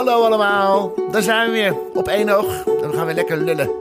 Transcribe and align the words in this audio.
Hallo 0.00 0.24
allemaal, 0.24 0.92
daar 1.10 1.22
zijn 1.22 1.50
we 1.50 1.56
weer. 1.56 1.76
Op 1.94 2.08
één 2.08 2.28
oog. 2.28 2.64
En 2.82 2.90
we 2.90 2.96
gaan 2.96 3.06
weer 3.06 3.14
lekker 3.14 3.36
lullen. 3.36 3.66
En 3.66 3.72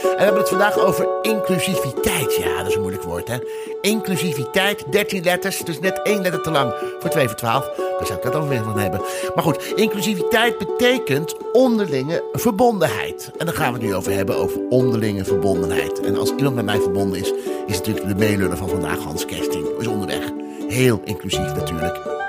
we 0.00 0.14
hebben 0.16 0.40
het 0.40 0.48
vandaag 0.48 0.78
over 0.78 1.08
inclusiviteit. 1.22 2.36
Ja, 2.36 2.56
dat 2.56 2.66
is 2.66 2.74
een 2.74 2.80
moeilijk 2.80 3.02
woord, 3.02 3.28
hè? 3.28 3.36
Inclusiviteit, 3.80 4.92
13 4.92 5.22
letters, 5.22 5.58
dus 5.58 5.80
net 5.80 6.02
één 6.02 6.22
letter 6.22 6.42
te 6.42 6.50
lang 6.50 6.74
voor 6.98 7.10
2 7.10 7.26
voor 7.26 7.36
12. 7.36 7.70
Daar 7.76 8.06
zou 8.06 8.18
ik 8.18 8.24
dat 8.24 8.34
over 8.34 8.64
van 8.64 8.78
hebben. 8.78 9.00
Maar 9.34 9.44
goed, 9.44 9.72
inclusiviteit 9.74 10.58
betekent 10.58 11.36
onderlinge 11.52 12.24
verbondenheid. 12.32 13.30
En 13.38 13.46
daar 13.46 13.54
gaan 13.54 13.72
we 13.72 13.78
het 13.78 13.88
nu 13.88 13.94
over 13.94 14.12
hebben, 14.12 14.36
over 14.36 14.60
onderlinge 14.68 15.24
verbondenheid. 15.24 16.00
En 16.00 16.16
als 16.16 16.32
iemand 16.36 16.54
met 16.54 16.64
mij 16.64 16.80
verbonden 16.80 17.20
is, 17.20 17.32
is 17.66 17.76
natuurlijk 17.76 18.08
de 18.08 18.14
meelullen 18.14 18.56
van 18.56 18.68
vandaag 18.68 18.98
Hans 18.98 19.24
Kersting. 19.24 19.66
Is 19.78 19.86
onderweg. 19.86 20.30
Heel 20.68 21.00
inclusief 21.04 21.54
natuurlijk. 21.54 22.21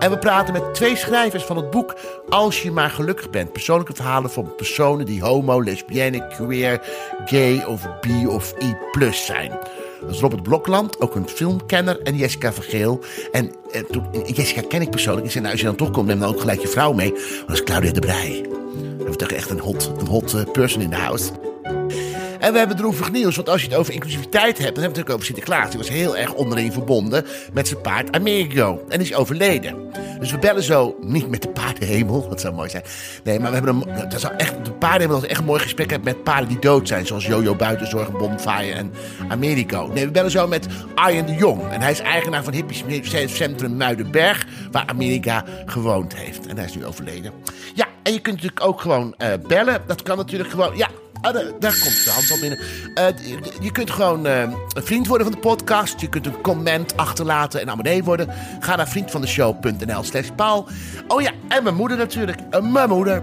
En 0.00 0.10
we 0.10 0.18
praten 0.18 0.52
met 0.52 0.74
twee 0.74 0.96
schrijvers 0.96 1.44
van 1.44 1.56
het 1.56 1.70
boek 1.70 1.96
Als 2.28 2.62
je 2.62 2.70
maar 2.70 2.90
gelukkig 2.90 3.30
bent. 3.30 3.52
Persoonlijke 3.52 3.94
verhalen 3.94 4.30
van 4.30 4.54
personen 4.54 5.06
die 5.06 5.22
homo, 5.22 5.62
lesbienne, 5.62 6.26
queer, 6.26 6.80
gay 7.24 7.64
of 7.64 8.00
bi 8.00 8.26
of 8.26 8.54
i 8.62 8.74
plus 8.92 9.26
zijn. 9.26 9.50
Dat 10.00 10.10
is 10.10 10.20
Robert 10.20 10.42
Blokland, 10.42 11.00
ook 11.00 11.14
een 11.14 11.28
filmkenner, 11.28 12.02
en 12.02 12.16
Jessica 12.16 12.52
Vergeel. 12.52 13.00
En 13.32 13.52
eh, 13.72 13.82
Jessica 14.26 14.62
ken 14.68 14.82
ik 14.82 14.90
persoonlijk. 14.90 15.26
Ik 15.26 15.32
zei, 15.32 15.42
nou, 15.42 15.52
als 15.52 15.62
je 15.62 15.68
dan 15.68 15.76
toch 15.76 15.90
komt, 15.90 16.06
neem 16.06 16.18
dan 16.18 16.28
ook 16.28 16.40
gelijk 16.40 16.60
je 16.60 16.68
vrouw 16.68 16.92
mee. 16.92 17.12
Dat 17.46 17.56
is 17.56 17.64
Claudia 17.64 17.92
de 17.92 18.00
Brij. 18.00 18.44
We 18.72 18.96
hebben 18.96 19.16
toch 19.16 19.30
echt 19.30 19.50
een 19.50 19.60
hot, 19.60 19.92
een 19.98 20.06
hot 20.06 20.34
eh, 20.34 20.42
person 20.52 20.82
in 20.82 20.90
the 20.90 20.96
house. 20.96 21.49
En 22.40 22.52
we 22.52 22.58
hebben 22.58 22.76
droevig 22.76 23.12
nieuws, 23.12 23.36
want 23.36 23.48
als 23.48 23.62
je 23.62 23.68
het 23.68 23.76
over 23.76 23.92
inclusiviteit 23.92 24.58
hebt, 24.58 24.58
dan 24.58 24.64
hebben 24.64 24.74
we 24.74 24.80
het 24.80 24.96
natuurlijk 24.96 25.14
over 25.14 25.26
Sinterklaas. 25.26 25.70
Die 25.70 25.78
was 25.78 25.88
heel 25.88 26.16
erg 26.16 26.34
onderin 26.34 26.72
verbonden 26.72 27.26
met 27.52 27.68
zijn 27.68 27.80
paard 27.80 28.12
Amerigo 28.12 28.84
en 28.88 29.00
is 29.00 29.14
overleden. 29.14 29.90
Dus 30.18 30.30
we 30.30 30.38
bellen 30.38 30.62
zo, 30.62 30.96
niet 31.00 31.28
met 31.28 31.42
de 31.42 31.48
paardenhemel, 31.48 32.28
dat 32.28 32.40
zou 32.40 32.54
mooi 32.54 32.68
zijn. 32.68 32.82
Nee, 33.24 33.40
maar 33.40 33.48
we 33.48 33.56
hebben 33.56 33.74
een, 33.74 34.08
dat 34.08 34.20
zou 34.20 34.34
echt, 34.36 34.64
de 34.64 34.72
paardenhemel 34.72 35.20
dat 35.20 35.30
echt 35.30 35.44
mooi 35.44 35.60
gesprek 35.60 35.90
hebben 35.90 36.14
met 36.14 36.24
paarden 36.24 36.48
die 36.48 36.58
dood 36.58 36.88
zijn. 36.88 37.06
Zoals 37.06 37.26
Jojo 37.26 37.54
Buitenzorg, 37.54 38.12
Bonfire 38.12 38.72
en 38.72 38.92
Americo. 39.28 39.90
Nee, 39.94 40.04
we 40.04 40.10
bellen 40.10 40.30
zo 40.30 40.46
met 40.46 40.66
Arjen 40.94 41.26
de 41.26 41.34
Jong. 41.34 41.62
En 41.70 41.80
hij 41.80 41.90
is 41.90 42.00
eigenaar 42.00 42.44
van 42.44 42.52
Hippies 42.52 42.84
Centrum 43.26 43.76
Muidenberg, 43.76 44.46
waar 44.70 44.84
Amerika 44.86 45.44
gewoond 45.66 46.16
heeft. 46.16 46.46
En 46.46 46.56
hij 46.56 46.64
is 46.64 46.74
nu 46.74 46.84
overleden. 46.84 47.32
Ja, 47.74 47.86
en 48.02 48.12
je 48.12 48.20
kunt 48.20 48.36
natuurlijk 48.36 48.66
ook 48.66 48.80
gewoon 48.80 49.14
uh, 49.18 49.28
bellen. 49.48 49.82
Dat 49.86 50.02
kan 50.02 50.16
natuurlijk 50.16 50.50
gewoon, 50.50 50.76
ja, 50.76 50.88
Ah, 51.20 51.34
daar, 51.34 51.44
daar, 51.58 51.78
komt 51.82 52.04
de 52.04 52.10
hand 52.10 52.30
al 52.30 52.38
binnen. 52.38 52.58
Uh, 52.94 53.60
je 53.60 53.72
kunt 53.72 53.90
gewoon 53.90 54.26
uh, 54.26 54.40
een 54.40 54.84
vriend 54.84 55.06
worden 55.06 55.26
van 55.26 55.34
de 55.34 55.40
podcast. 55.40 56.00
Je 56.00 56.08
kunt 56.08 56.26
een 56.26 56.40
comment 56.40 56.96
achterlaten 56.96 57.60
en 57.60 57.70
abonnee 57.70 58.04
worden. 58.04 58.28
Ga 58.60 58.76
naar 58.76 58.88
vriendvandeshow.nl 58.88 60.02
slash 60.02 60.28
paal. 60.36 60.68
Oh 61.08 61.20
ja, 61.20 61.30
en 61.48 61.62
mijn 61.62 61.74
moeder 61.74 61.96
natuurlijk. 61.96 62.38
Uh, 62.50 62.60
mijn 62.60 62.88
moeder. 62.88 63.22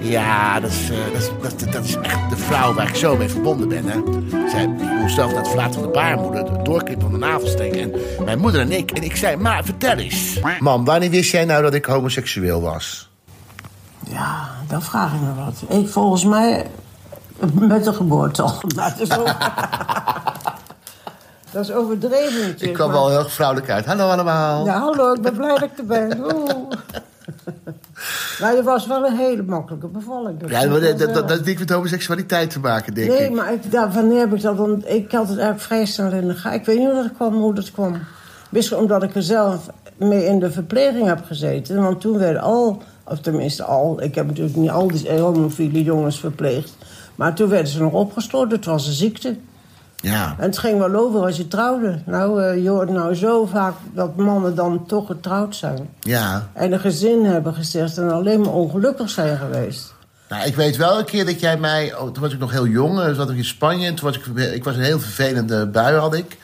Ja, 0.00 0.60
dat 0.60 0.70
is, 0.70 0.88
dat, 1.12 1.22
is, 1.22 1.30
dat, 1.42 1.72
dat, 1.72 1.84
is 1.84 1.96
echt 1.96 2.30
de 2.30 2.36
vrouw 2.36 2.74
waar 2.74 2.88
ik 2.88 2.94
zo 2.94 3.16
mee 3.16 3.28
verbonden 3.28 3.68
ben. 3.68 3.84
Hè. 3.84 4.00
Zij 4.50 4.66
moest 5.00 5.14
zelf 5.14 5.30
naar 5.30 5.38
het 5.38 5.48
verlaten 5.48 5.74
van 5.74 5.82
de 5.82 5.88
baarmoeder, 5.88 6.44
de 6.44 6.62
doorknippen 6.62 7.10
van 7.10 7.20
de 7.20 7.26
navelstreng. 7.26 7.74
En 7.74 7.92
mijn 8.24 8.38
moeder 8.38 8.60
en 8.60 8.72
ik. 8.72 8.90
En 8.90 9.02
ik 9.02 9.16
zei, 9.16 9.36
maar 9.36 9.64
vertel 9.64 9.96
eens. 9.96 10.40
Mam, 10.58 10.84
wanneer 10.84 11.10
wist 11.10 11.30
jij 11.30 11.44
nou 11.44 11.62
dat 11.62 11.74
ik 11.74 11.84
homoseksueel 11.84 12.60
was? 12.60 13.10
Ja, 14.08 14.50
dan 14.68 14.82
vraag 14.82 15.12
ik 15.14 15.20
me 15.20 15.34
wat. 15.34 15.78
Ik, 15.78 15.88
volgens 15.88 16.24
mij 16.24 16.66
met 17.52 17.84
de 17.84 17.92
geboorte 17.92 18.42
al. 18.42 18.60
dat, 18.74 18.94
is 18.98 19.08
dat 21.52 21.64
is 21.64 21.72
overdreven 21.72 22.40
natuurlijk. 22.40 22.62
Ik 22.62 22.72
kwam 22.72 22.90
wel 22.90 23.10
heel 23.10 23.28
vrouwelijk 23.28 23.70
uit. 23.70 23.86
Hallo 23.86 24.08
allemaal. 24.08 24.64
Ja, 24.64 24.78
hallo, 24.78 25.12
ik 25.12 25.22
ben 25.22 25.36
blij 25.36 25.48
dat 25.48 25.62
ik 25.62 25.78
er 25.78 25.86
ben. 25.86 26.18
Maar 28.40 28.54
je 28.54 28.62
was 28.62 28.86
wel 28.86 29.06
een 29.06 29.16
hele 29.16 29.42
makkelijke 29.42 29.86
bevalling. 29.86 30.40
Dat 30.40 30.50
ja, 30.50 30.66
dat, 30.66 30.98
dat, 30.98 31.14
dat, 31.14 31.28
dat 31.28 31.46
heeft 31.46 31.58
met 31.58 31.70
homoseksualiteit 31.70 32.50
te 32.50 32.60
maken, 32.60 32.94
denk 32.94 33.08
nee, 33.08 33.16
ik. 33.16 33.22
Nee, 33.22 33.36
maar 33.36 33.52
ik, 33.52 33.70
daar, 33.70 33.92
wanneer 33.92 34.18
heb 34.18 34.34
ik 34.34 34.42
dat 34.42 34.56
dan... 34.56 34.82
Ik 34.86 35.12
had 35.12 35.28
het 35.28 35.38
eigenlijk 35.38 35.60
vrij 35.60 35.84
snel 35.84 36.12
in 36.12 36.28
de 36.28 36.34
gaten. 36.34 36.60
Ik 36.60 36.66
weet 36.66 36.78
niet 36.78 36.86
hoe 36.86 37.02
dat 37.02 37.12
kwam, 37.12 37.34
hoe 37.34 37.54
dat 37.54 37.70
kwam. 37.70 37.98
Misschien 38.50 38.78
omdat 38.78 39.02
ik 39.02 39.14
er 39.14 39.22
zelf 39.22 39.68
mee 39.96 40.26
in 40.26 40.38
de 40.38 40.50
verpleging 40.50 41.06
heb 41.06 41.24
gezeten. 41.24 41.82
Want 41.82 42.00
toen 42.00 42.18
werden 42.18 42.42
al, 42.42 42.82
of 43.04 43.20
tenminste 43.20 43.64
al... 43.64 44.02
Ik 44.02 44.14
heb 44.14 44.26
natuurlijk 44.26 44.56
niet 44.56 44.70
al 44.70 44.88
die 44.88 45.20
homofiele 45.20 45.82
jongens 45.82 46.20
verpleegd. 46.20 46.76
Maar 47.14 47.34
toen 47.34 47.48
werden 47.48 47.72
ze 47.72 47.80
nog 47.80 47.92
opgestort, 47.92 48.50
het 48.50 48.64
was 48.64 48.86
een 48.86 48.92
ziekte. 48.92 49.36
Ja. 49.96 50.34
En 50.38 50.44
het 50.44 50.58
ging 50.58 50.78
wel 50.78 50.94
over 50.94 51.20
als 51.20 51.36
je 51.36 51.48
trouwde. 51.48 52.02
Nou, 52.06 52.42
uh, 52.42 52.62
je 52.62 52.68
hoort 52.68 52.90
nou 52.90 53.14
zo 53.14 53.46
vaak 53.46 53.74
dat 53.94 54.16
mannen 54.16 54.54
dan 54.54 54.86
toch 54.86 55.06
getrouwd 55.06 55.56
zijn. 55.56 55.88
Ja. 56.00 56.48
En 56.52 56.72
een 56.72 56.80
gezin 56.80 57.24
hebben 57.24 57.54
gezegd 57.54 57.98
en 57.98 58.10
alleen 58.10 58.40
maar 58.40 58.52
ongelukkig 58.52 59.10
zijn 59.10 59.38
geweest. 59.38 59.94
Nou, 60.28 60.46
ik 60.46 60.54
weet 60.54 60.76
wel 60.76 60.98
een 60.98 61.04
keer 61.04 61.24
dat 61.24 61.40
jij 61.40 61.56
mij... 61.56 61.94
Oh, 61.94 62.10
toen 62.12 62.22
was 62.22 62.32
ik 62.32 62.38
nog 62.38 62.50
heel 62.50 62.66
jong, 62.66 63.00
toen 63.00 63.14
zat 63.14 63.30
ik 63.30 63.36
in 63.36 63.44
Spanje. 63.44 63.86
En 63.86 63.94
toen 63.94 64.06
was 64.06 64.16
ik, 64.16 64.52
ik 64.52 64.64
was 64.64 64.76
een 64.76 64.82
heel 64.82 65.00
vervelende 65.00 65.66
bui, 65.66 65.96
had 65.96 66.14
ik. 66.14 66.38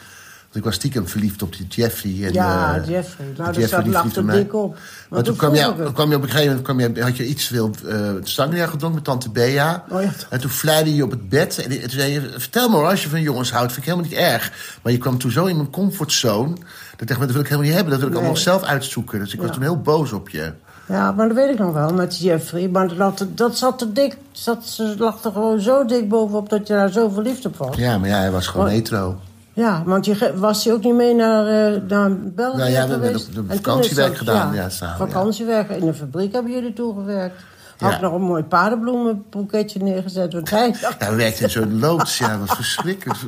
Want 0.49 0.61
ik 0.61 0.65
was 0.65 0.75
stiekem 0.75 1.09
verliefd 1.09 1.43
op 1.43 1.57
die 1.57 1.67
Jeffrey. 1.67 2.25
En, 2.25 2.33
ja, 2.33 2.79
uh, 2.79 2.89
Jeffrey. 2.89 3.27
Nou, 3.37 3.53
dat 3.53 3.69
zat 3.69 3.87
lag 3.87 4.17
er 4.17 4.31
dik 4.31 4.55
op. 4.55 4.79
Maar, 5.11 5.23
toen 5.23 5.37
kwam 5.37 5.55
je, 5.55 5.93
kwam 5.93 6.11
je 6.11 6.17
op 6.17 6.23
een 6.23 6.29
gegeven 6.29 6.63
moment... 6.63 6.63
Kwam 6.63 6.81
je, 6.81 7.03
had 7.03 7.17
je 7.17 7.27
iets 7.27 7.47
veel 7.47 7.71
uh, 7.85 8.11
sangria 8.23 8.65
gedronken 8.65 8.95
met 8.95 9.05
tante 9.05 9.31
Bea. 9.31 9.85
Oh, 9.89 10.03
ja. 10.03 10.11
En 10.31 10.41
toen 10.41 10.51
vleide 10.51 10.95
je 10.95 11.03
op 11.03 11.11
het 11.11 11.29
bed. 11.29 11.59
En 11.59 11.81
toen 11.81 11.91
zei 11.91 12.13
je, 12.13 12.31
vertel 12.37 12.69
me 12.69 12.77
als 12.77 13.03
je 13.03 13.09
van 13.09 13.23
jongens 13.23 13.53
houdt. 13.53 13.73
vind 13.73 13.87
ik 13.87 13.93
helemaal 13.93 14.11
niet 14.11 14.21
erg. 14.21 14.79
Maar 14.83 14.93
je 14.93 14.99
kwam 14.99 15.19
toen 15.19 15.31
zo 15.31 15.47
in 15.47 15.57
mijn 15.57 15.71
comfortzone. 15.71 16.55
Dat 16.55 17.01
ik 17.01 17.09
dacht, 17.09 17.21
dat 17.21 17.31
wil 17.31 17.41
ik 17.41 17.49
helemaal 17.49 17.67
niet 17.67 17.75
hebben. 17.75 17.91
Dat 17.91 18.01
wil 18.01 18.09
ik 18.09 18.15
nee. 18.15 18.25
allemaal 18.25 18.43
zelf 18.43 18.63
uitzoeken. 18.63 19.19
Dus 19.19 19.35
ik 19.35 19.41
was 19.41 19.51
toen 19.51 19.63
heel 19.63 19.81
boos 19.81 20.13
op 20.13 20.29
je. 20.29 20.53
Ja, 20.87 21.13
maar 21.13 21.29
dat 21.29 21.37
weet 21.37 21.51
ik 21.51 21.59
nog 21.59 21.73
wel 21.73 21.93
met 21.93 22.19
Jeffrey. 22.19 22.69
Maar 22.69 22.97
dat, 22.97 23.27
dat 23.29 23.59
zat 23.59 23.81
er 23.81 23.95
dik. 23.95 24.17
Zat, 24.33 24.79
lag 24.99 25.25
er 25.25 25.33
gewoon 25.33 25.61
zo 25.61 25.85
dik 25.85 26.09
bovenop 26.09 26.49
dat 26.49 26.67
je 26.67 26.73
daar 26.73 26.91
zo 26.91 27.09
verliefd 27.09 27.47
op 27.47 27.57
was. 27.57 27.77
Ja, 27.77 27.99
maar 27.99 28.09
ja, 28.09 28.19
hij 28.19 28.31
was 28.31 28.47
gewoon 28.47 28.67
maar, 28.67 28.75
hetero. 28.75 29.19
Ja, 29.59 29.83
want 29.85 30.05
je 30.05 30.33
was 30.37 30.65
hij 30.65 30.73
ook 30.73 30.83
niet 30.83 30.95
mee 30.95 31.15
naar, 31.15 31.73
uh, 31.75 31.81
naar 31.89 32.17
België 32.19 32.57
nou, 32.57 32.71
ja, 32.71 32.87
we 32.87 32.91
hebben 32.93 33.13
de, 33.13 33.45
vakantiewerk 33.49 34.17
gedaan. 34.17 34.55
Ja, 34.55 34.63
ja 34.63 34.69
samen, 34.69 34.97
vakantiewerk. 34.97 35.71
In 35.71 35.87
de 35.87 35.95
fabriek 35.95 36.33
hebben 36.33 36.53
jullie 36.53 36.73
toegewerkt. 36.73 37.43
Had 37.79 37.93
ja. 37.93 38.01
nog 38.01 38.13
een 38.13 38.23
mooi 38.23 38.43
paardenbloemenboeketje 38.43 39.83
neergezet. 39.83 40.33
Want 40.33 40.51
hij 40.51 40.75
dacht... 40.81 40.97
Ja, 41.01 41.11
we 41.11 41.17
werkten 41.17 41.43
in 41.45 41.51
zo'n 41.51 41.79
loods. 41.79 42.19
Ja, 42.19 42.39
wat 42.39 42.57
verschrikkelijk. 42.57 43.19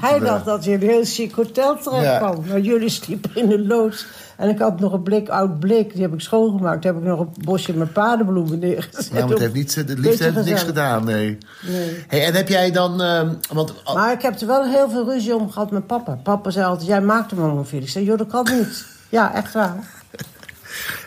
Hij 0.00 0.18
dacht 0.18 0.44
dat 0.44 0.64
hij 0.64 0.74
een 0.74 0.80
heel 0.80 1.04
chic 1.04 1.32
hotel 1.32 1.78
terecht 1.78 2.04
ja. 2.04 2.18
kwam. 2.18 2.44
Maar 2.48 2.60
jullie 2.60 2.88
sliepen 2.88 3.30
in 3.34 3.48
de 3.48 3.66
loods. 3.66 4.06
En 4.36 4.48
ik 4.48 4.58
had 4.58 4.80
nog 4.80 4.92
een 4.92 5.02
blik, 5.02 5.28
oud 5.28 5.60
blik, 5.60 5.92
die 5.92 6.02
heb 6.02 6.12
ik 6.12 6.20
schoongemaakt. 6.20 6.82
Daar 6.82 6.92
heb 6.92 7.02
ik 7.02 7.08
nog 7.08 7.20
een 7.20 7.32
bosje 7.44 7.72
met 7.72 7.92
paardenbloemen 7.92 8.58
neergezet. 8.58 9.12
Nou, 9.12 9.22
maar 9.22 9.30
het 9.30 9.38
heeft 9.38 9.54
niet, 9.54 9.86
de 9.86 9.98
liefde 9.98 10.24
heeft 10.24 10.44
niks 10.44 10.62
gedaan, 10.62 11.04
nee. 11.04 11.38
nee. 11.66 12.04
Hey, 12.08 12.26
en 12.26 12.34
heb 12.34 12.48
jij 12.48 12.70
dan... 12.70 13.02
Uh, 13.02 13.30
want, 13.52 13.74
maar 13.94 14.12
ik 14.12 14.22
heb 14.22 14.40
er 14.40 14.46
wel 14.46 14.64
heel 14.64 14.90
veel 14.90 15.04
ruzie 15.04 15.34
om 15.34 15.50
gehad 15.50 15.70
met 15.70 15.86
papa. 15.86 16.18
Papa 16.22 16.50
zei 16.50 16.66
altijd, 16.66 16.88
jij 16.88 17.00
maakt 17.00 17.30
hem 17.30 17.40
homofiel. 17.40 17.80
Ik 17.80 17.88
zei, 17.88 18.04
joh, 18.04 18.18
dat 18.18 18.26
kan 18.26 18.46
niet. 18.52 18.84
Ja, 19.08 19.34
echt 19.34 19.52
waar. 19.52 19.97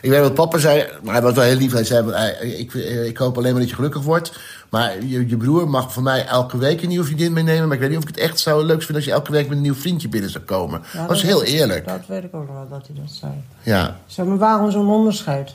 Ik 0.00 0.10
weet 0.10 0.20
wat 0.20 0.34
papa 0.34 0.58
zei, 0.58 0.88
maar 1.02 1.12
hij 1.12 1.22
was 1.22 1.34
wel 1.34 1.44
heel 1.44 1.56
lief. 1.56 1.72
Hij 1.72 1.84
zei, 1.84 2.32
ik, 2.40 2.74
ik 3.06 3.16
hoop 3.16 3.36
alleen 3.36 3.52
maar 3.52 3.60
dat 3.60 3.70
je 3.70 3.76
gelukkig 3.76 4.02
wordt. 4.02 4.32
Maar 4.70 5.04
je, 5.04 5.28
je 5.28 5.36
broer 5.36 5.68
mag 5.68 5.92
van 5.92 6.02
mij 6.02 6.26
elke 6.26 6.58
week 6.58 6.82
een 6.82 6.88
nieuwe 6.88 7.04
vriendin 7.04 7.32
meenemen. 7.32 7.64
Maar 7.64 7.74
ik 7.74 7.80
weet 7.80 7.88
niet 7.88 7.98
of 7.98 8.08
ik 8.08 8.14
het 8.14 8.24
echt 8.24 8.38
zou 8.38 8.64
leuk 8.64 8.78
vinden 8.78 8.96
als 8.96 9.04
je 9.04 9.12
elke 9.12 9.32
week 9.32 9.48
met 9.48 9.56
een 9.56 9.62
nieuw 9.62 9.74
vriendje 9.74 10.08
binnen 10.08 10.30
zou 10.30 10.44
komen. 10.44 10.82
Ja, 10.92 10.98
dat 10.98 11.08
was 11.08 11.22
heel 11.22 11.42
eerlijk. 11.42 11.88
Dat 11.88 12.06
weet 12.06 12.24
ik 12.24 12.34
ook 12.34 12.46
nog 12.46 12.56
wel, 12.56 12.68
dat 12.68 12.86
hij 12.86 12.96
dat 13.00 13.10
zei. 13.10 13.32
Ja. 13.62 13.96
Zeg, 14.06 14.26
maar 14.26 14.38
waarom 14.38 14.70
zo'n 14.70 14.88
onderscheid? 14.88 15.54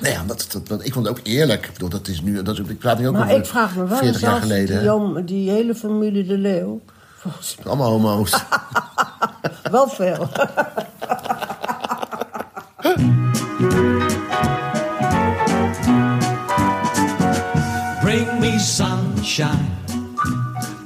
Nou 0.00 0.12
ja, 0.12 0.22
dat, 0.26 0.46
dat, 0.52 0.68
dat, 0.68 0.84
ik 0.84 0.92
vond 0.92 1.06
het 1.06 1.18
ook 1.18 1.26
eerlijk. 1.26 1.66
Ik 1.66 1.72
bedoel, 1.72 1.88
dat 1.88 2.08
is 2.08 2.20
nu, 2.20 2.42
dat, 2.42 2.58
ik 2.58 2.78
praat 2.78 2.98
nu 2.98 3.08
ook 3.08 3.14
maar 3.14 3.24
over 3.24 3.36
ik 3.36 3.46
vraag 3.46 3.76
me 3.76 3.86
wel 3.86 3.98
40 3.98 4.20
jaar 4.20 4.40
geleden. 4.40 5.14
Die, 5.14 5.24
die 5.24 5.50
hele 5.50 5.74
familie 5.74 6.24
De 6.26 6.38
Leeuw... 6.38 6.80
Allemaal 7.64 7.90
homo's. 7.90 8.44
wel 9.70 9.88
veel. 9.88 10.28
Bring 18.02 18.40
me 18.40 18.58
sunshine 18.58 19.83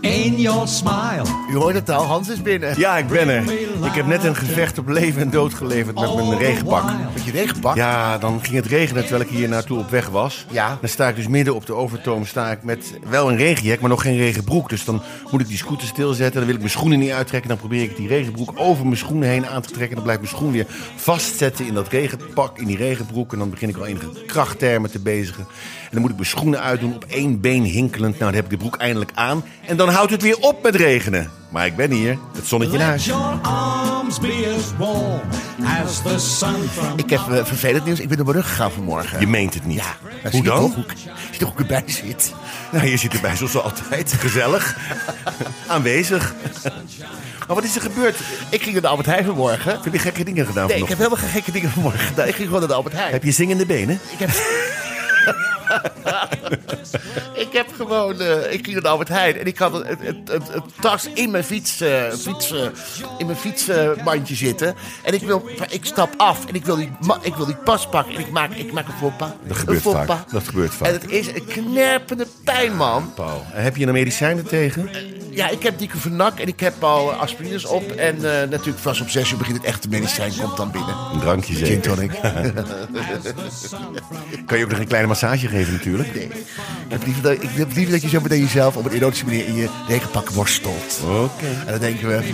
in 0.08 0.40
your 0.40 0.68
smile. 0.68 1.22
U 1.50 1.56
hoort 1.56 1.74
het 1.74 1.90
al, 1.90 2.04
Hans 2.04 2.28
is 2.28 2.42
binnen. 2.42 2.78
Ja, 2.78 2.98
ik 2.98 3.08
ben 3.08 3.28
er. 3.28 3.52
Ik 3.84 3.94
heb 3.94 4.06
net 4.06 4.24
een 4.24 4.36
gevecht 4.36 4.78
op 4.78 4.88
leven 4.88 5.20
en 5.20 5.30
dood 5.30 5.54
geleverd 5.54 6.00
met 6.00 6.14
mijn 6.14 6.38
regenpak. 6.38 6.84
Met 7.14 7.24
je 7.24 7.30
regenpak? 7.30 7.76
Ja, 7.76 8.18
dan 8.18 8.40
ging 8.42 8.56
het 8.56 8.66
regenen 8.66 9.02
terwijl 9.02 9.22
ik 9.22 9.28
hier 9.28 9.48
naartoe 9.48 9.78
op 9.78 9.90
weg 9.90 10.08
was. 10.08 10.46
Ja. 10.50 10.78
Dan 10.80 10.88
sta 10.88 11.08
ik 11.08 11.16
dus 11.16 11.28
midden 11.28 11.54
op 11.54 11.66
de 11.66 11.74
overtoom 11.74 12.26
sta 12.26 12.50
ik 12.50 12.62
met 12.62 12.98
wel 13.08 13.30
een 13.30 13.36
regenjek, 13.36 13.80
maar 13.80 13.90
nog 13.90 14.02
geen 14.02 14.16
regenbroek. 14.16 14.68
Dus 14.68 14.84
dan 14.84 15.02
moet 15.30 15.40
ik 15.40 15.48
die 15.48 15.56
scooter 15.56 15.86
stilzetten. 15.86 16.34
Dan 16.34 16.44
wil 16.44 16.54
ik 16.54 16.60
mijn 16.60 16.70
schoenen 16.70 16.98
niet 16.98 17.10
uittrekken. 17.10 17.48
Dan 17.48 17.58
probeer 17.58 17.82
ik 17.82 17.96
die 17.96 18.08
regenbroek 18.08 18.52
over 18.56 18.84
mijn 18.84 18.96
schoenen 18.96 19.28
heen 19.28 19.46
aan 19.46 19.62
te 19.62 19.72
trekken. 19.72 19.94
Dan 19.94 20.04
blijft 20.04 20.20
mijn 20.22 20.34
schoen 20.34 20.52
weer 20.52 20.66
vastzetten 20.96 21.66
in 21.66 21.74
dat 21.74 21.88
regenpak, 21.88 22.58
in 22.58 22.66
die 22.66 22.76
regenbroek. 22.76 23.32
En 23.32 23.38
dan 23.38 23.50
begin 23.50 23.68
ik 23.68 23.76
al 23.76 23.86
enige 23.86 24.24
krachttermen 24.26 24.90
te 24.90 24.98
bezigen. 24.98 25.46
En 25.88 25.94
dan 25.94 26.00
moet 26.00 26.10
ik 26.10 26.16
mijn 26.16 26.28
schoenen 26.28 26.60
uitdoen, 26.60 26.94
op 26.94 27.04
één 27.08 27.40
been 27.40 27.62
hinkelend. 27.62 28.18
Nou, 28.18 28.24
dan 28.24 28.34
heb 28.34 28.44
ik 28.44 28.50
de 28.50 28.56
broek 28.56 28.76
eindelijk 28.76 29.10
aan. 29.14 29.44
En 29.66 29.76
dan 29.76 29.88
houdt 29.98 30.12
het 30.12 30.22
weer 30.22 30.36
op 30.38 30.62
met 30.62 30.74
regenen. 30.74 31.30
Maar 31.48 31.66
ik 31.66 31.76
ben 31.76 31.90
hier, 31.90 32.18
het 32.34 32.46
zonnetje 32.46 32.76
in 32.78 32.84
huis. 32.84 33.02
from 36.72 36.92
Ik 36.96 37.10
heb 37.10 37.20
eh, 37.30 37.44
vervelend 37.44 37.84
nieuws. 37.84 38.00
Ik 38.00 38.08
ben 38.08 38.16
door 38.16 38.26
mijn 38.26 38.36
rug 38.38 38.48
gegaan 38.48 38.70
vanmorgen. 38.72 39.20
Je 39.20 39.26
meent 39.26 39.54
het 39.54 39.64
niet. 39.66 39.76
Ja. 39.78 39.96
Hoe 40.22 40.30
zie 40.30 40.42
je 40.42 40.48
dan? 40.48 40.60
toch 40.60 40.74
hoe 40.74 40.84
ik- 40.84 40.96
Zie 40.98 41.10
je 41.30 41.38
toch 41.38 41.48
hoe 41.48 41.64
ik 41.64 41.70
erbij 41.70 41.82
zit? 41.86 42.34
Nou, 42.72 42.86
je 42.86 42.96
zit 42.96 43.14
erbij 43.14 43.36
zoals 43.36 43.56
altijd. 43.56 44.12
Gezellig. 44.12 44.76
Aanwezig. 45.66 46.34
Maar 47.46 47.56
wat 47.56 47.64
is 47.64 47.74
er 47.74 47.80
gebeurd? 47.82 48.16
Ik 48.50 48.62
ging 48.62 48.72
naar 48.72 48.82
de 48.82 48.88
Albert 48.88 49.06
Heijn 49.06 49.24
vanmorgen. 49.24 49.80
Heb 49.82 49.92
je 49.92 49.98
gekke 49.98 50.24
dingen 50.24 50.46
gedaan 50.46 50.66
Nee, 50.66 50.76
ik 50.76 50.82
vanochtend? 50.82 50.88
heb 50.88 50.98
helemaal 50.98 51.18
geen 51.18 51.30
gekke 51.42 51.52
dingen 51.52 51.70
vanmorgen 51.70 52.00
gedaan. 52.06 52.26
Ik 52.28 52.34
ging 52.34 52.44
gewoon 52.46 52.60
naar 52.60 52.68
de 52.68 52.74
Albert 52.74 52.94
Heijn. 52.94 53.12
Heb 53.12 53.24
je 53.24 53.32
zingende 53.32 53.66
benen? 53.66 54.00
Ik 54.12 54.18
heb... 54.18 54.30
ik 57.44 57.48
heb 57.52 57.66
gewoon... 57.76 58.20
eh, 58.20 58.52
ik 58.52 58.64
ging 58.64 58.72
naar 58.72 58.82
de 58.82 58.88
Albert 58.88 59.08
Heijn 59.08 59.36
en 59.38 59.46
ik 59.46 59.58
had 59.58 59.74
een, 59.74 59.90
een, 59.90 59.98
een, 60.06 60.20
een- 60.34 60.42
een 60.52 60.62
tas 60.80 61.08
in 61.14 61.30
mijn 61.30 61.44
fiets, 61.44 61.82
fiets, 62.18 62.50
eh, 62.52 62.60
in 63.18 63.26
mijn 63.26 63.38
fietsmandje 63.38 64.34
zitten. 64.34 64.74
En 65.02 65.14
ik, 65.14 65.20
wil, 65.22 65.48
ik 65.68 65.84
stap 65.84 66.14
af 66.16 66.46
en 66.46 66.54
ik 66.54 66.64
wil 66.64 66.76
die, 66.76 66.90
ik 67.22 67.34
wil 67.34 67.46
die 67.46 67.56
pas 67.56 67.88
pakken. 67.88 68.14
En 68.14 68.20
ik 68.20 68.30
maak, 68.30 68.52
ik 68.54 68.72
maak 68.72 68.86
een 69.02 69.16
pas. 69.16 69.28
Dat 69.46 69.56
gebeurt 69.56 69.84
een 69.84 70.06
vaak. 70.06 70.30
Dat 70.30 70.48
gebeurt 70.48 70.74
vaak. 70.74 70.88
En 70.88 70.94
het 70.94 71.10
is 71.10 71.26
een 71.26 71.44
knerpende 71.44 72.26
pijn, 72.44 72.76
man. 72.76 73.12
Paul, 73.14 73.42
heb 73.46 73.76
je 73.76 73.86
er 73.86 73.92
medicijnen 73.92 74.44
tegen? 74.46 74.90
Ja, 75.30 75.48
ik 75.48 75.62
heb 75.62 75.78
diclofenac 75.78 76.38
en 76.38 76.46
ik 76.46 76.60
heb 76.60 76.82
al 76.84 77.12
aspirines 77.12 77.64
op. 77.64 77.90
En 77.90 78.14
eh, 78.16 78.48
natuurlijk 78.48 78.78
vast 78.78 79.00
op 79.00 79.08
zes 79.08 79.30
uur 79.30 79.38
begint 79.38 79.56
het 79.56 79.66
echte 79.66 79.88
medicijn. 79.88 80.32
Komt 80.40 80.56
dan 80.56 80.70
binnen. 80.70 80.94
Een 81.12 81.20
drankje 81.20 81.54
Gin 81.54 81.66
zeker. 81.66 81.80
tonic. 81.94 82.10
Kan 84.46 84.58
je 84.58 84.64
ook 84.64 84.70
nog 84.70 84.78
een 84.78 84.86
kleine 84.86 85.08
massage 85.08 85.48
geven 85.48 85.57
natuurlijk? 85.66 86.14
Nee. 86.14 86.24
Ik 86.24 86.32
heb 86.88 87.04
liever 87.04 87.22
dat, 87.22 87.32
ik 87.32 87.50
heb 87.50 87.72
liever 87.74 87.92
dat 87.92 88.02
je 88.02 88.08
zo 88.08 88.20
meteen 88.20 88.40
jezelf 88.40 88.76
op 88.76 88.84
een 88.84 88.92
erotische 88.92 89.24
manier 89.24 89.46
in 89.46 89.54
je 89.54 89.68
regenpak 89.88 90.30
worstelt. 90.30 91.00
Oké. 91.04 91.46
En 91.46 91.66
dan 91.66 91.78
denken 91.80 92.08
we. 92.08 92.32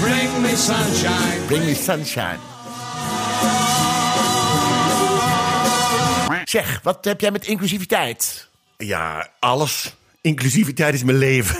Bring 0.00 0.40
me 0.40 0.56
sunshine. 0.56 1.44
bring 1.46 1.64
me 1.64 1.74
sunshine. 1.74 2.38
Zeg, 6.44 6.80
wat 6.82 7.04
heb 7.04 7.20
jij 7.20 7.30
met 7.30 7.46
inclusiviteit? 7.46 8.48
Ja, 8.76 9.28
alles. 9.38 9.96
Inclusiviteit 10.20 10.94
is 10.94 11.04
mijn 11.04 11.18
leven. 11.18 11.56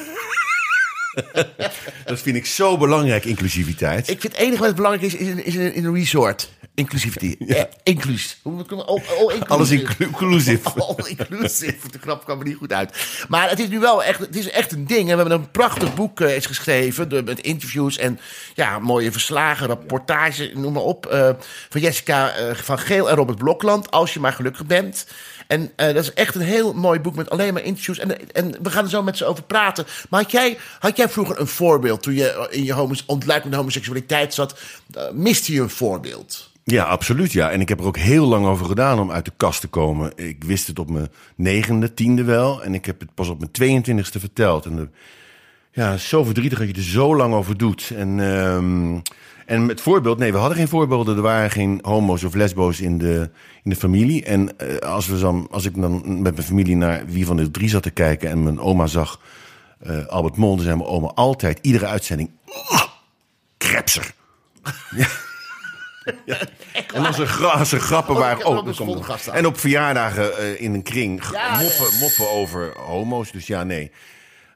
dat 2.04 2.20
vind 2.20 2.36
ik 2.36 2.46
zo 2.46 2.78
belangrijk, 2.78 3.24
inclusiviteit. 3.24 4.08
Ik 4.08 4.20
vind 4.20 4.32
het 4.32 4.42
enige 4.42 4.62
wat 4.62 4.74
belangrijk 4.74 5.12
is, 5.12 5.14
is 5.14 5.26
in, 5.28 5.44
is 5.44 5.54
in 5.54 5.84
een 5.84 5.94
resort. 5.94 6.50
Inclusiviteit. 6.74 7.36
Ja. 7.38 7.68
inclus. 7.82 8.40
Oh, 8.42 8.58
inclusive. 8.58 9.46
Alles 9.46 9.70
inclu- 9.70 10.04
inclusive. 10.06 10.70
All 10.80 10.96
inclusive. 11.16 11.90
De 11.90 11.98
knap 11.98 12.24
kwam 12.24 12.38
er 12.38 12.44
niet 12.46 12.56
goed 12.56 12.72
uit. 12.72 12.96
Maar 13.28 13.48
het 13.50 13.58
is 13.60 13.68
nu 13.68 13.78
wel 13.80 14.04
echt, 14.04 14.18
het 14.18 14.36
is 14.36 14.50
echt 14.50 14.72
een 14.72 14.86
ding. 14.86 15.00
En 15.10 15.16
we 15.16 15.20
hebben 15.22 15.32
een 15.38 15.50
prachtig 15.50 15.94
boek 15.94 16.20
eh, 16.20 16.36
is 16.36 16.46
geschreven. 16.46 17.08
door- 17.08 17.24
Met 17.24 17.40
interviews 17.40 17.98
en 17.98 18.18
ja, 18.54 18.78
mooie 18.78 19.12
verslagen, 19.12 19.66
rapportage, 19.66 20.50
noem 20.54 20.72
maar 20.72 20.82
op. 20.82 21.06
eh, 21.06 21.30
van 21.68 21.80
Jessica 21.80 22.32
eh, 22.32 22.54
van 22.54 22.78
Geel 22.78 23.10
en 23.10 23.16
Robert 23.16 23.38
Blokland. 23.38 23.90
Als 23.90 24.12
je 24.14 24.20
maar 24.20 24.32
gelukkig 24.32 24.66
bent. 24.66 25.06
En 25.54 25.70
eh, 25.76 25.94
dat 25.94 26.02
is 26.02 26.12
echt 26.12 26.34
een 26.34 26.40
heel 26.40 26.72
mooi 26.72 27.00
boek 27.00 27.14
met 27.14 27.30
alleen 27.30 27.52
maar 27.52 27.62
interviews. 27.62 27.98
En, 27.98 28.32
en 28.32 28.54
we 28.62 28.70
gaan 28.70 28.84
er 28.84 28.90
zo 28.90 29.02
met 29.02 29.16
ze 29.16 29.24
over 29.24 29.44
praten. 29.44 29.86
Maar 30.10 30.22
had 30.22 30.30
jij, 30.30 30.58
had 30.78 30.96
jij 30.96 31.08
vroeger 31.08 31.40
een 31.40 31.46
voorbeeld 31.46 32.02
toen 32.02 32.14
je 32.14 32.48
in 32.50 32.64
je 32.64 32.72
homos, 32.72 33.04
ontluikende 33.06 33.56
homoseksualiteit 33.56 34.34
zat? 34.34 34.60
Eh, 34.90 35.10
miste 35.12 35.52
je 35.52 35.60
een 35.60 35.70
voorbeeld? 35.70 36.50
Ja, 36.64 36.84
absoluut 36.84 37.32
ja. 37.32 37.50
En 37.50 37.60
ik 37.60 37.68
heb 37.68 37.80
er 37.80 37.86
ook 37.86 37.96
heel 37.96 38.26
lang 38.26 38.46
over 38.46 38.66
gedaan 38.66 38.98
om 38.98 39.10
uit 39.10 39.24
de 39.24 39.32
kast 39.36 39.60
te 39.60 39.68
komen. 39.68 40.12
Ik 40.16 40.44
wist 40.44 40.66
het 40.66 40.78
op 40.78 40.90
mijn 40.90 41.08
negende, 41.34 41.94
tiende 41.94 42.24
wel. 42.24 42.62
En 42.62 42.74
ik 42.74 42.84
heb 42.84 43.00
het 43.00 43.14
pas 43.14 43.28
op 43.28 43.38
mijn 43.38 43.84
22e 43.84 44.20
verteld. 44.20 44.64
En 44.64 44.92
ja, 45.72 45.96
zo 45.96 46.24
verdrietig 46.24 46.58
dat 46.58 46.68
je 46.68 46.74
er 46.74 46.82
zo 46.82 47.16
lang 47.16 47.34
over 47.34 47.56
doet. 47.56 47.92
En, 47.96 48.20
ehm, 48.20 49.00
en 49.46 49.66
met 49.66 49.80
voorbeeld, 49.80 50.18
nee, 50.18 50.32
we 50.32 50.38
hadden 50.38 50.56
geen 50.56 50.68
voorbeelden. 50.68 51.16
Er 51.16 51.22
waren 51.22 51.50
geen 51.50 51.78
homo's 51.82 52.24
of 52.24 52.34
lesbo's 52.34 52.80
in 52.80 52.98
de, 52.98 53.30
in 53.62 53.70
de 53.70 53.76
familie. 53.76 54.24
En 54.24 54.58
eh, 54.58 54.76
als, 54.76 55.06
we 55.06 55.18
dan, 55.18 55.48
als 55.50 55.64
ik 55.64 55.80
dan 55.80 56.22
met 56.22 56.34
mijn 56.34 56.46
familie 56.46 56.76
naar 56.76 57.06
wie 57.06 57.26
van 57.26 57.36
de 57.36 57.50
drie 57.50 57.68
zat 57.68 57.82
te 57.82 57.90
kijken... 57.90 58.30
en 58.30 58.42
mijn 58.42 58.60
oma 58.60 58.86
zag 58.86 59.20
eh, 59.80 60.06
Albert 60.06 60.36
Mol, 60.36 60.54
dan 60.56 60.64
zei 60.64 60.76
mijn 60.76 60.88
oma 60.88 61.06
altijd, 61.14 61.58
iedere 61.62 61.86
uitzending... 61.86 62.30
Krepser. 63.58 64.12
En 66.94 67.06
als 67.06 67.18
er, 67.18 67.26
gra- 67.26 67.48
als 67.58 67.72
er 67.72 67.80
grappen 67.80 68.14
Oh, 68.14 68.20
waren. 68.20 68.44
ook 68.44 68.78
Oh, 68.78 69.10
aan. 69.28 69.34
En 69.34 69.46
op 69.46 69.58
verjaardagen 69.58 70.38
eh, 70.38 70.60
in 70.60 70.74
een 70.74 70.82
kring 70.82 71.22
Ja, 71.32 71.58
moppen, 71.60 71.98
moppen 72.00 72.30
over 72.30 72.72
homo's. 72.76 73.32
Dus 73.32 73.46
ja, 73.46 73.64
nee. 73.64 73.90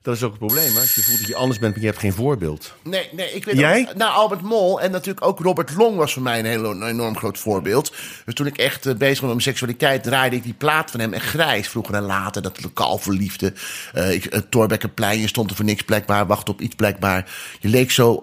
Dat 0.03 0.17
is 0.17 0.23
ook 0.23 0.31
het 0.31 0.39
probleem. 0.39 0.75
Hè? 0.75 0.81
Als 0.81 0.95
je 0.95 1.03
voelt 1.03 1.19
dat 1.19 1.29
je 1.29 1.35
anders 1.35 1.59
bent, 1.59 1.73
maar 1.73 1.81
je 1.81 1.89
hebt 1.89 2.00
geen 2.00 2.12
voorbeeld. 2.12 2.75
Nee, 2.83 3.09
nee, 3.12 3.33
ik 3.33 3.45
weet 3.45 3.59
Jij? 3.59 3.87
Ook, 3.89 3.95
nou, 3.95 4.12
Albert 4.12 4.43
Mol 4.43 4.81
en 4.81 4.91
natuurlijk 4.91 5.27
ook 5.27 5.39
Robert 5.39 5.75
Long 5.75 5.97
was 5.97 6.12
voor 6.12 6.23
mij 6.23 6.39
een, 6.39 6.45
heel, 6.45 6.71
een 6.71 6.83
enorm 6.83 7.17
groot 7.17 7.39
voorbeeld. 7.39 7.93
Dus 8.25 8.35
toen 8.35 8.47
ik 8.47 8.59
echt 8.59 8.87
eh, 8.87 8.95
bezig 8.95 9.09
was 9.09 9.21
met 9.21 9.29
mijn 9.29 9.41
seksualiteit, 9.41 10.03
draaide 10.03 10.37
ik 10.37 10.43
die 10.43 10.55
plaat 10.55 10.91
van 10.91 11.00
hem 11.00 11.12
echt 11.12 11.27
grijs. 11.27 11.69
Vroeger 11.69 11.95
en 11.95 12.03
later, 12.03 12.43
dat 12.43 12.62
lokaal 12.62 12.99
verliefde. 12.99 13.53
Eh 13.93 14.12
ik, 14.12 14.27
het 14.31 14.50
Torbekkenplein, 14.50 15.21
je 15.21 15.29
stond 15.29 15.50
er 15.50 15.56
voor 15.56 15.65
niks 15.65 15.83
blijkbaar, 15.83 16.27
wacht 16.27 16.49
op 16.49 16.61
iets 16.61 16.75
blijkbaar. 16.75 17.31
Je 17.61 17.69
leek 17.69 17.91
zo 17.91 18.17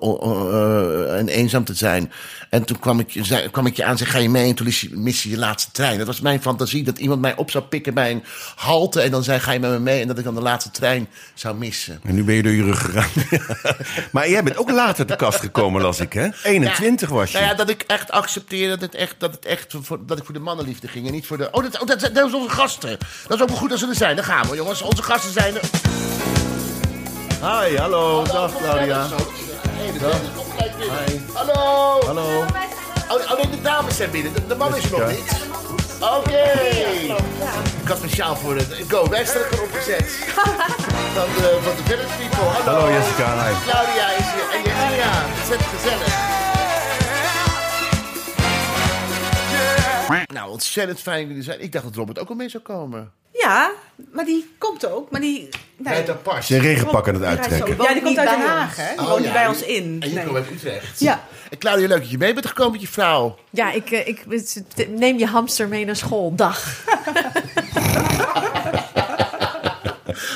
en 1.18 1.28
eenzaam 1.28 1.63
te 1.63 1.74
zijn. 1.74 2.12
En 2.56 2.66
toen 2.66 2.80
kwam 2.80 3.00
ik, 3.00 3.10
je- 3.10 3.24
zei, 3.24 3.50
kwam 3.50 3.66
ik 3.66 3.75
je 3.75 3.84
aan 3.84 3.92
en 3.92 3.98
zei, 3.98 4.10
ga 4.10 4.18
je 4.18 4.30
mee? 4.30 4.50
En 4.50 4.56
toen 4.56 4.68
is 4.68 4.81
je- 4.81 5.30
je 5.30 5.38
laatste 5.38 5.72
trein. 5.72 5.98
Dat 5.98 6.07
was 6.07 6.19
mijn 6.22 6.42
fantasie, 6.42 6.84
dat 6.84 6.98
iemand 6.98 7.22
mij 7.22 7.36
op 7.36 7.52
zou 7.52 7.63
pikken 7.63 7.94
bij 7.94 8.12
een 8.12 8.24
halte. 8.56 9.02
En 9.02 9.12
dan 9.12 9.24
zei, 9.24 9.40
ga 9.40 9.52
je 9.52 9.60
met 9.60 9.72
me 9.72 9.80
mee? 9.80 10.02
En 10.02 10.07
dat 10.07 10.18
ik 10.18 10.24
dan 10.24 10.36
de 10.36 10.42
laatste 10.42 10.72
trein 10.72 11.07
zou 11.34 11.56
missen. 11.56 12.00
En 12.04 12.16
nu 12.16 12.24
ben 12.24 12.36
je 12.36 12.44
door 12.44 12.52
je 12.52 12.63
rug 12.63 12.81
gegaan. 12.81 13.10
maar 14.12 14.30
jij 14.30 14.44
bent 14.44 14.57
ook 14.57 14.72
later 14.72 15.06
de 15.06 15.16
kast 15.16 15.40
gekomen, 15.40 15.81
las 15.81 16.00
ik, 16.00 16.13
hè? 16.13 16.28
21 16.44 17.10
was 17.10 17.31
je. 17.31 17.38
Nou 17.38 17.50
ja, 17.50 17.56
dat 17.56 17.69
ik 17.69 17.81
echt 17.88 18.12
accepteer 18.12 18.69
dat 18.69 18.81
het 18.81 18.96
echt, 18.96 19.16
dat 19.18 19.31
het 19.31 19.46
echt 19.46 19.74
voor, 19.81 20.00
dat 20.06 20.18
ik 20.18 20.24
voor 20.25 20.34
de 20.34 20.40
mannenliefde 20.40 20.88
ging 20.88 21.06
en 21.07 21.12
niet 21.12 21.25
voor 21.28 21.38
de. 21.38 21.48
Oh, 21.52 21.63
dat, 21.63 21.81
oh, 21.81 21.88
dat, 21.88 22.00
dat 22.13 22.28
is 22.28 22.34
onze 22.34 22.50
gasten. 22.50 22.98
Dat 23.28 23.38
is 23.38 23.42
ook 23.44 23.50
wel 23.50 23.57
goed 23.57 23.72
als 23.72 23.80
ze 23.80 23.88
er 23.88 23.96
zijn. 23.96 24.16
Daar 24.16 24.25
gaan 24.25 24.50
we, 24.50 24.56
jongens. 24.56 24.81
Onze 24.81 25.04
gasten 25.04 25.31
zijn 25.31 25.54
er. 25.56 25.62
Hi, 27.42 27.78
hallo. 27.78 28.24
Dag, 28.24 28.52
Claudia. 28.57 29.07
Hi. 29.85 31.21
Hallo. 31.33 32.01
Hallo. 32.05 32.45
Oh, 33.09 33.31
oh 33.31 33.37
nee, 33.37 33.49
de 33.49 33.61
dames 33.61 33.95
zijn 33.95 34.11
binnen. 34.11 34.33
De, 34.33 34.47
de 34.47 34.55
man 34.55 34.75
is 34.75 34.83
er 34.83 34.91
nog 34.91 35.09
niet. 35.09 35.31
Oké. 35.99 36.43
Ik 37.81 37.87
had 37.87 37.97
speciaal 37.97 38.35
voor 38.35 38.55
het 38.55 38.75
Go 38.87 39.09
Wester 39.09 39.47
opgezet. 39.63 40.11
Van 41.13 41.25
de, 41.35 41.59
van 41.63 41.75
de 41.75 41.83
Village 41.83 42.15
People. 42.17 42.37
Hallo. 42.37 42.79
Hallo, 42.79 42.91
Jessica. 42.91 43.25
Hi. 43.25 43.53
Claudia 43.69 44.11
is 44.11 44.25
hier. 44.33 44.47
En 44.53 44.61
Jessica. 44.63 45.11
Zet 45.47 45.59
gezellig. 45.75 46.44
Nou, 50.34 50.50
ontzettend 50.52 51.00
fijn 51.02 51.19
dat 51.19 51.28
jullie 51.28 51.44
zijn. 51.44 51.62
Ik 51.62 51.72
dacht 51.72 51.86
dat 51.86 51.96
Robert 51.96 52.19
ook 52.19 52.30
al 52.30 52.36
mee 52.36 52.50
zou 52.50 52.64
komen. 52.64 53.12
Ja, 53.31 53.71
maar 54.12 54.26
die 54.26 54.54
komt 54.57 54.88
ook. 54.88 55.12
Maar 55.12 55.21
die... 55.21 55.50
Bij 55.78 55.95
het 55.95 56.09
apart. 56.09 56.45
Zijn 56.45 56.62
regenpak 56.62 57.07
aan 57.07 57.14
het 57.14 57.24
uittrekken. 57.24 57.76
Ja, 57.83 57.94
die 57.94 58.02
komt 58.02 58.18
uit 58.18 58.30
Den 58.30 58.47
Haag, 58.47 58.76
hè? 58.76 58.90
Die 58.95 59.00
Oh, 59.00 59.07
woont 59.07 59.19
ja, 59.19 59.24
niet 59.26 59.33
bij 59.33 59.47
ons 59.47 59.62
in. 59.64 59.97
En 60.00 60.09
je 60.09 60.16
Nee. 60.16 60.24
komt 60.26 60.38
uit 60.38 60.52
Utrecht. 60.52 61.00
Ja. 61.00 61.24
En 61.50 61.57
Claudia, 61.57 61.88
leuk 61.88 62.00
dat 62.00 62.09
je 62.09 62.18
mee 62.18 62.33
bent 62.33 62.45
gekomen 62.45 62.71
met 62.71 62.81
je 62.81 62.88
vrouw. 62.88 63.38
Ja, 63.50 63.71
ik, 63.71 63.92
eh, 63.92 64.07
ik, 64.07 64.26
neem 64.88 65.18
je 65.18 65.26
hamster 65.26 65.68
mee 65.68 65.85
naar 65.85 65.95
school. 65.95 66.35
Dag. 66.35 66.64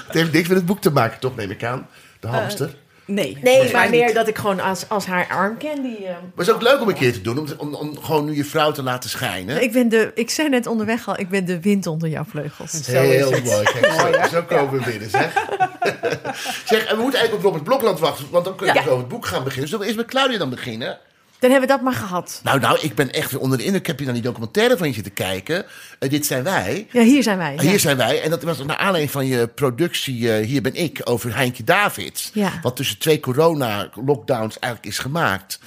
Het 0.07 0.17
heeft 0.17 0.31
niks 0.31 0.47
met 0.47 0.57
het 0.57 0.65
boek 0.65 0.81
te 0.81 0.91
maken, 0.91 1.19
toch, 1.19 1.35
neem 1.35 1.51
ik 1.51 1.63
aan. 1.63 1.87
De 2.19 2.27
hamster. 2.27 2.75
Nee. 3.09 3.37
Nee, 3.41 3.71
maar 3.71 3.89
meer 3.89 4.05
niet. 4.05 4.15
dat 4.15 4.27
ik 4.27 4.37
gewoon 4.37 4.59
als, 4.59 4.89
als 4.89 5.05
haar 5.05 5.27
arm 5.29 5.57
ken. 5.57 5.81
Die, 5.81 5.99
Maar 6.01 6.21
het 6.35 6.47
is 6.47 6.53
ook 6.53 6.61
leuk 6.61 6.81
om 6.81 6.87
een 6.87 6.93
keer 6.95 7.13
te 7.13 7.21
doen, 7.21 7.37
om, 7.39 7.47
om, 7.57 7.73
om 7.73 7.97
gewoon 8.01 8.25
nu 8.25 8.35
je 8.35 8.45
vrouw 8.45 8.71
te 8.71 8.83
laten 8.83 9.09
schijnen. 9.09 9.61
ik, 9.61 9.71
ben 9.71 9.89
de, 9.89 10.11
ik 10.15 10.29
zei 10.29 10.49
net 10.49 10.67
onderweg 10.67 11.07
al, 11.07 11.19
ik 11.19 11.29
ben 11.29 11.45
de 11.45 11.61
wind 11.61 11.87
onder 11.87 12.09
jouw 12.09 12.23
vleugels. 12.23 12.87
Heel 12.87 13.29
mooi. 13.31 13.63
Kijk, 13.63 14.23
zo, 14.25 14.29
zo 14.35 14.43
komen 14.43 14.79
we 14.79 14.85
binnen, 14.91 15.09
zeg. 15.09 15.33
zeg, 16.65 16.85
en 16.85 16.95
we 16.95 17.01
moeten 17.01 17.19
eigenlijk 17.19 17.33
op 17.33 17.41
Robert 17.43 17.63
Blokland 17.63 17.99
wachten, 17.99 18.25
want 18.31 18.45
dan 18.45 18.55
kunnen 18.55 18.75
we 18.75 18.81
Ja. 18.81 18.85
zo 18.87 18.91
over 18.93 19.03
het 19.05 19.13
boek 19.13 19.25
gaan 19.25 19.43
beginnen. 19.43 19.69
Zullen 19.69 19.85
we 19.85 19.91
eerst 19.91 20.01
met 20.05 20.09
Claudia 20.09 20.37
dan 20.37 20.49
beginnen? 20.49 20.97
Dan 21.39 21.49
hebben 21.51 21.69
we 21.69 21.75
dat 21.75 21.83
maar 21.83 21.93
gehad. 21.93 22.39
Nou, 22.43 22.59
nou, 22.59 22.79
ik 22.81 22.95
ben 22.95 23.11
echt 23.11 23.31
weer 23.31 23.41
onder 23.41 23.57
de 23.57 23.63
indruk. 23.63 23.81
Ik 23.81 23.87
heb 23.87 23.99
je 23.99 24.05
naar 24.05 24.13
die 24.13 24.23
documentaire 24.23 24.77
van 24.77 24.87
je 24.87 24.93
zitten 24.93 25.13
kijken. 25.13 25.65
Eh, 25.99 26.09
dit 26.09 26.25
zijn 26.25 26.43
wij. 26.43 26.87
Ja, 26.91 27.01
hier 27.01 27.23
zijn 27.23 27.37
wij. 27.37 27.55
Ah, 27.57 27.63
ja. 27.63 27.69
Hier 27.69 27.79
zijn 27.79 27.97
wij. 27.97 28.21
En 28.21 28.29
dat 28.29 28.43
was 28.43 28.63
naar 28.65 28.77
aanleiding 28.77 29.11
van 29.11 29.25
je 29.25 29.47
productie 29.47 30.33
eh, 30.33 30.45
Hier 30.45 30.61
ben 30.61 30.75
ik 30.75 31.01
over 31.03 31.35
Heintje 31.35 31.63
Davids. 31.63 32.29
Ja. 32.33 32.51
Wat 32.61 32.75
tussen 32.75 32.97
twee 32.97 33.19
corona-lockdowns 33.19 34.59
eigenlijk 34.59 34.93
is 34.93 34.99
gemaakt. 34.99 35.59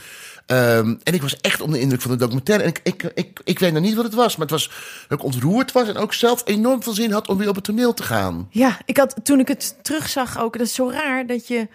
Ehm, 0.46 0.94
en 1.02 1.14
ik 1.14 1.22
was 1.22 1.40
echt 1.40 1.60
onder 1.60 1.76
de 1.76 1.82
indruk 1.82 2.00
van 2.00 2.10
de 2.10 2.16
documentaire. 2.16 2.64
En 2.64 2.70
ik, 2.70 2.80
ik, 2.82 3.02
ik, 3.14 3.40
ik 3.44 3.58
weet 3.58 3.72
nog 3.72 3.82
niet 3.82 3.94
wat 3.94 4.04
het 4.04 4.14
was. 4.14 4.36
Maar 4.36 4.46
het 4.46 4.50
was 4.50 4.70
dat 5.08 5.18
ik 5.18 5.24
ontroerd 5.24 5.72
was. 5.72 5.88
En 5.88 5.96
ook 5.96 6.12
zelf 6.14 6.42
enorm 6.44 6.82
veel 6.82 6.92
zin 6.94 7.12
had 7.12 7.28
om 7.28 7.36
weer 7.38 7.48
op 7.48 7.54
het 7.54 7.64
toneel 7.64 7.94
te 7.94 8.02
gaan. 8.02 8.46
Ja, 8.50 8.78
ik 8.84 8.96
had 8.96 9.14
toen 9.22 9.40
ik 9.40 9.48
het 9.48 9.76
terugzag 9.82 10.38
ook, 10.40 10.58
dat 10.58 10.66
is 10.66 10.74
zo 10.74 10.90
raar 10.90 11.26
dat 11.26 11.48
je. 11.48 11.68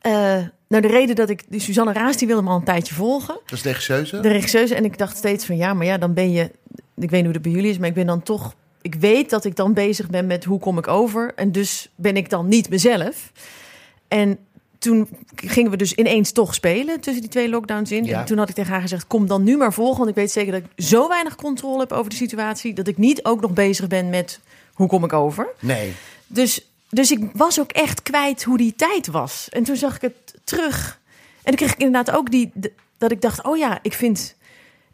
eh, 0.00 0.38
nou, 0.68 0.82
de 0.82 0.88
reden 0.88 1.16
dat 1.16 1.30
ik. 1.30 1.44
Die 1.48 1.60
Suzanne 1.60 1.92
Raas, 1.92 2.16
die 2.16 2.26
wilde 2.26 2.42
me 2.42 2.50
al 2.50 2.56
een 2.56 2.64
tijdje 2.64 2.94
volgen. 2.94 3.34
Dat 3.44 3.52
is 3.52 3.62
de 3.62 3.68
regisseuse. 3.68 4.20
De 4.20 4.28
regisseuse. 4.28 4.74
En 4.74 4.84
ik 4.84 4.98
dacht 4.98 5.16
steeds 5.16 5.44
van 5.44 5.56
ja, 5.56 5.74
maar 5.74 5.86
ja, 5.86 5.98
dan 5.98 6.14
ben 6.14 6.32
je. 6.32 6.50
Ik 6.96 7.10
weet 7.10 7.12
niet 7.12 7.24
hoe 7.24 7.32
dat 7.32 7.42
bij 7.42 7.52
jullie 7.52 7.70
is, 7.70 7.78
maar 7.78 7.88
ik 7.88 7.94
ben 7.94 8.06
dan 8.06 8.22
toch 8.22 8.54
ik 8.82 8.94
weet 8.94 9.30
dat 9.30 9.44
ik 9.44 9.56
dan 9.56 9.74
bezig 9.74 10.10
ben 10.10 10.26
met 10.26 10.44
hoe 10.44 10.58
kom 10.58 10.78
ik 10.78 10.88
over. 10.88 11.32
En 11.34 11.52
dus 11.52 11.88
ben 11.94 12.16
ik 12.16 12.30
dan 12.30 12.48
niet 12.48 12.70
mezelf. 12.70 13.32
En 14.08 14.38
toen 14.78 15.08
gingen 15.34 15.70
we 15.70 15.76
dus 15.76 15.92
ineens 15.92 16.32
toch 16.32 16.54
spelen 16.54 17.00
tussen 17.00 17.22
die 17.22 17.30
twee 17.30 17.48
lockdowns 17.48 17.92
in. 17.92 18.04
Ja. 18.04 18.20
En 18.20 18.24
toen 18.24 18.38
had 18.38 18.48
ik 18.48 18.54
tegen 18.54 18.72
haar 18.72 18.80
gezegd: 18.80 19.06
Kom 19.06 19.26
dan 19.26 19.42
nu 19.42 19.56
maar 19.56 19.72
volgen. 19.72 19.96
Want 19.96 20.10
ik 20.10 20.14
weet 20.14 20.30
zeker 20.30 20.52
dat 20.52 20.62
ik 20.62 20.84
zo 20.84 21.08
weinig 21.08 21.36
controle 21.36 21.80
heb 21.80 21.92
over 21.92 22.10
de 22.10 22.16
situatie. 22.16 22.74
dat 22.74 22.88
ik 22.88 22.98
niet 22.98 23.24
ook 23.24 23.40
nog 23.40 23.52
bezig 23.52 23.86
ben 23.86 24.10
met 24.10 24.40
hoe 24.72 24.88
kom 24.88 25.04
ik 25.04 25.12
over. 25.12 25.48
Nee. 25.60 25.92
Dus, 26.26 26.66
dus 26.90 27.10
ik 27.10 27.30
was 27.32 27.60
ook 27.60 27.72
echt 27.72 28.02
kwijt 28.02 28.42
hoe 28.42 28.56
die 28.56 28.74
tijd 28.76 29.06
was. 29.06 29.48
En 29.50 29.62
toen 29.62 29.76
zag 29.76 29.94
ik 29.94 30.00
het 30.00 30.27
terug. 30.48 31.00
En 31.36 31.44
toen 31.44 31.56
kreeg 31.56 31.72
ik 31.72 31.78
inderdaad 31.78 32.16
ook 32.16 32.30
die, 32.30 32.52
dat 32.98 33.10
ik 33.10 33.20
dacht: 33.20 33.42
oh 33.42 33.56
ja, 33.56 33.78
ik 33.82 33.92
vind, 33.92 34.36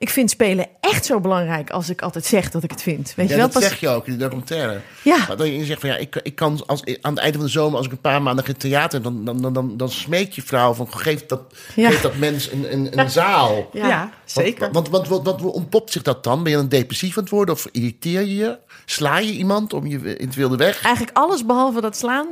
ik 0.05 0.11
vind 0.11 0.31
spelen 0.31 0.67
echt 0.81 1.05
zo 1.05 1.21
belangrijk 1.21 1.71
als 1.71 1.89
ik 1.91 2.03
altijd 2.03 2.25
zeg 2.25 2.51
dat 2.51 2.63
ik 2.63 2.71
het 2.71 2.83
vind. 2.83 3.13
Weet 3.17 3.29
Ja, 3.29 3.35
je 3.35 3.41
wel? 3.41 3.51
dat 3.51 3.63
zeg 3.63 3.81
je 3.81 3.89
ook 3.89 4.07
in 4.07 4.13
de 4.13 4.19
documentaire. 4.19 4.81
Ja. 5.03 5.25
Maar 5.29 5.37
dat 5.37 5.47
je 5.47 5.65
zegt 5.65 5.81
van 5.81 5.89
ja, 5.89 5.97
ik, 5.97 6.21
ik 6.23 6.35
kan 6.35 6.63
als, 6.67 6.83
aan 7.01 7.13
het 7.13 7.19
einde 7.23 7.37
van 7.39 7.47
de 7.47 7.53
zomer, 7.53 7.77
als 7.77 7.87
ik 7.87 7.93
een 7.93 8.01
paar 8.01 8.23
maanden 8.23 8.45
geen 8.45 8.57
theater, 8.57 9.03
dan, 9.03 9.25
dan, 9.25 9.43
dan, 9.43 9.53
dan, 9.53 9.77
dan 9.77 9.91
smeek 9.91 10.33
je 10.33 10.43
vrouw 10.43 10.73
van 10.75 10.93
geef 10.93 11.27
dat, 11.27 11.41
Ja. 11.75 11.91
geef 11.91 12.01
dat 12.01 12.17
mens 12.17 12.51
een, 12.53 12.73
een, 12.73 12.99
een 12.99 13.11
zaal. 13.11 13.69
Ja, 13.73 14.11
zeker. 14.25 14.73
Want, 14.73 14.89
want, 14.89 15.09
want, 15.09 15.25
wat, 15.27 15.41
wat 15.41 15.53
ontpopt 15.53 15.93
zich 15.93 16.03
dat 16.03 16.25
dan? 16.25 16.43
Ben 16.43 16.53
je 16.53 16.59
dan 16.59 16.69
depressief 16.69 17.17
aan 17.17 17.23
het 17.23 17.33
worden 17.33 17.55
of 17.55 17.67
irriteer 17.73 18.21
je 18.21 18.35
je? 18.35 18.59
Sla 18.85 19.19
je 19.19 19.33
iemand 19.33 19.73
om 19.73 19.87
je 19.87 20.17
in 20.17 20.27
het 20.27 20.35
wilde 20.37 20.57
weg? 20.57 20.83
Eigenlijk 20.83 21.17
alles 21.17 21.47
behalve 21.47 21.81
dat 21.81 21.97
slaan. 21.97 22.27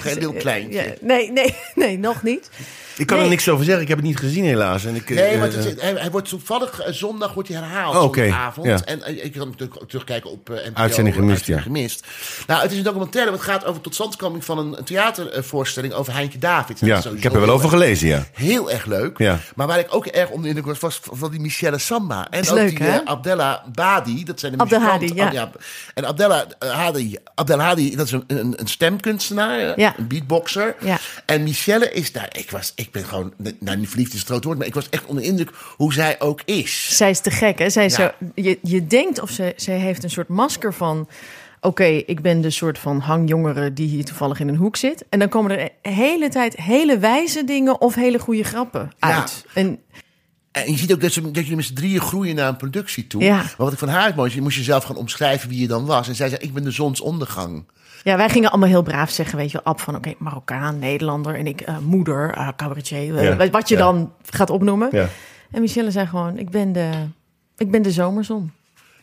Geen 0.00 0.18
heel 0.18 0.32
kleintje. 0.44 0.82
Ja, 0.82 0.92
nee, 1.00 1.32
nee, 1.32 1.54
nee, 1.74 1.98
nog 1.98 2.22
niet. 2.22 2.50
Ik 2.96 3.06
kan 3.06 3.16
Nee. 3.16 3.24
er 3.26 3.30
niks 3.32 3.48
over 3.48 3.64
zeggen. 3.64 3.82
Ik 3.82 3.88
heb 3.88 3.98
het 3.98 4.06
niet 4.06 4.18
gezien 4.18 4.44
helaas. 4.44 4.84
En 4.84 4.94
ik, 4.94 5.10
eh, 5.10 5.16
Nee, 5.16 5.36
maar 5.38 5.46
het 5.46 5.56
eh, 5.56 5.64
is- 5.64 5.80
hij, 5.82 5.92
hij 5.92 6.10
wordt 6.10 6.28
toevallig 6.28 6.80
eh, 6.80 6.92
zondag 6.92 7.34
wordt 7.34 7.48
hij 7.48 7.58
herhaald. 7.58 7.96
Oh, 7.96 8.02
oké, 8.02 8.20
zondagavond. 8.20 8.66
ja. 8.66 8.78
En 8.84 9.02
eh, 9.02 9.24
ik 9.24 9.32
kan 9.32 9.48
natuurlijk 9.48 9.80
terugkijken 9.88 10.30
op 10.30 10.50
eh 10.50 10.56
NPO. 10.56 10.80
Uitzending 10.80 11.14
gemist, 11.16 11.36
Uitzending 11.36 11.66
ja. 11.66 11.72
gemist. 11.72 12.06
Nou, 12.46 12.62
het 12.62 12.70
is 12.72 12.76
een 12.78 12.84
documentaire. 12.84 13.30
wat 13.30 13.40
gaat 13.40 13.64
over 13.64 13.80
totstandkoming 13.80 14.44
van 14.44 14.58
een, 14.58 14.78
een 14.78 14.84
theatervoorstelling 14.84 15.92
over 15.92 16.12
Heintje 16.12 16.38
David. 16.38 16.80
ja, 16.80 17.02
ik 17.14 17.22
heb 17.22 17.34
er 17.34 17.40
wel 17.40 17.50
over 17.54 17.68
gelezen, 17.68 18.08
ja. 18.08 18.24
Heel 18.32 18.70
erg 18.70 18.84
leuk. 18.86 19.18
Ja. 19.18 19.38
Maar 19.54 19.66
waar 19.66 19.78
ik 19.78 19.94
ook 19.94 20.06
erg 20.06 20.28
onder 20.28 20.42
de 20.42 20.48
indruk 20.56 20.66
was, 20.66 20.78
was 20.78 21.00
van 21.18 21.30
die 21.30 21.40
Michelle 21.40 21.78
Samba. 21.78 22.26
En 22.30 22.40
Is 22.40 22.50
ook 22.50 22.56
leuk, 22.56 22.68
die 22.78 22.86
hè? 22.86 22.98
eh, 22.98 23.04
Abdella 23.06 23.64
Badi. 23.74 24.24
Dat 24.24 24.40
zijn 24.40 24.52
de 24.52 24.64
muzikanten. 24.64 25.14
ja. 25.32 25.42
Ab- 25.42 25.62
En 25.94 26.04
Abdella 26.06 26.44
eh, 26.58 26.70
Hadi, 26.70 27.16
Abdelhadi, 27.34 27.96
dat 27.96 28.06
is 28.06 28.12
een, 28.12 28.24
een, 28.26 28.54
een 28.56 28.66
stemkunstenaar. 28.66 29.58
eh, 29.58 29.76
Ja. 29.76 29.94
Een 29.98 30.06
beatboxer. 30.08 30.74
Ja. 30.80 30.98
En 31.26 31.42
Michelle 31.42 31.92
is 31.92 32.12
daar... 32.12 32.28
Ik, 32.32 32.50
was, 32.50 32.72
ik 32.74 32.83
ben 32.90 33.04
gewoon... 33.04 33.32
Nou, 33.60 33.76
niet 33.76 33.88
verliefd 33.88 34.12
is 34.12 34.18
het 34.18 34.28
groot 34.28 34.44
woord, 34.44 34.58
maar 34.58 34.66
ik 34.66 34.74
was 34.74 34.88
echt 34.90 35.04
onder 35.06 35.22
de 35.22 35.28
indruk 35.28 35.50
hoe 35.76 35.92
zij 35.92 36.20
ook 36.20 36.40
is. 36.44 36.96
Zij 36.96 37.10
is 37.10 37.20
te 37.20 37.30
gek, 37.30 37.58
hè? 37.58 37.70
Zij 37.70 37.82
Ja. 37.84 37.88
zo, 37.88 38.10
je, 38.34 38.58
je 38.62 38.86
denkt 38.86 39.20
of 39.20 39.30
ze, 39.30 39.52
ze 39.56 39.70
heeft 39.70 40.02
een 40.04 40.10
soort 40.10 40.28
masker 40.28 40.74
van... 40.74 41.08
Oké, 41.60 41.84
ik 41.84 42.20
ben 42.20 42.40
de 42.40 42.50
soort 42.50 42.78
van 42.78 42.98
hangjongere 43.00 43.72
die 43.72 43.88
hier 43.88 44.04
toevallig 44.04 44.40
in 44.40 44.48
een 44.48 44.56
hoek 44.56 44.76
zit. 44.76 45.04
En 45.08 45.18
dan 45.18 45.28
komen 45.28 45.58
er 45.58 45.70
de 45.82 45.90
hele 45.90 46.28
tijd 46.28 46.56
hele 46.56 46.98
wijze 46.98 47.44
dingen 47.44 47.80
of 47.80 47.94
hele 47.94 48.18
goede 48.18 48.44
grappen 48.44 48.92
Ja. 48.98 49.20
uit. 49.20 49.44
En 49.54 49.78
En 50.52 50.70
je 50.70 50.78
ziet 50.78 50.92
ook 50.92 51.00
dat, 51.00 51.12
ze, 51.12 51.20
dat 51.20 51.34
jullie 51.34 51.56
met 51.56 51.64
z'n 51.64 51.74
drieën 51.74 52.00
groeien 52.00 52.34
naar 52.34 52.48
een 52.48 52.56
productie 52.56 53.06
toe. 53.06 53.22
Ja. 53.22 53.36
Maar 53.36 53.54
wat 53.56 53.72
ik 53.72 53.78
van 53.78 53.88
haar 53.88 54.12
mooi 54.14 54.28
is, 54.28 54.34
je 54.34 54.42
moest 54.42 54.56
jezelf 54.56 54.84
gaan 54.84 54.96
omschrijven 54.96 55.48
wie 55.48 55.60
je 55.60 55.66
dan 55.66 55.86
was. 55.86 56.08
En 56.08 56.14
zij 56.14 56.28
zei, 56.28 56.40
ik 56.42 56.52
ben 56.54 56.64
de 56.64 56.70
zonsondergang. 56.70 57.64
Ja, 58.04 58.16
wij 58.16 58.28
gingen 58.28 58.50
allemaal 58.50 58.68
heel 58.68 58.82
braaf 58.82 59.10
zeggen, 59.10 59.36
weet 59.38 59.50
je 59.50 59.60
wel, 59.62 59.72
Ab 59.72 59.80
van 59.80 59.96
oké, 59.96 60.12
Marokkaan, 60.18 60.78
Nederlander 60.78 61.34
en 61.34 61.46
ik 61.46 61.60
eh, 61.60 61.78
moeder, 61.78 62.30
eh, 62.30 62.48
cabaretier, 62.56 63.16
eh, 63.16 63.24
Ja. 63.24 63.50
wat 63.50 63.68
je 63.68 63.74
Ja. 63.76 63.80
dan 63.80 64.12
gaat 64.30 64.50
opnoemen. 64.50 64.88
Ja. 64.92 65.08
En 65.50 65.60
Michelle 65.60 65.90
zei 65.90 66.06
gewoon, 66.06 66.38
ik 66.38 66.50
ben 66.50 66.72
de, 66.72 66.90
ik 67.56 67.70
ben 67.70 67.82
de 67.82 67.90
zomerzon. 67.90 68.50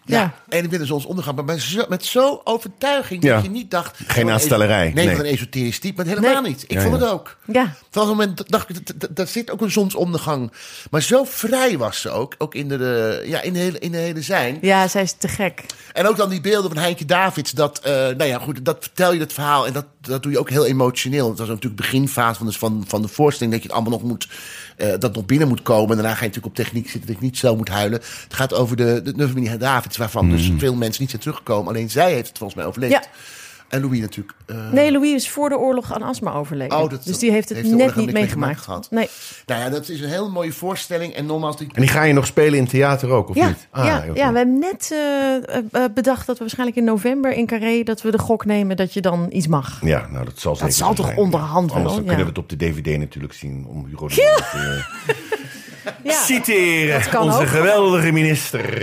Ja. 0.06 0.20
Ja. 0.20 0.34
En 0.58 0.64
ik 0.64 0.70
ben 0.70 0.80
de 0.80 0.86
zonsondergang. 0.86 1.36
Maar 1.36 1.46
met 1.46 1.62
zo, 1.62 1.86
met 1.90 2.06
zo 2.06 2.42
overtuiging 2.44 3.24
Ja. 3.24 3.36
dat 3.36 3.44
je 3.44 3.50
niet 3.50 3.72
dacht... 3.72 3.98
Geen 4.08 4.24
van- 4.24 4.32
aanstellerij, 4.32 4.92
Nee, 4.94 5.10
van 5.10 5.20
een 5.20 5.32
esoterisch 5.32 5.80
type. 5.80 5.96
Maar 5.96 6.06
helemaal 6.16 6.42
Nee. 6.42 6.52
niet. 6.52 6.64
Ik 6.64 6.72
Ja, 6.72 6.82
vond 6.82 6.94
het 7.02 7.10
ook. 7.10 7.38
Ja, 7.46 7.74
Van 7.90 8.02
het 8.02 8.12
moment 8.18 8.50
dacht 8.52 8.70
ik, 8.70 9.16
daar 9.16 9.28
zit 9.28 9.52
ook 9.52 9.62
een 9.62 9.72
zonsondergang. 9.72 10.52
Maar 10.92 11.02
zo 11.02 11.24
vrij 11.24 11.78
was 11.78 12.02
ze 12.02 12.10
ook. 12.10 12.36
Ook 12.38 12.56
in 12.56 12.68
de, 12.68 13.24
ja, 13.26 13.42
in 13.42 13.54
de, 13.54 13.60
hele, 13.60 13.80
in 13.80 13.92
de 13.92 13.98
hele 13.98 14.22
zijn. 14.22 14.58
ja, 14.62 14.88
zij 14.88 15.02
is 15.02 15.12
te 15.14 15.28
gek. 15.28 15.64
En 15.94 16.08
ook 16.08 16.18
dan 16.18 16.30
die 16.30 16.42
beelden 16.42 16.72
van 16.72 16.82
Heintje 16.82 17.06
Davids. 17.06 17.52
Dat, 17.52 17.80
eh, 17.80 17.92
nou 17.94 18.24
ja, 18.24 18.40
goed, 18.40 18.66
dat 18.66 18.78
vertel 18.80 19.14
je 19.14 19.20
het 19.20 19.34
verhaal. 19.34 19.68
En 19.68 19.74
dat, 19.74 19.86
dat 20.02 20.24
doe 20.24 20.32
je 20.32 20.40
ook 20.40 20.50
heel 20.50 20.66
emotioneel. 20.66 21.28
Dat 21.28 21.38
was 21.38 21.48
natuurlijk 21.48 21.78
de 21.78 21.84
beginfase 21.84 22.38
van 22.38 22.48
de, 22.48 22.54
van, 22.54 22.84
van 22.88 23.02
de 23.02 23.08
voorstelling. 23.08 23.54
Dat 23.54 23.64
je 23.64 23.70
het 23.70 23.78
allemaal 23.78 24.00
nog 24.00 24.10
moet, 24.10 24.28
eh, 24.78 24.94
dat 25.00 25.16
nog 25.16 25.26
binnen 25.26 25.48
moet 25.48 25.62
komen. 25.62 25.90
En 25.90 25.96
daarna 25.96 26.14
ga 26.14 26.24
je 26.24 26.28
natuurlijk 26.28 26.58
op 26.60 26.66
techniek 26.66 26.90
zitten. 26.90 27.08
Dat 27.08 27.16
ik 27.16 27.22
niet 27.22 27.38
zo 27.38 27.56
moet 27.56 27.70
huilen. 27.70 28.00
Het 28.00 28.34
gaat 28.34 28.54
over 28.54 28.76
de, 28.76 29.02
de 29.16 29.28
familie 29.28 29.58
Davids. 29.58 29.98
Waarvan 29.98 30.30
dus 30.30 30.52
veel 30.58 30.76
mensen 30.76 31.02
niet 31.02 31.10
zijn 31.10 31.22
teruggekomen. 31.22 31.68
Alleen 31.68 31.90
zij 31.90 32.14
heeft 32.14 32.28
het 32.28 32.38
volgens 32.38 32.60
mij 32.60 32.68
overleefd. 32.68 32.94
Ja. 32.94 33.10
En 33.72 33.82
Louis 33.82 34.00
natuurlijk. 34.00 34.38
eh, 34.46 34.72
Nee, 34.72 34.92
Louis 34.92 35.14
is 35.14 35.30
voor 35.30 35.50
de 35.50 35.58
oorlog 35.58 35.94
aan 35.94 36.02
astma 36.02 36.34
overleden. 36.34 36.78
Oh, 36.78 36.90
dat- 36.90 37.04
dus 37.04 37.18
die 37.18 37.32
heeft 37.32 37.50
het 37.50 37.58
heeft 37.58 37.70
net 37.70 37.96
niet 37.96 38.06
mee 38.06 38.14
meegemaakt. 38.14 38.62
gemaakt 38.62 38.92
Nee. 38.92 39.10
Nou 39.46 39.62
ja, 39.62 39.70
dat 39.70 39.90
is 39.90 40.02
een 40.02 40.10
hele 40.10 40.30
mooie 40.30 40.52
voorstelling. 40.54 41.14
En 41.14 41.26
nogmaals, 41.26 41.58
die, 41.58 41.68
En 41.74 41.82
die 41.82 41.90
ga 41.90 42.04
je 42.04 42.14
nog 42.14 42.26
spelen 42.26 42.60
in 42.60 42.68
theater 42.68 43.10
ook, 43.10 43.30
of 43.30 43.36
Ja, 43.36 43.48
niet? 43.48 43.68
Ah, 43.70 43.86
ja, 43.86 44.04
ja, 44.14 44.32
we 44.32 44.38
hebben 44.38 44.60
net 44.60 44.90
eh, 44.92 45.36
eh, 45.36 45.92
bedacht 45.94 46.26
dat 46.26 46.36
we 46.38 46.44
waarschijnlijk 46.44 46.78
in 46.78 46.84
november 46.84 47.32
in 47.34 47.46
Carré... 47.46 47.84
dat 47.84 48.02
we 48.02 48.12
de 48.12 48.20
gok 48.20 48.46
nemen 48.46 48.76
dat 48.78 48.94
je 48.94 49.02
dan 49.02 49.28
iets 49.32 49.48
mag. 49.48 49.80
Ja, 49.84 50.08
nou 50.12 50.26
dat 50.26 50.40
zal 50.40 50.56
zeker 50.56 50.74
zal 50.74 50.96
zo 50.96 51.04
toch 51.04 51.16
onderhand 51.16 51.68
wel, 51.68 51.76
Anders 51.76 51.94
dan 51.96 52.04
ja. 52.04 52.10
kunnen 52.10 52.26
we 52.34 52.40
het 52.40 52.42
op 52.42 52.50
de 52.50 52.56
DVD 52.66 52.98
natuurlijk 52.98 53.34
zien. 53.34 53.66
Om 53.68 53.86
Hugo 53.86 54.08
de 54.08 54.14
Jonge 54.16 54.84
te 55.06 55.16
Ja, 56.04 56.14
citeren. 56.14 57.10
kan 57.10 57.22
Onze 57.22 57.40
ook. 57.40 57.48
geweldige 57.48 58.12
minister. 58.12 58.82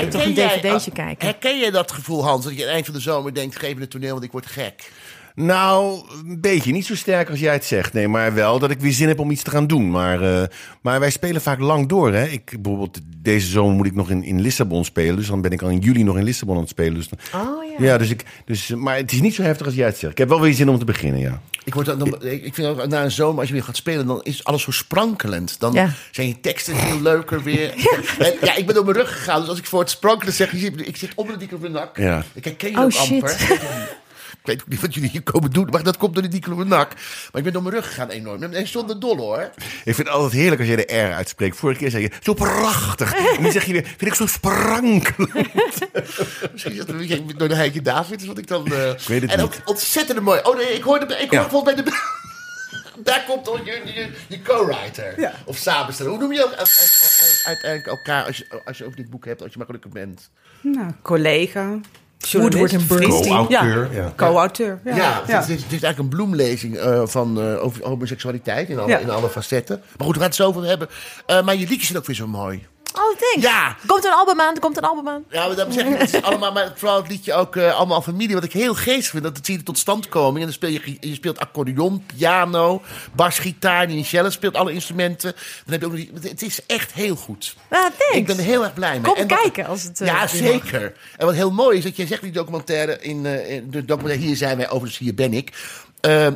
je 0.00 0.08
toch 0.08 0.24
een 0.24 0.34
dvd'tje 0.34 0.90
kijken. 0.90 1.26
Herken 1.26 1.58
je 1.58 1.70
dat 1.70 1.92
gevoel, 1.92 2.24
Hans? 2.24 2.44
Dat 2.44 2.52
je 2.52 2.58
aan 2.58 2.64
het 2.64 2.72
eind 2.74 2.84
van 2.84 2.94
de 2.94 3.00
zomer 3.00 3.34
denkt: 3.34 3.58
geef 3.58 3.74
me 3.74 3.80
het 3.80 3.90
toneel, 3.90 4.12
want 4.12 4.24
ik 4.24 4.32
word 4.32 4.46
gek. 4.46 4.90
Nou, 5.34 6.02
een 6.26 6.40
beetje. 6.40 6.72
Niet 6.72 6.86
zo 6.86 6.94
sterk 6.94 7.30
als 7.30 7.38
jij 7.40 7.52
het 7.52 7.64
zegt. 7.64 7.92
Nee, 7.92 8.08
maar 8.08 8.34
wel 8.34 8.58
dat 8.58 8.70
ik 8.70 8.80
weer 8.80 8.92
zin 8.92 9.08
heb 9.08 9.18
om 9.18 9.30
iets 9.30 9.42
te 9.42 9.50
gaan 9.50 9.66
doen. 9.66 9.90
Maar, 9.90 10.22
eh, 10.42 10.48
maar 10.82 11.00
wij 11.00 11.10
spelen 11.10 11.40
vaak 11.42 11.58
lang 11.60 11.88
door. 11.88 12.12
Hè? 12.12 12.24
Ik, 12.26 12.50
bijvoorbeeld 12.60 12.98
deze 13.16 13.46
zomer 13.46 13.74
moet 13.76 13.86
ik 13.86 13.94
nog 13.94 14.10
in, 14.10 14.24
in 14.24 14.40
Lissabon 14.40 14.84
spelen. 14.84 15.16
Dus 15.16 15.26
dan 15.26 15.40
ben 15.40 15.50
ik 15.50 15.62
al 15.62 15.68
in 15.68 15.78
juli 15.78 16.02
nog 16.02 16.16
in 16.16 16.24
Lissabon 16.24 16.54
aan 16.54 16.60
het 16.60 16.70
spelen. 16.70 16.94
Dus 16.94 17.08
dan- 17.08 17.40
Oh 17.42 17.64
ja. 17.78 17.84
ja, 17.84 17.98
dus 17.98 18.10
ik, 18.10 18.24
dus, 18.44 18.68
maar 18.68 18.96
het 18.96 19.12
is 19.12 19.20
niet 19.20 19.34
zo 19.34 19.42
heftig 19.42 19.66
als 19.66 19.74
jij 19.74 19.86
het 19.86 19.96
zegt. 19.98 20.12
Ik 20.12 20.18
heb 20.18 20.28
wel 20.28 20.40
weer 20.40 20.54
zin 20.54 20.68
om 20.68 20.78
te 20.78 20.84
beginnen, 20.84 21.20
ja. 21.20 21.40
Ik, 21.64 21.74
word 21.74 21.86
dan, 21.86 22.22
ik 22.22 22.54
vind 22.54 22.68
ook 22.68 22.86
na 22.86 23.04
een 23.04 23.10
zomer, 23.10 23.38
als 23.38 23.48
je 23.48 23.54
weer 23.54 23.64
gaat 23.64 23.76
spelen, 23.76 24.06
dan 24.06 24.20
is 24.22 24.44
alles 24.44 24.62
zo 24.62 24.70
sprankelend. 24.70 25.60
Dan 25.60 25.72
Ja. 25.72 25.90
zijn 26.10 26.28
je 26.28 26.40
teksten 26.40 26.76
veel 26.76 27.00
leuker 27.00 27.42
weer. 27.42 27.74
Ja, 28.42 28.56
ik 28.56 28.66
ben 28.66 28.74
door 28.74 28.84
mijn 28.84 28.96
rug 28.96 29.12
gegaan. 29.12 29.40
Dus 29.40 29.48
als 29.48 29.58
ik 29.58 29.64
voor 29.66 29.80
het 29.80 29.90
sprankelen 29.90 30.32
zeg, 30.34 30.52
ik 30.52 30.96
zit 30.96 31.12
onder 31.14 31.32
de 31.34 31.38
diclofenac. 31.40 31.96
Ja. 31.98 32.24
Ik 32.34 32.44
herken 32.44 32.70
je 32.70 32.76
Oh, 32.76 32.82
ook 32.84 32.92
shit. 32.92 33.10
amper. 33.22 33.36
Ik 34.42 34.48
weet 34.48 34.60
ook 34.62 34.68
niet 34.68 34.80
wat 34.80 34.94
jullie 34.94 35.10
hier 35.10 35.22
komen 35.22 35.50
doen, 35.50 35.68
maar 35.70 35.82
dat 35.82 35.96
komt 35.96 36.14
door 36.14 36.22
de 36.22 36.28
diclofenac. 36.28 36.88
Maar 36.94 37.34
ik 37.34 37.42
ben 37.42 37.52
door 37.52 37.62
mijn 37.62 37.74
rug 37.74 37.86
gegaan 37.86 38.08
enorm. 38.08 38.42
En 38.42 38.66
zonder 38.68 39.00
dol 39.00 39.16
hoor. 39.16 39.50
Ik 39.84 39.94
vind 39.94 39.96
het 39.96 40.08
altijd 40.08 40.32
heerlijk 40.32 40.60
als 40.60 40.68
jij 40.68 40.76
de 40.86 40.94
R 40.96 41.12
uitspreekt. 41.12 41.56
Vorige 41.56 41.78
keer 41.78 41.90
zei 41.90 42.02
je 42.02 42.10
zo 42.22 42.34
prachtig. 42.34 43.14
En 43.36 43.42
nu 43.42 43.50
zeg 43.50 43.64
je 43.64 43.72
weer, 43.72 43.84
vind 43.84 44.02
ik 44.02 44.14
zo 44.14 44.26
sprankelend. 44.26 45.48
Misschien 46.52 46.72
is 46.72 46.78
dat 46.78 46.88
een 46.88 46.96
beetje 46.96 47.24
door 47.36 47.48
de 47.48 47.54
Heikje 47.54 47.82
David, 47.82 48.20
is 48.20 48.26
wat 48.26 48.38
ik 48.38 48.46
dan... 48.46 48.66
eh, 48.66 48.72
weet 49.06 49.22
het 49.22 49.30
en 49.30 49.38
niet. 49.38 49.40
ook 49.40 49.54
ontzettend 49.64 50.20
mooi. 50.20 50.40
Oh 50.42 50.56
nee, 50.56 50.66
ik 50.74 50.82
hoorde, 50.82 51.04
ik 51.14 51.30
hoorde 51.30 51.56
Ja. 51.56 51.62
mij 51.64 51.74
de... 51.74 51.90
Daar 53.04 53.24
komt 53.28 53.48
al 53.48 53.64
je, 53.64 53.80
je, 53.84 54.08
je 54.28 54.42
co-writer. 54.42 55.32
Of 55.44 55.56
samensteller. 55.56 56.10
Hoe 56.12 56.20
noem 56.20 56.32
je 56.32 56.38
u- 56.52 56.56
uiteindelijk 57.46 57.86
elkaar 57.86 58.24
als 58.24 58.36
je, 58.36 58.62
als 58.64 58.78
je 58.78 58.84
over 58.84 58.96
dit 58.96 59.10
boek 59.10 59.24
hebt, 59.24 59.42
als 59.42 59.50
je 59.52 59.56
maar 59.58 59.66
gelukkig 59.66 59.90
bent? 59.92 60.30
Nou, 60.60 60.90
collega. 61.02 61.78
Woodward 62.30 62.72
en 62.72 62.80
vriend. 62.80 63.26
Co-auteur, 63.26 63.88
Ja, 63.94 64.12
co-auteur. 64.16 64.80
Ja. 64.84 64.96
Ja, 64.96 65.22
Ja. 65.26 65.40
Het, 65.40 65.48
is, 65.48 65.62
het 65.62 65.72
is 65.72 65.82
eigenlijk 65.82 65.98
een 65.98 66.08
bloemlezing 66.08 66.76
eh, 66.76 67.02
van, 67.04 67.40
eh, 67.40 67.64
over 67.64 67.84
homoseksualiteit 67.84 68.68
in 68.68 68.78
alle, 68.78 68.88
Ja. 68.88 68.98
in 68.98 69.10
alle 69.10 69.28
facetten. 69.28 69.82
Maar 69.96 70.06
goed, 70.06 70.14
we 70.14 70.20
gaan 70.20 70.28
het 70.28 70.34
zo 70.38 70.46
over 70.46 70.64
hebben. 70.64 70.88
Eh, 71.26 71.42
maar 71.42 71.54
je 71.56 71.66
liedjes 71.68 71.86
zijn 71.86 71.98
ook 71.98 72.06
weer 72.06 72.16
zo 72.16 72.26
mooi. 72.26 72.66
Oh, 72.94 73.18
thanks. 73.18 73.46
Ja. 73.48 73.76
Komt 73.86 74.04
een 74.04 74.12
album 74.12 74.40
aan, 74.40 74.54
er 74.54 74.60
komt 74.60 74.76
een 74.76 74.82
album 74.82 75.08
aan. 75.08 75.24
Ja, 75.30 75.46
maar 75.46 75.56
dat 75.56 75.72
zeg 75.74 75.86
ik, 75.86 75.98
het 75.98 76.14
is 76.14 76.22
allemaal, 76.22 76.52
maar 76.52 76.72
vooral 76.76 76.96
het 76.96 77.08
liedje 77.10 77.34
ook 77.34 77.56
eh, 77.56 77.74
allemaal 77.74 78.02
familie. 78.02 78.34
Wat 78.34 78.44
ik 78.44 78.52
heel 78.52 78.74
geestig 78.74 79.10
vind, 79.10 79.22
dat 79.22 79.36
het 79.36 79.46
zie 79.46 79.56
je 79.56 79.62
tot 79.62 79.78
standkoming. 79.78 80.36
En 80.36 80.42
dan 80.42 80.52
speel 80.52 80.70
je, 80.70 80.96
je 81.00 81.14
speelt 81.14 81.38
accordeon, 81.38 82.04
piano, 82.16 82.82
basgitaar. 83.12 83.88
Michelle 83.88 84.30
speelt 84.30 84.54
alle 84.56 84.72
instrumenten. 84.72 85.32
Dan 85.64 85.72
heb 85.72 85.80
je 85.80 85.86
ook 85.86 85.92
nog 85.92 86.22
het 86.30 86.42
is 86.42 86.66
echt 86.66 86.92
heel 86.92 87.16
goed. 87.16 87.56
Ah, 87.68 87.78
thanks. 87.80 87.96
Ik 88.12 88.26
ben 88.26 88.38
er 88.38 88.44
heel 88.44 88.62
erg 88.64 88.74
blij 88.74 88.92
mee. 89.00 89.12
Kom 89.12 89.14
En 89.22 89.28
wat- 89.28 89.40
kijken 89.40 89.66
als 89.66 89.82
het, 89.82 90.00
eh, 90.00 90.06
ja, 90.06 90.14
mag. 90.14 90.30
zeker. 90.30 90.92
En 91.16 91.26
wat 91.26 91.34
heel 91.34 91.50
mooi 91.50 91.78
is, 91.78 91.84
dat 91.84 91.96
jij 91.96 92.06
zegt 92.06 92.22
in 92.22 92.26
die 92.32 92.36
documentaire, 92.40 92.98
in, 93.00 93.26
eh, 93.26 93.50
in 93.50 93.70
de 93.70 93.84
documentaire 93.84 94.26
Hier 94.26 94.36
zijn 94.36 94.56
wij, 94.56 94.66
overigens 94.70 94.98
hier 94.98 95.14
ben 95.14 95.32
ik. 95.32 95.52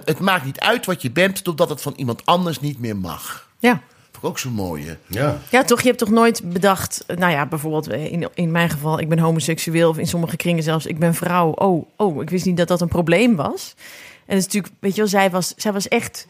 Het 0.05 0.19
maakt 0.19 0.45
niet 0.45 0.61
uit 0.61 0.87
wat 0.87 1.03
je 1.03 1.11
bent, 1.11 1.45
totdat 1.45 1.69
het 1.69 1.83
van 1.83 1.93
iemand 1.97 2.27
anders 2.27 2.61
niet 2.61 2.79
meer 2.79 2.97
mag. 2.97 3.49
Ja. 3.59 3.81
Ook 4.27 4.39
zo 4.39 4.51
mooi. 4.51 4.87
hè? 4.87 4.95
Ja. 5.07 5.39
Ja, 5.51 5.63
toch? 5.63 5.81
Je 5.81 5.87
hebt 5.87 5.99
toch 5.99 6.11
nooit 6.11 6.53
bedacht, 6.53 7.05
nou 7.07 7.33
ja, 7.33 7.47
bijvoorbeeld 7.47 7.89
eh, 7.89 8.13
in, 8.13 8.29
in 8.35 8.51
mijn 8.51 8.71
geval, 8.71 9.01
ik 9.01 9.09
ben 9.09 9.19
homoseksueel, 9.19 9.89
of 9.89 9.99
in 9.99 10.07
sommige 10.07 10.37
kringen 10.37 10.63
zelfs, 10.63 10.87
ik 10.87 10.99
ben 10.99 11.15
vrouw. 11.15 11.51
Oh, 11.51 11.87
oh, 11.97 12.23
ik 12.23 12.31
wist 12.31 12.45
niet 12.45 12.57
dat 12.57 12.69
dat 12.69 12.81
een 12.81 12.89
probleem 12.89 13.37
was. 13.37 13.75
En 14.27 14.37
het 14.37 14.39
is 14.39 14.45
natuurlijk, 14.45 14.75
weet 14.81 14.95
je 14.95 15.01
wel, 15.01 15.11
zij 15.11 15.31
was, 15.31 15.55
zij 15.57 15.73
was 15.73 15.89
echt 15.89 16.27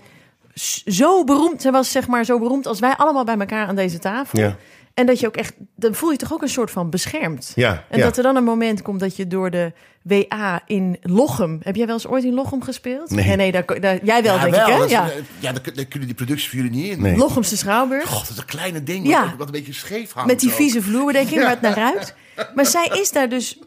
zo 0.84 1.24
beroemd. 1.24 1.62
Zij 1.62 1.72
was 1.72 1.90
zeg 1.90 2.06
maar 2.06 2.24
zo 2.24 2.38
beroemd 2.38 2.66
als 2.66 2.80
wij 2.80 2.94
allemaal 2.96 3.24
bij 3.24 3.38
elkaar 3.38 3.66
aan 3.66 3.76
deze 3.76 3.98
tafel. 3.98 4.40
Ja. 4.40 4.56
En 4.96 5.06
dat 5.06 5.20
je 5.20 5.26
ook 5.26 5.36
echt, 5.36 5.52
dan 5.76 5.94
voel 5.94 6.10
je 6.10 6.16
toch 6.16 6.32
ook 6.32 6.42
een 6.42 6.48
soort 6.48 6.70
van 6.70 6.90
beschermd. 6.90 7.52
Ja, 7.54 7.84
En 7.88 7.98
ja. 7.98 8.04
dat 8.04 8.16
er 8.16 8.22
dan 8.22 8.36
een 8.36 8.44
moment 8.44 8.82
komt 8.82 9.00
dat 9.00 9.16
je 9.16 9.26
door 9.26 9.50
de 9.50 9.72
WA 10.02 10.62
in 10.66 10.96
Lochem. 11.02 11.58
Heb 11.62 11.76
jij 11.76 11.86
wel 11.86 11.94
eens 11.94 12.06
ooit 12.06 12.24
in 12.24 12.34
Lochem 12.34 12.62
gespeeld? 12.62 13.10
Nee. 13.10 13.36
nee, 13.36 13.52
daar, 13.52 13.80
daar- 13.80 14.04
jij 14.04 14.22
wel, 14.22 14.34
ja, 14.34 14.40
denk 14.42 14.54
wel, 14.54 14.66
ik, 14.68 14.72
hè? 14.78 14.84
is 14.84 14.90
Ja. 14.90 15.04
een- 15.04 15.26
ja, 15.38 15.52
daar, 15.52 15.60
kun- 15.60 15.74
daar 15.74 15.84
kunnen 15.84 16.08
die 16.08 16.16
producties 16.16 16.48
voor 16.48 16.58
jullie 16.58 16.72
niet 16.80 16.90
in. 16.90 17.02
Nee. 17.02 17.16
Lochemse 17.16 17.56
Schouwburg. 17.56 18.08
God, 18.08 18.20
dat 18.22 18.30
is 18.30 18.36
een 18.38 18.44
kleine 18.44 18.82
ding 18.82 19.08
Ja. 19.08 19.24
wat, 19.24 19.34
wat 19.38 19.46
een 19.46 19.52
beetje 19.52 19.72
scheef 19.72 20.12
hangt. 20.12 20.30
Met 20.30 20.40
die 20.40 20.48
ook. 20.50 20.54
vieze 20.54 20.82
vloerbedekking 20.82 21.40
waar 21.40 21.50
het 21.50 21.60
naar 21.60 21.76
ruikt. 21.76 22.14
Maar 22.54 22.66
zij 22.66 22.86
is 23.00 23.12
daar 23.12 23.28
dus 23.28 23.58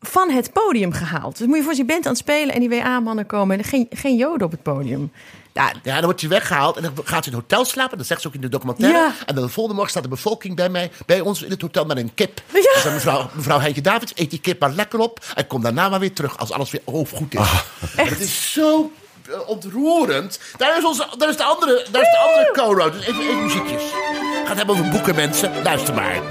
van 0.00 0.30
het 0.30 0.52
podium 0.52 0.92
gehaald. 0.92 1.38
Dus 1.38 1.46
moet 1.46 1.56
je 1.56 1.62
voor 1.62 1.74
je 1.74 1.84
bent 1.84 2.04
aan 2.06 2.12
het 2.12 2.20
spelen 2.20 2.54
en 2.54 2.60
die 2.60 2.68
WA-mannen 2.68 3.26
komen... 3.26 3.58
en 3.58 3.64
geen, 3.64 3.86
geen 3.90 4.16
joden 4.16 4.46
op 4.46 4.50
het 4.52 4.62
podium. 4.62 5.12
Ja, 5.52 5.72
Ja, 5.82 5.94
dan 5.94 6.04
wordt 6.04 6.20
je 6.20 6.28
weggehaald 6.28 6.76
en 6.76 6.82
dan 6.82 6.92
gaat 7.04 7.24
ze 7.24 7.30
in 7.30 7.36
het 7.36 7.46
hotel 7.48 7.64
slapen. 7.64 7.98
Dat 7.98 8.06
zegt 8.06 8.20
ze 8.20 8.28
ook 8.28 8.34
in 8.34 8.40
de 8.40 8.48
documentaire. 8.48 8.98
Ja. 8.98 9.12
En 9.26 9.34
dan 9.34 9.44
de 9.44 9.50
volgende 9.50 9.74
morgen 9.74 9.90
staat 9.90 10.02
de 10.02 10.08
bevolking 10.08 10.56
bij 10.56 10.68
mij, 10.68 10.90
bij 11.06 11.20
ons 11.20 11.42
in 11.42 11.50
het 11.50 11.60
hotel 11.60 11.84
met 11.84 11.96
een 11.96 12.14
kip. 12.14 12.40
Ja. 12.52 12.82
Dan 12.82 12.92
mevrouw, 12.92 13.30
mevrouw 13.32 13.58
Heintje 13.60 13.82
Davids, 13.82 14.12
eet 14.14 14.30
die 14.30 14.40
kip 14.40 14.60
maar 14.60 14.70
lekker 14.70 14.98
op. 14.98 15.24
En 15.34 15.46
kom 15.46 15.62
daarna 15.62 15.88
maar 15.88 16.00
weer 16.00 16.12
terug 16.12 16.38
als 16.38 16.52
alles 16.52 16.70
weer 16.70 16.82
oh, 16.84 17.08
goed 17.08 17.34
is. 17.34 17.40
En 17.96 18.06
het 18.06 18.20
is 18.20 18.52
zo 18.52 18.92
eh, 19.30 19.48
ontroerend. 19.48 20.40
Daar 20.56 20.78
is, 20.78 20.84
onze, 20.84 21.06
daar 21.18 21.28
is 21.28 21.36
de 21.36 21.44
andere, 21.44 21.86
daar 21.90 22.02
is 22.02 22.08
de 22.10 22.18
andere 22.18 22.50
co-road. 22.52 22.92
Dus 22.92 23.06
even, 23.06 23.20
even 23.22 23.42
muziekjes. 23.42 23.82
Het 23.82 24.46
gaat 24.46 24.56
hebben 24.56 24.74
over 24.74 24.90
boeken, 24.90 25.14
mensen. 25.14 25.62
Luister 25.62 25.94
maar. 25.94 26.22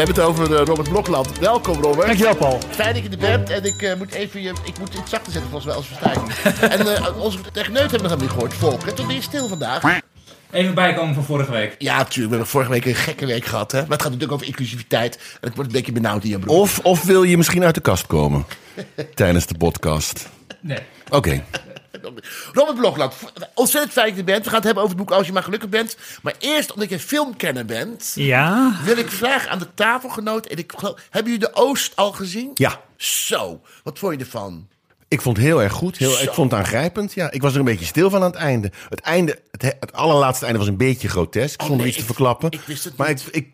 We 0.00 0.06
hebben 0.06 0.24
het 0.24 0.34
over 0.34 0.56
eh, 0.56 0.64
Robert 0.64 0.88
Blokland. 0.88 1.38
Welkom, 1.38 1.82
Robert. 1.82 2.06
Dankjewel, 2.06 2.36
Paul. 2.36 2.58
Fijn 2.70 2.94
dat 2.94 3.02
je 3.02 3.08
er 3.08 3.18
bent. 3.18 3.50
En 3.50 3.64
ik 3.64 3.82
eh, 3.82 3.96
moet 3.96 4.12
even 4.12 4.42
je, 4.42 4.52
ik 4.64 4.78
moet 4.78 4.94
iets 4.94 5.10
zachter 5.10 5.32
zetten, 5.32 5.50
volgens 5.50 5.64
mij, 5.64 5.74
als 5.74 6.20
en 6.78 6.96
eh, 6.96 7.22
onze 7.22 7.38
techneut 7.52 7.90
hebben 7.90 8.02
we 8.02 8.08
nog 8.08 8.20
niet 8.20 8.30
gehoord, 8.30 8.54
Volk. 8.54 8.84
hè? 8.84 8.92
Toen 8.92 9.06
ben 9.06 9.14
je 9.14 9.22
stil 9.22 9.48
vandaag. 9.48 10.00
Even 10.50 10.74
bijkomen 10.74 11.14
van 11.14 11.24
vorige 11.24 11.50
week. 11.50 11.74
Ja, 11.78 11.96
natuurlijk. 11.96 12.28
We 12.28 12.30
hebben 12.30 12.46
vorige 12.46 12.70
week 12.70 12.84
een 12.84 12.94
gekke 12.94 13.26
week 13.26 13.44
gehad. 13.44 13.72
Hè? 13.72 13.78
Maar 13.78 13.90
het 13.90 14.02
gaat 14.02 14.10
natuurlijk 14.10 14.32
over 14.32 14.46
inclusiviteit. 14.46 15.38
En 15.40 15.48
ik 15.48 15.54
word 15.54 15.66
een 15.66 15.72
beetje 15.72 15.92
benauwd 15.92 16.24
in 16.24 16.30
je 16.30 16.38
broek. 16.38 16.56
Of, 16.56 16.78
of 16.78 17.04
wil 17.04 17.22
je 17.22 17.36
misschien 17.36 17.64
uit 17.64 17.74
de 17.74 17.80
kast 17.80 18.06
komen 18.06 18.46
tijdens 19.14 19.46
de 19.46 19.54
podcast? 19.54 20.28
Nee. 20.60 20.78
Oké. 21.08 21.44
Robert 22.52 22.76
Blokland, 22.78 23.14
ontzettend 23.54 23.92
fijn 23.92 24.06
dat 24.08 24.16
je 24.16 24.24
bent. 24.24 24.38
We 24.44 24.48
gaan 24.48 24.54
het 24.56 24.64
hebben 24.64 24.82
over 24.82 24.96
het 24.96 25.06
boek 25.06 25.16
Als 25.16 25.26
je 25.26 25.32
maar 25.32 25.42
gelukkig 25.42 25.68
bent. 25.68 25.96
Maar 26.22 26.34
eerst, 26.38 26.72
omdat 26.72 26.88
je 26.88 26.98
filmkenner 26.98 27.64
bent, 27.64 28.12
Ja. 28.14 28.76
wil 28.84 28.96
ik 28.98 29.10
vragen 29.10 29.50
aan 29.50 29.58
de 29.58 29.74
tafelgenoot. 29.74 30.46
En 30.46 30.58
ik 30.58 30.72
hebben 31.10 31.32
jullie 31.32 31.46
de 31.48 31.54
Oost 31.54 31.96
al 31.96 32.12
gezien? 32.12 32.50
Ja. 32.54 32.80
Zo, 32.96 33.60
wat 33.82 33.98
vond 33.98 34.12
je 34.18 34.24
ervan? 34.24 34.68
Ik 35.08 35.20
vond 35.20 35.36
het 35.36 35.46
heel 35.46 35.62
erg 35.62 35.72
goed. 35.72 35.96
Heel, 35.96 36.10
Zo. 36.10 36.22
ik 36.22 36.30
vond 36.32 36.50
het 36.50 36.60
aangrijpend. 36.60 37.12
Ja, 37.12 37.30
ik 37.30 37.42
was 37.42 37.52
er 37.52 37.58
een 37.58 37.64
beetje 37.64 37.84
stil 37.84 38.10
van 38.10 38.20
aan 38.22 38.30
het 38.30 38.40
einde. 38.40 38.70
Het, 38.88 39.00
einde, 39.00 39.38
het, 39.50 39.62
he- 39.62 39.72
het 39.80 39.92
allerlaatste 39.92 40.44
einde 40.44 40.58
was 40.60 40.68
een 40.68 40.76
beetje 40.76 41.08
grotesk, 41.08 41.60
zonder 41.60 41.78
nee, 41.78 41.88
iets 41.88 41.96
te 41.98 42.04
verklappen. 42.04 42.50
ik 42.50 42.60
wist 42.66 42.84
het 42.84 42.96
maar 42.96 43.08
niet. 43.08 43.26
Ik, 43.26 43.34
ik, 43.34 43.48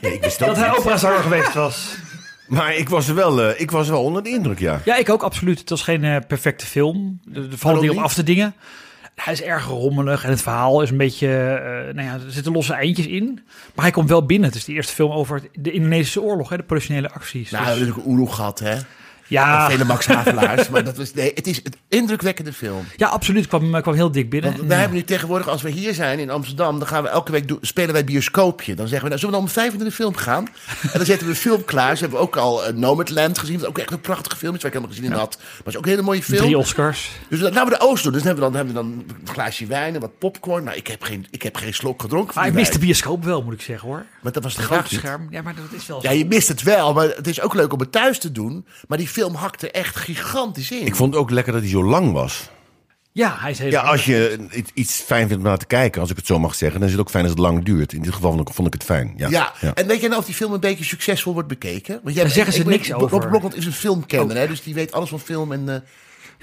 nee, 0.00 0.12
ik 0.12 0.22
wist 0.28 0.40
ook 0.42 0.46
Dat 0.48 0.56
hij 0.56 0.76
operazanger 0.76 1.22
geweest 1.22 1.54
was. 1.54 1.86
Maar 2.46 2.74
ik 2.74 2.88
was, 2.88 3.06
wel, 3.06 3.42
eh, 3.42 3.60
ik 3.60 3.70
was 3.70 3.88
wel 3.88 4.02
onder 4.02 4.22
de 4.22 4.28
indruk, 4.28 4.58
ja. 4.58 4.80
Ja, 4.84 4.96
ik 4.96 5.08
ook 5.10 5.22
absoluut. 5.22 5.58
Het 5.58 5.70
was 5.70 5.82
geen 5.82 6.04
eh, 6.04 6.16
perfecte 6.28 6.66
film. 6.66 7.20
Er, 7.34 7.46
vallen 7.50 7.80
dingen 7.80 7.96
op 7.96 8.02
af 8.02 8.14
te 8.14 8.22
dingen. 8.22 8.54
Hij 9.14 9.32
is 9.32 9.42
erg 9.42 9.66
rommelig 9.66 10.24
en 10.24 10.30
het 10.30 10.42
verhaal 10.42 10.82
is 10.82 10.90
een 10.90 10.96
beetje... 10.96 11.28
eh, 11.28 11.94
nou 11.94 12.08
ja, 12.08 12.12
er 12.14 12.30
zitten 12.32 12.52
losse 12.52 12.74
eindjes 12.74 13.06
in. 13.06 13.40
Maar 13.74 13.84
hij 13.84 13.94
komt 13.94 14.08
wel 14.08 14.26
binnen. 14.26 14.48
Het 14.48 14.58
is 14.58 14.64
de 14.64 14.72
eerste 14.72 14.92
film 14.94 15.10
over 15.10 15.42
de 15.52 15.70
Indonesische 15.70 16.22
oorlog, 16.22 16.48
hè, 16.48 16.56
de 16.56 16.62
politionele 16.62 17.10
acties. 17.10 17.50
Nou, 17.50 17.78
Dus- 17.78 17.86
natuurlijk 17.86 18.30
gehad, 18.32 18.58
hè? 18.58 18.76
Ja, 19.26 19.70
Vele 19.70 19.84
Max 19.84 20.06
Havelaars. 20.06 20.68
maar 20.72 20.84
dat 20.84 20.96
was, 20.96 21.14
nee, 21.14 21.32
het 21.34 21.46
is 21.46 21.60
een 21.64 21.74
indrukwekkende 21.88 22.52
film. 22.52 22.86
ja, 22.96 23.08
absoluut. 23.08 23.46
Kwam, 23.46 23.80
kwam 23.82 23.94
heel 23.94 24.10
dik 24.10 24.30
binnen. 24.30 24.56
Want 24.56 24.68
wij 24.68 24.78
hebben 24.78 24.96
nu 24.96 25.04
tegenwoordig, 25.04 25.48
als 25.48 25.62
we 25.62 25.70
hier 25.70 25.94
zijn 25.94 26.18
in 26.18 26.30
Amsterdam, 26.30 26.78
dan 26.78 26.88
gaan 26.88 27.02
we 27.02 27.08
elke 27.08 27.32
week 27.32 27.52
spelen 27.60 27.92
wij 27.92 28.04
bioscoopje. 28.04 28.74
Dan 28.74 28.88
zeggen 28.88 29.02
we, 29.02 29.08
nou, 29.08 29.20
zullen 29.20 29.34
we 29.34 29.40
dan 29.40 29.50
om 29.50 29.54
vijf 29.54 29.72
uur 29.72 29.78
naar 29.78 29.88
de 29.88 29.94
film 29.94 30.16
gaan? 30.16 30.48
En 30.82 30.90
dan 30.92 31.04
zetten 31.04 31.26
we 31.26 31.32
de 31.32 31.38
film 31.38 31.64
klaar. 31.64 31.96
Ze 31.96 32.02
hebben 32.02 32.20
ook 32.20 32.36
al 32.36 32.68
uh, 32.68 32.74
Nomadland 32.74 33.38
gezien, 33.38 33.58
wat 33.58 33.68
ook 33.68 33.78
echt 33.78 33.90
een 33.90 34.00
prachtige 34.00 34.36
film 34.36 34.54
is, 34.54 34.62
waar 34.62 34.72
ik 34.72 34.76
helemaal 34.76 34.96
gezien 34.96 35.12
had. 35.12 35.36
Maar 35.38 35.56
het 35.56 35.66
is 35.66 35.76
ook 35.76 35.84
een 35.84 35.90
hele 35.90 36.02
mooie 36.02 36.22
film. 36.22 36.38
Drie 36.38 36.58
Oscars. 36.58 37.10
Dus 37.28 37.40
laten 37.40 37.64
we 37.64 37.70
de 37.70 37.80
Oost 37.80 38.02
doen. 38.02 38.12
Dus 38.12 38.22
dan 38.22 38.36
hebben 38.36 38.52
we 38.52 38.58
dan, 38.58 38.66
hebben 38.66 38.74
we 38.74 39.06
dan 39.06 39.18
een 39.20 39.32
glaasje 39.32 39.66
wijn 39.66 39.94
en 39.94 40.00
wat 40.00 40.18
popcorn. 40.18 40.64
Nou, 40.64 40.76
ik 40.76 40.86
heb 40.86 41.02
geen, 41.02 41.26
ik 41.30 41.42
heb 41.42 41.56
geen 41.56 41.74
slok 41.74 42.02
gedronken 42.02 42.34
Maar 42.34 42.46
ik 42.46 42.52
mis 42.52 42.70
de 42.70 42.78
bioscoop 42.78 43.24
wel, 43.24 43.42
moet 43.42 43.52
ik 43.52 43.60
zeggen 43.60 43.88
hoor. 43.88 44.06
Maar 44.22 44.32
dat 44.32 44.42
was 44.42 44.54
de 44.54 44.62
Grote 44.62 44.94
scherm. 44.94 45.26
Ja, 45.30 45.42
maar 45.42 45.54
dat 45.54 45.80
is 45.80 45.86
wel 45.86 46.02
Ja, 46.02 46.10
je 46.10 46.26
mist 46.26 46.48
het 46.48 46.62
wel, 46.62 46.92
maar 46.92 47.08
het 47.08 47.26
is 47.26 47.40
ook 47.40 47.54
leuk 47.54 47.72
om 47.72 47.80
het 47.80 47.92
thuis 47.92 48.18
te 48.18 48.32
doen. 48.32 48.66
Maar 48.88 48.98
die 48.98 49.08
film 49.16 49.34
hakte 49.34 49.70
echt 49.70 49.96
gigantisch 49.96 50.70
in. 50.70 50.86
Ik 50.86 50.96
vond 50.96 51.12
het 51.12 51.22
ook 51.22 51.30
lekker 51.30 51.52
dat 51.52 51.62
hij 51.62 51.70
zo 51.70 51.84
lang 51.84 52.12
was. 52.12 52.50
Ja, 53.12 53.36
hij 53.38 53.50
is 53.50 53.58
heel 53.58 53.70
Ja, 53.70 53.80
als 53.80 54.04
je 54.04 54.46
iets- 54.74 55.00
fijn 55.00 55.28
vindt 55.28 55.42
om 55.42 55.48
naar 55.48 55.58
te 55.58 55.66
kijken, 55.66 56.00
als 56.00 56.10
ik 56.10 56.16
het 56.16 56.26
zo 56.26 56.38
mag 56.38 56.54
zeggen, 56.54 56.78
dan 56.78 56.88
is 56.88 56.94
het 56.94 57.02
ook 57.04 57.10
fijn 57.10 57.22
als 57.24 57.32
het 57.32 57.42
lang 57.42 57.64
duurt. 57.64 57.92
In 57.92 58.02
dit 58.02 58.14
geval 58.14 58.32
vond 58.32 58.48
ik, 58.48 58.54
vond 58.54 58.66
ik 58.68 58.72
het 58.74 58.84
fijn. 58.84 59.14
Ja. 59.16 59.28
Ja. 59.28 59.74
en 59.74 59.86
weet 59.86 59.98
jij 60.00 60.08
nou 60.08 60.20
of 60.20 60.26
die 60.26 60.34
film 60.34 60.52
een 60.52 60.60
beetje 60.60 60.84
succesvol 60.84 61.32
wordt 61.32 61.48
bekeken? 61.48 62.00
Want 62.02 62.14
jij, 62.14 62.24
Daar 62.24 62.32
zeggen 62.32 62.52
ze 62.54 62.60
ik 62.60 62.66
niks 62.66 62.92
over. 62.92 63.08
Robert 63.08 63.30
Blokland 63.30 63.56
is 63.56 63.66
een 63.66 63.72
filmkenner, 63.72 64.36
hè, 64.36 64.46
dus 64.46 64.62
die 64.62 64.74
weet 64.74 64.92
alles 64.92 65.08
van 65.08 65.20
film. 65.20 65.52
En, 65.52 65.68
eh, 65.68 65.80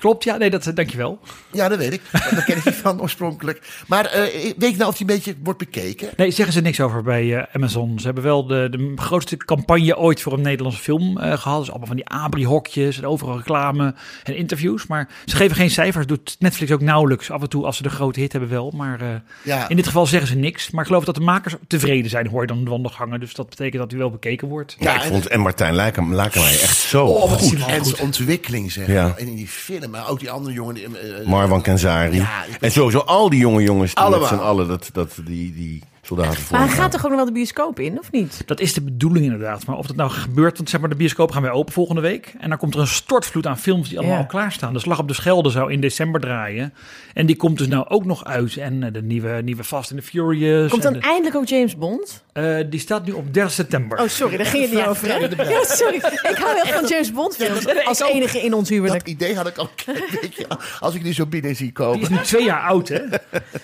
Klopt, 0.04 0.24
ja, 0.24 0.38
nee, 0.38 0.50
dat, 0.50 0.72
dankjewel. 0.74 1.20
ja, 1.52 1.68
dat 1.70 1.78
weet 1.78 1.94
ik. 1.94 2.02
Daar 2.12 2.44
ken 2.46 2.58
ik 2.58 2.66
niet 2.66 2.74
van 2.76 3.02
oorspronkelijk. 3.02 3.84
Maar 3.88 4.06
eh, 4.06 4.22
weet 4.58 4.72
je 4.72 4.78
nou 4.78 4.90
of 4.90 4.98
die 4.98 5.10
een 5.10 5.16
beetje 5.16 5.36
wordt 5.44 5.60
bekeken? 5.60 6.10
Nee, 6.18 6.32
zeggen 6.32 6.54
ze 6.54 6.62
niks 6.62 6.80
over 6.80 7.04
bij 7.04 7.38
eh, 7.38 7.56
Amazon. 7.56 8.00
Ze 8.00 8.06
hebben 8.06 8.24
wel 8.24 8.46
de, 8.48 8.68
de 8.72 8.92
grootste 8.96 9.38
campagne 9.38 9.98
ooit 9.98 10.22
voor 10.22 10.34
een 10.34 10.42
Nederlandse 10.42 10.82
film 10.82 11.18
eh, 11.18 11.38
gehad. 11.38 11.60
Dus 11.60 11.70
allemaal 11.70 11.88
van 11.88 11.96
die 11.96 12.08
abri-hokjes 12.08 12.98
en 12.98 13.06
overal 13.06 13.38
reclame 13.38 13.94
en 14.24 14.36
interviews. 14.36 14.88
Maar 14.88 15.10
ze 15.26 15.36
geven 15.36 15.56
geen 15.56 15.70
cijfers. 15.70 16.06
Doet 16.06 16.36
Netflix 16.40 16.72
ook 16.72 16.82
nauwelijks. 16.82 17.32
Af 17.32 17.42
en 17.42 17.50
toe 17.50 17.66
als 17.66 17.78
ze 17.78 17.84
de 17.84 17.90
grote 17.90 18.20
hit 18.20 18.32
hebben 18.32 18.50
wel. 18.50 18.72
Maar 18.76 19.02
eh, 19.02 19.08
Ja. 19.44 19.70
in 19.70 19.76
dit 19.76 19.86
geval 19.86 20.06
zeggen 20.06 20.28
ze 20.30 20.36
niks. 20.36 20.72
Maar 20.72 20.82
ik 20.82 20.88
geloof 20.88 21.06
dat 21.06 21.16
de 21.16 21.22
makers 21.22 21.56
tevreden 21.68 22.10
zijn, 22.10 22.28
hoor 22.28 22.42
je 22.42 22.48
dan 22.48 22.64
de 22.64 22.70
wandelgangen. 22.70 23.20
Dus 23.20 23.34
dat 23.34 23.50
betekent 23.50 23.82
dat 23.82 23.92
hij 23.92 24.00
wel 24.00 24.10
bekeken 24.12 24.48
wordt. 24.48 24.76
Ja, 24.80 24.92
Ja, 24.92 24.98
ik 24.98 25.04
en- 25.04 25.10
vond 25.12 25.28
en 25.28 25.40
Martijn 25.40 25.74
Laken- 25.76 26.14
Lakenmeijer 26.14 26.62
echt 26.62 26.78
zo 26.78 27.06
Oh, 27.06 27.30
wat 27.30 27.40
goed. 27.40 27.50
goed. 27.62 27.68
En 27.68 27.86
zijn 27.86 28.02
ontwikkeling, 28.02 28.72
zeg. 28.72 28.88
Ja. 28.88 29.14
En 29.18 29.28
in 29.28 29.36
die 29.36 29.48
film, 29.48 29.93
maar 29.94 30.10
ook 30.10 30.20
die 30.20 30.32
andere 30.32 30.54
jongen. 30.56 30.74
die, 30.76 30.98
eh, 30.98 31.20
eh, 31.22 31.28
Marwan 31.28 31.62
Kenzari. 31.62 32.16
Ja, 32.16 32.44
ik- 32.44 32.58
en 32.60 32.72
sowieso 32.72 33.00
al 33.00 33.30
die 33.30 33.40
jonge 33.40 33.62
jongens 33.62 33.94
die 33.94 34.04
Allemaal. 34.04 34.32
met 34.32 34.40
allen 34.40 34.68
dat, 34.68 34.90
dat, 34.94 35.12
die, 35.26 35.54
die 35.54 35.84
soldaten 36.06 36.42
voor 36.42 36.58
Maar 36.58 36.68
hij 36.68 36.76
gaat 36.78 36.92
toch 36.92 37.02
ook 37.04 37.08
nog 37.08 37.16
wel 37.16 37.26
de 37.26 37.32
bioscoop 37.32 37.80
in, 37.80 38.00
of 38.00 38.12
niet? 38.12 38.44
Dat 38.46 38.60
is 38.60 38.74
de 38.74 38.82
bedoeling 38.82 39.26
inderdaad. 39.26 39.66
Maar 39.66 39.78
of 39.78 39.86
dat 39.88 39.96
nou 39.96 40.10
gebeurt, 40.10 40.58
want 40.58 40.70
zeg 40.70 40.80
maar, 40.80 40.90
de 40.90 40.96
bioscoop 40.96 41.32
gaan 41.32 41.42
weer 41.42 41.52
open 41.52 41.74
volgende 41.74 42.02
week. 42.02 42.34
En 42.40 42.50
dan 42.50 42.58
komt 42.58 42.74
er 42.74 42.80
een 42.80 42.88
stortvloed 42.88 43.48
aan 43.48 43.58
films 43.58 43.90
die 43.90 43.98
allemaal 43.98 44.16
Ja. 44.16 44.22
al 44.22 44.28
klaarstaan. 44.28 44.74
De 44.74 44.80
Slag 44.80 45.00
op 45.00 45.08
de 45.08 45.14
Schelde 45.14 45.50
zou 45.50 45.72
in 45.72 45.82
december 45.82 46.22
draaien. 46.22 46.74
En 47.14 47.26
die 47.26 47.36
komt 47.36 47.58
dus 47.58 47.68
nou 47.68 47.86
ook 47.88 48.06
nog 48.06 48.24
uit. 48.26 48.58
En 48.58 48.84
eh, 48.84 48.94
de 48.94 49.02
nieuwe, 49.02 49.42
nieuwe 49.44 49.64
Fast 49.64 49.92
and 49.92 50.00
the 50.02 50.06
Furious. 50.08 50.70
Komt 50.72 50.84
dan 50.84 50.94
de- 50.94 51.00
eindelijk 51.00 51.36
ook 51.36 51.48
James 51.48 51.78
Bond? 51.78 52.24
eh, 52.34 52.56
die 52.70 52.80
staat 52.80 53.06
nu 53.06 53.12
op 53.12 53.34
30 53.34 53.52
september. 53.54 54.00
Oh, 54.00 54.08
sorry, 54.08 54.38
daar 54.38 54.46
ging 54.46 54.64
het 54.64 54.74
niet 54.74 54.86
over. 54.86 55.08
Ja, 55.50 55.64
sorry. 55.64 55.96
Ik 55.96 56.36
hou 56.40 56.56
wel 56.56 56.66
van 56.80 56.88
James 56.88 57.12
Bond 57.12 57.36
films. 57.36 57.86
Als 57.86 58.00
enige 58.02 58.38
in 58.42 58.54
ons 58.54 58.70
Dat 58.70 58.78
huwelijk. 58.78 59.08
idee 59.08 59.36
had 59.36 59.48
ik 59.48 59.58
al 59.58 59.70
als 60.80 60.96
ik 60.96 61.04
die 61.04 61.14
zo 61.14 61.26
binnen 61.26 61.56
zie 61.56 61.72
komen. 61.72 61.94
Die 62.00 62.02
is 62.04 62.10
nu 62.10 62.18
twee 62.24 62.44
jaar 62.46 62.62
oud, 62.62 62.88
hè? 62.88 63.00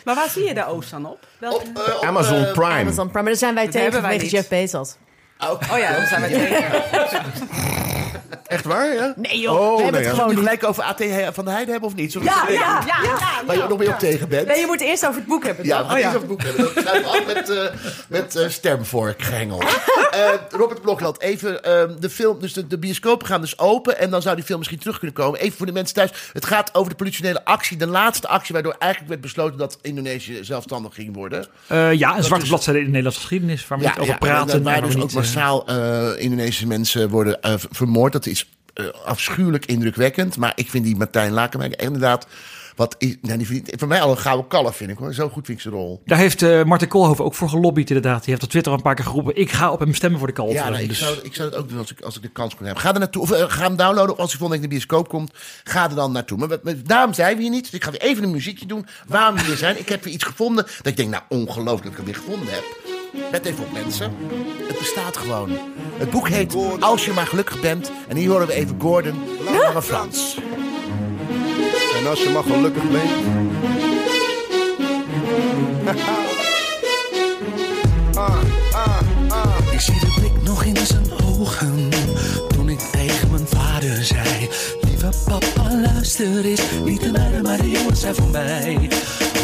Maar 0.06 0.16
waar 0.16 0.30
zie 0.30 0.44
je 0.48 0.54
de 0.54 0.66
Oost 0.68 0.92
dan 0.92 1.06
op? 1.06 1.28
Welke? 1.38 1.56
Op, 1.56 1.78
eh, 1.88 1.96
op, 1.96 2.04
Amazon 2.04 2.29
eh, 2.36 2.52
Prime. 2.52 2.74
Amazon 2.74 3.08
Prime. 3.08 3.12
Maar 3.14 3.24
daar 3.24 3.36
zijn 3.36 3.56
wij 3.56 3.68
tegen 3.68 4.02
vanwege. 4.02 4.28
Jeff 4.28 4.48
Bezos. 4.48 4.96
Oh, 5.40 5.50
Oh 5.72 5.78
ja, 5.78 5.94
dan 5.96 6.06
zijn 6.08 6.22
we 6.22 6.28
tegen. 6.28 6.84
echt 8.48 8.66
waar, 8.66 8.94
ja? 8.94 9.14
Nee 9.16 9.40
joh, 9.40 9.60
Oh, 9.60 9.76
we 9.76 9.82
hebben 9.84 10.02
nee, 10.02 10.10
het 10.10 10.18
ja. 10.18 10.24
gewoon 10.24 10.38
gelijk 10.38 10.64
over 10.64 10.84
AT 10.84 11.04
van 11.34 11.46
de 11.46 11.52
Heide 11.52 11.72
hebben 11.72 11.90
of 11.90 11.96
niet? 11.96 12.14
Ja, 12.14 12.20
ja, 12.22 12.44
ja, 12.48 12.84
ja. 12.86 13.42
Waar 13.46 13.56
je 13.56 13.64
ook 13.64 13.70
nog 13.70 13.78
weer 13.78 13.90
op 13.94 14.00
tegen 14.00 14.30
bent. 14.30 14.48
Nee, 14.48 14.60
je 14.60 14.66
moet 14.66 14.82
eerst 14.82 15.06
over 15.06 15.20
het 15.20 15.28
boek 15.30 15.46
hebben. 15.46 15.66
Ja, 15.66 15.82
we 15.82 15.88
gaan 15.90 15.96
eerst 15.98 16.08
over 16.16 16.20
het 16.20 16.28
boek 16.28 16.42
hebben. 16.44 16.64
Dan 16.74 16.84
sluiten 16.84 17.12
we 17.12 17.18
af 17.18 17.26
met, 17.34 17.50
eh 17.50 17.64
met. 18.08 18.38
Eh, 20.10 20.30
Robert 20.50 20.82
Blokland, 20.82 21.22
even 21.22 21.64
ehm, 21.64 22.00
de 22.00 22.10
film. 22.10 22.40
Dus 22.40 22.54
de, 22.54 22.68
de 22.68 22.78
bioscopen 22.78 23.28
gaan 23.28 23.42
dus 23.42 23.60
open. 23.60 24.00
En 24.00 24.10
dan 24.10 24.22
zou 24.22 24.36
die 24.36 24.44
film 24.46 24.58
misschien 24.58 24.80
terug 24.80 24.98
kunnen 24.98 25.16
komen. 25.16 25.40
Even 25.40 25.58
voor 25.58 25.66
de 25.66 25.72
mensen 25.72 25.96
thuis. 25.96 26.12
Het 26.34 26.46
gaat 26.46 26.76
over 26.76 26.90
de 26.90 26.96
politionele 26.96 27.46
actie. 27.46 27.78
De 27.78 27.88
laatste 27.88 28.28
actie 28.28 28.54
waardoor 28.54 28.76
eigenlijk 28.80 29.10
werd 29.12 29.22
besloten 29.22 29.58
dat 29.58 29.78
Indonesië 29.82 30.40
zelfstandig 30.42 30.94
ging 30.94 31.16
worden. 31.16 31.46
Eh, 31.68 31.94
ja, 31.94 32.18
een 32.18 32.24
zwarte 32.24 32.44
is- 32.44 32.50
bladzijde 32.50 32.80
in 32.80 32.86
de 32.86 32.90
Nederlandse 32.92 33.22
geschiedenis. 33.22 33.68
Waar 33.68 33.78
we 33.80 33.84
niet 33.86 33.98
over 34.00 34.14
en 34.14 34.20
praten. 34.20 34.48
dat- 34.48 34.62
waar 34.62 34.76
en 34.76 34.82
dus 34.84 34.94
we 34.94 35.02
ook 35.02 35.06
niet, 35.08 35.16
eh, 35.16 35.22
massaal 35.34 35.68
eh, 35.68 36.24
Indonesische 36.24 36.68
mensen 36.68 37.10
worden 37.10 37.42
eh, 37.42 37.54
vermoord. 37.58 38.14
Dat 38.14 38.26
is 38.26 38.50
eh, 38.74 38.86
afschuwelijk 39.06 39.66
indrukwekkend. 39.66 40.38
Maar 40.38 40.52
ik 40.56 40.70
vind 40.70 40.84
die 40.84 40.96
Martijn 40.96 41.32
Lakenmeijer 41.32 41.82
inderdaad... 41.82 42.28
Wat 42.76 42.96
is, 42.98 43.16
nou, 43.22 43.38
die 43.38 43.48
verdient 43.48 43.80
voor 43.80 43.88
mij 43.88 44.02
al 44.02 44.12
een 44.12 44.18
gouden 44.18 44.48
kalf, 44.48 44.76
vind 44.76 44.90
ik 44.90 44.98
hoor. 44.98 45.14
Zo 45.14 45.30
goed 45.30 45.46
vind 45.46 45.58
ik 45.58 45.64
zijn 45.64 45.74
rol. 45.74 46.02
Daar 46.06 46.18
heeft 46.18 46.42
eh 46.42 46.64
Martin 46.64 46.88
Koolhoven 46.88 47.26
ook 47.26 47.34
voor 47.34 47.50
gelobbyd 47.50 47.90
inderdaad. 47.90 48.20
Die 48.20 48.30
heeft 48.30 48.44
op 48.44 48.50
Twitter 48.50 48.72
al 48.72 48.78
een 48.78 48.84
paar 48.84 48.96
keer 48.96 49.06
geroepen. 49.06 49.36
Ik 49.36 49.52
ga 49.52 49.72
op 49.72 49.80
hem 49.80 49.94
stemmen 49.94 50.20
voor 50.20 50.28
de 50.28 50.34
kalf. 50.34 50.54
Ja, 50.54 50.70
nou, 50.70 50.82
ik, 50.82 50.90
dus, 50.90 51.00
zou, 51.00 51.18
ik 51.24 51.36
zou 51.36 51.50
het 51.50 51.58
ook 51.58 51.70
doen 51.70 51.78
als 51.78 51.92
ik, 51.92 52.02
als 52.02 52.16
ik 52.16 52.22
de 52.22 52.28
kans 52.28 52.56
kon 52.56 52.66
hebben. 52.66 52.84
Ga 52.84 52.94
er 52.94 53.00
naartoe, 53.00 53.22
of 53.22 53.30
ga 53.30 53.64
hem 53.64 53.76
downloaden. 53.76 54.14
Of 54.14 54.20
als 54.20 54.30
hij 54.30 54.40
volgende 54.40 54.50
week 54.50 54.56
in 54.56 54.62
de 54.62 54.68
bioscoop 54.68 55.08
komt, 55.08 55.32
ga 55.64 55.90
er 55.90 55.96
dan 55.96 56.12
naartoe. 56.12 56.38
Maar 56.38 56.58
daarom 56.84 57.14
zijn 57.14 57.36
we 57.36 57.42
hier 57.42 57.52
niet. 57.52 57.64
Dus 57.64 57.74
ik 57.74 57.84
ga 57.84 57.92
weer 57.92 58.02
even 58.02 58.24
een 58.24 58.32
muziekje 58.32 58.66
doen. 58.66 58.86
Waarom 59.08 59.36
we 59.36 59.44
hier 59.44 59.58
zijn. 59.58 59.80
Ik 59.80 59.90
heb 59.90 60.04
weer 60.04 60.14
iets 60.14 60.24
gevonden. 60.24 60.66
Dat 60.78 60.88
ik 60.88 60.98
denk, 60.98 61.10
nou 61.10 61.24
ongelooflijk 61.30 61.84
dat 61.84 61.92
ik 61.92 61.98
het 61.98 62.06
weer 62.06 62.16
gevonden 62.16 62.54
heb. 62.54 62.89
Let 63.32 63.46
even 63.46 63.64
op, 63.64 63.72
mensen. 63.72 64.16
Het 64.68 64.78
bestaat 64.78 65.18
gewoon. 65.18 65.50
Het 65.98 66.10
boek 66.10 66.30
heet 66.30 66.56
Als 66.80 67.06
je 67.06 67.12
maar 67.12 67.28
gelukkig 67.28 67.62
bent. 67.62 67.92
En 68.08 68.18
hier 68.18 68.30
horen 68.30 68.48
we 68.48 68.54
even 68.54 68.76
Gordon 68.82 69.16
Lange 69.62 69.82
Frans. 69.82 70.38
En 72.00 72.08
als 72.08 72.24
je 72.24 72.30
maar 72.30 72.44
gelukkig 72.44 72.84
bent. 72.90 73.10
Ik 79.72 79.80
zie 79.80 80.00
de 80.00 80.14
blik 80.20 80.44
nog 80.44 80.64
in 80.64 80.78
zijn 80.78 81.12
ogen 81.26 81.90
toen 82.48 82.70
ik 82.70 82.80
tegen 82.80 83.32
mijn 83.32 83.48
vader 83.48 84.04
zei: 84.04 84.50
Papa, 85.26 85.76
luister 85.82 86.46
eens, 86.46 86.62
niet 86.84 87.02
de 87.02 87.12
meiden, 87.12 87.42
maar 87.42 87.58
de 87.58 87.70
jongens 87.70 88.00
zijn 88.00 88.16
voor 88.16 88.28
mij. 88.28 88.90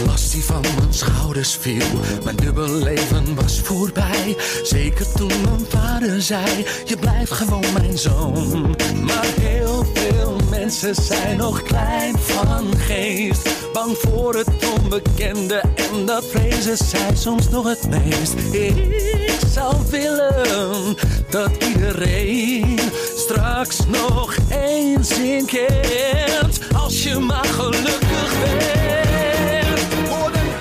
Last 0.05 0.31
die 0.31 0.43
van 0.43 0.61
mijn 0.61 0.93
schouders 0.93 1.57
viel, 1.59 1.85
mijn 2.23 2.35
dubbel 2.35 2.69
leven 2.69 3.35
was 3.35 3.59
voorbij. 3.59 4.35
Zeker 4.63 5.11
toen 5.11 5.41
mijn 5.43 5.65
vader 5.69 6.21
zei: 6.21 6.65
Je 6.85 6.97
blijft 6.97 7.31
gewoon 7.31 7.73
mijn 7.73 7.97
zoon. 7.97 8.75
Maar 9.03 9.27
heel 9.39 9.85
veel 9.93 10.37
mensen 10.65 10.95
zijn 11.03 11.37
nog 11.37 11.61
klein 11.61 12.17
van 12.17 12.77
geest, 12.77 13.71
bang 13.73 13.97
voor 13.97 14.35
het 14.35 14.49
onbekende 14.77 15.63
en 15.75 16.05
dat 16.05 16.25
vrezen 16.25 16.77
zij 16.77 17.15
soms 17.15 17.49
nog 17.49 17.67
het 17.67 17.89
meest. 17.89 18.33
Ik 18.53 19.39
zou 19.51 19.75
willen 19.89 20.95
dat 21.29 21.63
iedereen 21.63 22.79
straks 23.15 23.85
nog 23.85 24.35
eens 24.49 25.19
in 25.19 25.45
kent, 25.45 26.59
als 26.75 27.03
je 27.03 27.19
maar 27.19 27.45
gelukkig 27.45 28.39
bent. 28.39 29.79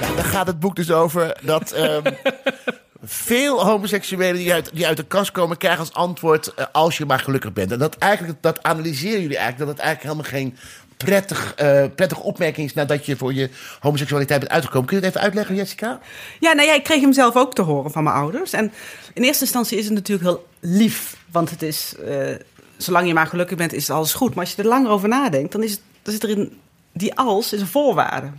Ja, 0.01 0.15
daar 0.17 0.25
gaat 0.25 0.47
het 0.47 0.61
boek 0.61 0.77
dus 0.77 0.91
over 0.91 1.37
dat 1.43 1.73
ehm, 1.73 2.03
veel 3.05 3.65
homoseksuelen 3.65 4.37
die 4.37 4.53
uit, 4.53 4.71
die 4.73 4.87
uit 4.87 4.97
de 4.97 5.07
kast 5.07 5.31
komen 5.31 5.57
krijgen 5.57 5.81
als 5.81 5.93
antwoord 5.93 6.55
eh, 6.55 6.67
als 6.73 6.97
je 6.97 7.07
maar 7.07 7.19
gelukkig 7.19 7.53
bent. 7.53 7.73
En 7.73 7.79
dat 7.79 7.99
eigenlijk, 7.99 8.43
dat 8.43 8.63
analyseren 8.63 9.21
jullie 9.21 9.37
eigenlijk, 9.37 9.67
dat 9.67 9.77
het 9.77 9.87
eigenlijk 9.87 10.03
helemaal 10.03 10.41
geen 10.41 10.57
prettig, 10.97 11.55
eh 11.55 11.85
prettige 11.97 12.23
opmerking 12.23 12.67
is 12.67 12.75
nadat 12.75 13.07
je 13.07 13.17
voor 13.17 13.35
je 13.35 13.51
homoseksualiteit 13.81 14.41
bent 14.41 14.53
uitgekomen. 14.53 14.89
Kun 14.89 14.97
je 14.97 15.05
het 15.05 15.13
even 15.13 15.27
uitleggen, 15.27 15.55
Jessica? 15.55 16.01
Ja, 16.41 16.53
nou 16.53 16.69
ja, 16.69 16.75
ik 16.75 16.85
kreeg 16.85 17.01
hem 17.01 17.13
zelf 17.13 17.37
ook 17.37 17.55
te 17.55 17.63
horen 17.63 17.91
van 17.91 18.05
mijn 18.05 18.17
ouders. 18.17 18.53
En 18.53 18.73
in 19.15 19.23
eerste 19.23 19.45
instantie 19.45 19.79
is 19.79 19.85
het 19.85 19.95
natuurlijk 19.95 20.29
heel 20.29 20.47
lief. 20.61 21.17
Want 21.31 21.51
het 21.51 21.63
is, 21.63 21.95
eh, 22.07 22.35
zolang 22.77 23.07
je 23.07 23.15
maar 23.15 23.27
gelukkig 23.27 23.57
bent, 23.57 23.73
is 23.73 23.91
alles 23.91 24.15
goed. 24.15 24.35
Maar 24.35 24.45
als 24.45 24.55
je 24.55 24.63
er 24.63 24.69
langer 24.69 24.91
over 24.91 25.09
nadenkt, 25.09 25.53
dan, 25.53 25.63
is 25.63 25.71
het, 25.71 25.81
dan 26.03 26.13
zit 26.13 26.23
er 26.23 26.29
in 26.29 26.59
die 26.93 27.15
als 27.15 27.53
is 27.53 27.61
een 27.61 27.67
voorwaarde. 27.67 28.31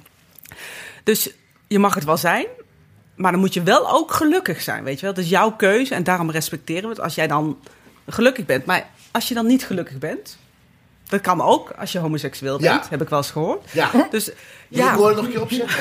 Dus 1.04 1.30
je 1.68 1.80
mag 1.80 1.94
het 1.96 2.04
wel 2.04 2.18
zijn, 2.18 2.46
maar 3.16 3.32
dan 3.32 3.40
moet 3.40 3.54
je 3.54 3.64
wel 3.64 3.92
ook 3.92 4.12
gelukkig 4.14 4.62
zijn, 4.62 4.84
weet 4.84 5.00
je 5.00 5.06
wel. 5.06 5.14
Dat 5.16 5.24
is 5.24 5.30
jouw 5.30 5.52
keuze 5.52 5.96
en 5.96 6.04
daarom 6.04 6.32
respecteren 6.32 6.84
we 6.84 6.90
het 6.90 7.00
als 7.02 7.16
jij 7.16 7.28
dan 7.28 7.58
gelukkig 8.10 8.46
bent. 8.46 8.66
Maar 8.66 8.88
als 9.12 9.28
je 9.28 9.34
dan 9.34 9.46
niet 9.46 9.66
gelukkig 9.66 9.98
bent, 9.98 10.38
dat 11.08 11.22
kan 11.22 11.42
ook 11.42 11.70
als 11.78 11.92
je 11.92 12.00
homoseksueel 12.00 12.62
Ja. 12.62 12.72
bent, 12.78 12.90
heb 12.90 13.02
ik 13.02 13.10
wel 13.10 13.20
eens 13.20 13.32
gehoord. 13.32 13.72
Ja. 13.72 13.90
Dus 14.12 14.26
Ja. 14.26 14.84
ja, 14.86 14.92
Ik 14.92 14.98
hoor 14.98 15.08
het 15.08 15.16
nog 15.16 15.26
een 15.26 15.32
keer 15.32 15.42
opzetten. 15.42 15.78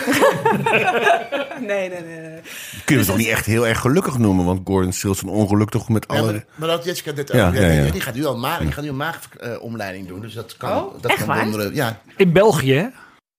nee, 1.67 1.89
nee, 1.89 2.01
nee. 2.01 2.19
nee. 2.21 2.41
Kun 2.85 2.95
je 2.95 2.97
het 2.97 3.07
toch 3.07 3.17
niet 3.17 3.27
echt 3.29 3.47
heel 3.47 3.67
erg 3.67 3.81
gelukkig 3.81 4.19
noemen? 4.19 4.45
Want 4.45 4.61
Gordon 4.65 4.93
Stills 4.93 5.23
een 5.23 5.29
ongeluk 5.29 5.69
toch 5.71 5.89
met 5.89 6.05
Ja, 6.09 6.17
alle... 6.19 6.33
maar, 6.33 6.45
maar 6.55 6.69
dat 6.69 6.85
Jessica 6.85 7.13
dit 7.13 7.33
Ja, 7.33 7.49
ook. 7.49 7.55
ja, 7.55 7.67
ja. 7.67 7.91
Die 7.91 8.01
gaat 8.01 8.15
nu 8.15 8.25
al 8.25 8.37
maag, 8.39 8.59
die 8.59 8.73
gaat 8.73 8.83
nu 8.85 8.89
een 8.91 8.97
maagomleiding 8.97 10.09
doen. 10.09 10.21
Dus 10.21 10.35
dat 10.35 10.57
kan. 10.57 10.71
Oh, 10.85 10.93
dat 11.01 11.11
echt 11.11 11.19
kan 11.19 11.29
waar? 11.29 11.45
onder 11.45 11.69
de- 11.69 11.75
ja. 11.75 12.01
In 12.17 12.33
België, 12.33 12.75
hè? 12.75 12.87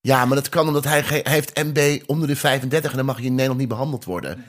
Ja, 0.05 0.25
maar 0.25 0.35
dat 0.35 0.49
kan 0.49 0.67
omdat 0.67 0.83
hij, 0.83 1.03
heeft 1.23 1.63
MB 1.63 2.01
onder 2.05 2.27
de 2.27 2.35
35 2.35 2.91
en 2.91 2.97
dan 2.97 3.05
mag 3.05 3.19
je 3.19 3.25
in 3.25 3.31
Nederland 3.31 3.59
niet 3.59 3.67
behandeld 3.69 4.05
worden. 4.05 4.45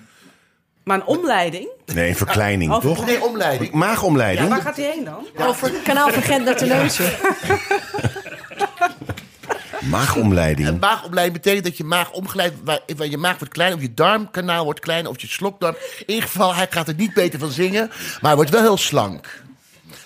Maar 0.84 0.96
een 0.96 1.04
omleiding, 1.04 1.68
Nee, 1.94 2.08
een 2.08 2.16
verkleining, 2.16 2.80
toch? 2.80 3.06
Nee, 3.06 3.24
omleiding. 3.24 3.72
Maagomleiding? 3.72 4.48
waar 4.48 4.60
gaat 4.60 4.76
hij 4.76 4.84
heen 4.84 5.04
dan? 5.04 5.46
Over 5.46 5.70
kanaal 5.84 6.08
van 6.08 6.22
Gent 6.22 6.44
naar 6.44 6.56
Terneuzen. 6.56 7.12
Maagomleiding. 9.80 10.68
Een 10.68 10.78
maagopleiding 10.78 11.36
betekent 11.36 11.64
dat 11.64 11.76
je 11.76 11.84
maag 11.84 12.12
omgeleid, 12.12 12.52
waar, 12.64 12.80
waar 12.96 13.06
je 13.06 13.18
maag 13.18 13.38
wordt 13.38 13.54
klein, 13.54 13.74
of 13.74 13.80
je 13.80 13.94
darmkanaal 13.94 14.64
wordt 14.64 14.80
klein, 14.80 15.06
of 15.06 15.20
je 15.20 15.26
slokdarm. 15.26 15.76
In 15.98 16.14
ieder 16.14 16.22
geval, 16.22 16.54
hij 16.54 16.66
gaat 16.70 16.88
er 16.88 16.94
niet 16.94 17.14
beter 17.14 17.38
van 17.38 17.50
zingen, 17.50 17.86
maar 17.88 18.18
hij 18.20 18.34
wordt 18.34 18.50
wel 18.50 18.60
heel 18.62 18.76
slank. 18.76 19.44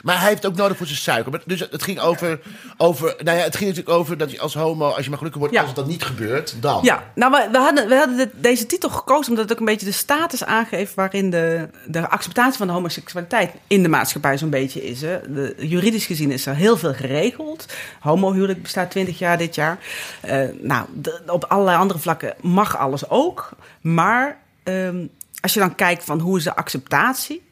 Maar 0.03 0.21
hij 0.21 0.29
heeft 0.29 0.47
ook 0.47 0.55
nodig 0.57 0.77
voor 0.77 0.87
zijn 0.87 0.99
suiker. 0.99 1.31
Maar 1.33 1.41
Dus 1.47 1.61
het 1.61 1.83
ging 1.83 1.99
over, 2.01 2.41
over, 2.77 3.15
nou 3.25 3.37
ja, 3.39 3.45
het 3.45 3.57
ging 3.57 3.71
natuurlijk 3.71 3.99
over 3.99 4.19
dat 4.19 4.31
je 4.31 4.41
als 4.41 4.55
homo, 4.55 4.89
als 4.89 5.03
je 5.05 5.09
maar 5.09 5.19
gelukkig 5.19 5.41
wordt, 5.41 5.55
Ja. 5.57 5.61
als 5.61 5.71
het 5.71 5.79
dan 5.79 5.89
niet 5.89 6.03
gebeurt, 6.03 6.55
dan. 6.63 6.79
Ja, 6.83 7.03
nou, 7.15 7.33
we, 7.33 7.49
we 7.53 7.59
hadden, 7.59 7.89
we 7.89 7.95
hadden 7.97 8.31
deze 8.35 8.67
titel 8.67 8.91
gekozen 8.91 9.29
omdat 9.31 9.45
het 9.45 9.53
ook 9.53 9.59
een 9.59 9.65
beetje 9.73 9.87
de 9.87 9.93
status 9.93 10.45
aangeeft 10.45 10.95
waarin 10.95 11.31
de, 11.31 11.69
de 11.87 12.09
acceptatie 12.09 12.59
van 12.59 12.67
de 12.67 12.73
homoseksualiteit 12.73 13.53
in 13.67 13.83
de 13.83 13.89
maatschappij 13.89 14.39
zo'n 14.39 14.51
beetje 14.51 14.85
is. 14.85 15.01
Hè. 15.01 15.21
De, 15.35 15.55
juridisch 15.59 16.07
gezien 16.07 16.31
is 16.31 16.47
er 16.47 16.55
heel 16.55 16.77
veel 16.77 16.95
geregeld. 16.95 17.67
Homohuwelijk 18.01 18.63
bestaat 18.63 18.91
20 18.91 19.19
jaar 19.19 19.39
dit 19.39 19.55
jaar. 19.55 19.79
Eh, 20.21 20.43
nou, 20.61 20.87
de- 20.95 21.21
op 21.27 21.45
allerlei 21.45 21.77
andere 21.79 21.99
vlakken 22.01 22.35
mag 22.41 22.77
alles 22.79 23.09
ook. 23.09 23.49
Maar 23.81 24.39
ehm, 24.63 25.07
als 25.41 25.55
je 25.55 25.61
dan 25.61 25.75
kijkt 25.75 26.05
van 26.05 26.21
hoe 26.21 26.37
is 26.39 26.45
de 26.45 26.57
acceptatie, 26.57 27.43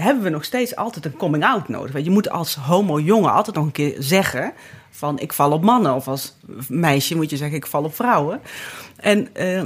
hebben 0.00 0.22
we 0.22 0.30
nog 0.30 0.44
steeds 0.44 0.76
altijd 0.76 1.04
een 1.04 1.16
coming-out 1.16 1.68
nodig. 1.68 1.92
Want 1.92 2.04
je 2.04 2.10
moet 2.10 2.30
als 2.30 2.54
homo-jongen 2.54 3.32
altijd 3.32 3.56
nog 3.56 3.64
een 3.64 3.72
keer 3.72 3.96
zeggen 3.98 4.52
van 4.90 5.18
ik 5.18 5.32
val 5.32 5.52
op 5.52 5.62
mannen. 5.62 5.94
Of 5.94 6.08
als 6.08 6.36
meisje 6.68 7.16
moet 7.16 7.30
je 7.30 7.36
zeggen 7.36 7.56
ik 7.56 7.66
val 7.66 7.84
op 7.84 7.94
vrouwen. 7.94 8.40
En, 8.96 9.34
eh, 9.34 9.62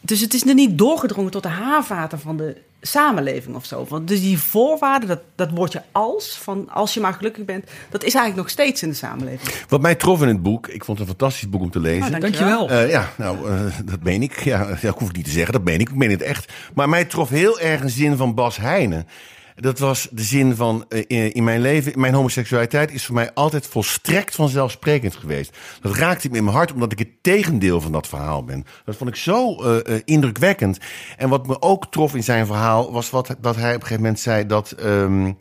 dus 0.00 0.20
het 0.20 0.34
is 0.34 0.46
er 0.46 0.54
niet 0.54 0.78
doorgedrongen 0.78 1.30
tot 1.30 1.42
de 1.42 1.48
haarvaten 1.48 2.20
van 2.20 2.36
de 2.36 2.56
samenleving 2.86 3.56
of 3.56 3.64
zo. 3.64 3.86
Want 3.88 4.08
dus 4.08 4.20
die 4.20 4.38
voorwaarden, 4.38 5.08
dat, 5.08 5.20
dat 5.34 5.50
woordje 5.50 5.82
als, 5.92 6.38
van 6.42 6.70
als 6.70 6.94
je 6.94 7.00
maar 7.00 7.12
gelukkig 7.12 7.44
bent... 7.44 7.64
dat 7.90 8.04
is 8.04 8.14
eigenlijk 8.14 8.36
nog 8.36 8.50
steeds 8.50 8.82
in 8.82 8.88
de 8.88 8.94
samenleving. 8.94 9.54
Wat 9.68 9.80
mij 9.80 9.94
trof 9.94 10.22
in 10.22 10.28
het 10.28 10.42
boek, 10.42 10.68
ik 10.68 10.84
vond 10.84 10.98
het 10.98 11.08
een 11.08 11.14
fantastisch 11.18 11.48
boek 11.48 11.60
om 11.60 11.70
te 11.70 11.80
lezen. 11.80 12.14
Oh, 12.14 12.20
Dankjewel. 12.20 12.70
Eh, 12.70 12.90
ja, 12.90 13.10
nou, 13.16 13.50
eh, 13.50 13.64
dat 13.84 14.02
meen 14.02 14.22
ik. 14.22 14.44
Ja, 14.44 14.68
ja, 14.80 14.88
ik 14.88 14.98
hoef 14.98 15.08
het 15.08 15.16
niet 15.16 15.24
te 15.24 15.30
zeggen, 15.30 15.52
dat 15.52 15.64
meen 15.64 15.80
ik. 15.80 15.88
Ik 15.88 15.94
meen 15.94 16.10
het 16.10 16.22
echt. 16.22 16.52
Maar 16.74 16.88
mij 16.88 17.04
trof 17.04 17.28
heel 17.28 17.60
erg 17.60 17.80
een 17.80 17.90
zin 17.90 18.16
van 18.16 18.34
Bas 18.34 18.56
Heijnen. 18.56 19.06
Dat 19.54 19.78
was 19.78 20.08
de 20.10 20.22
zin 20.22 20.54
van, 20.56 20.84
eh, 20.88 21.30
in- 21.32 21.44
mijn 21.44 21.60
leven, 21.60 22.00
mijn 22.00 22.14
homoseksualiteit 22.14 22.92
is 22.92 23.06
voor 23.06 23.14
mij 23.14 23.32
altijd 23.34 23.66
volstrekt 23.66 24.34
vanzelfsprekend 24.34 25.16
geweest. 25.16 25.56
Dat 25.80 25.96
raakte 25.96 26.28
me 26.30 26.36
in 26.36 26.44
mijn 26.44 26.56
hart, 26.56 26.72
omdat 26.72 26.92
ik 26.92 26.98
het 26.98 27.08
tegendeel 27.22 27.80
van 27.80 27.92
dat 27.92 28.08
verhaal 28.08 28.44
ben. 28.44 28.64
Dat 28.84 28.96
vond 28.96 29.10
ik 29.10 29.16
zo 29.16 29.62
eh, 29.62 29.94
eh, 29.94 30.00
indrukwekkend. 30.04 30.78
En 31.16 31.28
wat 31.28 31.46
me 31.46 31.62
ook 31.62 31.86
trof 31.90 32.14
in 32.14 32.24
zijn 32.24 32.46
verhaal, 32.46 32.92
was 32.92 33.10
wat, 33.10 33.36
dat 33.40 33.56
hij 33.56 33.68
op 33.68 33.74
een 33.74 33.80
gegeven 33.80 34.02
moment 34.02 34.20
zei 34.20 34.46
dat... 34.46 34.70
ehm, 34.70 35.32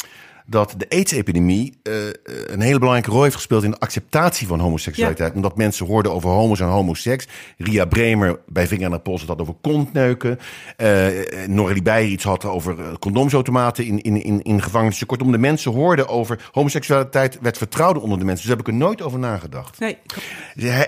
dat 0.46 0.74
de 0.78 0.90
AIDS-epidemie 0.90 1.80
eh, 1.84 2.08
eh, 2.08 2.14
een 2.26 2.62
hele 2.62 2.80
belangrijke 2.80 3.12
rol 3.12 3.24
heeft 3.24 3.36
gespeeld 3.36 3.64
in 3.64 3.72
de 3.72 3.80
acceptatie 3.80 4.48
van 4.48 4.60
homoseksualiteit. 4.60 5.34
Omdat 5.34 5.58
mensen 5.58 5.86
hoorden 5.86 6.14
over 6.14 6.30
homo's 6.30 6.60
en 6.60 6.68
homoseks. 6.68 7.28
Ria 7.58 7.86
Bremer 7.86 8.40
bij 8.48 8.68
Vinger 8.68 8.86
aan 8.86 8.92
de 8.92 9.00
Pols 9.00 9.26
had 9.26 9.42
over 9.42 9.56
kontneuken. 9.62 10.40
Eh 10.78 11.08
Norrie 11.48 11.82
Beijer 11.82 12.12
iets 12.12 12.24
had 12.24 12.46
over 12.46 13.00
condoomsautomaten 13.00 13.86
in, 13.86 14.02
in, 14.02 14.24
in, 14.24 14.42
in 14.42 14.62
gevangenissen. 14.62 15.08
Kortom, 15.08 15.32
de 15.32 15.38
mensen 15.38 15.72
hoorden 15.72 16.08
over 16.08 16.50
homoseksualiteit, 16.52 17.38
werd 17.42 17.58
vertrouwd 17.58 17.98
onder 17.98 18.20
de 18.20 18.26
mensen. 18.26 18.48
Dus 18.48 18.56
daar 18.56 18.58
heb 18.58 18.68
ik 18.68 18.74
er 18.74 18.80
nooit 18.88 19.02
over 19.02 19.20
nagedacht. 19.20 19.80
Nee, 19.80 19.98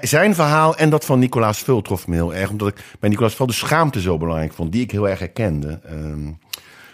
Zijn 0.01 0.35
verhaal 0.35 0.77
en 0.77 0.89
dat 0.89 1.05
van 1.05 1.19
Nicolaas 1.19 1.59
Vul 1.59 1.81
trof 1.81 2.07
me 2.07 2.15
heel 2.15 2.33
erg. 2.33 2.49
Omdat 2.49 2.67
ik 2.67 2.83
bij 2.99 3.09
Nicolaas 3.09 3.35
Vul 3.35 3.47
de 3.47 3.53
schaamte 3.53 4.01
zo 4.01 4.17
belangrijk 4.17 4.53
vond, 4.53 4.71
die 4.71 4.81
ik 4.81 4.91
heel 4.91 5.09
erg 5.09 5.19
herkende. 5.19 5.79
Ehm, 5.83 6.31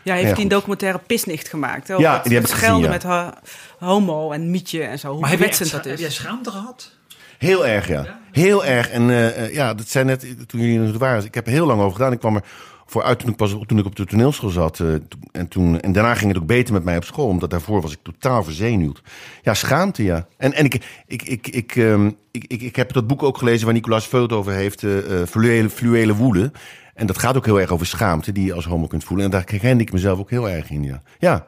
ja, 0.03 0.13
heeft 0.13 0.27
Ja, 0.27 0.33
hij 0.33 0.43
een 0.43 0.49
documentaire 0.49 0.99
Pisnicht 1.07 1.47
gemaakt. 1.49 1.87
Hè, 1.87 1.93
Ja, 1.95 2.21
die 2.23 2.33
heb 2.33 2.45
gezien, 2.45 2.81
met 2.89 3.03
ho- 3.03 3.31
homo 3.79 4.31
en 4.31 4.51
mietje 4.51 4.83
en 4.83 4.99
zo. 4.99 5.11
Hoe 5.11 5.19
Maar 5.19 5.29
heb 5.29 5.39
kwetsend 5.39 5.71
dat 5.71 5.83
heb 5.83 5.93
is. 5.93 5.99
jij 5.99 6.09
schaamte 6.09 6.51
gehad? 6.51 6.91
Heel 7.37 7.67
erg, 7.67 7.87
ja. 7.87 8.19
Heel 8.31 8.65
erg. 8.65 8.89
En 8.89 9.09
eh, 9.09 9.43
eh, 9.45 9.53
ja, 9.53 9.73
dat 9.73 9.87
zei 9.87 10.05
net 10.05 10.25
toen 10.47 10.61
jullie 10.61 10.79
nog 10.79 10.97
waren. 10.97 11.25
Ik 11.25 11.33
heb 11.33 11.45
er 11.45 11.51
heel 11.51 11.65
lang 11.65 11.81
over 11.81 11.95
gedaan. 11.95 12.11
Ik 12.11 12.19
kwam 12.19 12.35
er 12.35 12.43
vooruit 12.85 13.19
toen 13.19 13.29
ik, 13.29 13.35
pas, 13.35 13.55
toen 13.67 13.77
ik 13.79 13.85
op 13.85 13.95
de 13.95 14.05
toneelschool 14.05 14.49
zat. 14.49 14.79
eh, 14.79 14.87
en, 15.31 15.47
toen, 15.49 15.79
en 15.79 15.91
daarna 15.91 16.13
ging 16.15 16.31
het 16.33 16.41
ook 16.41 16.47
beter 16.47 16.73
met 16.73 16.83
mij 16.83 16.97
op 16.97 17.03
school. 17.03 17.27
Omdat 17.27 17.49
daarvoor 17.49 17.81
was 17.81 17.91
ik 17.91 17.99
totaal 18.03 18.43
verzenuwd. 18.43 19.01
Ja, 19.41 19.53
schaamte, 19.53 20.03
ja. 20.03 20.27
En, 20.37 20.53
en 20.53 20.65
ik, 20.65 20.85
ik, 21.07 21.21
ik, 21.23 21.47
ik, 21.47 21.75
ehm, 21.75 22.07
ik, 22.31 22.45
ik, 22.47 22.61
ik 22.61 22.75
heb 22.75 22.93
dat 22.93 23.07
boek 23.07 23.23
ook 23.23 23.37
gelezen 23.37 23.65
waar 23.65 23.73
Nicolaas 23.73 24.07
Veult 24.07 24.31
over 24.31 24.51
heeft. 24.53 24.83
eh 24.83 25.21
eh, 25.21 25.27
fluwele, 25.27 25.69
fluwele 25.69 26.15
woede. 26.15 26.51
En 26.93 27.05
dat 27.07 27.17
gaat 27.17 27.37
ook 27.37 27.45
heel 27.45 27.59
erg 27.59 27.71
over 27.71 27.85
schaamte 27.85 28.31
die 28.31 28.45
je 28.45 28.53
als 28.53 28.65
homo 28.65 28.87
kunt 28.87 29.03
voelen. 29.03 29.25
En 29.25 29.31
daar 29.31 29.43
herkende 29.45 29.83
ik 29.83 29.91
mezelf 29.91 30.19
ook 30.19 30.29
heel 30.29 30.49
erg 30.49 30.69
in, 30.69 30.83
ja. 30.83 31.01
Ja, 31.19 31.47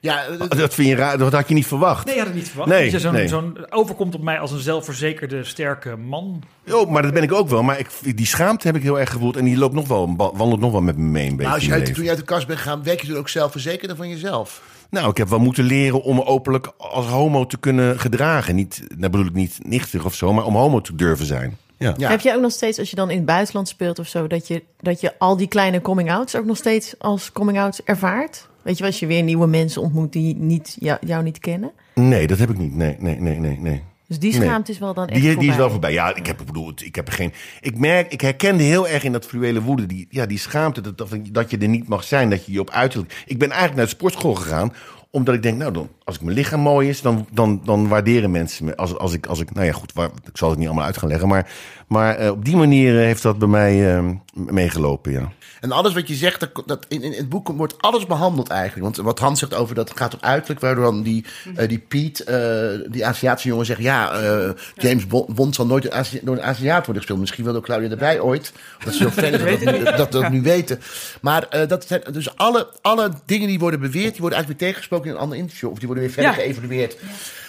Ja, 0.00 0.24
eh, 0.26 0.48
dat, 0.48 0.74
vind 0.74 0.88
je 0.88 0.94
raar, 0.94 1.18
dat 1.18 1.32
had 1.32 1.48
je 1.48 1.54
niet 1.54 1.66
verwacht. 1.66 2.06
Nee, 2.06 2.16
had 2.16 2.26
het 2.26 2.34
niet 2.34 2.48
verwacht. 2.48 2.70
Nee, 2.70 2.90
je 2.90 3.00
zo'n, 3.00 3.12
nee. 3.12 3.28
zo'n 3.28 3.72
overkomt 3.72 4.14
op 4.14 4.22
mij 4.22 4.38
als 4.38 4.50
een 4.50 4.58
zelfverzekerde, 4.58 5.44
sterke 5.44 5.96
man. 5.96 6.42
Oh, 6.70 6.90
maar 6.90 7.02
dat 7.02 7.12
ben 7.12 7.22
ik 7.22 7.32
ook 7.32 7.48
wel. 7.48 7.62
Maar 7.62 7.78
ik, 7.78 7.88
die 8.16 8.26
schaamte 8.26 8.66
heb 8.66 8.76
ik 8.76 8.82
heel 8.82 9.00
erg 9.00 9.10
gevoeld. 9.10 9.36
En 9.36 9.44
die 9.44 9.56
loopt 9.56 9.74
nog 9.74 9.88
wel, 9.88 10.16
wandelt 10.16 10.60
nog 10.60 10.72
wel 10.72 10.80
met 10.80 10.96
me 10.96 11.02
mee 11.02 11.22
een 11.22 11.28
beetje. 11.28 11.44
maar 11.44 11.54
als 11.54 11.64
je 11.64 11.72
uit, 11.72 11.94
toen 11.94 12.04
je 12.04 12.10
uit 12.10 12.18
de 12.18 12.24
kast 12.24 12.46
bent 12.46 12.58
gegaan, 12.58 12.82
werk 12.82 13.00
je 13.00 13.06
toen 13.06 13.16
ook 13.16 13.28
zelfverzekerder 13.28 13.96
van 13.96 14.08
jezelf? 14.08 14.62
Nou, 14.90 15.10
ik 15.10 15.16
heb 15.16 15.28
wel 15.28 15.38
moeten 15.38 15.64
leren 15.64 16.02
om 16.02 16.16
me 16.16 16.24
openlijk 16.24 16.72
als 16.76 17.06
homo 17.06 17.46
te 17.46 17.58
kunnen 17.58 18.00
gedragen. 18.00 18.54
Niet, 18.54 18.82
dat 18.98 19.10
bedoel 19.10 19.26
ik 19.26 19.34
niet 19.34 19.58
nichtig 19.62 20.04
of 20.04 20.14
zo, 20.14 20.32
maar 20.32 20.44
om 20.44 20.56
homo 20.56 20.80
te 20.80 20.94
durven 20.94 21.26
zijn. 21.26 21.58
Ja. 21.78 21.94
Ja. 21.96 22.08
Heb 22.10 22.20
je 22.20 22.34
ook 22.34 22.40
nog 22.40 22.52
steeds, 22.52 22.78
als 22.78 22.90
je 22.90 22.96
dan 22.96 23.10
in 23.10 23.16
het 23.16 23.26
buitenland 23.26 23.68
speelt 23.68 23.98
of 23.98 24.06
zo, 24.06 24.26
dat 24.26 24.48
je, 24.48 24.62
dat 24.80 25.00
je 25.00 25.18
al 25.18 25.36
die 25.36 25.48
kleine 25.48 25.80
coming-outs 25.80 26.36
ook 26.36 26.44
nog 26.44 26.56
steeds 26.56 26.94
als 26.98 27.32
coming-outs 27.32 27.82
ervaart? 27.84 28.48
Weet 28.62 28.78
je, 28.78 28.84
als 28.84 28.98
je 28.98 29.06
weer 29.06 29.22
nieuwe 29.22 29.46
mensen 29.46 29.82
ontmoet 29.82 30.12
die 30.12 30.36
niet, 30.36 30.76
jou, 30.80 30.98
jou 31.06 31.22
niet 31.22 31.38
kennen. 31.38 31.72
Nee, 31.94 32.26
dat 32.26 32.38
heb 32.38 32.50
ik 32.50 32.58
niet. 32.58 32.74
Nee, 32.74 32.96
nee, 32.98 33.20
nee, 33.20 33.38
nee, 33.38 33.58
nee. 33.60 33.82
Dus 34.08 34.18
die 34.18 34.32
Nee. 34.38 34.48
schaamte 34.48 34.70
is 34.72 34.78
wel 34.78 34.94
dan 34.94 35.06
echt 35.08 35.22
Die, 35.22 35.36
die 35.36 35.50
is 35.50 35.56
wel 35.56 35.70
voorbij. 35.70 35.90
voorbij. 35.90 35.92
Ja, 35.92 36.14
ik 36.16 36.26
heb, 36.26 36.40
ik 36.40 36.46
bedoel, 36.46 36.72
ik 36.84 36.94
heb 36.94 37.06
er 37.06 37.12
geen. 37.14 37.32
Ik 37.60 37.78
merk, 37.78 38.12
ik 38.12 38.20
herkende 38.20 38.62
heel 38.62 38.88
erg 38.88 39.04
in 39.04 39.12
dat 39.12 39.26
fluwele 39.26 39.62
woede. 39.62 39.86
Die, 39.86 40.06
ja, 40.10 40.26
die 40.26 40.38
schaamte 40.38 40.80
dat, 40.80 40.98
dat, 40.98 41.08
dat 41.30 41.50
je 41.50 41.58
er 41.58 41.68
niet 41.68 41.88
mag 41.88 42.04
zijn. 42.04 42.30
Dat 42.30 42.46
je 42.46 42.52
je 42.52 42.60
op 42.60 42.70
uiterlijk. 42.70 43.22
Ik 43.26 43.38
ben 43.38 43.48
eigenlijk 43.48 43.76
naar 43.78 43.84
de 43.88 43.96
sportschool 43.96 44.34
gegaan 44.34 44.72
omdat 45.10 45.34
ik 45.34 45.42
denk, 45.42 45.58
nou, 45.58 45.72
dan, 45.72 45.88
als 46.04 46.16
ik 46.16 46.22
mijn 46.22 46.36
lichaam 46.36 46.60
mooi 46.60 46.88
is, 46.88 47.00
dan, 47.00 47.26
dan, 47.30 47.60
dan 47.64 47.88
waarderen 47.88 48.30
mensen 48.30 48.64
me. 48.64 48.76
Als, 48.76 48.96
als, 48.98 49.12
ik, 49.12 49.26
als 49.26 49.40
ik, 49.40 49.54
nou 49.54 49.66
ja, 49.66 49.72
goed, 49.72 49.92
waar, 49.92 50.10
ik 50.24 50.36
zal 50.36 50.50
het 50.50 50.58
niet 50.58 50.66
allemaal 50.66 50.86
uit 50.86 50.98
gaan 50.98 51.08
leggen. 51.08 51.28
Maar, 51.28 51.50
maar 51.88 52.16
eh, 52.16 52.30
op 52.30 52.44
die 52.44 52.56
manier 52.56 52.98
eh, 52.98 53.04
heeft 53.04 53.22
dat 53.22 53.38
bij 53.38 53.48
mij 53.48 53.96
eh, 53.96 54.10
meegelopen, 54.34 55.12
ja. 55.12 55.32
En 55.64 55.72
alles 55.72 55.94
wat 55.94 56.08
je 56.08 56.14
zegt, 56.14 56.40
dat, 56.40 56.62
dat 56.66 56.86
in, 56.88 57.02
in 57.02 57.12
het 57.12 57.28
boek 57.28 57.48
wordt 57.48 57.74
alles 57.82 58.06
behandeld 58.06 58.48
eigenlijk. 58.48 58.82
Want 58.82 58.96
wat 58.96 59.18
Hans 59.18 59.38
zegt 59.38 59.54
over 59.54 59.74
dat 59.74 59.92
gaat 59.94 60.14
om 60.14 60.20
uiterlijk, 60.22 60.60
waardoor 60.60 60.84
dan 60.84 61.02
die, 61.02 61.24
eh, 61.56 61.68
die 61.68 61.78
Piet, 61.78 62.20
eh, 62.20 62.68
die 62.88 63.06
Aziatische 63.06 63.48
jongen 63.48 63.66
zegt, 63.66 63.80
ja, 63.80 64.10
eh, 64.12 64.50
James 64.76 65.06
Bond, 65.06 65.34
Bond 65.34 65.54
zal 65.54 65.66
nooit 65.66 65.90
Azi- 65.90 66.20
door 66.22 66.36
een 66.36 66.42
Aziat 66.42 66.76
worden 66.76 66.96
gespeeld. 66.96 67.20
Misschien 67.20 67.44
wel 67.44 67.52
door 67.52 67.62
Claudia 67.62 67.90
erbij 67.90 68.20
ooit. 68.20 68.52
Dat 68.84 68.94
ze 68.94 69.02
zo 69.02 69.10
fan 69.10 69.24
is 69.24 69.64
dat, 69.64 69.74
dat, 69.84 69.96
dat, 69.96 70.12
we 70.12 70.20
dat 70.20 70.30
nu 70.30 70.42
weten. 70.42 70.80
Maar 71.20 71.48
eh, 71.48 71.68
dat 71.68 71.86
zijn 71.86 72.02
dus 72.12 72.36
alle, 72.36 72.68
alle 72.82 73.10
dingen 73.26 73.48
die 73.48 73.58
worden 73.58 73.80
beweerd, 73.80 74.12
die 74.12 74.20
worden 74.20 74.38
eigenlijk 74.38 74.60
weer 74.60 74.68
tegengesproken 74.68 75.08
in 75.08 75.14
een 75.14 75.22
ander 75.22 75.38
interview. 75.38 75.70
Of 75.70 75.78
die 75.78 75.86
worden 75.86 75.93
weer 76.00 76.10
verder 76.10 76.30
Ja. 76.32 76.36
geëvalueerd. 76.42 76.96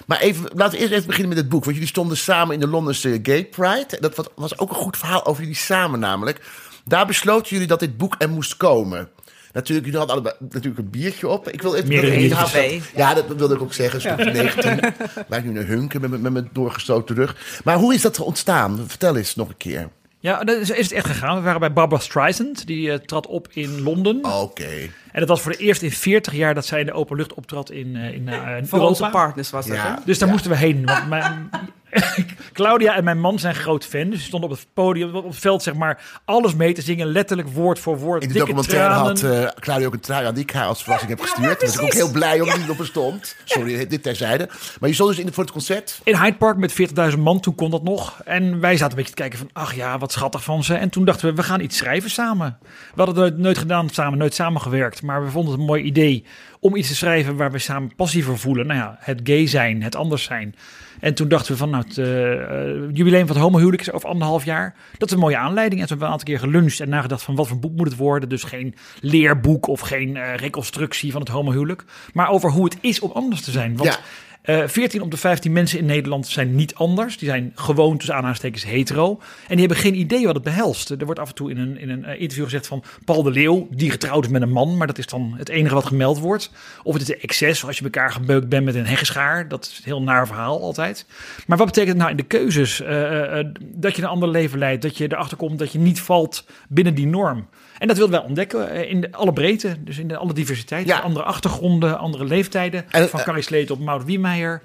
Maar 0.05 0.19
even, 0.19 0.49
laten 0.53 0.73
we 0.73 0.79
eerst 0.79 0.93
even 0.93 1.05
beginnen 1.05 1.29
met 1.29 1.37
het 1.37 1.49
boek. 1.49 1.63
Want 1.63 1.75
jullie 1.75 1.91
stonden 1.91 2.17
samen 2.17 2.53
in 2.53 2.59
de 2.59 2.67
Londense 2.67 3.19
Gay 3.23 3.45
Pride. 3.45 3.97
Dat 3.99 4.15
was, 4.15 4.25
was 4.35 4.57
ook 4.59 4.69
een 4.69 4.75
goed 4.75 4.97
verhaal 4.97 5.25
over 5.25 5.41
jullie 5.41 5.57
samen 5.57 5.99
namelijk. 5.99 6.41
Daar 6.85 7.05
besloten 7.05 7.49
jullie 7.49 7.67
dat 7.67 7.79
dit 7.79 7.97
boek 7.97 8.15
er 8.17 8.29
moest 8.29 8.57
komen. 8.57 9.09
Natuurlijk, 9.53 9.85
jullie 9.85 9.99
hadden 9.99 10.15
allebei 10.17 10.35
natuurlijk 10.49 10.77
een 10.77 10.89
biertje 10.89 11.27
op. 11.27 11.49
Ik 11.49 11.61
wil 11.61 11.75
even 11.75 11.89
biertjes. 11.89 12.33
halen. 12.33 12.81
Ja, 12.95 13.13
dat 13.13 13.25
wilde 13.37 13.55
ik 13.55 13.61
ook 13.61 13.73
zeggen. 13.73 13.99
Stuk 14.01 14.17
19. 14.33 14.79
Waar 15.27 15.39
ik 15.39 15.45
nu 15.45 15.51
naar 15.51 15.65
hunken 15.65 16.01
met, 16.01 16.09
mijn- 16.09 16.21
met 16.21 16.33
mijn 16.33 16.49
doorgestoten 16.53 17.15
rug. 17.15 17.59
Maar 17.63 17.77
hoe 17.77 17.93
is 17.93 18.01
dat 18.01 18.19
ontstaan? 18.19 18.83
Vertel 18.87 19.15
eens 19.17 19.35
nog 19.35 19.49
een 19.49 19.57
keer. 19.57 19.89
Ja, 20.19 20.43
dat 20.43 20.57
is, 20.57 20.69
is 20.69 20.83
het 20.83 20.91
echt 20.91 21.05
gegaan. 21.07 21.35
We 21.37 21.41
waren 21.43 21.59
bij 21.59 21.73
Barbara 21.73 22.01
Streisand. 22.01 22.67
Die 22.67 22.91
eh, 22.91 22.97
trad 22.97 23.27
op 23.27 23.47
in 23.53 23.81
Londen. 23.81 24.25
Oké. 24.25 24.89
En 25.15 25.21
dat 25.21 25.29
was 25.29 25.41
voor 25.41 25.51
de 25.51 25.57
eerst 25.57 25.81
in 25.81 25.91
40 25.91 26.33
jaar 26.33 26.53
dat 26.53 26.65
zij 26.65 26.79
in 26.79 26.85
de 26.85 26.93
openlucht 26.93 27.33
optrad 27.33 27.71
in, 27.71 27.95
eh, 27.95 28.13
in, 28.13 28.27
eh, 28.29 28.35
in 28.57 28.65
Voor 28.67 28.79
Europa. 28.79 28.85
onze 28.87 29.09
partners 29.09 29.49
was 29.49 29.65
dat, 29.65 29.75
Ja. 29.75 29.83
hè? 29.87 30.01
Dus 30.05 30.19
daar 30.19 30.29
moesten 30.29 30.51
we 30.51 30.57
heen. 30.57 30.85
Want 30.85 31.07
mijn, 31.09 31.49
Claudia 32.53 32.95
en 32.95 33.03
mijn 33.03 33.19
man 33.19 33.39
zijn 33.39 33.55
groot 33.55 33.85
fan. 33.85 34.09
Dus 34.09 34.19
ze 34.19 34.25
stonden 34.25 34.49
op 34.49 34.55
het 34.55 34.67
podium, 34.73 35.15
op 35.15 35.27
het 35.27 35.35
veld, 35.39 35.63
zeg 35.63 35.73
maar, 35.73 36.21
alles 36.25 36.55
mee 36.55 36.73
te 36.73 36.81
zingen. 36.81 37.07
Letterlijk 37.07 37.49
woord 37.49 37.79
voor 37.79 37.97
woord. 37.97 38.21
In 38.21 38.27
de 38.27 38.33
dikke 38.33 38.47
documentaire 38.53 38.93
tranen. 38.93 39.41
had 39.41 39.53
eh 39.53 39.59
Claudia 39.61 39.87
ook 39.87 39.93
een 39.93 39.99
trui 39.99 40.25
aan 40.25 40.33
die 40.33 40.43
ik 40.43 40.51
haar 40.51 40.65
als 40.65 40.81
verrassing 40.83 41.11
heb 41.11 41.21
gestuurd. 41.21 41.59
Daar 41.59 41.69
was 41.69 41.75
ik 41.75 41.81
ook 41.81 41.93
heel 41.93 42.11
blij 42.11 42.41
omdat 42.41 42.55
die 42.59 42.69
op 42.71 42.79
er 42.79 42.85
stond. 42.85 43.35
Sorry, 43.43 43.87
dit 43.87 44.03
terzijde. 44.03 44.49
Maar 44.79 44.89
je 44.89 44.95
stond 44.95 45.09
dus 45.15 45.19
in, 45.25 45.33
voor 45.33 45.43
het 45.43 45.51
concert. 45.53 45.99
In 46.03 46.15
Hyde 46.15 46.37
Park 46.37 46.57
met 46.57 46.73
40.000 47.11 47.19
man, 47.19 47.39
toen 47.39 47.55
kon 47.55 47.71
dat 47.71 47.83
nog. 47.83 48.21
En 48.25 48.59
wij 48.59 48.71
zaten 48.77 48.89
een 48.89 48.95
beetje 48.95 49.13
te 49.15 49.21
kijken 49.21 49.39
van, 49.39 49.49
ach 49.53 49.73
ja, 49.75 49.97
wat 49.97 50.11
schattig 50.11 50.43
van 50.43 50.63
ze. 50.63 50.73
En 50.73 50.89
toen 50.89 51.05
dachten 51.05 51.29
we, 51.29 51.35
we 51.35 51.43
gaan 51.43 51.59
iets 51.61 51.77
schrijven 51.77 52.09
samen. 52.09 52.57
We 52.95 53.01
hadden 53.01 53.23
het 53.23 53.37
nooit 53.37 53.57
gedaan 53.57 53.89
samen, 53.89 54.17
nooit 54.17 54.33
samengewerkt. 54.33 55.01
Maar 55.05 55.23
we 55.23 55.29
vonden 55.29 55.51
het 55.51 55.59
een 55.59 55.67
mooi 55.67 55.83
idee 55.83 56.23
om 56.59 56.75
iets 56.75 56.87
te 56.87 56.95
schrijven 56.95 57.35
waar 57.35 57.51
we 57.51 57.59
samen 57.59 57.95
passie 57.95 58.23
voor 58.23 58.37
voelen. 58.37 58.67
Nou 58.67 58.79
ja, 58.79 58.97
het 58.99 59.19
gay 59.23 59.47
zijn, 59.47 59.83
het 59.83 59.95
anders 59.95 60.23
zijn. 60.23 60.55
En 60.99 61.13
toen 61.13 61.27
dachten 61.27 61.51
we 61.51 61.57
van, 61.57 61.69
nou, 61.69 61.83
het 61.87 61.97
eh, 61.97 62.33
eh, 62.33 62.89
jubileum 62.93 63.27
van 63.27 63.35
het 63.35 63.45
homohuwelijk 63.45 63.81
is 63.81 63.91
over 63.91 64.09
anderhalf 64.09 64.45
jaar. 64.45 64.75
Dat 64.97 65.07
is 65.07 65.13
een 65.13 65.21
mooie 65.21 65.37
aanleiding. 65.37 65.81
En 65.81 65.87
toen 65.87 65.97
hebben 65.97 65.97
we 65.97 66.13
een 66.13 66.19
aantal 66.19 66.27
keer 66.27 66.51
geluncht 66.51 66.79
en 66.79 66.89
nagedacht 66.89 67.23
van, 67.23 67.35
wat 67.35 67.47
voor 67.47 67.59
boek 67.59 67.75
moet 67.75 67.87
het 67.87 67.97
worden? 67.97 68.29
Dus 68.29 68.43
geen 68.43 68.75
leerboek 68.99 69.67
of 69.67 69.79
geen 69.79 70.17
eh, 70.17 70.35
reconstructie 70.35 71.11
van 71.11 71.21
het 71.21 71.29
homohuwelijk. 71.29 71.83
Maar 72.13 72.29
over 72.29 72.51
hoe 72.51 72.63
het 72.63 72.77
is 72.81 72.99
om 72.99 73.11
anders 73.11 73.41
te 73.41 73.51
zijn. 73.51 73.77
Want 73.77 73.89
Ja. 73.93 73.99
Eh 74.45 74.67
14 74.67 75.01
op 75.01 75.11
de 75.11 75.17
15 75.17 75.51
mensen 75.51 75.79
in 75.79 75.85
Nederland 75.85 76.27
zijn 76.27 76.55
niet 76.55 76.75
anders. 76.75 77.17
Die 77.17 77.29
zijn 77.29 77.51
gewoon 77.55 77.97
tussen 77.97 78.13
aanhalingstekens 78.15 78.65
hetero. 78.65 79.19
En 79.47 79.57
die 79.57 79.59
hebben 79.59 79.77
geen 79.77 79.95
idee 79.95 80.25
wat 80.25 80.35
het 80.35 80.43
behelst. 80.43 80.89
Er 80.89 81.05
wordt 81.05 81.19
af 81.19 81.29
en 81.29 81.35
toe 81.35 81.49
in 81.49 81.57
een, 81.57 81.77
in 81.77 81.89
een 81.89 82.05
eh, 82.05 82.21
interview 82.21 82.43
gezegd 82.43 82.67
van 82.67 82.83
Paul 83.05 83.23
de 83.23 83.31
Leeuw, 83.31 83.67
die 83.71 83.91
getrouwd 83.91 84.25
is 84.25 84.31
met 84.31 84.41
een 84.41 84.51
man. 84.51 84.77
Maar 84.77 84.87
dat 84.87 84.97
is 84.97 85.07
dan 85.07 85.33
het 85.37 85.49
enige 85.49 85.75
wat 85.75 85.85
gemeld 85.85 86.19
wordt. 86.19 86.51
Of 86.83 86.93
het 86.93 87.01
is 87.01 87.09
een 87.09 87.21
excess, 87.21 87.65
als 87.65 87.77
je 87.77 87.83
elkaar 87.83 88.11
gebeukt 88.11 88.49
bent 88.49 88.65
met 88.65 88.75
een 88.75 88.85
heggeschaar. 88.85 89.47
Dat 89.47 89.65
is 89.65 89.77
een 89.77 89.83
heel 89.83 90.01
naar 90.01 90.27
verhaal 90.27 90.61
altijd. 90.61 91.05
Maar 91.47 91.57
wat 91.57 91.67
betekent 91.67 91.91
het 91.91 92.01
nou 92.01 92.11
in 92.11 92.17
de 92.17 92.23
keuzes? 92.23 92.81
Eh, 92.81 93.39
dat 93.59 93.95
je 93.95 94.01
een 94.01 94.07
ander 94.07 94.29
leven 94.29 94.59
leidt. 94.59 94.81
Dat 94.81 94.97
je 94.97 95.11
erachter 95.11 95.37
komt 95.37 95.59
dat 95.59 95.71
je 95.71 95.79
niet 95.79 96.01
valt 96.01 96.45
binnen 96.67 96.95
die 96.95 97.07
norm. 97.07 97.47
En 97.77 97.87
dat 97.87 97.97
wilden 97.97 98.19
wij 98.19 98.27
ontdekken 98.27 98.89
in 98.89 99.01
de, 99.01 99.11
alle 99.11 99.33
breedte. 99.33 99.75
Dus 99.83 99.97
in 99.97 100.07
de, 100.07 100.17
alle 100.17 100.33
diversiteit. 100.33 100.87
Ja. 100.87 100.99
Andere 100.99 101.25
achtergronden, 101.25 101.99
andere 101.99 102.25
leeftijden. 102.25 102.91
En, 102.91 103.09
van 103.09 103.23
Carrie 103.23 103.43
Sleet 103.43 103.71
op 103.71 103.79
Maud 103.79 104.05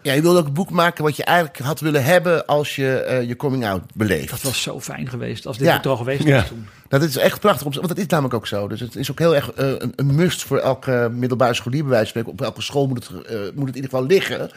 Ja, 0.02 0.12
je 0.12 0.22
wilde 0.22 0.38
ook 0.38 0.46
een 0.46 0.52
boek 0.52 0.70
maken 0.70 1.04
wat 1.04 1.16
je 1.16 1.24
eigenlijk 1.24 1.58
had 1.58 1.80
willen 1.80 2.04
hebben 2.04 2.46
als 2.46 2.76
je 2.76 2.92
eh, 3.00 3.28
je 3.28 3.36
coming 3.36 3.66
out 3.66 3.82
beleeft. 3.94 4.30
Dat 4.30 4.42
was 4.42 4.62
zo 4.62 4.80
fijn 4.80 5.08
geweest 5.08 5.46
als 5.46 5.58
dit 5.58 5.66
Ja. 5.66 5.82
er 5.82 5.88
al 5.88 5.96
geweest 5.96 6.22
Ja. 6.22 6.36
was 6.36 6.46
toen. 6.48 6.68
Nou, 6.88 7.02
dat 7.02 7.10
is 7.10 7.16
echt 7.16 7.40
prachtig, 7.40 7.66
om- 7.66 7.72
want 7.72 7.88
dat 7.88 7.98
is 7.98 8.06
namelijk 8.06 8.34
ook 8.34 8.46
zo. 8.46 8.68
Dus 8.68 8.80
het 8.80 8.96
is 8.96 9.10
ook 9.10 9.18
heel 9.18 9.34
erg 9.34 9.52
eh, 9.52 9.68
een, 9.68 9.92
een 9.96 10.14
must 10.14 10.42
voor 10.42 10.58
elke 10.58 11.10
middelbare 11.12 11.54
scholier, 11.54 11.80
bij 11.82 11.90
wijze 11.90 12.12
van 12.12 12.20
spreken. 12.22 12.30
Op 12.40 12.46
elke 12.46 12.62
school 12.62 12.86
moet 12.86 13.08
het, 13.08 13.24
eh, 13.26 13.36
moet 13.38 13.66
het 13.66 13.76
in 13.76 13.82
ieder 13.82 13.90
geval 13.90 14.06
liggen. 14.06 14.50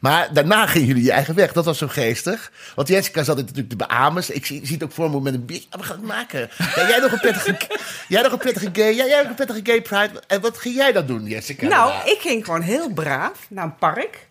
Maar 0.00 0.28
daarna 0.32 0.66
gingen 0.66 0.86
jullie 0.86 1.02
je 1.04 1.12
eigen 1.12 1.34
weg. 1.34 1.52
Dat 1.52 1.64
was 1.64 1.78
zo 1.78 1.86
geestig. 1.88 2.52
Want 2.74 2.88
Jessica 2.88 3.22
zat 3.22 3.36
natuurlijk 3.36 3.68
te 3.68 3.76
beamen. 3.76 4.22
Ik 4.28 4.46
zie, 4.46 4.60
zie 4.66 4.74
het 4.74 4.84
ook 4.84 4.92
voor 4.92 5.10
me 5.10 5.20
met 5.20 5.34
een 5.34 5.44
biertje. 5.44 5.66
Ah, 5.70 5.80
we 5.80 5.86
gaan 5.86 5.96
het 5.96 6.06
maken. 6.06 6.50
Ja, 6.58 6.88
jij 6.88 6.98
nog 7.00 7.12
een 7.12 7.20
prettige, 7.20 7.56
jij 8.08 8.22
nog 8.22 8.32
een 8.32 8.38
prettige 8.38 8.70
gay. 8.72 8.94
Ja, 8.94 9.06
jij 9.06 9.18
nog 9.20 9.28
een 9.28 9.34
prettige 9.46 9.60
gay 9.64 9.82
pride. 9.82 10.22
En 10.26 10.40
wat 10.40 10.58
ging 10.58 10.74
jij 10.74 10.92
dan 10.92 11.06
doen, 11.06 11.24
Jessica? 11.24 11.66
Nou, 11.68 11.88
daarna? 11.92 12.10
ik 12.10 12.18
ging 12.20 12.44
gewoon 12.44 12.60
heel 12.62 12.92
braaf 12.92 13.46
naar 13.48 13.64
een 13.64 13.76
park. 13.76 14.25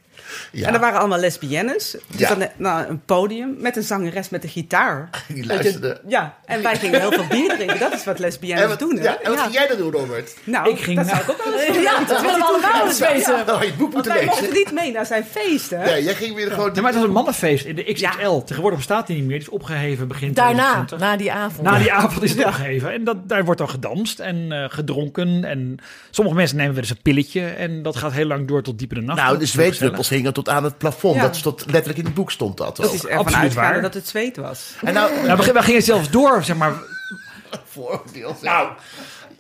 Ja. 0.52 0.68
En 0.68 0.74
er 0.74 0.80
waren 0.80 1.00
allemaal 1.00 1.20
lesbiennes. 1.20 1.96
Dus 2.08 2.20
Ja. 2.20 2.36
dan 2.36 2.48
naar 2.58 2.90
een 2.90 3.02
podium 3.06 3.56
met 3.60 3.76
een 3.78 3.84
zangeres 3.84 4.30
met 4.30 4.44
een 4.44 4.50
gitaar. 4.50 5.10
Die 5.28 5.46
luisterde. 5.46 6.02
Ja, 6.08 6.38
en 6.46 6.64
wij 6.64 6.76
gingen 6.78 7.00
heel 7.00 7.12
veel 7.12 7.28
bier 7.30 7.50
drinken. 7.56 7.80
Dat 7.80 7.94
is 7.94 8.04
wat 8.04 8.20
lesbiennes 8.20 8.66
wat, 8.68 8.80
doen, 8.80 8.98
hè? 8.98 9.04
ja, 9.04 9.18
en 9.22 9.30
wat 9.30 9.38
Ja. 9.38 9.44
ging 9.44 9.54
jij 9.54 9.68
dan 9.68 9.78
doen, 9.78 9.92
Robert? 9.92 10.34
Nou, 10.44 10.70
Ik 10.70 10.80
ging 10.80 10.98
dat 10.98 11.06
naar- 11.06 11.16
zou 11.16 11.32
ik 11.32 11.40
ook 11.40 11.44
wel 11.46 11.60
eens 11.60 11.74
doen. 11.74 11.82
Ja, 11.84 12.00
dat 12.04 12.22
willen 12.22 12.38
we 12.40 12.44
allemaal 12.46 12.86
eens 12.88 13.00
weten. 13.00 13.44
Nou, 13.46 13.60
je 13.62 13.66
het 13.68 13.78
boek 13.78 13.94
moeten 13.94 14.26
mochten 14.26 14.54
niet 14.54 14.72
mee 14.72 14.92
naar 14.92 15.06
zijn 15.06 15.24
feesten. 15.32 15.80
Ja, 15.80 15.98
jij 16.00 16.14
ging 16.16 16.36
weer 16.36 16.52
gewoon... 16.52 16.72
Ja, 16.74 16.82
maar 16.82 16.92
het 16.92 17.00
was 17.00 17.04
een 17.10 17.14
mannenfeest 17.14 17.66
in 17.66 17.76
de 17.76 17.84
XXL. 17.84 18.20
Ja. 18.22 18.42
Tegenwoordig 18.42 18.78
bestaat 18.80 19.08
die 19.08 19.16
niet 19.16 19.26
meer. 19.26 19.38
Die 19.40 19.48
is 19.48 19.54
opgeheven 19.54 20.08
begin 20.08 20.34
Daarna, 20.34 20.72
2020. 20.86 21.00
na 21.00 21.16
die 21.18 21.32
avond. 21.32 21.62
Na 21.68 21.78
die 21.78 21.92
avond 21.94 22.24
is 22.24 22.32
het 22.32 22.46
opgeheven. 22.46 22.94
En 22.94 23.04
dat, 23.04 23.30
daar 23.30 23.44
wordt 23.46 23.60
dan 23.60 23.70
gedanst 23.70 24.20
en 24.20 24.52
eh, 24.52 24.66
gedronken. 24.70 25.44
En 25.44 25.78
sommige 26.12 26.38
mensen 26.38 26.58
nemen 26.58 26.74
wel 26.74 26.82
eens 26.82 26.92
een 26.92 27.02
pilletje. 27.02 27.42
En 27.46 27.84
dat 27.84 27.96
gaat 27.96 28.12
heel 28.12 28.26
lang 28.26 28.48
door 28.48 28.64
tot 28.64 28.80
diep 28.80 28.94
in 28.94 29.00
de 29.00 29.06
nacht. 29.06 29.20
Nou, 29.22 29.38
de 29.38 29.46
zweetdruppels 29.46 30.10
hingen 30.16 30.34
tot 30.34 30.50
aan 30.50 30.64
het 30.64 30.78
plafond. 30.78 31.16
Ja. 31.16 31.22
Dat 31.22 31.36
stond 31.36 31.64
letterlijk 31.66 31.98
in 31.98 32.06
het 32.06 32.14
boek 32.14 32.32
stond 32.32 32.58
dat. 32.58 32.78
Dat 32.78 32.88
ook. 32.88 32.94
is 32.94 33.06
ervan 33.06 33.54
waar. 33.54 33.82
dat 33.82 33.94
het 33.94 34.08
zweet 34.08 34.38
was. 34.38 34.74
En 34.84 34.94
nou. 34.94 35.12
Nou, 35.26 35.46
we, 35.46 35.52
we 35.52 35.62
gingen 35.62 35.82
zelfs 35.82 36.10
door, 36.10 36.44
zeg 36.44 36.56
maar. 36.56 36.74
vooroordeel. 37.72 38.38
Nou, 38.42 38.70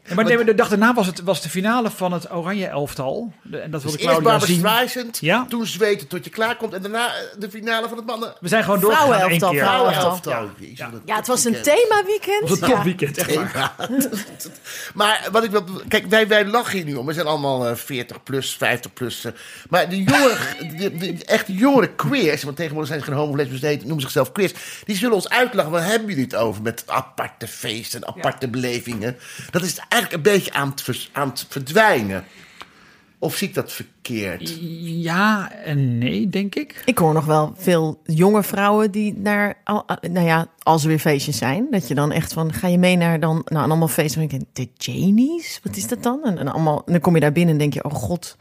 Ja, 0.08 0.16
maar 0.16 0.26
nee, 0.26 0.36
maar 0.36 0.46
de 0.46 0.56
dag 0.56 0.70
daarna 0.70 0.94
was 0.94 1.06
het 1.08 1.22
was 1.22 1.42
de 1.42 1.50
finale 1.50 1.90
van 1.92 2.12
het 2.14 2.32
Oranje 2.32 2.66
elftal. 2.68 3.34
De- 3.44 3.58
En 3.58 3.72
dat 3.72 3.82
wilde 3.84 3.98
dus 3.98 4.06
eerst 4.08 4.20
Claudia 4.22 4.40
Barbara. 4.48 4.76
Streisand, 4.86 5.18
Ja. 5.22 5.46
toen 5.50 5.66
zweten 5.66 6.08
tot 6.08 6.24
je 6.24 6.30
klaar 6.30 6.56
komt. 6.56 6.74
En 6.74 6.82
daarna 6.82 7.08
eh, 7.08 7.22
de 7.40 7.50
finale 7.50 7.88
van 7.88 7.98
het 7.98 8.06
mannen... 8.06 8.34
We 8.40 8.48
zijn 8.48 8.64
gewoon 8.64 8.80
doorgegaan 8.80 9.10
één 9.30 9.40
Vrouwenelftal, 9.40 9.50
keer. 9.52 9.60
Vrouwenelftal. 9.60 10.50
Jezus, 10.60 10.78
Ja. 10.78 10.92
Ja, 11.06 11.16
het 11.16 11.28
was 11.28 11.46
een 11.46 11.52
weekend. 11.52 11.78
themaweekend. 11.78 12.40
Het 12.40 12.50
was 12.50 12.62
een 12.62 12.68
Ja. 12.68 12.76
topweekend, 12.76 13.18
echt 13.18 13.54
waar. 13.54 13.76
Maar 14.94 15.28
wat 15.32 15.44
ik 15.44 15.52
wil... 15.52 15.64
Kijk, 15.88 16.06
wij, 16.10 16.28
wij 16.28 16.46
lachen 16.46 16.76
hier 16.78 16.86
nu 16.86 16.96
om. 16.96 17.06
We 17.06 17.14
zijn 17.14 17.26
allemaal 17.28 17.68
eh, 17.68 17.76
40 17.76 18.24
plus, 18.24 18.56
50 18.56 18.94
plus. 18.94 19.26
eh. 19.26 19.32
maar 19.70 19.90
de 19.90 20.04
jongere, 20.04 20.38
de, 20.78 20.98
de, 20.98 21.26
echt 21.26 21.46
jongere 21.48 21.90
queers... 21.96 22.44
Want 22.44 22.56
tegenwoordig 22.56 22.90
zijn 22.92 23.04
ze 23.04 23.06
geen 23.12 23.16
homo, 23.20 23.36
lesbisch, 23.36 23.62
noemen 23.84 24.02
zichzelf 24.02 24.32
queers. 24.32 24.54
Die 24.86 24.96
zullen 24.98 25.16
ons 25.16 25.30
uitlachen. 25.30 25.72
Waar 25.72 25.86
hebben 25.86 26.08
jullie 26.10 26.24
het 26.24 26.36
over? 26.36 26.62
Met 26.62 26.84
aparte 26.88 27.48
feesten, 27.48 28.08
aparte 28.08 28.48
belevingen. 28.48 29.18
Dat 29.52 29.62
is 29.62 29.80
eigenlijk 29.96 30.14
een 30.26 30.32
beetje 30.34 30.54
aan 30.54 30.70
het, 30.70 30.82
vers- 30.82 31.10
aan 31.14 31.30
het 31.30 31.46
verdwijnen. 31.50 32.24
Of 33.20 33.36
zie 33.36 33.48
ik 33.48 33.54
dat 33.54 33.72
verkeerd? 33.72 34.58
Ja 34.82 35.52
en 35.52 35.98
nee, 35.98 36.30
denk 36.30 36.56
ik. 36.56 36.82
Ik 36.86 36.98
hoor 36.98 37.14
nog 37.14 37.26
wel 37.26 37.54
veel 37.58 38.02
jonge 38.04 38.44
vrouwen 38.44 38.92
die 38.92 39.14
naar, 39.18 39.58
al- 39.64 39.86
nou 40.12 40.26
ja, 40.26 40.48
als 40.64 40.82
er 40.82 40.88
weer 40.88 41.00
feestjes 41.00 41.38
zijn, 41.38 41.68
dat 41.72 41.88
je 41.88 41.96
dan 41.96 42.12
echt 42.12 42.34
van, 42.34 42.54
ga 42.54 42.68
je 42.68 42.78
mee 42.78 42.96
naar 42.96 43.20
dan, 43.20 43.42
nou, 43.46 43.66
allemaal 43.66 43.88
feesten. 43.88 44.22
En 44.22 44.28
ik 44.30 44.30
denk, 44.30 44.44
de 44.54 44.92
Janies? 44.92 45.60
Wat 45.64 45.76
is 45.76 45.88
dat 45.88 46.04
dan? 46.04 46.24
En, 46.24 46.38
en 46.38 46.48
allemaal, 46.48 46.82
en 46.86 46.92
dan 46.92 47.02
kom 47.02 47.14
je 47.16 47.22
daar 47.22 47.32
binnen 47.32 47.54
en 47.54 47.60
denk 47.60 47.74
je, 47.74 47.84
oh 47.84 47.94
god, 47.94 48.38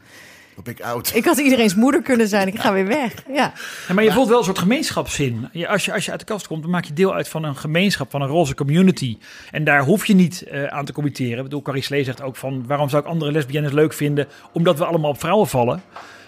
Ik 0.63 0.81
oud? 0.81 1.11
ik 1.15 1.25
had 1.25 1.37
iedereen's 1.37 1.75
moeder 1.75 2.01
kunnen 2.01 2.27
zijn. 2.27 2.47
Ik 2.47 2.59
ga 2.59 2.73
weer 2.73 2.87
weg. 2.87 3.13
Ja. 3.27 3.53
Ja, 3.87 3.93
maar 3.93 4.03
je 4.03 4.11
voelt 4.11 4.27
wel 4.27 4.37
een 4.37 4.43
soort 4.43 4.59
gemeenschapszin. 4.59 5.49
Je, 5.51 5.67
als, 5.67 5.85
je, 5.85 5.93
als 5.93 6.05
je 6.05 6.11
uit 6.11 6.19
de 6.19 6.25
kast 6.25 6.47
komt, 6.47 6.61
dan 6.61 6.71
maak 6.71 6.85
je 6.85 6.93
deel 6.93 7.13
uit 7.13 7.27
van 7.29 7.43
een 7.43 7.55
gemeenschap, 7.55 8.11
van 8.11 8.21
een 8.21 8.27
roze 8.27 8.55
community. 8.55 9.17
En 9.51 9.63
daar 9.63 9.83
hoef 9.83 10.05
je 10.05 10.15
niet 10.15 10.41
eh, 10.41 10.63
aan 10.63 10.85
te 10.85 10.93
committeren. 10.93 11.37
Ik 11.37 11.43
bedoel, 11.43 11.61
Carrie 11.61 11.83
Slee 11.83 12.03
zegt 12.03 12.21
ook 12.21 12.35
van... 12.35 12.63
waarom 12.67 12.89
zou 12.89 13.01
ik 13.03 13.07
andere 13.09 13.31
lesbiennes 13.31 13.71
leuk 13.71 13.93
vinden? 13.93 14.27
Omdat 14.51 14.77
we 14.77 14.85
allemaal 14.85 15.09
op 15.09 15.19
vrouwen 15.19 15.47
vallen. 15.47 15.81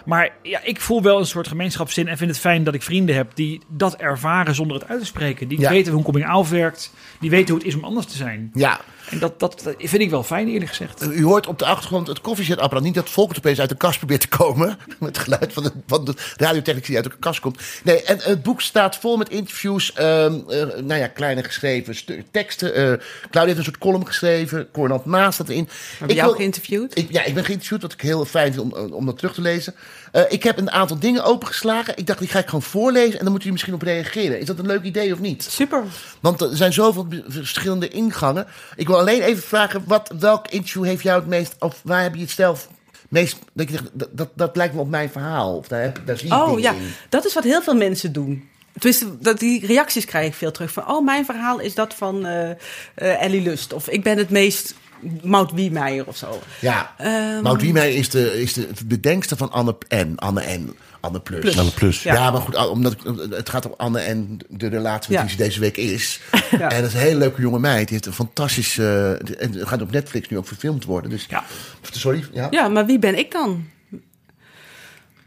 Maar 0.04 0.30
ja, 0.42 0.60
ik 0.62 0.80
voel 0.80 1.02
wel 1.02 1.18
een 1.18 1.26
soort 1.26 1.48
gemeenschapszin 1.48 2.08
en 2.08 2.16
vind 2.16 2.30
het 2.30 2.38
fijn 2.40 2.64
dat 2.64 2.74
ik 2.74 2.82
vrienden 2.82 3.14
heb 3.14 3.30
die 3.34 3.60
dat 3.68 3.96
ervaren 3.96 4.54
zonder 4.54 4.76
het 4.80 4.88
uit 4.88 5.00
te 5.00 5.06
spreken. 5.06 5.48
Die 5.48 5.60
Ja. 5.60 5.70
weten 5.70 5.92
hoe 5.92 6.02
coming 6.02 6.26
out 6.26 6.48
werkt. 6.48 6.92
Die 7.20 7.30
weten 7.30 7.48
hoe 7.48 7.58
het 7.58 7.66
is 7.66 7.74
om 7.74 7.84
anders 7.84 8.06
te 8.06 8.16
zijn. 8.16 8.50
Ja, 8.54 8.80
En 9.10 9.18
dat, 9.18 9.40
dat, 9.40 9.60
dat 9.64 9.74
vind 9.78 10.02
ik 10.02 10.10
wel 10.10 10.22
fijn, 10.22 10.48
eerlijk 10.48 10.68
gezegd. 10.70 11.02
u 11.02 11.24
hoort 11.24 11.46
op 11.46 11.58
de 11.58 11.64
achtergrond 11.64 12.06
het 12.06 12.20
koffiezetapparaat. 12.20 12.84
Niet 12.84 12.94
dat 12.94 13.10
Volkert 13.10 13.38
opeens 13.38 13.60
uit 13.60 13.68
de 13.68 13.74
kast 13.76 13.98
probeert 13.98 14.20
te 14.20 14.28
komen. 14.28 14.66
Met 15.00 15.16
het 15.16 15.18
geluid 15.18 15.52
van 15.52 15.62
de, 15.62 15.72
van 15.86 16.04
de 16.04 16.14
radiotechniek 16.36 16.86
die 16.86 16.96
uit 16.96 17.04
de 17.04 17.12
kast 17.18 17.40
komt. 17.40 17.60
Nee, 17.84 18.02
en 18.02 18.18
het 18.22 18.42
boek 18.42 18.60
staat 18.60 18.96
vol 18.96 19.16
met 19.16 19.28
interviews. 19.28 19.92
ehm, 19.92 20.34
eh, 20.48 20.58
nou 20.82 20.94
ja, 21.00 21.06
kleine 21.06 21.42
geschreven 21.44 21.96
teksten. 22.30 22.74
eh 22.74 22.82
Claudia 23.30 23.44
heeft 23.54 23.58
een 23.58 23.64
soort 23.64 23.78
column 23.78 24.06
geschreven. 24.06 24.68
Cornel 24.72 25.02
Maas 25.04 25.34
staat 25.34 25.48
erin. 25.48 25.68
Heb 25.98 26.08
je 26.08 26.14
jou 26.14 26.28
wil- 26.28 26.36
geïnterviewd? 26.36 26.98
Ik, 26.98 27.12
ja, 27.12 27.24
ik 27.24 27.34
ben 27.34 27.44
geïnterviewd, 27.44 27.82
wat 27.82 27.92
ik 27.92 28.00
heel 28.00 28.24
fijn 28.24 28.52
vind 28.52 28.72
om, 28.72 28.92
om 28.92 29.06
dat 29.06 29.16
terug 29.18 29.34
te 29.34 29.40
lezen. 29.40 29.74
Eh, 30.12 30.22
ik 30.28 30.42
heb 30.42 30.58
een 30.58 30.70
aantal 30.70 30.98
dingen 30.98 31.24
opengeslagen. 31.24 31.96
Ik 31.96 32.06
dacht, 32.06 32.18
die 32.18 32.28
ga 32.28 32.38
ik 32.38 32.44
gewoon 32.44 32.62
voorlezen 32.62 33.18
en 33.18 33.24
dan 33.24 33.32
moet 33.32 33.44
u 33.44 33.50
misschien 33.50 33.74
op 33.74 33.82
reageren. 33.82 34.40
Is 34.40 34.46
dat 34.46 34.58
een 34.58 34.66
leuk 34.66 34.82
idee 34.82 35.12
of 35.12 35.18
niet? 35.18 35.42
Super. 35.42 35.84
Want 36.20 36.40
er 36.40 36.56
zijn 36.56 36.72
zoveel 36.72 37.06
verschillende 37.26 37.88
ingangen. 37.88 38.46
Ik 38.76 38.86
wil 38.86 38.98
alleen 38.98 39.22
even 39.22 39.42
vragen, 39.42 39.82
wat, 39.86 40.12
welk 40.18 40.48
interview 40.48 40.84
heeft 40.84 41.02
jou 41.02 41.18
het 41.20 41.28
meest... 41.28 41.54
of 41.58 41.80
waar 41.84 42.02
heb 42.02 42.14
je 42.14 42.20
het 42.20 42.30
zelf 42.30 42.68
meest... 43.08 43.38
dat 43.52 43.68
je 43.68 43.74
zegt, 43.76 43.90
dat, 43.92 44.08
dat, 44.12 44.28
dat 44.34 44.56
lijkt 44.56 44.74
me 44.74 44.80
op 44.80 44.88
mijn 44.88 45.10
verhaal. 45.10 45.56
Of 45.56 45.68
daar, 45.68 45.82
heb, 45.82 46.00
daar 46.04 46.18
zie 46.18 46.26
ik 46.26 46.34
Oh 46.34 46.60
ja, 46.60 46.72
in. 46.72 46.92
dat 47.08 47.26
is 47.26 47.34
wat 47.34 47.44
heel 47.44 47.62
veel 47.62 47.76
mensen 47.76 48.12
doen. 48.12 48.48
Tenminste, 48.72 49.18
dat, 49.20 49.38
die 49.38 49.66
reacties 49.66 50.04
krijg 50.04 50.26
ik 50.26 50.34
veel 50.34 50.50
terug. 50.50 50.72
Van, 50.72 50.88
oh, 50.88 51.04
mijn 51.04 51.24
verhaal 51.24 51.58
is 51.58 51.74
dat 51.74 51.94
van 51.94 52.26
eh, 52.26 53.22
Ellie 53.22 53.42
Lust. 53.42 53.72
Of 53.72 53.88
ik 53.88 54.02
ben 54.02 54.18
het 54.18 54.30
meest 54.30 54.74
Maud 55.22 55.52
Wiemeijer 55.52 56.06
of 56.06 56.16
zo. 56.16 56.40
Ja, 56.60 56.94
Ehm. 56.98 57.42
Maud 57.42 57.60
Wiemeijer 57.60 57.96
is 57.98 58.08
de, 58.10 58.40
is 58.40 58.52
de 58.52 58.68
bedenkster 58.86 59.36
van 59.36 59.50
Anne 59.52 59.76
N. 59.94 60.12
Anne 60.16 60.42
N. 60.58 60.76
Anne 61.00 61.20
Plus. 61.20 61.40
Plus. 61.40 61.58
Anne 61.58 61.70
Plus. 61.70 62.02
Ja. 62.02 62.14
Ja. 62.14 62.30
maar 62.30 62.40
goed, 62.40 62.68
omdat 62.68 62.94
het 63.30 63.48
gaat 63.48 63.66
om 63.66 63.74
Anne 63.76 63.98
en 64.00 64.38
de 64.48 64.66
relatie 64.68 65.12
Ja. 65.12 65.20
die 65.20 65.30
ze 65.30 65.36
deze 65.36 65.60
week 65.60 65.76
is. 65.76 66.20
Ja. 66.50 66.70
En 66.70 66.80
dat 66.80 66.88
is 66.88 66.94
een 66.94 67.00
hele 67.00 67.18
leuke 67.18 67.40
jonge 67.40 67.58
meid. 67.58 67.78
Die 67.88 67.92
heeft 67.92 68.06
een 68.06 68.12
fantastisch... 68.12 68.78
eh, 68.78 69.10
en 69.10 69.52
het 69.52 69.68
gaat 69.68 69.82
op 69.82 69.90
Netflix 69.90 70.28
nu 70.28 70.36
ook 70.38 70.46
verfilmd 70.46 70.84
worden. 70.84 71.10
Dus, 71.10 71.26
Ja. 71.28 71.44
Sorry, 71.90 72.24
ja? 72.32 72.46
Ja, 72.50 72.68
maar 72.68 72.86
wie 72.86 72.98
ben 72.98 73.18
ik 73.18 73.32
dan? 73.32 73.66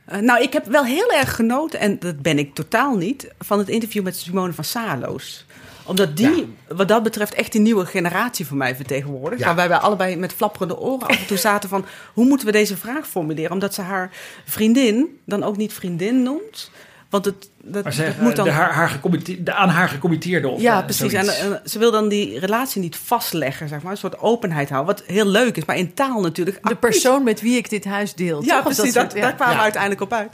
Eh, 0.05 0.19
nou, 0.19 0.41
ik 0.43 0.53
heb 0.53 0.65
wel 0.65 0.85
heel 0.85 1.11
erg 1.11 1.35
genoten, 1.35 1.79
en 1.79 1.99
dat 1.99 2.21
ben 2.21 2.39
ik 2.39 2.53
totaal 2.55 2.95
niet, 2.95 3.27
van 3.39 3.59
het 3.59 3.69
interview 3.69 4.03
met 4.03 4.15
Simone 4.17 4.53
van 4.53 4.63
Saarloos. 4.63 5.45
Omdat 5.91 6.17
die, 6.17 6.53
wat 6.67 6.87
dat 6.87 7.03
betreft, 7.03 7.33
echt 7.33 7.51
die 7.51 7.61
nieuwe 7.61 7.85
generatie 7.85 8.45
voor 8.47 8.57
mij 8.57 8.75
vertegenwoordigt. 8.75 9.39
Ja. 9.41 9.45
Waarbij 9.47 9.69
wij 9.69 9.77
allebei 9.77 10.15
met 10.15 10.33
flapperende 10.33 10.79
oren 10.79 11.07
af 11.07 11.19
en 11.19 11.25
toe 11.27 11.37
zaten 11.37 11.69
van... 11.69 11.85
hoe 12.13 12.25
moeten 12.25 12.45
we 12.45 12.51
deze 12.51 12.77
vraag 12.77 13.07
formuleren? 13.07 13.51
Omdat 13.51 13.73
ze 13.73 13.81
haar 13.81 14.11
vriendin 14.45 15.19
dan 15.25 15.43
ook 15.43 15.57
niet 15.57 15.73
vriendin 15.73 16.23
noemt. 16.23 16.71
Want 17.09 17.25
het, 17.25 17.49
dat, 17.57 17.73
Maar 17.73 17.83
dat 17.83 17.93
zeg, 17.93 18.17
moet 18.19 18.35
dan... 18.35 18.45
de, 18.45 18.51
haar, 18.51 18.73
haar 18.73 18.99
de 19.39 19.53
aan 19.53 19.69
haar 19.69 19.89
gecommitteerde 19.89 20.47
of 20.47 20.61
Ja, 20.61 20.77
eh, 20.79 20.83
precies. 20.85 21.13
En, 21.13 21.61
ze 21.65 21.79
wil 21.79 21.91
dan 21.91 22.07
die 22.07 22.39
relatie 22.39 22.81
niet 22.81 22.95
vastleggen, 22.95 23.67
zeg 23.67 23.81
maar. 23.81 23.91
Een 23.91 23.97
soort 23.97 24.19
openheid 24.19 24.69
houden. 24.69 24.95
Wat 24.95 25.05
heel 25.07 25.25
leuk 25.25 25.57
is, 25.57 25.65
maar 25.65 25.77
in 25.77 25.93
taal 25.93 26.21
natuurlijk... 26.21 26.67
De 26.67 26.75
persoon 26.75 27.23
met 27.23 27.41
wie 27.41 27.57
ik 27.57 27.69
dit 27.69 27.85
huis 27.85 28.13
deel. 28.13 28.43
Ja, 28.43 28.55
toch? 28.55 28.63
Precies. 28.63 28.93
dat 28.93 28.93
Dat, 28.93 29.11
soort- 29.11 29.21
daar 29.21 29.31
ja. 29.31 29.35
kwamen 29.35 29.55
we 29.55 29.61
uiteindelijk 29.61 30.01
op 30.01 30.13
uit. 30.13 30.31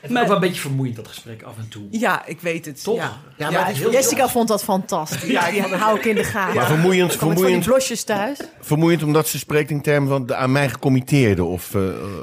Het 0.00 0.10
is 0.10 0.16
ook 0.16 0.26
wel 0.26 0.34
een 0.34 0.40
beetje 0.40 0.60
vermoeiend, 0.60 0.96
dat 0.96 1.08
gesprek 1.08 1.42
af 1.42 1.56
en 1.58 1.68
toe. 1.68 1.82
Ja, 1.90 2.26
ik 2.26 2.40
weet 2.40 2.64
het. 2.66 2.82
Toch? 2.84 2.96
Ja. 3.36 3.50
Maar 3.50 3.72
Jessica 3.90 4.28
vond 4.28 4.48
dat 4.48 4.64
fantastisch. 4.64 5.22
Ja, 5.30 5.50
die 5.50 5.60
hou 5.62 5.98
ik 5.98 6.04
in 6.04 6.14
de 6.14 6.24
gaten. 6.24 6.54
Maar 6.54 6.66
vermoeiend, 6.66 7.12
ik 7.12 7.18
vermoeiend, 7.18 7.64
blosjes 7.64 8.04
thuis? 8.04 8.38
vermoeiend 8.60 9.02
omdat 9.02 9.28
ze 9.28 9.38
spreekt 9.38 9.70
in 9.70 9.82
termen 9.82 10.08
van 10.08 10.26
de 10.26 10.34
aan 10.34 10.52
mij 10.52 10.68
gecommitteerde. 10.68 11.44
Of, 11.44 11.74
eh, 11.74 11.80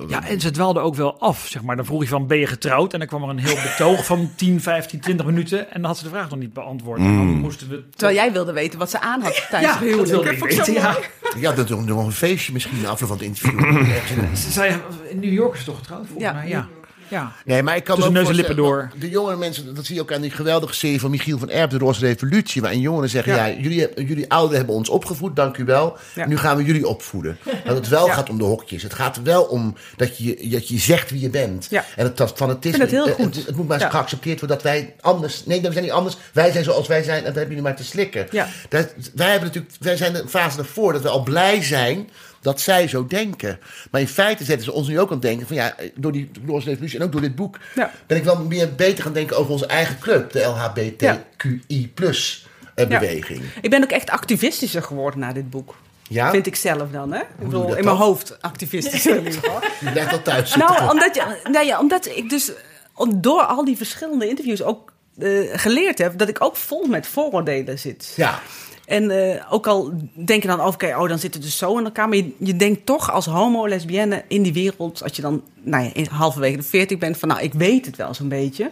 Ja, 0.07 0.27
en 0.27 0.39
ze 0.39 0.51
dwaalde 0.51 0.79
ook 0.79 0.95
wel 0.95 1.19
af, 1.19 1.47
zeg 1.49 1.61
maar. 1.63 1.75
Dan 1.75 1.85
vroeg 1.85 2.01
je 2.01 2.07
van, 2.07 2.27
ben 2.27 2.37
je 2.37 2.47
getrouwd? 2.47 2.93
En 2.93 2.99
dan 2.99 3.07
kwam 3.07 3.23
er 3.23 3.29
een 3.29 3.39
heel 3.39 3.55
betoog 3.55 4.05
van 4.05 4.31
10, 4.35 4.61
15, 4.61 4.99
20 4.99 5.25
minuten. 5.25 5.59
En 5.71 5.81
dan 5.81 5.83
had 5.89 5.97
ze 5.97 6.03
de 6.03 6.09
vraag 6.09 6.29
nog 6.29 6.39
niet 6.39 6.53
beantwoord. 6.53 6.99
En 6.99 7.03
dan 7.15 7.25
moesten 7.25 7.69
we... 7.69 7.83
Terwijl 7.95 8.17
jij 8.17 8.31
wilde 8.31 8.53
weten 8.53 8.79
wat 8.79 8.89
ze 8.89 8.99
aan 9.01 9.21
had 9.21 9.45
tijdens 9.49 9.73
Ja, 9.73 9.79
het 9.79 9.97
dat 9.97 10.09
huwelijk. 10.09 10.65
ja. 10.65 10.97
Ja, 11.39 11.51
dat 11.51 11.69
is 11.69 11.75
nog 11.85 12.05
een 12.05 12.11
feestje 12.11 12.53
misschien 12.53 12.81
na 12.81 12.89
afloop 12.89 13.09
van 13.09 13.17
het 13.17 13.27
interview. 13.27 13.59
Ergens 13.77 14.11
in 14.11 14.19
een- 14.19 14.37
Ze 14.37 14.51
zei, 14.51 14.75
in 15.09 15.19
New 15.19 15.33
York 15.33 15.53
is 15.53 15.59
ze 15.59 15.65
toch 15.65 15.77
getrouwd, 15.77 16.05
volgens 16.05 16.23
Ja. 16.25 16.33
mij? 16.33 16.47
Ja. 16.47 16.67
Ja. 17.13 17.31
Nee, 17.45 17.63
maar 17.63 17.75
ik 17.75 17.83
kan 17.83 17.95
Tussen 17.95 18.13
neus 18.13 18.27
en 18.27 18.35
lippen 18.35 18.55
door. 18.55 18.89
De 18.99 19.09
jongere 19.09 19.35
mensen, 19.37 19.75
dat 19.75 19.85
zie 19.85 19.95
je 19.95 20.01
ook 20.01 20.13
aan 20.13 20.21
die 20.21 20.31
geweldige 20.31 20.73
serie 20.73 20.99
van 20.99 21.09
Michiel 21.11 21.37
van 21.37 21.49
Erp, 21.49 21.69
De 21.69 21.77
Roze 21.77 21.99
Revolutie. 22.05 22.61
Waarin 22.61 22.79
jongeren 22.79 23.09
zeggen, 23.09 23.35
ja, 23.35 23.45
Ja. 23.45 23.55
jullie, 23.59 23.79
hebben- 23.79 24.05
jullie 24.05 24.29
ouderen 24.29 24.57
hebben 24.57 24.75
ons 24.75 24.89
opgevoed, 24.89 25.35
dank 25.35 25.57
u 25.57 25.63
wel. 25.65 25.97
Ja. 26.15 26.27
Nu 26.27 26.37
gaan 26.37 26.57
we 26.57 26.63
jullie 26.63 26.87
opvoeden. 26.87 27.37
Dat 27.65 27.75
het 27.75 27.87
wel 27.87 28.05
Ja. 28.07 28.13
gaat 28.13 28.29
om 28.29 28.37
de 28.37 28.43
hokjes. 28.43 28.83
Het 28.83 28.93
gaat 28.93 29.21
wel 29.23 29.43
om 29.43 29.75
dat 29.95 30.17
je, 30.17 30.47
dat 30.49 30.67
je 30.67 30.79
zegt 30.79 31.09
wie 31.11 31.21
je 31.21 31.29
bent. 31.29 31.67
Ja. 31.69 31.85
En 31.95 32.03
het, 32.05 32.17
dat 32.17 32.33
fanatisme. 32.35 32.79
Het 32.83 32.91
heel 32.91 33.05
Het, 33.05 33.15
goed. 33.15 33.45
het 33.45 33.55
moet 33.55 33.67
maar 33.67 33.79
Ja. 33.79 33.89
geaccepteerd 33.89 34.39
worden 34.39 34.57
dat 34.57 34.65
wij 34.65 34.93
anders... 35.01 35.45
Nee, 35.45 35.61
we 35.61 35.71
zijn 35.71 35.83
niet 35.83 35.93
anders. 35.93 36.17
Wij 36.33 36.51
zijn 36.51 36.63
zoals 36.63 36.87
wij 36.87 37.03
zijn 37.03 37.17
en 37.17 37.23
dat 37.23 37.35
hebben 37.35 37.47
jullie 37.55 37.63
maar 37.69 37.75
te 37.75 37.83
slikken. 37.83 38.27
Ja. 38.31 38.47
Dat, 38.69 38.93
wij, 39.13 39.29
hebben 39.29 39.47
natuurlijk, 39.47 39.73
wij 39.79 39.97
zijn 39.97 40.13
de 40.13 40.23
fase 40.27 40.57
ervoor 40.59 40.93
dat 40.93 41.01
we 41.01 41.09
al 41.09 41.23
blij 41.23 41.63
zijn 41.63 42.09
dat 42.43 42.61
zij 42.61 42.87
zo 42.87 43.07
denken. 43.07 43.59
Maar 43.91 44.01
in 44.01 44.07
feite 44.07 44.43
zetten 44.43 44.65
ze 44.65 44.71
ons 44.71 44.87
nu 44.87 44.99
ook 44.99 45.07
aan 45.07 45.13
het 45.13 45.21
denken 45.21 45.47
van 45.47 45.55
ja, 45.55 45.75
door 45.95 46.11
die 46.11 46.31
Roze 46.47 46.69
Revolutie 46.69 46.99
en 46.99 47.05
ook 47.05 47.11
door 47.11 47.21
dit 47.21 47.35
boek 47.35 47.57
Ja. 47.75 47.91
ben 48.07 48.17
ik 48.17 48.23
wel 48.23 48.39
meer 48.43 48.75
beter 48.75 49.03
gaan 49.03 49.13
denken 49.13 49.37
over 49.37 49.51
onze 49.51 49.65
eigen 49.65 49.99
club, 49.99 50.31
de 50.31 50.39
LHBTQI 50.43 51.91
plus 51.93 52.47
eh, 52.75 52.89
Ja. 52.89 52.99
beweging. 52.99 53.41
Ik 53.61 53.69
ben 53.69 53.83
ook 53.83 53.91
echt 53.91 54.09
activistischer 54.09 54.83
geworden 54.83 55.19
na 55.19 55.33
dit 55.33 55.49
boek. 55.49 55.75
Ja? 56.09 56.29
Vind 56.31 56.45
ik 56.47 56.55
zelf 56.55 56.89
dan, 56.91 57.11
hè? 57.13 57.19
Ik 57.19 57.25
bedoel, 57.37 57.75
in 57.75 57.83
mijn 57.83 57.95
hoofd 57.97 58.41
activistischer 58.41 59.15
in 59.15 59.25
ieder 59.25 59.39
geval. 59.39 60.21
Thuis. 60.23 60.55
Nou, 60.55 60.89
omdat, 60.89 61.15
je, 61.15 61.39
nee, 61.51 61.65
ja, 61.65 61.79
omdat 61.79 62.05
ik 62.05 62.29
dus 62.29 62.51
om- 62.93 63.21
door 63.21 63.41
al 63.41 63.65
die 63.65 63.77
verschillende 63.77 64.27
interviews 64.27 64.61
ook 64.63 64.91
eh, 65.19 65.29
geleerd 65.53 65.97
heb... 65.97 66.17
dat 66.17 66.29
ik 66.29 66.43
ook 66.43 66.55
vol 66.55 66.85
met 66.85 67.07
vooroordelen 67.07 67.79
zit. 67.79 68.13
ja. 68.15 68.39
En 68.85 69.11
eh, 69.11 69.53
ook 69.53 69.67
al 69.67 69.91
denk 70.13 70.41
je 70.41 70.47
dan, 70.47 70.61
oké, 70.61 70.95
oh, 70.97 71.09
dan 71.09 71.19
zit 71.19 71.33
het 71.33 71.43
dus 71.43 71.57
zo 71.57 71.77
in 71.77 71.83
elkaar. 71.83 72.07
Maar 72.07 72.17
je, 72.17 72.31
je 72.37 72.55
denkt 72.55 72.85
toch 72.85 73.11
als 73.11 73.25
homo, 73.25 73.67
lesbienne 73.67 74.23
in 74.27 74.43
die 74.43 74.53
wereld... 74.53 75.03
als 75.03 75.15
je 75.15 75.21
dan 75.21 75.41
nou 75.61 75.91
ja, 75.93 76.09
halverwege 76.11 76.57
de 76.57 76.63
veertig 76.63 76.97
bent 76.97 77.17
van... 77.17 77.29
nou, 77.29 77.41
ik 77.41 77.53
weet 77.53 77.85
het 77.85 77.95
wel 77.95 78.13
zo'n 78.13 78.29
beetje. 78.29 78.71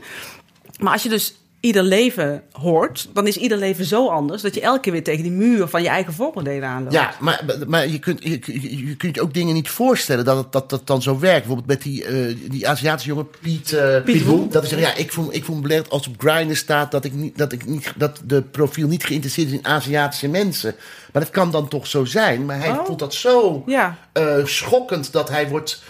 Maar 0.79 0.93
als 0.93 1.03
je 1.03 1.09
dus 1.09 1.35
ieder 1.61 1.83
leven 1.83 2.43
hoort... 2.51 3.07
dan 3.13 3.27
is 3.27 3.37
ieder 3.37 3.57
leven 3.57 3.85
zo 3.85 4.07
anders... 4.09 4.41
dat 4.41 4.53
je 4.55 4.61
elke 4.61 4.79
keer 4.79 4.91
weer 4.91 5.03
tegen 5.03 5.23
die 5.23 5.31
muur 5.31 5.67
van 5.67 5.81
je 5.81 5.87
eigen 5.87 6.13
vooroordelen 6.13 6.69
aanloopt. 6.69 6.93
Ja, 6.93 7.13
maar, 7.19 7.43
maar 7.67 7.87
je, 7.87 7.99
kunt, 7.99 8.23
je, 8.23 8.39
je, 8.87 8.95
kunt 8.95 9.15
je 9.15 9.21
ook 9.21 9.33
dingen 9.33 9.53
niet 9.53 9.69
voorstellen 9.69 10.25
dat 10.25 10.37
het, 10.37 10.51
dat, 10.51 10.69
dat 10.69 10.87
dan 10.87 11.01
zo 11.01 11.19
werkt. 11.19 11.37
Bijvoorbeeld 11.45 11.67
met 11.67 11.81
die, 11.81 12.05
eh, 12.05 12.35
die 12.49 12.67
Aziatische 12.67 13.09
jongen 13.09 13.27
Piet, 13.41 13.73
eh 13.73 14.03
Piet. 14.03 14.51
Dat 14.51 14.63
is 14.63 14.69
ja, 14.69 14.95
ik 14.95 15.11
voel, 15.11 15.33
ik 15.33 15.43
voel 15.45 15.55
me 15.55 15.61
beledigd 15.61 15.89
als 15.89 16.07
op 16.07 16.15
Grindr 16.17 16.55
staat 16.55 16.91
dat, 16.91 17.05
ik 17.05 17.13
niet, 17.13 17.37
dat, 17.37 17.51
ik 17.51 17.65
niet, 17.65 17.93
dat 17.95 18.21
de 18.25 18.41
profiel 18.41 18.87
niet 18.87 19.03
geïnteresseerd 19.05 19.47
is 19.47 19.53
in 19.53 19.65
Aziatische 19.65 20.27
mensen. 20.27 20.75
Maar 21.13 21.21
dat 21.21 21.31
kan 21.31 21.51
dan 21.51 21.67
toch 21.67 21.87
zo 21.87 22.05
zijn. 22.05 22.45
Maar 22.45 22.59
hij 22.59 22.69
Oh. 22.71 22.85
voelt 22.85 22.99
dat 22.99 23.13
zo 23.13 23.63
Ja. 23.65 23.97
eh, 24.13 24.45
schokkend 24.45 25.11
dat 25.11 25.29
hij 25.29 25.47
wordt. 25.49 25.83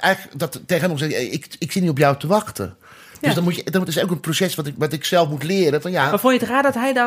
eigenlijk 0.00 0.38
dat 0.38 0.60
tegen 0.66 0.88
hem 0.88 0.98
zegt: 0.98 1.12
ik, 1.32 1.46
ik 1.58 1.72
zit 1.72 1.82
niet 1.82 1.90
op 1.90 1.98
jou 1.98 2.16
te 2.18 2.26
wachten. 2.26 2.76
Dus 3.22 3.30
Ja. 3.30 3.34
dan 3.36 3.44
moet 3.44 3.56
je, 3.56 3.70
dat 3.70 3.88
is 3.88 4.02
ook 4.02 4.10
een 4.10 4.20
proces 4.20 4.54
wat 4.54 4.66
ik, 4.66 4.74
wat 4.78 4.92
ik 4.92 5.04
zelf 5.04 5.28
moet 5.28 5.42
leren. 5.42 5.82
Van 5.82 5.90
ja, 5.90 6.10
Maar 6.10 6.18
vond 6.20 6.34
je 6.34 6.40
het 6.40 6.48
raar 6.48 6.62
dat 6.62 6.74
hij 6.74 6.92
daar 6.92 7.06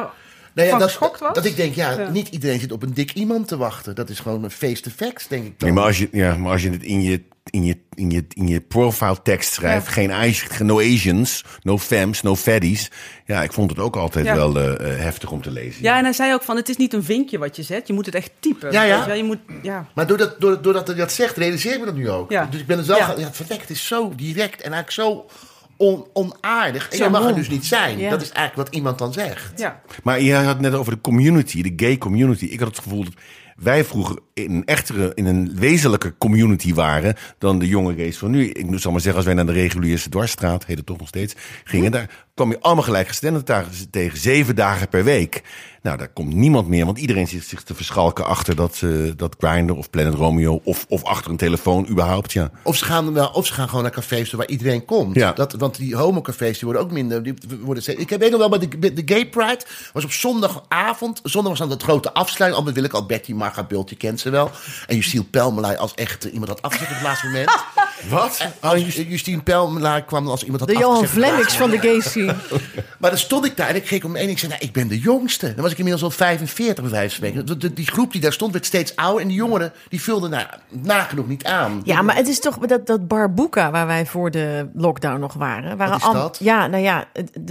nou 0.53 0.67
ja, 0.67 0.69
van 0.69 0.79
dat, 0.79 0.87
geschokt 0.87 1.19
was? 1.19 1.33
dat 1.33 1.45
ik 1.45 1.55
denk, 1.55 1.75
ja, 1.75 1.91
Ja. 1.99 2.09
niet 2.09 2.27
iedereen 2.27 2.59
zit 2.59 2.71
op 2.71 2.83
een 2.83 2.93
dik 2.93 3.13
iemand 3.13 3.47
te 3.47 3.57
wachten. 3.57 3.95
Dat 3.95 4.09
is 4.09 4.19
gewoon 4.19 4.43
een 4.43 4.51
face 4.51 4.81
the 4.81 4.91
facts, 4.91 5.27
denk 5.27 5.45
ik 5.45 5.59
dan. 5.59 5.67
Nee, 5.69 5.77
maar 5.77 5.87
als 5.87 5.97
je, 5.97 6.07
ja, 6.11 6.35
maar 6.37 6.51
als 6.51 6.61
je 6.61 6.69
het 6.69 6.83
in 6.83 7.01
je, 7.01 7.21
in 7.49 7.65
je, 7.65 7.77
in 7.93 8.09
je, 8.11 8.25
in 8.29 8.47
je 8.47 8.59
profile 8.61 9.21
tekst 9.23 9.53
schrijft, 9.53 9.85
Ja. 9.85 9.91
geen 9.91 10.65
no 10.65 10.79
Asians, 10.79 11.43
no 11.61 11.77
femmes, 11.77 12.21
no 12.21 12.35
fatties. 12.35 12.91
Ja, 13.25 13.43
ik 13.43 13.53
vond 13.53 13.69
het 13.69 13.79
ook 13.79 13.95
altijd 13.95 14.25
Ja. 14.25 14.35
wel 14.35 14.57
eh, 14.59 14.73
eh, 14.93 14.99
heftig 14.99 15.31
om 15.31 15.41
te 15.41 15.51
lezen. 15.51 15.83
Ja, 15.83 15.97
en 15.97 16.03
hij 16.03 16.13
zei 16.13 16.33
ook 16.33 16.41
van, 16.43 16.55
het 16.55 16.69
is 16.69 16.77
niet 16.77 16.93
een 16.93 17.03
vinkje 17.03 17.37
wat 17.37 17.55
je 17.55 17.63
zet. 17.63 17.87
Je 17.87 17.93
moet 17.93 18.05
het 18.05 18.15
echt 18.15 18.31
typen. 18.39 18.71
Ja, 18.71 18.83
ja. 18.83 18.99
Je 18.99 19.05
wel, 19.05 19.15
Je 19.15 19.23
moet, 19.23 19.39
ja. 19.61 19.87
Maar 19.95 20.07
doordat, 20.07 20.41
doordat, 20.41 20.63
doordat 20.63 20.87
hij 20.87 20.95
dat 20.95 21.11
zegt, 21.11 21.37
realiseer 21.37 21.73
ik 21.73 21.79
me 21.79 21.85
dat 21.85 21.95
nu 21.95 22.09
ook. 22.09 22.31
Ja. 22.31 22.47
Dus 22.51 22.59
ik 22.59 22.67
ben 22.67 22.77
het 22.77 22.87
wel 22.87 22.97
Ja. 22.97 23.13
Ja, 23.17 23.29
het 23.47 23.69
is 23.69 23.87
zo 23.87 24.13
direct 24.15 24.61
en 24.61 24.73
eigenlijk 24.73 24.91
zo 24.91 25.25
on, 25.77 26.05
onaardig. 26.13 26.89
En 26.89 26.97
Zo 26.97 27.03
jij 27.03 27.11
mag 27.11 27.25
er 27.25 27.35
dus 27.35 27.49
niet 27.49 27.65
zijn. 27.65 27.97
Ja. 27.97 28.09
Dat 28.09 28.21
is 28.21 28.31
eigenlijk 28.31 28.67
wat 28.67 28.75
iemand 28.77 28.97
dan 28.97 29.13
zegt. 29.13 29.59
ja. 29.59 29.81
Maar 30.03 30.21
je 30.21 30.33
had 30.33 30.45
het 30.45 30.59
net 30.59 30.73
over 30.73 30.93
de 30.93 31.01
community, 31.01 31.61
de 31.61 31.73
gay 31.85 31.97
community. 31.97 32.45
Ik 32.45 32.59
had 32.59 32.67
het 32.67 32.79
gevoel 32.79 33.03
dat 33.03 33.13
wij 33.55 33.83
vroeger 33.85 34.19
in 34.33 34.51
een 34.51 34.65
echtere, 34.65 35.11
in 35.13 35.25
een 35.25 35.51
wezenlijke 35.55 36.17
community 36.17 36.73
waren 36.73 37.15
dan 37.37 37.59
de 37.59 37.67
jonge 37.67 37.95
gays 37.95 38.17
van 38.17 38.31
nu. 38.31 38.49
Ik 38.49 38.79
zal 38.79 38.91
maar 38.91 39.01
zeggen, 39.01 39.15
als 39.15 39.25
wij 39.25 39.33
naar 39.33 39.45
de 39.45 39.61
reguliere 39.61 40.09
dwarsstraat, 40.09 40.65
heet 40.65 40.77
het 40.77 40.85
toch 40.85 40.97
nog 40.97 41.07
steeds, 41.07 41.35
gingen, 41.63 41.91
daar 41.91 42.24
kwam 42.35 42.51
je 42.51 42.59
allemaal 42.59 42.83
gelijkgestemden 42.83 43.45
tegen, 43.45 43.89
tegen 43.91 44.17
zeven 44.17 44.55
dagen 44.55 44.87
per 44.87 45.03
week. 45.03 45.43
Nou, 45.81 45.97
daar 45.97 46.07
komt 46.07 46.33
niemand 46.33 46.67
meer, 46.67 46.85
want 46.85 46.97
iedereen 46.97 47.27
zit 47.27 47.43
zich 47.43 47.63
te 47.63 47.75
verschalken 47.75 48.25
achter 48.25 48.55
dat, 48.55 48.81
eh 48.83 48.89
dat 49.15 49.35
Grindr 49.39 49.73
of 49.73 49.89
Planet 49.89 50.13
Romeo 50.13 50.61
of, 50.63 50.85
of 50.89 51.03
achter 51.03 51.31
een 51.31 51.37
telefoon 51.37 51.87
überhaupt, 51.89 52.33
ja. 52.33 52.51
Of 52.63 52.75
ze, 52.75 52.85
gaan 52.85 53.13
wel, 53.13 53.27
of 53.27 53.45
ze 53.45 53.53
gaan 53.53 53.67
gewoon 53.67 53.83
naar 53.83 53.91
cafés 53.91 54.31
waar 54.31 54.47
iedereen 54.47 54.85
komt. 54.85 55.15
Ja. 55.15 55.31
Dat, 55.31 55.53
want 55.53 55.77
die 55.77 55.95
homocafés 55.95 56.53
die 56.53 56.63
worden 56.63 56.81
ook 56.81 56.91
minder. 56.91 57.23
Die 57.23 57.33
worden, 57.61 57.99
ik 57.99 58.09
weet 58.09 58.31
nog 58.31 58.39
wel, 58.39 58.49
bij 58.49 58.59
de, 58.59 58.93
de 58.93 59.01
Gay 59.05 59.29
Pride 59.29 59.65
was 59.93 60.03
op 60.03 60.11
zondagavond. 60.11 61.19
Zondag 61.23 61.49
was 61.49 61.59
dan 61.59 61.69
dat 61.69 61.83
grote 61.83 62.13
afsluiting. 62.13 62.59
Altijd 62.59 62.75
wil 62.75 62.85
ik 62.85 62.93
al 62.93 63.05
Betty 63.05 63.33
Marga 63.33 63.63
Bult, 63.63 63.89
je 63.89 63.95
kent 63.95 64.19
ze 64.19 64.29
wel. 64.29 64.51
En 64.87 64.95
Jussiel 64.95 65.23
Pelmelij 65.23 65.77
als 65.77 65.93
echt 65.93 66.25
eh, 66.25 66.33
iemand 66.33 66.49
had 66.49 66.61
afgezet 66.61 66.87
op 66.87 66.93
het 66.93 67.03
laatste 67.03 67.25
moment. 67.25 67.49
Wat? 68.09 68.47
Als 68.59 68.95
Justine 68.95 69.41
Pelmelaar 69.41 70.03
kwam 70.03 70.27
als 70.27 70.43
iemand 70.43 70.59
had 70.59 70.69
De 70.69 70.77
Johan. 70.77 71.07
Flemmix 71.07 71.55
van 71.55 71.69
de 71.69 71.77
gay 71.79 71.99
scene. 72.09 72.35
Maar 72.99 73.09
dan 73.09 73.19
stond 73.19 73.45
ik 73.45 73.57
daar 73.57 73.67
en 73.67 73.75
ik 73.75 73.83
keek 73.83 74.03
om 74.03 74.15
en 74.15 74.29
ik 74.29 74.37
zei, 74.39 74.51
nou, 74.51 74.63
ik 74.65 74.71
ben 74.73 74.87
de 74.87 74.99
jongste. 74.99 75.53
Dan 75.53 75.61
was 75.63 75.71
ik 75.71 75.77
inmiddels 75.77 76.03
al 76.03 76.11
45 76.11 76.83
bij 76.83 76.91
wijze 76.93 77.15
van 77.19 77.27
spreken. 77.29 77.73
Die 77.75 77.87
groep 77.87 78.11
die 78.11 78.21
daar 78.21 78.33
stond 78.33 78.51
werd 78.51 78.65
steeds 78.65 78.95
ouder 78.95 79.21
en 79.21 79.27
die 79.27 79.37
jongeren 79.37 79.73
die 79.89 80.01
vulden 80.01 80.29
nou, 80.29 80.45
nagenoeg 80.69 81.27
niet 81.27 81.43
aan. 81.45 81.81
Ja, 81.83 82.01
maar 82.01 82.15
het 82.15 82.27
is 82.27 82.39
toch 82.39 82.57
dat, 82.57 82.87
dat 82.87 83.07
Barbuka 83.07 83.71
waar 83.71 83.87
wij 83.87 84.05
voor 84.05 84.31
de 84.31 84.69
lockdown 84.73 85.19
nog 85.19 85.33
waren. 85.33 85.77
Waren 85.77 85.93
Wat 85.93 86.01
is 86.01 86.07
am- 86.07 86.13
dat? 86.13 86.37
Ja, 86.41 86.67
nou 86.67 86.83
ja, 86.83 87.05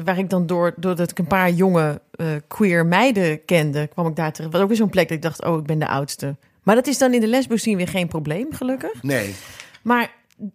waar 0.05 0.19
ik 0.19 0.31
dan 0.31 0.47
door, 0.47 0.75
doordat 0.77 1.11
ik 1.11 1.19
een 1.19 1.27
paar 1.27 1.51
jonge 1.51 2.01
eh, 2.11 2.27
queer 2.49 2.87
meiden 2.87 3.45
kende, 3.45 3.87
kwam 3.87 4.07
ik 4.07 4.17
daar 4.17 4.33
terecht. 4.33 4.53
Was 4.53 4.63
ook 4.63 4.69
weer 4.69 4.77
zo'n 4.77 4.91
plek 4.91 5.09
dat 5.09 5.17
ik 5.17 5.23
dacht, 5.23 5.45
oh, 5.45 5.59
ik 5.59 5.67
ben 5.67 5.79
de 5.79 5.89
oudste. 5.89 6.37
Maar 6.63 6.75
dat 6.75 6.87
is 6.87 6.99
dan 6.99 7.15
in 7.15 7.21
de 7.21 7.27
lesbos 7.27 7.63
zien 7.63 7.77
weer 7.77 7.89
geen 7.89 8.09
probleem, 8.09 8.47
gelukkig. 8.53 9.03
Nee. 9.03 9.35
Maar 9.83 10.11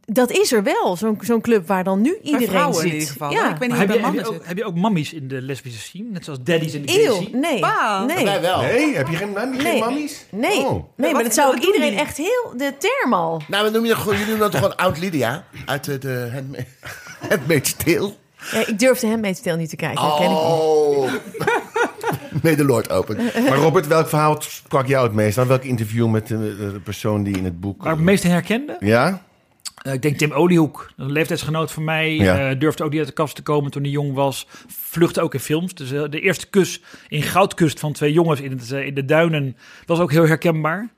dat 0.06 0.32
is 0.32 0.52
er 0.52 0.64
wel, 0.64 0.96
zo'n 0.98 1.18
zo'n 1.22 1.42
club 1.42 1.68
waar 1.68 1.84
dan 1.84 2.02
nu 2.02 2.18
iedereen 2.24 2.48
vrouwen 2.48 2.76
zit. 2.76 2.86
in 2.86 2.94
ieder 2.94 3.08
geval. 3.08 3.32
Ja. 3.32 3.44
Ik 3.54 3.58
weet 3.58 3.60
niet 3.60 3.70
Maar 3.70 3.78
hoe 3.78 3.88
heb, 3.88 3.96
je, 4.00 4.06
heb, 4.06 4.14
je 4.14 4.26
ook, 4.28 4.34
zit. 4.34 4.48
heb 4.48 4.58
je 4.58 4.64
ook 4.66 4.76
mammies 4.76 5.14
in 5.14 5.28
de 5.28 5.42
lesbische 5.42 5.80
scene? 5.80 6.10
Net 6.12 6.24
zoals 6.26 6.40
daddies 6.44 6.74
in 6.74 6.86
de 6.86 6.92
gay 6.92 7.06
Eeuw, 7.06 7.14
scene? 7.16 7.38
nee. 7.38 7.64
Nee. 8.16 8.26
Wij 8.26 8.42
wel. 8.42 8.62
Nee, 8.62 8.96
heb 8.96 9.08
je 9.08 9.16
geen, 9.16 9.36
geen 9.38 9.52
Nee. 9.64 9.80
mammies? 9.80 10.26
Nee, 10.32 10.58
Oh. 10.60 10.72
nee 10.72 10.84
maar 10.98 11.12
Wat- 11.12 11.24
dat 11.24 11.34
zou 11.34 11.48
wat 11.48 11.58
ook 11.60 11.66
iedereen 11.66 11.90
die? 11.92 12.00
echt 12.00 12.18
heel... 12.18 12.54
De 12.58 12.74
term 12.78 13.14
al. 13.14 13.42
Nou, 13.48 13.66
we 13.66 13.70
noemen 13.72 13.90
je 13.90 13.96
gewoon, 13.96 14.14
jullie 14.18 14.30
noemen 14.30 14.52
dat 14.52 14.62
toch 14.62 14.72
gewoon 14.72 14.86
oud 14.88 15.00
Lydia 15.00 15.44
uit 15.66 15.84
de, 15.84 15.98
de 15.98 16.30
Handma- 16.34 16.58
Handmaid's 17.30 17.74
Tale. 17.76 18.14
Ja, 18.52 18.68
ik 18.68 18.80
durfde 18.80 19.18
mee 19.18 19.36
te 19.36 19.52
niet 19.56 19.70
te 19.70 19.76
kijken. 19.76 20.04
dat 20.04 20.16
ken 20.18 20.24
ik 20.24 20.30
niet. 20.30 20.40
Oh. 20.40 21.12
May 22.44 22.56
the 22.56 22.66
Lord 22.66 22.90
open. 22.90 23.16
Maar 23.18 23.58
Robert, 23.58 23.88
welk 23.88 24.10
verhaal 24.10 24.36
sprak 24.42 24.88
jou 24.88 25.04
het 25.06 25.14
meest 25.16 25.38
aan? 25.38 25.48
Welk 25.48 25.64
interview 25.64 26.08
met 26.08 26.28
de, 26.28 26.38
de 26.74 26.80
persoon 26.84 27.24
die 27.24 27.38
in 27.38 27.44
het 27.46 27.60
boek... 27.60 27.84
Waar 27.84 27.92
ik 27.92 27.98
het 27.98 28.06
meest 28.06 28.24
herkende? 28.24 28.76
Ja? 28.80 29.28
Eh, 29.82 29.94
ik 29.94 30.02
denk 30.02 30.18
Tim 30.18 30.32
Oliehoek, 30.32 30.92
een 30.98 31.12
leeftijdsgenoot 31.12 31.72
van 31.72 31.84
mij. 31.84 32.16
Ja. 32.16 32.50
eh, 32.50 32.60
durfde 32.60 32.84
ook 32.84 32.90
niet 32.90 33.00
uit 33.00 33.08
de 33.08 33.14
kast 33.14 33.36
te 33.36 33.42
komen 33.42 33.72
toen 33.72 33.82
hij 33.82 33.92
jong 33.92 34.14
was. 34.14 34.48
Vluchtte 34.68 35.22
ook 35.22 35.34
in 35.34 35.40
films. 35.40 35.74
Dus 35.74 35.92
eh, 35.92 36.04
de 36.10 36.20
eerste 36.20 36.50
kus 36.50 36.82
in 37.08 37.22
Goudkust 37.22 37.80
van 37.80 37.94
twee 37.94 38.14
jongens 38.14 38.42
in, 38.42 38.52
het, 38.52 38.72
in 38.72 38.94
de 38.94 39.06
duinen 39.06 39.58
was 39.86 40.00
ook 40.00 40.12
heel 40.12 40.28
herkenbaar. 40.28 40.90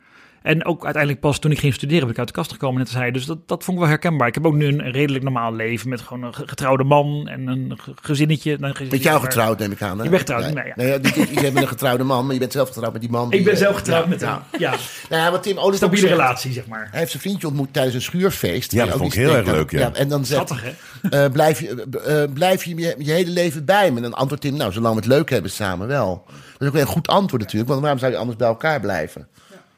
En 0.42 0.66
ook 0.66 0.84
uiteindelijk 0.84 1.22
pas 1.24 1.40
toen 1.40 1.52
ik 1.52 1.60
ging 1.60 1.74
studeren 1.74 2.02
ben 2.02 2.10
ik 2.12 2.18
uit 2.18 2.28
de 2.28 2.34
kast 2.34 2.52
gekomen, 2.52 2.78
net 2.78 2.88
als 2.88 2.96
hij. 2.98 3.12
Dus 3.12 3.26
dat, 3.26 3.48
dat 3.48 3.64
vond 3.64 3.78
ik 3.78 3.84
wel 3.84 3.92
herkenbaar. 3.92 4.28
Ik 4.28 4.34
heb 4.34 4.46
ook 4.46 4.54
nu 4.56 4.68
een 4.68 4.92
redelijk 4.92 5.24
normaal 5.24 5.54
leven 5.54 5.90
met 5.90 6.02
gewoon 6.02 6.24
een 6.24 6.34
ge- 6.34 6.48
getrouwde 6.48 6.84
man 6.84 7.28
en 7.28 7.48
een 7.48 7.74
ge- 7.82 7.92
gezinnetje. 8.02 8.52
Een 8.52 8.60
Met 8.60 8.72
gezinnetje, 8.72 9.04
jou 9.10 9.22
maar- 9.22 9.32
getrouwd, 9.32 9.60
neem 9.60 9.72
ik 9.72 9.82
aan. 9.82 9.98
Hè? 9.98 10.04
Ik 10.04 10.10
ben 10.10 10.20
getrouwd, 10.20 10.44
Nee, 10.44 10.54
nee, 10.76 10.88
ja. 10.88 10.94
je 10.94 11.42
bent 11.42 11.58
een 11.58 11.68
getrouwde 11.68 12.04
man, 12.04 12.24
maar 12.26 12.34
je 12.34 12.40
bent 12.40 12.52
zelf 12.52 12.68
getrouwd 12.68 12.92
met 12.92 13.02
die 13.02 13.12
man. 13.12 13.32
Ik 13.32 13.44
ben 13.44 13.58
zelf 13.58 13.76
getrouwd 13.76 14.04
ja, 14.04 14.10
met 14.10 14.22
hem. 14.22 14.30
ja. 14.30 14.44
Ja, 14.58 14.70
Nou 15.10 15.22
ja, 15.22 15.32
wat 15.32 15.44
Tim 15.44 15.58
Oliver 15.58 15.78
stabiele 15.78 16.08
zegt, 16.08 16.20
relatie, 16.20 16.52
zeg 16.52 16.68
maar. 16.68 16.88
Hij 16.92 17.00
heeft 17.00 17.12
zijn 17.12 17.24
vriendje 17.24 17.48
ontmoet 17.48 17.74
tijdens 17.74 17.96
een 17.96 18.02
schuurfeest. 18.02 18.72
Ja, 18.72 18.78
dat 18.80 18.88
je 18.88 18.94
ook 18.94 19.00
vond 19.00 19.14
ik 19.14 19.20
heel 19.20 19.36
erg 19.36 19.46
leuk, 19.46 19.72
ja. 19.72 19.94
En 19.94 20.08
dan 20.08 20.26
zegt 20.26 20.48
Schattig, 20.50 20.76
hè? 21.02 21.24
eh, 21.26 21.32
blijf, 21.32 21.60
je, 21.60 21.86
eh, 22.06 22.24
eh, 22.24 22.32
blijf 22.34 22.64
je, 22.64 22.76
je 22.76 22.96
je 22.98 23.12
hele 23.12 23.32
leven 23.32 23.66
bij 23.66 23.90
me? 23.92 23.96
En 23.98 24.02
dan 24.04 24.14
antwoordt 24.14 24.44
Tim, 24.44 24.56
nou, 24.58 24.72
zolang 24.72 24.94
we 24.96 25.00
het 25.00 25.10
leuk 25.10 25.30
hebben 25.30 25.52
samen 25.52 25.88
wel. 25.88 26.24
Dat 26.26 26.62
is 26.62 26.68
ook 26.68 26.74
weer 26.74 26.82
een 26.82 26.88
goed 26.88 27.08
antwoord 27.08 27.42
natuurlijk, 27.42 27.70
want 27.70 27.82
waarom 27.82 28.00
zou 28.00 28.12
je 28.12 28.18
anders 28.18 28.38
bij 28.38 28.48
elkaar 28.48 28.80
blijven? 28.80 29.28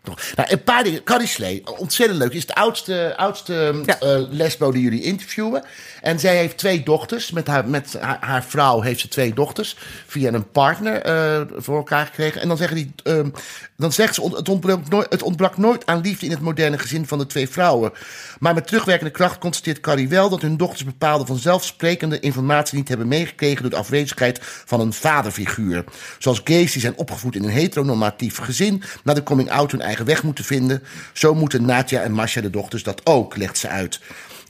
Nou, 0.03 0.17
een 0.51 0.63
paar 0.63 0.83
dingen. 0.83 1.03
Carrie 1.03 1.27
Slee, 1.27 1.61
ontzettend 1.77 2.19
leuk. 2.19 2.33
Is 2.33 2.45
de 2.45 2.55
oudste, 2.55 3.13
oudste 3.17 3.81
Ja. 3.85 3.99
eh, 3.99 4.21
lesbo 4.29 4.71
die 4.71 4.81
jullie 4.81 5.03
interviewen. 5.03 5.63
En 6.03 6.19
zij 6.19 6.37
heeft 6.37 6.57
twee 6.57 6.83
dochters. 6.83 7.31
Met 7.31 7.47
haar, 7.47 7.69
met 7.69 7.97
haar, 8.19 8.43
vrouw 8.43 8.81
heeft 8.81 8.99
ze 8.99 9.07
twee 9.07 9.33
dochters. 9.33 9.77
Via 10.07 10.33
een 10.33 10.51
partner 10.51 11.01
eh, 11.01 11.41
voor 11.55 11.77
elkaar 11.77 12.05
gekregen. 12.05 12.41
En 12.41 12.47
dan 12.47 12.57
zeggen 12.57 12.75
die. 12.75 12.91
ehm, 13.03 13.29
dan 13.77 13.91
zegt 13.91 14.15
ze: 14.15 14.35
het 14.35 14.49
ontbrak, 14.49 14.89
nooit, 14.89 15.07
het 15.09 15.23
ontbrak 15.23 15.57
nooit 15.57 15.85
aan 15.85 16.01
liefde 16.01 16.25
in 16.25 16.31
het 16.31 16.41
moderne 16.41 16.77
gezin 16.77 17.07
van 17.07 17.17
de 17.17 17.25
twee 17.25 17.49
vrouwen. 17.49 17.91
Maar 18.39 18.53
met 18.53 18.67
terugwerkende 18.67 19.11
kracht 19.11 19.37
constateert 19.37 19.79
Carrie 19.79 20.09
wel 20.09 20.29
dat 20.29 20.41
hun 20.41 20.57
dochters 20.57 20.85
bepaalde 20.85 21.25
vanzelfsprekende 21.25 22.19
informatie 22.19 22.77
niet 22.77 22.87
hebben 22.87 23.07
meegekregen 23.07 23.61
door 23.61 23.71
de 23.71 23.77
afwezigheid 23.77 24.39
van 24.41 24.79
een 24.79 24.93
vaderfiguur. 24.93 25.83
Zoals 26.19 26.41
gays 26.43 26.71
die 26.71 26.81
zijn 26.81 26.97
opgevoed 26.97 27.35
in 27.35 27.43
een 27.43 27.49
heteronormatief 27.49 28.37
gezin, 28.37 28.83
na 29.03 29.13
de 29.13 29.23
coming 29.23 29.51
out 29.51 29.71
hun 29.71 29.81
eigen 29.81 30.05
weg 30.05 30.23
moeten 30.23 30.45
vinden. 30.45 30.83
Zo 31.13 31.35
moeten 31.35 31.65
Natja 31.65 32.01
en 32.01 32.11
Masha, 32.11 32.41
de 32.41 32.49
dochters, 32.49 32.83
dat 32.83 33.01
ook, 33.03 33.37
legt 33.37 33.57
ze 33.57 33.67
uit. 33.67 33.99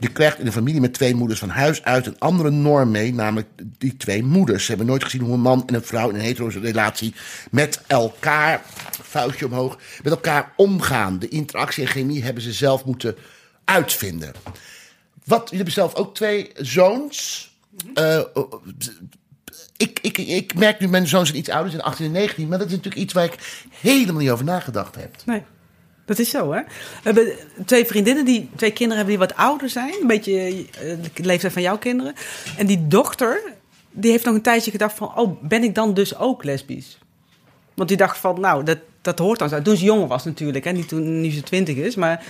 Je 0.03 0.11
krijgt 0.11 0.39
in 0.39 0.45
een 0.45 0.51
familie 0.51 0.81
met 0.81 0.93
twee 0.93 1.15
moeders 1.15 1.39
van 1.39 1.49
huis 1.49 1.83
uit 1.83 2.05
een 2.05 2.19
andere 2.19 2.49
norm 2.49 2.91
mee, 2.91 3.13
namelijk 3.13 3.47
die 3.77 3.97
twee 3.97 4.23
moeders. 4.23 4.63
Ze 4.63 4.69
hebben 4.69 4.87
nooit 4.87 5.03
gezien 5.03 5.21
hoe 5.21 5.33
een 5.33 5.39
man 5.39 5.63
en 5.65 5.75
een 5.75 5.83
vrouw 5.83 6.09
in 6.09 6.15
een 6.15 6.21
hetero 6.21 6.47
relatie 6.47 7.13
met 7.51 7.81
elkaar, 7.87 8.61
vuistje 9.01 9.45
omhoog, 9.45 9.79
met 10.03 10.13
elkaar 10.13 10.53
omgaan. 10.55 11.19
De 11.19 11.27
interactie 11.27 11.83
en 11.83 11.89
chemie 11.89 12.23
hebben 12.23 12.43
ze 12.43 12.53
zelf 12.53 12.85
moeten 12.85 13.15
uitvinden. 13.65 14.33
Wat, 15.23 15.41
jullie 15.41 15.55
hebben 15.55 15.73
zelf 15.73 15.95
ook 15.95 16.15
twee 16.15 16.51
zoons. 16.55 17.51
Eh, 17.93 18.21
ik, 19.77 19.99
ik, 20.01 20.17
ik 20.17 20.55
merk 20.55 20.79
nu, 20.79 20.87
mijn 20.87 21.07
zoons 21.07 21.27
zijn 21.27 21.39
iets 21.39 21.49
ouder, 21.49 21.71
zijn 21.71 21.83
18 21.83 22.05
en 22.05 22.11
19, 22.11 22.47
maar 22.47 22.57
dat 22.57 22.67
is 22.67 22.73
natuurlijk 22.73 23.01
iets 23.01 23.13
waar 23.13 23.25
ik 23.25 23.67
helemaal 23.69 24.21
niet 24.21 24.29
over 24.29 24.45
nagedacht 24.45 24.95
heb. 24.95 25.15
Nee, 25.25 25.43
dat 26.05 26.19
is 26.19 26.29
zo, 26.29 26.51
hè? 26.51 26.61
We 26.61 27.01
hebben 27.03 27.33
twee 27.65 27.85
vriendinnen, 27.85 28.25
die, 28.25 28.49
twee 28.55 28.71
kinderen 28.71 29.05
hebben 29.05 29.19
die 29.19 29.27
wat 29.27 29.37
ouder 29.37 29.69
zijn. 29.69 29.93
Een 30.01 30.07
beetje 30.07 30.39
eh, 30.39 30.97
de 31.13 31.23
leeftijd 31.23 31.53
van 31.53 31.61
jouw 31.61 31.77
kinderen. 31.77 32.13
En 32.57 32.65
die 32.65 32.87
dochter, 32.87 33.41
die 33.91 34.11
heeft 34.11 34.25
nog 34.25 34.35
een 34.35 34.41
tijdje 34.41 34.71
gedacht 34.71 34.97
van... 34.97 35.17
oh, 35.17 35.41
ben 35.41 35.63
ik 35.63 35.75
dan 35.75 35.93
dus 35.93 36.17
ook 36.17 36.43
lesbisch? 36.43 36.97
Want 37.73 37.89
die 37.89 37.97
dacht 37.97 38.17
van, 38.17 38.39
nou, 38.39 38.63
dat, 38.63 38.77
dat 39.01 39.19
hoort 39.19 39.39
dan 39.39 39.49
zo. 39.49 39.61
Toen 39.61 39.77
ze 39.77 39.83
jonger 39.83 40.07
was 40.07 40.23
natuurlijk, 40.23 40.63
hè? 40.63 40.71
Niet 40.71 40.87
toen 40.87 41.21
nu 41.21 41.31
ze 41.31 41.43
twintig 41.43 41.75
is, 41.75 41.95
maar... 41.95 42.25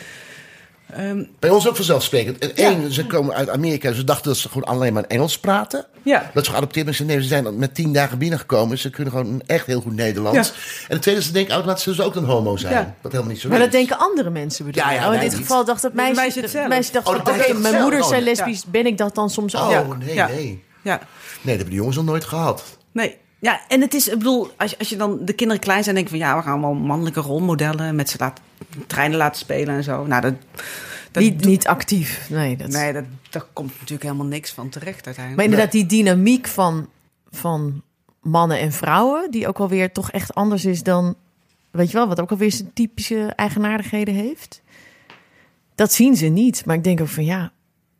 ehm, 0.91 1.23
Bij 1.39 1.49
ons 1.49 1.67
ook 1.67 1.75
vanzelfsprekend. 1.75 2.53
En 2.53 2.81
Ja. 2.81 2.89
ze 2.89 3.05
komen 3.05 3.35
uit 3.35 3.49
Amerika, 3.49 3.93
ze 3.93 4.03
dachten 4.03 4.27
dat 4.27 4.37
ze 4.37 4.47
gewoon 4.49 4.63
alleen 4.67 4.93
maar 4.93 5.03
Engels 5.03 5.39
praten. 5.39 5.85
Ja. 6.03 6.31
Dat 6.33 6.45
ze 6.45 6.51
geadopteerd 6.51 6.95
zijn. 6.95 7.07
Nee, 7.07 7.21
ze 7.21 7.27
zijn 7.27 7.57
met 7.57 7.75
tien 7.75 7.93
dagen 7.93 8.17
binnengekomen. 8.17 8.77
Ze 8.77 8.89
kunnen 8.89 9.13
gewoon 9.13 9.41
echt 9.45 9.65
heel 9.65 9.81
goed 9.81 9.95
Nederlands. 9.95 10.47
Ja. 10.47 10.53
En 10.87 10.93
het 10.93 11.01
tweede, 11.01 11.21
ze 11.21 11.31
denken 11.31 11.53
automatisch 11.53 11.83
dat 11.83 11.95
ze 11.95 12.03
ook 12.03 12.15
een 12.15 12.23
homo 12.23 12.57
zijn. 12.57 12.73
Ja. 12.73 12.95
Wat 13.01 13.11
helemaal 13.11 13.31
niet 13.33 13.41
zo 13.41 13.47
Maar 13.49 13.57
is. 13.57 13.63
dat 13.63 13.73
denken 13.73 13.97
andere 13.99 14.29
mensen 14.29 14.65
bedoel 14.65 14.83
Ja, 14.83 14.91
je? 14.91 14.99
ja, 14.99 15.07
oh, 15.07 15.13
in 15.13 15.19
dit 15.19 15.29
niet. 15.31 15.37
geval 15.39 15.65
dacht 15.65 15.81
het 15.81 15.93
meisje... 15.93 16.15
meisje 16.15 16.39
het 16.39 16.49
zelf. 16.49 16.67
meisje 16.67 16.91
dacht 16.91 17.07
Oh, 17.07 17.15
dat 17.15 17.25
dacht 17.25 17.37
mijn 17.51 17.63
zelf. 17.63 17.81
moeders 17.81 18.03
Oh, 18.03 18.09
zijn 18.09 18.19
ja. 18.23 18.25
lesbisch. 18.29 18.65
Ben 18.65 18.85
ik 18.85 18.97
dat 18.97 19.15
dan 19.15 19.29
soms 19.29 19.55
ook? 19.55 19.63
Oh, 19.63 19.71
Ja. 19.71 19.83
nee, 19.99 20.13
Ja. 20.13 20.27
nee. 20.27 20.63
ja, 20.81 20.95
Nee, 20.95 20.99
dat 21.41 21.53
hebben 21.55 21.65
de 21.69 21.75
jongens 21.75 21.95
nog 21.95 22.05
nooit 22.05 22.23
gehad. 22.23 22.63
nee. 22.91 23.17
Ja, 23.39 23.61
en 23.67 23.81
het 23.81 23.93
is, 23.93 24.07
ik 24.07 24.17
bedoel, 24.17 24.51
als, 24.57 24.71
je- 24.71 24.77
als 24.79 24.89
je 24.89 24.95
dan 24.95 25.17
de 25.21 25.33
kinderen 25.33 25.61
klein 25.63 25.83
zijn, 25.83 25.95
denk 25.95 26.07
je 26.09 26.17
van... 26.17 26.27
ja, 26.27 26.35
we 26.37 26.41
gaan 26.43 26.51
allemaal 26.51 26.73
mannelijke 26.73 27.19
rolmodellen 27.19 27.95
met 27.95 28.09
ze 28.09 28.15
laten, 28.19 28.43
treinen 28.87 29.17
laten 29.17 29.39
spelen 29.39 29.75
en 29.75 29.83
zo. 29.83 30.05
Nou, 30.05 30.21
dat... 30.21 30.33
dat 31.11 31.23
Niet, 31.23 31.45
niet 31.45 31.67
actief. 31.67 32.29
Nee, 32.29 32.57
dat... 32.57 32.67
Nee, 32.67 32.93
dat, 32.93 33.03
daar 33.29 33.45
komt 33.53 33.71
natuurlijk 33.71 34.03
helemaal 34.03 34.25
niks 34.25 34.51
van 34.51 34.69
terecht 34.69 35.05
uiteindelijk. 35.05 35.35
Maar 35.35 35.45
inderdaad, 35.45 35.71
die 35.71 36.03
dynamiek 36.03 36.47
van, 36.47 36.89
van 37.29 37.81
mannen 38.21 38.59
en 38.59 38.71
vrouwen, 38.71 39.31
die 39.31 39.47
ook 39.47 39.59
alweer 39.59 39.91
toch 39.91 40.11
echt 40.11 40.33
anders 40.33 40.65
is 40.65 40.83
dan, 40.83 41.15
weet 41.71 41.91
je 41.91 41.97
wel, 41.97 42.07
wat 42.07 42.21
ook 42.21 42.31
alweer 42.31 42.51
zijn 42.51 42.73
typische 42.73 43.33
eigenaardigheden 43.35 44.13
heeft. 44.13 44.61
Dat 45.75 45.91
zien 45.93 46.15
ze 46.15 46.25
niet. 46.25 46.65
Maar 46.65 46.75
ik 46.75 46.83
denk 46.83 47.01
ook 47.01 47.07
van 47.07 47.25
ja, 47.25 47.51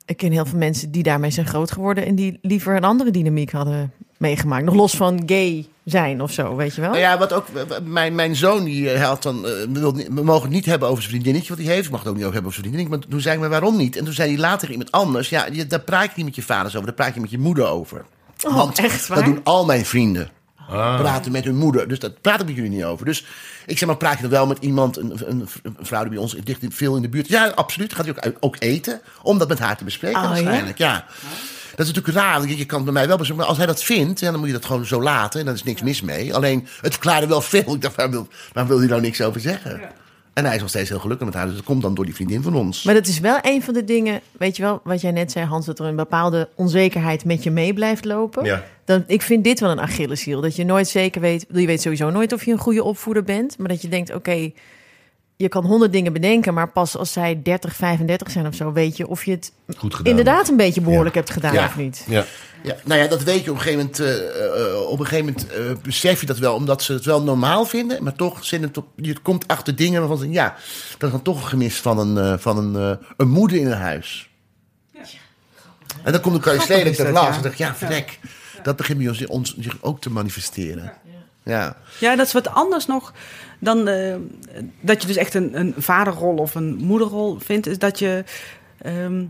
ik 0.06 0.18
ken 0.18 0.32
heel 0.32 0.46
veel 0.46 0.60
mensen 0.60 0.92
die 0.92 1.04
daarmee 1.04 1.32
zijn 1.32 1.48
groot 1.48 1.72
geworden 1.72 2.06
en 2.06 2.16
die 2.16 2.40
liever 2.42 2.76
een 2.76 2.84
andere 2.84 3.12
dynamiek 3.12 3.52
hadden 3.52 3.92
meegemaakt. 4.18 4.66
Nog 4.66 4.76
los 4.76 4.96
van 4.96 5.24
gay 5.26 5.68
zijn 5.86 6.22
of 6.22 6.32
zo, 6.32 6.56
weet 6.56 6.76
je 6.76 6.82
wel? 6.82 6.90
Nou 6.90 7.02
ja, 7.02 7.18
wat 7.18 7.34
ook, 7.34 7.46
mijn, 7.84 8.16
mijn 8.16 8.36
zoon 8.36 8.64
die 8.64 8.90
eh, 8.92 9.04
had 9.08 9.24
dan, 9.24 9.46
eh, 9.48 9.52
wil 9.70 9.92
niet- 9.92 10.08
we 10.08 10.24
mogen 10.24 10.42
het 10.44 10.52
niet 10.52 10.66
hebben 10.66 10.88
over 10.88 11.02
zijn 11.04 11.14
vriendinnetje 11.14 11.56
wat 11.56 11.66
hij 11.66 11.74
heeft. 11.74 11.86
We 11.86 11.92
mogen 11.92 12.06
het 12.06 12.08
ook 12.10 12.16
niet 12.16 12.24
over 12.28 12.34
hebben 12.34 12.52
over 12.52 12.64
zijn 12.64 12.74
vriendinnetje. 12.74 12.98
Maar 13.08 13.12
toen 13.16 13.22
zei 13.22 13.36
ik, 13.36 13.42
maar 13.42 13.50
waarom 13.50 13.78
niet? 13.78 13.98
En 13.98 14.04
toen 14.06 14.14
zei 14.14 14.30
hij 14.32 14.40
later 14.40 14.70
iemand 14.72 14.92
anders, 14.92 15.30
ja, 15.30 15.48
je, 15.52 15.68
daar 15.68 15.80
praat 15.82 16.04
je 16.06 16.12
niet 16.16 16.26
met 16.26 16.36
je 16.36 16.42
vaders 16.42 16.74
over, 16.76 16.86
daar 16.88 16.96
praat 16.96 17.14
je 17.14 17.20
met 17.22 17.30
je 17.32 17.38
moeder 17.40 17.68
over. 17.68 18.06
Oh, 18.46 18.56
Want 18.56 18.80
echt 18.80 19.08
waar? 19.08 19.18
dat 19.18 19.26
doen 19.26 19.40
al 19.44 19.66
mijn 19.66 19.86
vrienden. 19.86 20.30
Praten 20.98 21.32
met 21.32 21.44
hun 21.44 21.56
moeder. 21.56 21.88
Dus 21.88 22.00
dat 22.00 22.22
praat 22.22 22.40
ik 22.40 22.46
met 22.46 22.56
jullie 22.56 22.70
niet 22.70 22.84
over. 22.84 23.06
Dus 23.06 23.26
ik 23.66 23.78
zeg 23.78 23.88
maar, 23.88 23.98
praat 23.98 24.16
je 24.16 24.22
dan 24.22 24.32
wel 24.32 24.48
met 24.48 24.58
iemand, 24.60 24.98
een, 24.98 25.14
een, 25.26 25.48
een 25.64 25.76
vrouw 25.80 26.02
die 26.02 26.10
bij 26.10 26.20
ons 26.20 26.36
dicht 26.44 26.62
in- 26.62 26.72
veel 26.72 26.96
in 26.96 27.02
de 27.02 27.10
buurt. 27.10 27.28
Ja, 27.28 27.48
absoluut. 27.56 27.94
Gaat 27.94 28.06
hij 28.06 28.16
ook, 28.26 28.34
ook 28.40 28.56
eten. 28.60 29.02
Om 29.22 29.38
dat 29.38 29.48
met 29.48 29.60
haar 29.60 29.78
te 29.78 29.84
bespreken 29.84 30.18
Oh, 30.18 30.24
ja? 30.24 30.30
waarschijnlijk. 30.30 30.78
Ja. 30.78 31.06
Dat 31.76 31.86
is 31.86 31.94
natuurlijk 31.94 32.26
raar. 32.26 32.48
Je 32.48 32.58
je 32.58 32.66
kan 32.66 32.76
het 32.76 32.94
bij 32.94 32.94
mij 32.94 33.08
wel. 33.08 33.36
Maar 33.36 33.46
als 33.46 33.58
hij 33.58 33.66
dat 33.66 33.84
vindt, 33.84 34.20
ja, 34.20 34.32
dan 34.32 34.40
moet 34.40 34.48
je 34.48 34.54
dat 34.54 34.66
gewoon 34.66 34.86
zo 34.86 35.02
laten. 35.02 35.40
En 35.40 35.46
daar 35.46 35.56
is 35.56 35.64
niks 35.64 35.82
mis 35.82 36.02
mee. 36.02 36.36
Alleen, 36.36 36.68
het 36.82 36.92
verklaarde 36.92 37.28
wel 37.28 37.42
veel. 37.42 37.74
Ik 37.76 37.82
dacht, 37.82 37.96
waar 37.96 38.10
wil, 38.10 38.28
waar 38.54 38.68
wil 38.68 38.80
hij 38.80 38.88
nou 38.88 39.02
niks 39.02 39.22
over 39.22 39.42
zeggen? 39.42 39.82
En 40.34 40.46
hij 40.46 40.56
is 40.56 40.62
nog 40.62 40.70
steeds 40.70 40.90
heel 40.90 41.00
gelukkig 41.00 41.26
met 41.26 41.36
haar. 41.36 41.46
Dus 41.46 41.56
dat 41.56 41.64
komt 41.64 41.82
dan 41.82 41.94
door 41.94 42.06
die 42.06 42.16
vriendin 42.16 42.42
van 42.42 42.56
ons. 42.56 42.84
Maar 42.84 42.94
dat 42.94 43.08
is 43.08 43.20
wel 43.20 43.40
een 43.42 43.64
van 43.64 43.74
de 43.74 43.84
dingen, 43.84 44.22
weet 44.38 44.56
je 44.56 44.64
wel, 44.64 44.82
wat 44.84 45.02
jij 45.02 45.12
net 45.12 45.32
zei, 45.32 45.46
Hans, 45.46 45.66
dat 45.66 45.80
er 45.80 45.86
een 45.86 45.96
bepaalde 45.96 46.50
onzekerheid 46.56 47.26
met 47.26 47.44
je 47.44 47.52
mee 47.52 47.74
blijft 47.74 48.06
lopen. 48.06 48.46
Ja. 48.46 48.64
Dan, 48.86 49.04
ik 49.08 49.22
vind 49.22 49.44
dit 49.44 49.60
wel 49.60 49.70
een 49.70 49.80
Achilleshiel. 49.80 50.42
Dat 50.42 50.56
je 50.56 50.66
nooit 50.66 50.88
zeker 50.88 51.22
weet, 51.22 51.46
je 51.52 51.66
weet 51.66 51.82
sowieso 51.82 52.10
nooit 52.10 52.34
of 52.34 52.46
je 52.46 52.52
een 52.52 52.58
goede 52.58 52.84
opvoeder 52.84 53.24
bent, 53.24 53.58
maar 53.58 53.68
dat 53.68 53.82
je 53.82 53.88
denkt, 53.88 54.14
oké, 54.14 54.52
je 55.44 55.50
kan 55.50 55.66
honderd 55.66 55.92
dingen 55.92 56.14
bedenken, 56.14 56.54
maar 56.54 56.72
pas 56.72 56.98
als 56.98 57.12
zij 57.12 57.40
30, 57.44 57.76
35 57.76 58.32
zijn 58.32 58.48
of 58.48 58.56
zo, 58.56 58.72
weet 58.72 58.98
je 58.98 59.08
of 59.08 59.26
je 59.26 59.32
het 59.32 59.52
Goed 59.78 59.94
gedaan. 59.96 60.10
inderdaad 60.10 60.50
een 60.50 60.58
beetje 60.58 60.82
behoorlijk 60.82 61.16
Ja. 61.16 61.22
hebt 61.22 61.34
gedaan 61.34 61.54
Ja. 61.54 61.66
of 61.66 61.76
niet. 61.78 62.06
Ja. 62.08 62.26
Ja, 62.64 62.76
nou 62.86 63.02
ja, 63.02 63.08
dat 63.08 63.24
weet 63.24 63.44
je 63.44 63.50
op 63.52 63.56
een 63.58 63.62
gegeven 63.62 63.80
moment. 63.80 64.00
eh, 64.00 64.68
eh, 64.74 64.80
op 64.90 65.00
een 65.00 65.06
gegeven 65.06 65.26
moment 65.26 65.52
eh, 65.52 65.84
besef 65.84 66.20
je 66.20 66.26
dat 66.26 66.38
wel, 66.38 66.56
omdat 66.56 66.82
ze 66.84 66.94
het 66.94 67.06
wel 67.06 67.24
normaal 67.24 67.66
vinden. 67.66 68.04
Maar 68.04 68.16
toch 68.16 68.46
zit 68.46 68.62
het 68.62 68.78
op, 68.78 68.88
je 68.96 69.20
komt 69.20 69.48
achter 69.48 69.76
dingen 69.76 70.00
waarvan 70.00 70.18
ze 70.18 70.30
ja, 70.32 70.56
dat 70.98 71.04
is 71.04 71.12
dan 71.12 71.22
toch 71.22 71.42
een 71.42 71.48
gemis 71.48 71.76
van 71.82 72.00
een, 72.18 72.40
van 72.40 72.58
een, 72.58 72.76
eh, 73.00 73.06
een 73.18 73.30
moeder 73.30 73.58
in 73.58 73.66
een 73.66 73.78
huis. 73.78 74.30
En 76.04 76.12
dan 76.12 76.22
komt 76.22 76.36
de 76.36 76.42
Carrie 76.42 76.62
Sleder 76.62 76.86
is 76.88 76.96
te 76.98 77.06
glas 77.06 77.28
ja. 77.28 77.36
en 77.36 77.42
dacht 77.42 77.58
ja, 77.58 77.76
vrek. 77.76 78.20
Dat 78.64 78.76
begint 78.76 78.98
bij 78.98 79.08
ons, 79.08 79.26
ons 79.28 79.56
zich 79.58 79.78
ook 79.82 80.02
te 80.02 80.10
manifesteren. 80.10 80.94
Ja. 81.44 81.76
Ja, 82.00 82.16
dat 82.16 82.26
is 82.26 82.34
wat 82.34 82.48
anders 82.50 82.86
nog 82.86 83.14
dan 83.60 83.88
eh, 83.88 84.16
dat 84.82 85.02
je 85.02 85.08
dus 85.08 85.16
echt 85.18 85.34
een, 85.34 85.60
een 85.60 85.74
vaderrol 85.78 86.36
of 86.36 86.56
een 86.56 86.76
moederrol 86.76 87.38
vindt. 87.40 87.68
Is 87.68 87.78
dat 87.80 88.00
je. 88.00 88.24
ehm, 88.82 89.24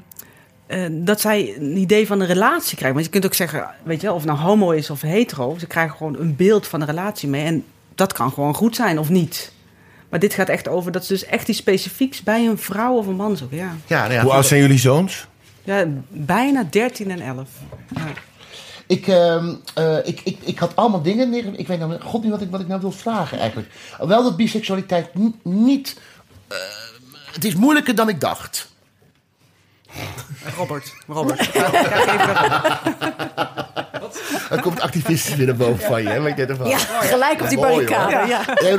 eh, 0.68 0.86
dat 0.92 1.22
zij 1.22 1.56
een 1.58 1.78
idee 1.78 2.08
van 2.08 2.20
een 2.20 2.28
relatie 2.28 2.76
krijgen. 2.76 2.94
Want 2.94 3.06
je 3.06 3.12
kunt 3.12 3.26
ook 3.26 3.34
zeggen, 3.34 3.70
weet 3.84 4.02
je 4.02 4.08
wel, 4.08 4.16
of 4.16 4.22
het 4.22 4.32
nou 4.32 4.44
homo 4.44 4.72
is 4.72 4.90
of 4.90 5.02
hetero. 5.02 5.56
Ze 5.60 5.68
krijgen 5.68 5.98
gewoon 5.98 6.20
een 6.20 6.36
beeld 6.36 6.68
van 6.68 6.82
een 6.82 6.88
relatie 6.88 7.30
mee. 7.30 7.46
En 7.46 7.64
dat 7.96 8.14
kan 8.14 8.32
gewoon 8.32 8.54
goed 8.54 8.76
zijn 8.76 9.00
of 9.00 9.10
niet. 9.10 9.54
Maar 10.10 10.20
dit 10.20 10.34
gaat 10.34 10.50
echt 10.50 10.68
over 10.68 10.92
dat 10.92 11.06
ze 11.06 11.14
dus 11.14 11.26
echt 11.26 11.48
iets 11.48 11.58
specifieks 11.58 12.24
bij 12.24 12.46
een 12.46 12.58
vrouw 12.58 12.94
of 12.98 13.08
een 13.08 13.16
man 13.16 13.38
zoeken. 13.38 13.58
Ja, 13.58 13.76
Ja, 13.88 14.02
nou 14.02 14.14
ja, 14.14 14.22
Hoe 14.22 14.32
oud 14.32 14.46
zijn 14.46 14.62
jullie 14.62 14.78
zoons? 14.78 15.28
ja 15.64 15.86
bijna 16.10 16.64
13 16.70 17.12
en 17.12 17.22
11. 17.22 17.50
Ja. 17.96 18.02
Ik, 18.94 19.08
ehm, 19.08 19.54
eh, 19.74 19.98
ik, 20.04 20.22
ik, 20.24 20.38
ik 20.42 20.60
had 20.60 20.76
allemaal 20.76 21.02
dingen 21.02 21.30
neer. 21.30 21.46
Ik 21.60 21.68
weet 21.68 21.80
nou 21.80 22.00
god 22.02 22.22
niet 22.22 22.32
wat 22.32 22.42
ik, 22.42 22.52
wat 22.52 22.60
ik 22.60 22.68
nou 22.68 22.82
wil 22.82 22.92
vragen 22.92 23.40
eigenlijk. 23.40 23.70
Wel 23.98 24.24
dat 24.24 24.36
biseksualiteit 24.36 25.10
niet. 25.44 26.00
eh, 26.48 26.58
het 27.32 27.46
is 27.46 27.56
moeilijker 27.56 27.96
dan 27.96 28.10
ik 28.10 28.20
dacht. 28.22 28.68
Robert, 30.58 30.94
Robert. 31.08 31.50
Er 34.50 34.62
komt 34.62 34.82
activistisch 34.82 35.36
weer 35.36 35.46
naar 35.46 35.56
boven 35.56 35.86
van 35.86 36.04
je. 36.04 36.10
Hè? 36.10 36.30
Ervan? 36.30 36.70
Ja, 36.70 36.78
gelijk 36.78 37.42
op 37.42 37.50
die 37.50 37.60
barricade. 37.60 38.28
Ja. 38.28 38.42
Nee, 38.62 38.72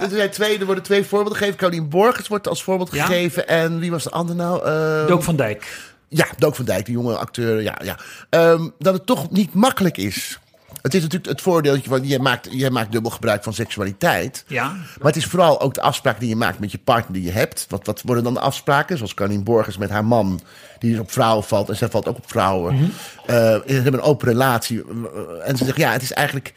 er, 0.00 0.08
zijn 0.10 0.30
twee, 0.30 0.58
er 0.58 0.66
worden 0.66 0.84
twee 0.84 1.04
voorbeelden 1.04 1.36
gegeven. 1.38 1.58
Caroline 1.58 1.86
Borgers 1.86 2.28
wordt 2.28 2.48
als 2.48 2.62
voorbeeld 2.62 2.92
Ja. 2.92 3.04
gegeven. 3.04 3.48
En 3.48 3.78
wie 3.78 3.90
was 3.90 4.04
de 4.04 4.10
ander 4.10 4.34
nou? 4.34 4.64
Eh, 4.64 5.06
Dook 5.06 5.22
van 5.22 5.36
Dijk. 5.36 5.78
Ja, 6.08 6.26
Dook 6.38 6.54
van 6.54 6.64
Dijk, 6.64 6.84
die 6.84 6.94
jonge 6.94 7.16
acteur. 7.16 7.62
Ja, 7.62 7.78
ja. 7.84 7.96
Ehm, 8.30 8.68
dat 8.78 8.94
het 8.94 9.06
toch 9.06 9.30
niet 9.30 9.54
makkelijk 9.54 9.96
is. 9.96 10.38
Het 10.82 10.94
is 10.94 11.02
natuurlijk 11.02 11.30
het 11.30 11.40
voordeeltje 11.40 11.90
van... 11.90 12.06
Jij 12.06 12.18
maakt, 12.18 12.48
jij 12.50 12.70
maakt 12.70 12.92
dubbel 12.92 13.10
gebruik 13.10 13.42
van 13.42 13.52
seksualiteit. 13.54 14.44
Ja. 14.46 14.68
Maar 14.72 15.06
het 15.06 15.16
is 15.16 15.24
vooral 15.26 15.60
ook 15.60 15.74
de 15.74 15.80
afspraak 15.80 16.20
die 16.20 16.28
je 16.28 16.36
maakt 16.36 16.58
met 16.58 16.72
je 16.72 16.78
partner 16.78 17.12
die 17.12 17.22
je 17.22 17.30
hebt. 17.30 17.66
Wat, 17.68 17.86
wat 17.86 18.02
worden 18.02 18.24
dan 18.24 18.34
de 18.34 18.40
afspraken? 18.40 18.96
Zoals 18.96 19.14
Caroline 19.14 19.42
Borgers 19.42 19.76
met 19.76 19.90
haar 19.90 20.04
man, 20.04 20.40
die 20.78 20.90
dus 20.90 21.00
op 21.00 21.10
vrouwen 21.10 21.44
valt. 21.44 21.68
En 21.68 21.76
zij 21.76 21.88
valt 21.88 22.08
ook 22.08 22.16
op 22.16 22.28
vrouwen. 22.30 22.92
Eh, 23.26 23.36
ze 23.36 23.62
hebben 23.66 23.92
een 23.94 24.00
open 24.00 24.28
relatie. 24.28 24.82
Eh, 24.82 25.48
En 25.48 25.56
ze 25.56 25.64
zegt, 25.64 25.76
ja, 25.76 25.92
het 25.92 26.02
is 26.02 26.12
eigenlijk... 26.12 26.54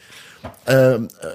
ehm, 0.64 1.02
eh, 1.20 1.28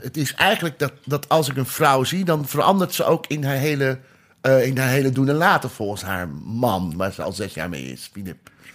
het 0.00 0.16
is 0.16 0.34
eigenlijk 0.34 0.78
dat, 0.78 0.92
dat 1.04 1.28
als 1.28 1.48
ik 1.48 1.56
een 1.56 1.66
vrouw 1.66 2.04
zie, 2.04 2.24
dan 2.24 2.46
verandert 2.46 2.94
ze 2.94 3.04
ook 3.04 3.24
in 3.26 3.44
haar 3.44 3.56
hele, 3.56 3.98
eh, 4.40 4.66
in 4.66 4.78
haar 4.78 4.88
hele 4.88 5.10
doen 5.10 5.28
en 5.28 5.34
laten 5.34 5.70
volgens 5.70 6.02
haar 6.02 6.28
man, 6.44 6.92
waar 6.96 7.12
ze 7.12 7.22
al 7.22 7.32
zes 7.32 7.54
jaar 7.54 7.68
mee 7.68 7.84
is. 7.84 8.10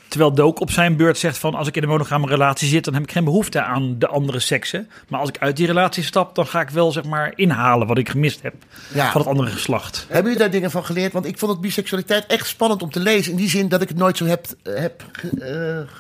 Terwijl 0.07 0.33
Dook 0.33 0.59
op 0.59 0.71
zijn 0.71 0.95
beurt 0.95 1.17
zegt 1.17 1.37
van... 1.37 1.55
als 1.55 1.67
ik 1.67 1.75
in 1.75 1.83
een 1.83 1.89
monogame 1.89 2.27
relatie 2.27 2.67
zit... 2.67 2.83
dan 2.83 2.93
heb 2.93 3.03
ik 3.03 3.11
geen 3.11 3.23
behoefte 3.23 3.61
aan 3.61 3.99
de 3.99 4.07
andere 4.07 4.39
seksen. 4.39 4.89
Maar 5.07 5.19
als 5.19 5.29
ik 5.29 5.37
uit 5.37 5.55
die 5.57 5.65
relatie 5.67 6.03
stap... 6.03 6.35
dan 6.35 6.47
ga 6.47 6.61
ik 6.61 6.69
wel 6.69 6.91
zeg 6.91 7.03
maar 7.03 7.33
inhalen 7.35 7.87
wat 7.87 7.97
ik 7.97 8.09
gemist 8.09 8.41
heb... 8.41 8.53
Ja. 8.93 9.11
van 9.11 9.21
het 9.21 9.29
andere 9.29 9.49
geslacht. 9.49 10.05
Hebben 10.07 10.23
jullie 10.23 10.37
daar 10.39 10.51
dingen 10.51 10.71
van 10.71 10.85
geleerd? 10.85 11.13
Want 11.13 11.25
ik 11.25 11.37
vond 11.37 11.51
het 11.51 11.61
biseksualiteit 11.61 12.25
echt 12.25 12.47
spannend 12.47 12.81
om 12.81 12.89
te 12.89 12.99
lezen. 12.99 13.31
In 13.31 13.37
die 13.37 13.49
zin 13.49 13.67
dat 13.67 13.81
ik 13.81 13.87
het 13.89 13.97
nooit 13.97 14.17
zo 14.17 14.25
heb, 14.25 14.45
heb 14.63 15.03
ge- 15.11 15.39
eh, 15.39 15.91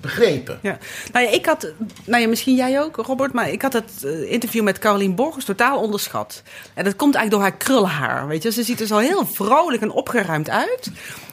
begrepen. 0.00 0.58
Ja. 0.62 0.78
Nou 1.12 1.24
ja, 1.26 1.32
ik 1.32 1.46
had, 1.46 1.72
nou 2.04 2.22
ja, 2.22 2.28
misschien 2.28 2.54
jij 2.56 2.80
ook, 2.82 2.96
Robert, 2.96 3.32
maar 3.32 3.50
ik 3.50 3.62
had 3.62 3.72
het 3.72 3.90
eh, 4.04 4.32
interview 4.32 4.62
met 4.62 4.78
Caroline 4.78 5.14
Borgers 5.14 5.44
totaal 5.44 5.80
onderschat. 5.80 6.42
En 6.74 6.84
dat 6.84 6.96
komt 6.96 7.14
eigenlijk 7.14 7.30
door 7.30 7.40
haar 7.40 7.64
krulhaar, 7.66 8.26
weet 8.26 8.42
je. 8.42 8.52
Ze 8.52 8.62
ziet 8.62 8.80
er 8.80 8.86
zo 8.86 8.98
heel 8.98 9.26
vrolijk 9.26 9.82
en 9.82 9.90
opgeruimd 9.90 10.50
uit. 10.50 10.90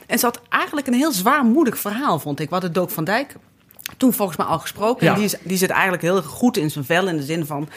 En 0.08 0.20
ze 0.20 0.26
had 0.26 0.42
eigenlijk 0.50 0.88
een 0.88 0.94
heel 0.94 1.12
zwaarmoedig 1.12 1.78
verhaal, 1.80 2.20
vond 2.20 2.40
ik. 2.40 2.48
We 2.48 2.54
hadden 2.54 2.74
Dook 2.74 2.90
van 2.90 3.04
Dijk 3.04 3.36
toen 3.98 4.14
volgens 4.14 4.38
mij 4.38 4.48
al 4.48 4.60
gesproken. 4.60 5.06
Ja. 5.06 5.12
En 5.12 5.18
die, 5.18 5.26
is- 5.28 5.36
die 5.44 5.58
zit 5.58 5.70
eigenlijk 5.70 6.02
heel 6.02 6.22
goed 6.22 6.58
in 6.58 6.72
zijn 6.72 6.86
vel 6.86 7.08
in 7.08 7.18
de 7.18 7.24
zin 7.24 7.46
van... 7.46 7.70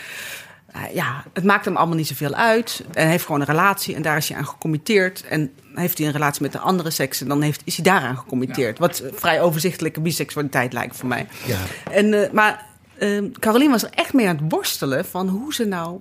eh, 0.73 0.95
ja, 0.95 1.25
het 1.33 1.45
maakt 1.45 1.65
hem 1.65 1.77
allemaal 1.77 1.97
niet 1.97 2.07
zoveel 2.07 2.35
uit. 2.35 2.85
En 2.93 3.09
heeft 3.09 3.25
gewoon 3.25 3.41
een 3.41 3.47
relatie 3.47 3.95
en 3.95 4.03
daar 4.03 4.17
is 4.17 4.29
hij 4.29 4.39
aan 4.39 4.47
gecommitteerd. 4.47 5.25
En 5.29 5.53
heeft 5.75 5.99
hij 5.99 6.07
een 6.07 6.13
relatie 6.13 6.43
met 6.43 6.53
de 6.53 6.59
andere 6.59 6.91
seks 6.91 7.21
en 7.21 7.29
dan 7.29 7.43
heeft, 7.43 7.63
is 7.65 7.77
hij 7.77 7.85
daaraan 7.85 8.17
gecommitteerd. 8.17 8.79
Wat 8.79 9.03
vrij 9.15 9.41
overzichtelijke 9.41 10.01
biseksualiteit 10.01 10.73
lijkt 10.73 10.97
voor 10.97 11.09
mij. 11.09 11.27
Ja. 11.47 11.59
En, 11.91 12.15
eh, 12.15 12.33
maar 12.33 12.67
eh 12.99 13.23
Caroline 13.39 13.71
was 13.71 13.83
er 13.83 13.91
echt 13.91 14.13
mee 14.13 14.29
aan 14.29 14.37
het 14.37 14.53
worstelen 14.53 15.05
van 15.05 15.29
hoe 15.29 15.55
ze 15.55 15.65
nou 15.65 16.01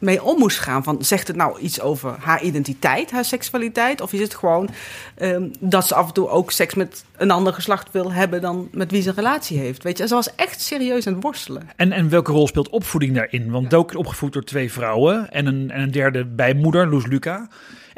daarmee 0.00 0.22
om 0.24 0.38
moest 0.38 0.58
gaan. 0.58 0.82
Van, 0.82 1.04
zegt 1.04 1.26
het 1.26 1.36
nou 1.36 1.58
iets 1.58 1.80
over 1.80 2.14
haar 2.20 2.42
identiteit, 2.42 3.10
haar 3.10 3.24
seksualiteit? 3.24 4.00
Of 4.00 4.12
is 4.12 4.20
het 4.20 4.34
gewoon 4.34 4.68
ehm, 5.14 5.48
dat 5.60 5.86
ze 5.86 5.94
af 5.94 6.06
en 6.06 6.12
toe 6.12 6.28
ook 6.28 6.50
seks 6.50 6.74
met 6.74 7.04
een 7.16 7.30
ander 7.30 7.52
geslacht 7.52 7.92
wil 7.92 8.12
hebben 8.12 8.40
dan 8.40 8.68
met 8.72 8.90
wie 8.90 9.02
ze 9.02 9.08
een 9.08 9.14
relatie 9.14 9.58
heeft? 9.58 9.82
Weet 9.82 9.98
je, 9.98 10.06
ze 10.06 10.14
was 10.14 10.34
echt 10.34 10.60
serieus 10.60 11.06
aan 11.06 11.12
het 11.12 11.22
worstelen. 11.22 11.68
En, 11.76 11.92
en 11.92 12.08
welke 12.08 12.32
rol 12.32 12.46
speelt 12.46 12.68
opvoeding 12.68 13.14
daarin? 13.14 13.50
Want 13.50 13.70
Dook 13.70 13.90
is 13.90 13.96
opgevoed 13.96 14.32
door 14.32 14.44
twee 14.44 14.72
vrouwen... 14.72 15.30
en 15.30 15.46
een, 15.46 15.70
en 15.70 15.80
een 15.80 15.90
derde 15.90 16.24
bijmoeder, 16.24 16.88
Loes 16.88 17.06
Luca... 17.06 17.48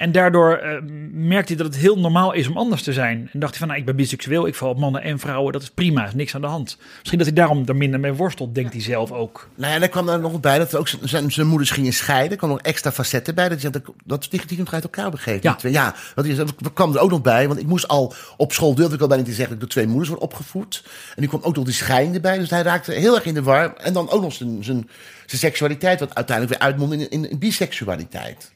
En 0.03 0.12
daardoor 0.12 0.57
eh, 0.57 0.76
merkte 1.12 1.53
hij 1.53 1.62
dat 1.62 1.72
het 1.72 1.82
heel 1.82 1.98
normaal 1.98 2.32
is 2.32 2.48
om 2.48 2.57
anders 2.57 2.82
te 2.82 2.92
zijn. 2.92 3.28
En 3.32 3.40
dacht 3.40 3.50
hij 3.50 3.59
van, 3.59 3.68
nou, 3.68 3.80
ik 3.80 3.86
ben 3.86 3.96
biseksueel, 3.96 4.46
ik 4.46 4.55
val 4.55 4.68
op 4.70 4.78
mannen 4.78 5.03
en 5.03 5.18
vrouwen, 5.18 5.53
dat 5.53 5.62
is 5.62 5.70
prima, 5.70 6.07
is 6.07 6.14
niks 6.14 6.34
aan 6.34 6.40
de 6.40 6.46
hand. 6.46 6.76
Misschien 6.98 7.18
dat 7.18 7.26
hij 7.26 7.36
daarom 7.36 7.62
er 7.66 7.76
minder 7.76 8.00
mee 8.00 8.12
worstelt, 8.12 8.55
denkt 8.55 8.72
hij 8.72 8.82
zelf 8.82 9.12
ook. 9.12 9.48
Nou 9.55 9.70
ja, 9.70 9.76
en 9.76 9.82
er 9.82 9.88
kwam 9.88 10.07
daar 10.07 10.20
nog 10.20 10.40
bij 10.40 10.59
dat 10.59 10.72
er 10.72 10.78
ook 10.78 10.88
zijn- 11.05 11.46
moeders 11.46 11.70
gingen 11.70 11.92
scheiden. 11.92 12.30
Er 12.30 12.36
kwam 12.36 12.50
nog 12.50 12.61
extra 12.61 12.92
facetten 12.92 13.34
bij. 13.34 13.48
Dat, 13.48 13.62
hij 13.62 13.70
dat, 13.70 13.82
dat 14.05 14.28
is 14.30 14.46
die 14.46 14.59
nog 14.59 14.72
uit 14.72 14.82
elkaar 14.82 15.11
begrepen. 15.11 15.50
Ja. 15.50 15.59
Die 15.61 15.70
ja 15.70 15.94
want 16.14 16.26
die- 16.26 16.36
dat 16.36 16.72
kwam 16.74 16.94
er 16.94 17.00
ook 17.00 17.11
nog 17.11 17.22
bij. 17.22 17.48
Want 17.48 17.61
ik 17.61 17.66
moest 17.66 17.88
al 17.88 18.14
op 18.36 18.53
school, 18.53 18.74
durfde 18.74 18.94
ik 18.94 19.00
al 19.00 19.09
bijna 19.09 19.22
niet 19.22 19.32
te 19.32 19.36
zeggen... 19.38 19.59
dat 19.59 19.62
ik 19.68 19.74
door 19.74 19.82
twee 19.82 19.86
moeders 19.86 20.09
word 20.09 20.20
opgevoed. 20.20 20.82
En 21.14 21.22
nu 21.22 21.28
kwam 21.28 21.42
ook 21.42 21.57
nog 21.57 21.64
die 21.64 21.74
scheiding 21.74 22.14
erbij. 22.14 22.38
Dus 22.38 22.50
hij 22.50 22.62
raakte 22.62 22.92
heel 22.92 23.14
erg 23.14 23.24
in 23.24 23.34
de 23.34 23.42
war. 23.42 23.74
En 23.76 23.92
dan 23.92 24.11
ook 24.11 24.22
nog 24.22 24.32
zijn, 24.32 24.64
zijn, 24.64 24.88
zijn 25.26 25.40
seksualiteit... 25.40 26.00
wat 26.00 26.14
uiteindelijk 26.14 26.59
weer 26.59 26.68
uitmondde 26.68 26.96
in, 26.96 27.11
in, 27.11 27.30
in 27.30 27.38
biseksualiteit. 27.38 28.53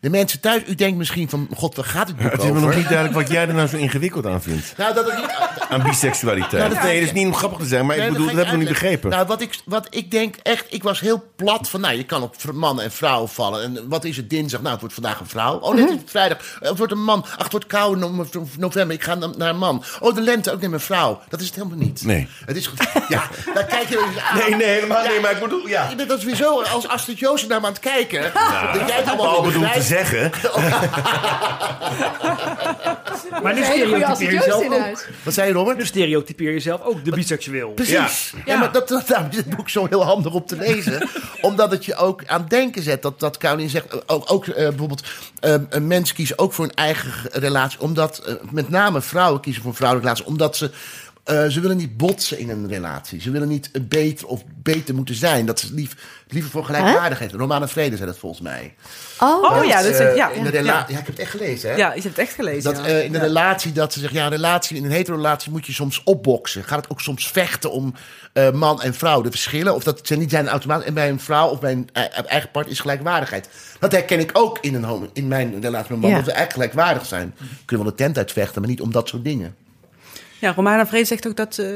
De 0.00 0.10
mensen 0.10 0.40
thuis, 0.40 0.62
u 0.66 0.74
denkt 0.74 0.98
misschien 0.98 1.28
van... 1.28 1.48
God, 1.54 1.74
waar 1.76 1.84
gaat 1.84 2.08
het 2.08 2.16
boek 2.16 2.30
Het 2.30 2.40
is 2.42 2.44
me 2.44 2.50
over? 2.50 2.62
nog 2.62 2.76
niet 2.76 2.88
duidelijk 2.88 3.14
wat 3.18 3.30
jij 3.30 3.48
er 3.48 3.54
nou 3.54 3.68
zo 3.68 3.76
ingewikkeld 3.76 4.26
aan 4.26 4.42
vindt. 4.42 4.74
Nou, 4.76 4.94
dat 4.94 5.06
het 5.06 5.16
niet... 5.16 5.45
Aan 5.70 5.82
biseksualiteit. 5.82 6.62
Nou, 6.62 6.74
dat- 6.74 6.82
nee, 6.82 6.98
dat 6.98 7.08
is 7.08 7.12
niet 7.14 7.26
om 7.26 7.34
grappig 7.34 7.58
te 7.58 7.66
zijn, 7.66 7.86
maar 7.86 7.96
ik 7.96 8.08
bedoel, 8.12 8.26
dat 8.26 8.34
heb 8.34 8.44
ik 8.44 8.50
nog 8.50 8.60
niet 8.60 8.68
begrepen. 8.68 9.10
Nou, 9.10 9.26
wat 9.26 9.40
ik, 9.40 9.58
wat 9.64 9.86
ik 9.90 10.10
denk 10.10 10.36
echt, 10.42 10.64
ik 10.68 10.82
was 10.82 11.00
heel 11.00 11.24
plat 11.36 11.68
van, 11.68 11.80
nou, 11.80 11.94
je 11.96 12.04
kan 12.04 12.22
op 12.22 12.34
mannen 12.52 12.84
en 12.84 12.92
vrouwen 12.92 13.28
vallen. 13.28 13.62
En 13.62 13.88
wat 13.88 14.04
is 14.04 14.16
het 14.16 14.30
dinsdag? 14.30 14.60
Nou, 14.60 14.70
het 14.72 14.80
wordt 14.80 14.94
vandaag 14.94 15.20
een 15.20 15.26
vrouw. 15.26 15.54
Oh, 15.58 15.68
Mhm. 15.72 15.80
net 15.80 15.88
is 15.90 16.00
het 16.00 16.10
vrijdag. 16.10 16.38
Eh, 16.60 16.68
Het 16.68 16.78
wordt 16.78 16.92
een 16.92 17.04
man. 17.04 17.22
Ach, 17.22 17.42
het 17.42 17.50
wordt 17.52 17.66
koude 17.66 18.00
no- 18.00 18.26
november. 18.58 18.96
Ik 18.96 19.02
ga 19.02 19.14
na- 19.14 19.30
naar 19.36 19.48
een 19.48 19.58
man. 19.58 19.84
Oh, 20.00 20.14
de 20.14 20.20
lente, 20.20 20.52
ook 20.52 20.60
neem 20.60 20.72
een 20.72 20.80
vrouw. 20.80 21.20
Dat 21.28 21.40
is 21.40 21.46
het 21.46 21.54
helemaal 21.54 21.78
niet. 21.78 22.04
Nee. 22.04 22.28
Het 22.46 22.56
is. 22.56 22.70
Ja, 23.08 23.22
daar 23.54 23.64
kijk 23.64 23.88
je 23.88 24.20
aan. 24.30 24.38
Nee, 24.38 24.54
nee, 24.54 24.66
helemaal 24.68 25.04
Ja. 25.04 25.10
niet, 25.12 25.20
maar 25.22 25.30
ik 25.30 25.40
bedoel, 25.40 25.66
ja. 25.68 25.86
Je 25.90 25.94
bent 25.96 26.08
dat 26.08 26.22
weer 26.22 26.34
zo 26.36 26.62
als 26.62 26.88
Astrid 26.88 27.18
Joosten 27.18 27.48
naar 27.48 27.60
me 27.60 27.66
aan 27.66 27.72
het 27.72 27.80
kijken. 27.82 28.22
dat 28.72 28.88
jij 28.88 28.96
het 28.96 29.08
allemaal 29.08 29.42
bedoelt 29.42 29.72
te 29.72 29.82
zeggen. 29.82 30.30
Maar 33.42 33.54
nu 33.54 33.64
stereotypeer 33.64 33.98
je 33.98 34.06
Astrid 34.06 34.30
zelf 34.42 34.46
Joost 34.46 34.62
in 34.64 34.72
ook. 34.72 34.80
huis. 34.80 35.06
Wat 35.22 35.34
zei 35.34 35.46
je, 35.48 35.52
Robert? 35.56 35.76
Nu 35.76 35.86
stereotypeer 35.86 36.52
je 36.52 36.60
zelf 36.60 36.82
ook 36.82 37.04
de 37.04 37.10
biseksueel. 37.10 37.70
Precies. 37.70 38.32
Ja, 38.44 38.58
maar 38.58 38.72
dat, 38.72 38.88
dat, 38.88 39.08
daarom 39.08 39.30
is 39.30 39.36
het 39.36 39.56
boek 39.56 39.68
zo 39.68 39.86
heel 39.88 40.04
handig 40.04 40.32
om 40.32 40.46
te 40.46 40.56
lezen. 40.56 41.08
omdat 41.40 41.70
het 41.70 41.84
je 41.84 41.94
ook 41.94 42.26
aan 42.26 42.40
het 42.40 42.50
denken 42.50 42.82
zet. 42.82 43.02
Dat, 43.02 43.20
dat 43.20 43.36
Caroline 43.36 43.68
zegt, 43.68 43.86
eh, 43.86 43.98
ook, 44.06 44.32
ook 44.32 44.46
eh, 44.46 44.68
bijvoorbeeld... 44.68 45.02
eh, 45.40 45.54
een 45.68 45.86
mens 45.86 46.12
kiest 46.12 46.38
ook 46.38 46.52
voor 46.52 46.64
een 46.64 46.74
eigen 46.74 47.30
relatie. 47.32 47.80
Omdat, 47.80 48.38
met 48.50 48.68
name 48.68 49.00
vrouwen 49.00 49.40
kiezen 49.40 49.62
voor 49.62 49.70
een 49.70 49.76
vrouwelijke 49.76 50.12
relatie. 50.12 50.32
Omdat 50.32 50.56
ze... 50.56 50.70
eh, 51.26 51.46
ze 51.46 51.60
willen 51.60 51.76
niet 51.76 51.96
botsen 51.96 52.38
in 52.38 52.50
een 52.50 52.68
relatie. 52.68 53.20
Ze 53.20 53.30
willen 53.30 53.48
niet 53.48 53.70
beter 53.88 54.26
of 54.26 54.42
beter 54.62 54.94
moeten 54.94 55.14
zijn. 55.14 55.46
Dat 55.46 55.60
ze 55.60 55.74
lief, 55.74 55.96
liever 56.28 56.50
voor 56.50 56.64
gelijkwaardigheid. 56.64 57.32
Romana 57.32 57.68
Vrede 57.68 57.96
zei 57.96 58.08
dat 58.08 58.18
volgens 58.18 58.40
mij. 58.42 58.74
Oh, 59.20 59.42
Oh 59.58 59.64
ja, 59.64 59.82
dat 59.82 59.90
is, 59.90 59.98
Eh, 59.98 60.16
ja, 60.16 60.30
in 60.30 60.44
de 60.44 60.52
ja, 60.52 60.58
rela- 60.58 60.72
ja, 60.72 60.86
ik 60.88 60.94
heb 60.96 61.06
het 61.06 61.18
echt 61.18 61.30
gelezen. 61.30 61.70
Hè? 61.70 61.76
ja, 61.76 61.86
je 61.86 61.92
hebt 62.00 62.04
het 62.04 62.18
echt 62.18 62.34
gelezen. 62.34 62.74
Dat 62.74 62.84
ja. 62.84 62.88
eh, 62.90 63.04
in 63.04 63.14
een 63.14 63.20
Ja. 63.20 63.26
relatie, 63.26 63.72
dat 63.72 63.92
ze 63.92 64.00
zegt, 64.00 64.12
ja, 64.12 64.28
relatie, 64.28 64.76
in 64.76 64.84
een 64.84 64.90
hetero-relatie 64.90 65.50
moet 65.52 65.66
je 65.66 65.72
soms 65.72 66.02
opboksen. 66.04 66.64
Gaat 66.64 66.80
het 66.82 66.90
ook 66.90 67.00
soms 67.00 67.28
vechten 67.28 67.70
om 67.70 67.94
eh, 68.32 68.50
man 68.50 68.82
en 68.82 68.94
vrouw, 68.94 69.20
de 69.20 69.30
verschillen. 69.30 69.74
Of 69.74 69.84
dat 69.84 70.00
ze 70.06 70.16
niet 70.16 70.30
zijn 70.30 70.48
automatisch. 70.48 70.86
En 70.86 70.94
bij 70.94 71.08
een 71.08 71.20
vrouw 71.20 71.48
of 71.48 71.60
bij 71.60 71.72
een 71.72 71.88
eigen 72.26 72.50
part 72.50 72.66
is 72.68 72.80
gelijkwaardigheid. 72.80 73.48
Dat 73.78 73.92
herken 73.92 74.18
ik 74.20 74.30
ook 74.32 74.58
in, 74.60 74.74
een 74.74 75.08
in 75.12 75.28
mijn 75.28 75.60
relatie 75.60 75.72
met 75.72 75.90
een 75.90 75.98
man. 75.98 76.10
Ja. 76.10 76.16
Dat 76.16 76.24
we 76.24 76.32
eigenlijk 76.32 76.52
gelijkwaardig 76.72 77.06
zijn. 77.06 77.34
Kunnen 77.38 77.46
we 77.66 77.76
wel 77.76 77.84
de 77.84 77.94
tent 77.94 78.18
uitvechten, 78.18 78.60
maar 78.60 78.70
niet 78.70 78.80
om 78.80 78.92
dat 78.92 79.08
soort 79.08 79.24
dingen. 79.24 79.54
Ja, 80.38 80.52
Romana 80.52 80.86
Vreed 80.86 81.06
zegt 81.06 81.26
ook 81.26 81.36
dat 81.36 81.58
eh, 81.58 81.68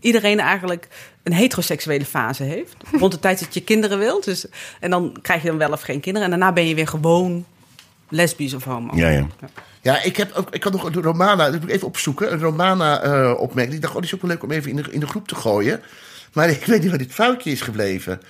iedereen 0.00 0.40
eigenlijk 0.40 0.88
een 1.22 1.32
heteroseksuele 1.32 2.04
fase 2.04 2.42
heeft. 2.42 2.76
Rond 3.00 3.12
de 3.12 3.18
tijd 3.18 3.40
dat 3.40 3.54
je 3.54 3.62
kinderen 3.62 3.98
wilt. 3.98 4.24
Dus, 4.24 4.46
en 4.80 4.90
dan 4.90 5.18
krijg 5.22 5.42
je 5.42 5.48
dan 5.48 5.58
wel 5.58 5.72
of 5.72 5.80
geen 5.80 6.00
kinderen. 6.00 6.32
En 6.32 6.38
daarna 6.38 6.52
ben 6.54 6.68
je 6.68 6.74
weer 6.74 6.88
gewoon 6.88 7.44
lesbisch 8.08 8.54
of 8.54 8.64
homo. 8.64 8.96
Ja, 8.96 9.08
ja. 9.08 9.26
Ja, 9.80 10.02
ik, 10.02 10.16
heb 10.16 10.32
ook, 10.32 10.54
ik 10.54 10.62
had 10.62 10.72
nog 10.72 10.84
een 10.84 11.02
Romana, 11.02 11.50
dat 11.50 11.60
moet 11.60 11.68
ik 11.68 11.74
even 11.74 11.86
opzoeken, 11.86 12.32
een 12.32 12.38
Romana-opmerking. 12.38 13.76
ik 13.76 13.82
dacht, 13.82 13.94
oh, 13.94 14.00
die 14.00 14.08
is 14.08 14.14
ook 14.14 14.22
wel 14.22 14.30
leuk 14.30 14.42
om 14.42 14.50
even 14.50 14.70
in 14.70 14.76
de, 14.76 14.84
in 14.90 15.00
de 15.00 15.06
groep 15.06 15.28
te 15.28 15.34
gooien. 15.34 15.80
Maar 16.32 16.50
ik 16.58 16.64
weet 16.64 16.80
niet 16.80 16.88
waar 16.88 16.98
dit 16.98 17.12
foutje 17.12 17.50
is 17.50 17.60
gebleven. 17.60 18.20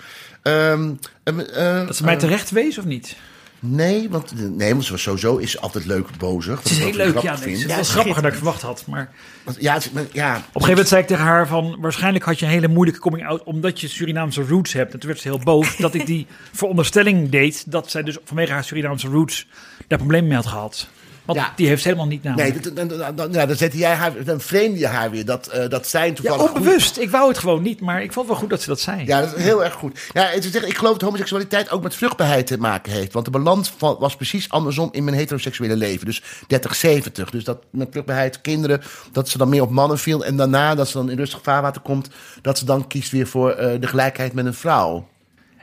Ehm, 0.42 0.90
ehm, 1.22 1.38
eh, 1.40 1.86
Dat 1.86 1.96
ze 1.96 2.04
mij 2.04 2.14
eh, 2.14 2.20
terecht 2.20 2.50
wees 2.50 2.78
of 2.78 2.84
niet? 2.84 3.16
Nee, 3.64 4.10
want, 4.10 4.56
nee, 4.56 4.72
want 4.72 4.84
sowieso 4.84 5.36
is 5.36 5.60
altijd 5.60 5.86
leuk 5.86 6.08
bozig. 6.18 6.62
Het 6.62 6.70
is 6.70 6.78
heel 6.78 6.92
leuk. 6.92 7.18
Ja, 7.18 7.36
nee, 7.44 7.56
het 7.56 7.66
wel 7.66 7.84
grappiger 7.84 8.22
dan 8.22 8.30
ik 8.30 8.36
verwacht 8.36 8.62
had. 8.62 8.84
Maar 8.86 9.12
Ja, 9.58 9.74
het 9.74 9.84
is- 9.84 9.90
maar- 9.90 10.02
ja, 10.12 10.30
op 10.30 10.36
een 10.36 10.44
gegeven 10.44 10.68
moment 10.68 10.88
zei 10.88 11.00
ik 11.00 11.06
tegen 11.06 11.24
haar 11.24 11.46
van... 11.46 11.76
waarschijnlijk 11.80 12.24
had 12.24 12.38
je 12.38 12.44
een 12.44 12.50
hele 12.50 12.68
moeilijke 12.68 13.00
coming 13.00 13.26
out... 13.26 13.42
omdat 13.42 13.80
je 13.80 13.88
Surinaamse 13.88 14.42
roots 14.42 14.72
hebt. 14.72 14.92
En 14.92 14.98
toen 14.98 15.08
werd 15.08 15.20
ze 15.22 15.28
heel 15.28 15.38
boos 15.38 15.76
dat 15.86 15.94
ik 15.94 16.06
die 16.06 16.26
veronderstelling 16.52 17.30
deed... 17.30 17.70
dat 17.70 17.90
zij 17.90 18.02
dus 18.02 18.16
vanwege 18.24 18.52
haar 18.52 18.64
Surinaamse 18.64 19.08
roots 19.08 19.46
daar 19.88 19.98
problemen 19.98 20.28
mee 20.28 20.36
had 20.36 20.46
gehad. 20.46 20.88
Want 21.24 21.38
Ja. 21.38 21.52
die 21.56 21.66
heeft 21.66 21.82
ze 21.82 21.88
helemaal 21.88 22.08
niet 22.08 22.22
namelijk. 22.22 22.64
Nee, 22.64 22.74
dan, 22.74 22.88
dan, 22.88 22.98
dan, 22.98 23.14
dan- 23.32 23.48
ja, 23.48 23.54
zette 23.54 23.76
jij 23.78 23.94
haar, 23.94 24.24
dan 24.24 24.40
vreemde 24.40 24.78
je 24.78 24.86
haar 24.86 25.10
weer. 25.10 25.24
Dat, 25.24 25.46
eh, 25.46 25.68
dat 25.68 25.86
zijn 25.88 26.08
ja, 26.08 26.14
toevallig. 26.14 26.40
goed- 26.46 26.56
onbewust. 26.56 26.96
Ik 26.98 27.10
wou 27.10 27.28
het 27.28 27.38
gewoon 27.38 27.62
niet, 27.62 27.80
maar 27.80 28.02
ik 28.02 28.12
vond 28.12 28.26
wel 28.26 28.36
goed 28.36 28.50
dat 28.50 28.62
ze 28.62 28.68
dat 28.68 28.80
zei. 28.80 29.04
Ja, 29.06 29.20
dat 29.20 29.36
is 29.36 29.42
heel 29.42 29.64
erg 29.64 29.72
goed. 29.74 29.98
Ja, 30.12 30.22
het 30.26 30.44
is 30.44 30.54
echt, 30.54 30.66
ik 30.66 30.76
geloof 30.76 30.92
dat 30.92 31.02
homoseksualiteit 31.02 31.70
ook 31.70 31.82
met 31.82 31.94
vruchtbaarheid 31.94 32.46
te 32.46 32.58
maken 32.58 32.92
heeft. 32.92 33.12
Want 33.12 33.24
de 33.24 33.30
balans 33.30 33.72
was 33.78 34.16
precies 34.16 34.48
andersom 34.50 34.88
in 34.92 35.04
mijn 35.04 35.16
heteroseksuele 35.16 35.76
leven. 35.76 36.06
Dus 36.06 36.22
30-70. 36.46 37.30
Dus 37.30 37.44
dat 37.44 37.58
met 37.70 37.88
vruchtbaarheid, 37.90 38.40
kinderen, 38.40 38.80
dat 39.12 39.28
ze 39.28 39.38
dan 39.38 39.48
meer 39.48 39.62
op 39.62 39.70
mannen 39.70 39.98
viel. 39.98 40.24
En 40.24 40.36
daarna, 40.36 40.74
dat 40.74 40.88
ze 40.88 40.92
dan 40.96 41.10
in 41.10 41.16
rustig 41.16 41.40
vaarwater 41.42 41.82
komt, 41.82 42.08
dat 42.42 42.58
ze 42.58 42.64
dan 42.64 42.86
kiest 42.86 43.10
weer 43.10 43.26
voor 43.26 43.50
eh, 43.50 43.80
de 43.80 43.86
gelijkheid 43.86 44.32
met 44.32 44.46
een 44.46 44.54
vrouw. 44.54 45.08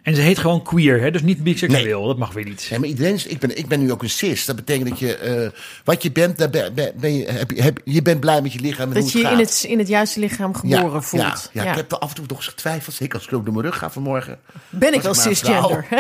En 0.04 0.16
ze 0.16 0.22
heet 0.22 0.38
gewoon 0.38 0.64
queer, 0.64 1.02
hè? 1.02 1.12
dus 1.12 1.22
niet 1.22 1.43
biseksueel. 1.43 2.06
Dat 2.08 2.18
mag 2.18 2.34
weer 2.34 2.45
niet. 2.45 2.64
Ja, 2.64 2.80
maar 2.80 2.88
iedereen 2.88 3.14
is, 3.14 3.26
ik, 3.26 3.39
ben, 3.39 3.58
ik 3.58 3.68
ben 3.68 3.80
nu 3.80 3.91
ook 3.91 4.04
een 4.04 4.10
cis. 4.10 4.45
Dat 4.45 4.56
betekent 4.56 4.89
dat 4.89 5.00
je, 5.00 5.16
eh, 5.16 5.50
wat 5.84 6.04
je 6.04 6.12
bent, 6.12 6.38
daar 6.38 6.50
ben, 6.50 6.74
ben- 6.74 6.91
ben 6.95 7.16
je, 7.16 7.26
heb, 7.26 7.52
je- 7.52 7.62
heb, 7.62 7.80
je 7.84 8.02
bent 8.02 8.20
blij 8.20 8.41
met 8.41 8.54
je 8.54 8.60
lichaam 8.60 8.88
en 8.88 8.93
Dat 8.93 9.04
hoe 9.04 9.12
je 9.12 9.18
je 9.18 9.24
het 9.24 9.39
in 9.39 9.45
gaat. 9.45 9.62
het, 9.62 9.72
in 9.72 9.80
het 9.80 9.88
juiste 9.88 10.20
lichaam 10.20 10.56
geboren 10.56 11.04
voelt. 11.04 11.24
Ja, 11.54 11.64
ja, 11.64 11.70
ik 11.70 11.76
heb 11.76 11.91
er 11.91 11.97
af 11.97 12.10
en 12.10 12.16
toe 12.16 12.26
nog 12.28 12.38
eens 12.38 12.47
getwijfeld. 12.47 12.95
Zeker 12.95 13.16
als 13.16 13.28
ik 13.28 13.34
ook 13.34 13.45
door 13.45 13.54
mijn 13.54 13.66
rug 13.66 13.78
ga 13.78 13.89
vanmorgen. 13.89 14.39
Ben 14.70 14.93
ik 14.93 15.02
wel 15.02 15.14
cisgender? 15.14 15.88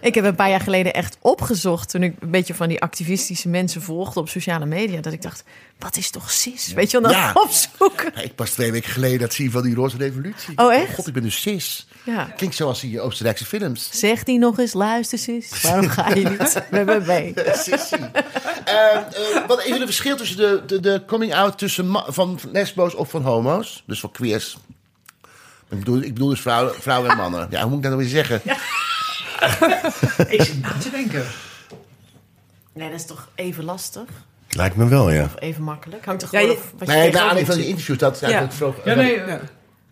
ik 0.00 0.14
heb 0.14 0.24
een 0.24 0.34
paar 0.34 0.50
jaar 0.50 0.60
geleden 0.60 0.94
echt 0.94 1.16
opgezocht... 1.20 1.90
toen 1.90 2.02
ik 2.02 2.14
een 2.20 2.30
beetje 2.30 2.54
van 2.54 2.68
die 2.68 2.80
activistische 2.80 3.48
mensen 3.48 3.82
volgde 3.82 4.20
op 4.20 4.28
sociale 4.28 4.66
media... 4.66 5.00
dat 5.00 5.12
ik 5.12 5.22
dacht, 5.22 5.44
wat 5.78 5.96
is 5.96 6.10
toch 6.10 6.30
cis? 6.30 6.72
Weet 6.72 6.90
je 6.90 7.00
wel, 7.00 7.10
dan 7.10 7.20
Ja. 7.20 7.32
opzoeken. 7.44 8.12
Ja, 8.14 8.20
ik 8.22 8.34
pas 8.34 8.50
twee 8.50 8.72
weken 8.72 8.90
geleden 8.90 9.18
dat 9.18 9.34
zie 9.34 9.50
van 9.50 9.62
die 9.62 9.74
roze 9.74 9.96
revolutie. 9.96 10.58
Oh, 10.58 10.74
echt? 10.74 10.94
God, 10.94 11.06
ik 11.06 11.12
ben 11.12 11.22
dus 11.22 11.40
cis. 11.40 11.86
Ja. 12.04 12.24
Klinkt 12.36 12.56
zoals 12.56 12.80
die 12.80 13.00
Oostenrijkse 13.00 13.44
films. 13.44 13.88
Zeg 13.92 14.22
die 14.22 14.38
nog 14.38 14.58
eens, 14.58 14.72
luister 14.72 15.18
cis. 15.18 15.60
Waarom 15.62 15.88
ga 15.88 16.08
je 16.14 16.28
niet 16.28 16.38
met 16.70 16.86
me 16.86 17.00
mee? 17.06 17.34
Sissie. 17.52 17.98
Eh, 18.64 18.98
wat 19.46 19.64
is 19.64 19.70
er 19.70 19.80
een 19.80 19.86
verschil 19.86 20.16
tussen 20.16 20.36
de, 20.36 20.62
de, 20.66 20.80
de 20.80 21.02
coming 21.06 21.34
out 21.34 21.58
tussen 21.58 22.02
van 22.06 22.38
lesbo's 22.52 22.94
of 22.94 23.10
van 23.10 23.22
homo's? 23.22 23.82
Dus 23.86 24.00
van 24.00 24.10
queers. 24.10 24.58
Ik 25.70 25.78
bedoel, 25.78 26.00
ik 26.02 26.12
bedoel 26.14 26.28
dus 26.28 26.40
vrouwen, 26.40 26.74
vrouwen 26.74 27.10
en 27.10 27.16
mannen. 27.16 27.46
Ja, 27.50 27.60
hoe 27.60 27.68
moet 27.68 27.76
ik 27.76 27.82
dat 27.90 27.92
nou 27.92 28.02
weer 28.04 28.24
zeggen? 28.24 28.40
Ik 30.28 30.42
zit 30.42 30.60
na 30.62 30.72
te 30.80 30.90
denken. 30.90 31.24
Nee, 32.72 32.90
dat 32.90 33.00
is 33.00 33.06
toch 33.06 33.28
even 33.34 33.64
lastig? 33.64 34.02
Lijkt 34.48 34.76
me 34.76 34.88
wel, 34.88 35.10
ja. 35.10 35.24
Of 35.24 35.34
even 35.38 35.62
makkelijk? 35.62 36.04
Hangt 36.04 36.22
er 36.22 36.28
Ja, 36.32 36.38
gewoon 36.38 36.54
je- 36.54 36.60
af 36.62 36.70
wat 36.78 36.80
je 36.80 36.86
Nee, 36.86 36.96
naar 36.96 37.04
tegenover 37.04 37.20
aanleiding 37.28 37.46
van 37.46 37.56
die 37.56 37.66
interviews. 37.68 37.98
Dat, 37.98 38.20
Ja. 38.20 38.40
dat 38.40 38.54
vroeg, 38.54 38.74
Ja, 38.84 38.94
nee, 38.94 39.22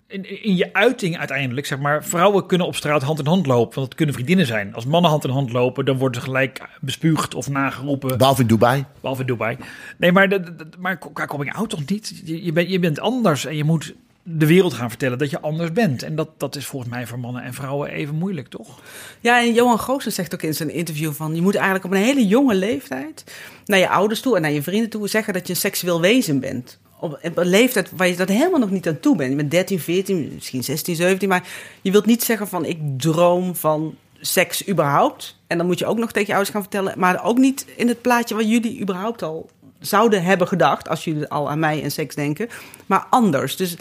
in, 0.09 0.43
in 0.45 0.57
je 0.57 0.73
uiting 0.73 1.19
uiteindelijk, 1.19 1.67
zeg 1.67 1.79
maar, 1.79 2.05
vrouwen 2.05 2.47
kunnen 2.47 2.67
op 2.67 2.77
straat 2.77 3.03
hand 3.03 3.19
in 3.19 3.27
hand 3.27 3.47
lopen, 3.47 3.75
want 3.75 3.87
het 3.87 3.95
kunnen 3.95 4.15
vriendinnen 4.15 4.47
zijn. 4.47 4.75
Als 4.75 4.85
mannen 4.87 5.11
hand 5.11 5.25
in 5.25 5.31
hand 5.31 5.53
lopen, 5.53 5.85
dan 5.85 5.99
worden 5.99 6.21
ze 6.21 6.27
gelijk 6.27 6.61
bespuugd 6.81 7.35
of 7.35 7.49
nageroepen, 7.49 8.19
Behalve 8.19 8.41
in 8.41 8.47
Dubai. 8.47 8.85
behalve 9.01 9.21
in 9.21 9.27
Dubai. 9.27 9.57
Nee, 9.97 10.13
maar, 10.13 10.29
de, 10.29 10.41
de- 10.41 10.57
de- 10.57 10.67
maar 10.79 10.99
qua 10.99 11.27
coming 11.27 11.55
out 11.55 11.71
toch 11.71 11.87
niet? 11.87 12.23
Je, 12.25 12.45
je, 12.45 12.53
bent, 12.53 12.71
je 12.71 12.79
bent 12.79 13.01
anders 13.01 13.45
en 13.45 13.57
je 13.57 13.65
moet 13.65 13.95
de 14.23 14.47
wereld 14.47 14.73
gaan 14.73 14.89
vertellen 14.89 15.19
dat 15.19 15.31
je 15.31 15.41
anders 15.41 15.73
bent. 15.73 16.03
En 16.03 16.15
dat, 16.17 16.29
dat 16.37 16.57
is 16.57 16.67
volgens 16.67 16.91
mij 16.93 17.07
voor 17.07 17.19
mannen 17.19 17.43
en 17.43 17.55
vrouwen 17.55 17.91
even 17.91 18.15
moeilijk, 18.15 18.49
toch? 18.49 18.81
Ja, 19.21 19.41
en 19.41 19.53
Johan 19.55 19.79
Goossen 19.81 20.13
zegt 20.13 20.35
ook 20.35 20.43
in 20.43 20.55
zijn 20.55 20.71
interview 20.75 21.13
van... 21.13 21.35
je 21.35 21.43
moet 21.43 21.55
eigenlijk 21.55 21.85
op 21.85 21.91
een 21.91 21.97
hele 21.97 22.27
jonge 22.27 22.55
leeftijd 22.55 23.25
naar 23.65 23.79
je 23.79 23.89
ouders 23.89 24.21
toe 24.21 24.37
en 24.37 24.43
naar 24.43 24.51
je 24.51 24.63
vrienden 24.63 24.91
toe 24.91 25.09
zeggen 25.09 25.33
dat 25.33 25.47
je 25.47 25.53
een 25.53 25.59
seksueel 25.59 26.01
wezen 26.01 26.41
bent. 26.41 26.79
Op, 27.01 27.19
een 27.23 27.47
leeftijd 27.47 27.91
waar 27.97 28.09
je 28.09 28.17
dat 28.17 28.29
helemaal 28.29 28.61
nog 28.61 28.71
niet 28.71 28.89
aan 28.89 29.01
toe 29.01 29.17
bent. 29.17 29.31
Je 29.31 29.37
bent 29.37 29.51
13, 29.51 29.81
14, 29.81 30.31
misschien 30.35 30.65
16, 30.65 30.97
17, 30.97 31.29
maar 31.29 31.49
je 31.83 31.91
wilt 31.91 32.07
niet 32.07 32.23
zeggen 32.23 32.49
van 32.49 32.65
ik 32.65 32.79
droom 32.97 33.57
van 33.57 33.97
seks 34.21 34.69
überhaupt. 34.69 35.37
En 35.47 35.59
dan 35.59 35.67
moet 35.67 35.79
je 35.79 35.87
ook 35.87 35.99
nog 35.99 36.13
tegen 36.13 36.27
je 36.27 36.33
ouders 36.33 36.53
gaan 36.53 36.63
vertellen, 36.63 36.99
maar 36.99 37.25
ook 37.25 37.39
niet 37.39 37.67
in 37.77 37.89
het 37.89 38.03
plaatje 38.03 38.35
wat 38.35 38.49
jullie 38.49 38.81
überhaupt 38.81 39.23
al 39.23 39.51
zouden 39.81 40.23
hebben 40.23 40.49
gedacht, 40.49 40.89
als 40.89 41.05
jullie 41.05 41.29
al 41.29 41.51
aan 41.51 41.59
mij 41.59 41.83
en 41.83 41.91
seks 41.91 42.15
denken, 42.15 42.49
maar 42.87 43.07
anders. 43.11 43.57
Dus 43.57 43.77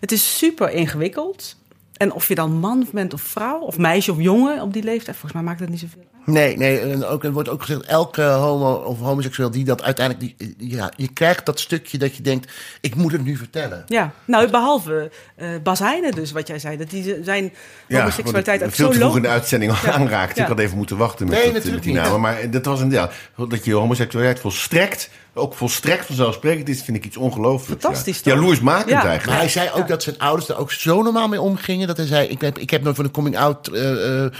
het 0.00 0.12
is 0.12 0.38
super 0.38 0.70
ingewikkeld. 0.70 1.56
En 1.96 2.12
of 2.12 2.28
je 2.28 2.34
dan 2.34 2.52
man 2.52 2.86
bent 2.92 3.14
of 3.14 3.20
vrouw, 3.20 3.60
of 3.60 3.78
meisje 3.78 4.12
of 4.12 4.20
jongen 4.20 4.62
op 4.62 4.72
die 4.72 4.82
leeftijd, 4.82 5.16
volgens 5.16 5.32
mij 5.32 5.42
maakt 5.42 5.58
dat 5.58 5.68
niet 5.68 5.80
zoveel. 5.80 6.11
Nee, 6.24 6.56
nee 6.56 6.78
en 6.80 7.04
ook, 7.04 7.24
er 7.24 7.32
wordt 7.32 7.48
ook 7.48 7.60
gezegd, 7.62 7.82
elke 7.82 8.22
homo 8.22 8.72
of 8.72 8.98
homoseksueel 8.98 9.50
die 9.50 9.64
dat 9.64 9.82
uiteindelijk... 9.82 10.38
Die, 10.38 10.54
ja, 10.58 10.92
je 10.96 11.08
krijgt 11.12 11.46
dat 11.46 11.60
stukje 11.60 11.98
dat 11.98 12.16
je 12.16 12.22
denkt, 12.22 12.52
ik 12.80 12.94
moet 12.94 13.12
het 13.12 13.24
nu 13.24 13.36
vertellen. 13.36 13.84
Ja, 13.86 14.12
nou 14.24 14.50
behalve 14.50 15.10
eh 15.36 15.48
Bas 15.62 15.78
Heijnen 15.78 16.12
dus, 16.12 16.32
wat 16.32 16.46
jij 16.46 16.58
zei. 16.58 16.76
Dat 16.76 16.90
die 16.90 17.16
zijn 17.24 17.52
homoseksualiteit 17.88 18.60
wat 18.60 18.68
ook 18.68 18.74
ik 18.74 18.74
veel 18.74 18.86
zo 18.86 18.92
te 18.92 18.98
vroeg 18.98 19.16
in 19.16 19.22
de 19.22 19.28
uitzending 19.28 19.72
al 19.72 19.78
Ja. 19.82 19.92
aanraakte. 19.92 20.36
Ja. 20.36 20.42
Ik 20.42 20.48
had 20.48 20.58
even 20.58 20.76
moeten 20.76 20.96
wachten 20.96 21.26
met, 21.28 21.34
Nee, 21.34 21.44
dat, 21.44 21.52
natuurlijk 21.54 21.84
met 21.84 21.92
die 21.94 22.02
niet. 22.02 22.02
namen. 22.10 22.20
Maar 22.20 22.50
dat 22.50 22.64
was 22.64 22.80
een 22.80 22.90
ja, 22.90 23.10
dat 23.48 23.64
je 23.64 23.74
homoseksualiteit 23.74 24.40
volstrekt, 24.40 25.10
ook 25.34 25.54
volstrekt 25.54 26.06
vanzelfsprekend 26.06 26.68
is, 26.68 26.82
vind 26.82 26.96
ik 26.96 27.04
iets 27.04 27.16
ongelooflijks. 27.16 27.84
Fantastisch, 27.84 28.16
Ja. 28.16 28.22
toch? 28.22 28.34
Jaloersmakend 28.34 28.88
Ja. 28.90 28.96
Maar 28.96 29.06
eigenlijk. 29.06 29.38
hij 29.40 29.48
zei 29.48 29.70
ook 29.74 29.88
dat 29.88 30.02
zijn 30.02 30.18
ouders 30.18 30.48
er 30.48 30.56
ook 30.56 30.72
zo 30.72 31.02
normaal 31.02 31.28
mee 31.28 31.40
omgingen. 31.40 31.86
Dat 31.86 31.96
hij 31.96 32.06
zei, 32.06 32.28
ik 32.28 32.40
heb, 32.40 32.58
ik 32.58 32.70
heb 32.70 32.82
nooit 32.82 32.96
van 32.96 33.04
een 33.04 33.10
coming 33.10 33.38
out 33.38 33.66
eh, 33.68 33.90
eh, 33.90 34.24
eh, 34.24 34.32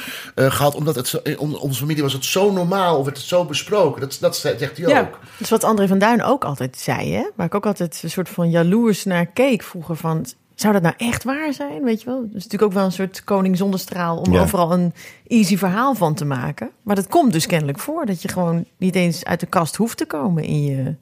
gehad. 0.52 0.74
Omdat 0.74 0.94
het 0.94 1.08
zo, 1.08 1.20
on- 1.36 1.56
onze 1.72 1.84
familie 1.84 2.02
was 2.02 2.12
het 2.12 2.24
zo 2.24 2.52
normaal. 2.52 2.98
Of 2.98 3.04
werd 3.04 3.16
het 3.16 3.26
zo 3.26 3.44
besproken. 3.44 4.00
Dat, 4.00 4.16
dat 4.20 4.36
zegt 4.36 4.60
hij 4.76 4.88
Ja. 4.88 5.00
ook. 5.00 5.10
Dat 5.10 5.40
is 5.40 5.50
wat 5.50 5.64
André 5.64 5.88
van 5.88 5.98
Duin 5.98 6.22
ook 6.22 6.44
altijd 6.44 6.78
zei, 6.78 7.12
hè? 7.14 7.22
Waar 7.36 7.46
ik 7.46 7.54
ook 7.54 7.66
altijd 7.66 8.00
een 8.02 8.10
soort 8.10 8.28
van 8.28 8.50
jaloers 8.50 9.04
naar 9.04 9.26
keek 9.26 9.62
vroeger 9.62 9.96
van... 9.96 10.26
Zou 10.54 10.72
dat 10.72 10.82
nou 10.82 10.94
echt 10.98 11.24
waar 11.24 11.52
zijn, 11.52 11.82
weet 11.82 12.00
je 12.00 12.06
wel? 12.06 12.16
Dat 12.20 12.26
is 12.26 12.32
natuurlijk 12.32 12.62
ook 12.62 12.72
wel 12.72 12.84
een 12.84 12.92
soort 12.92 13.24
koning 13.24 13.56
zonder 13.56 13.80
straal... 13.80 14.16
om 14.16 14.32
Ja. 14.32 14.40
overal 14.40 14.72
een 14.72 14.94
easy 15.26 15.56
verhaal 15.56 15.94
van 15.94 16.14
te 16.14 16.24
maken. 16.24 16.70
Maar 16.82 16.96
dat 16.96 17.08
komt 17.08 17.32
dus 17.32 17.46
kennelijk 17.46 17.78
voor. 17.78 18.06
Dat 18.06 18.22
je 18.22 18.28
gewoon 18.28 18.64
niet 18.76 18.94
eens 18.94 19.24
uit 19.24 19.40
de 19.40 19.46
kast 19.46 19.76
hoeft 19.76 19.96
te 19.96 20.06
komen 20.06 20.44
in 20.44 20.64
je... 20.64 20.94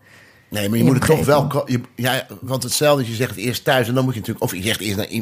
Nee, 0.48 0.68
maar 0.68 0.78
je 0.78 0.84
Je 0.84 0.90
moet 0.90 1.06
het 1.06 1.16
toch 1.16 1.24
wel... 1.24 1.62
Je, 1.66 1.80
ja, 1.94 2.26
want 2.40 2.62
hetzelfde, 2.62 3.06
je 3.08 3.14
zegt 3.14 3.30
het 3.30 3.38
eerst 3.38 3.64
thuis 3.64 3.88
en 3.88 3.94
dan 3.94 4.04
moet 4.04 4.14
je 4.14 4.20
natuurlijk... 4.20 4.44
Of 4.44 4.54
je 4.54 4.62
zegt 4.62 4.80
eerst, 4.80 4.96
naar, 4.96 5.12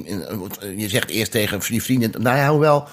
je 0.77 0.89
zegt 0.89 1.11
eerst 1.11 1.31
tegen 1.31 1.61
je 1.69 1.83
vrienden... 1.83 2.23
Nou 2.23 2.37
ja, 2.37 2.51
hoewel... 2.51 2.89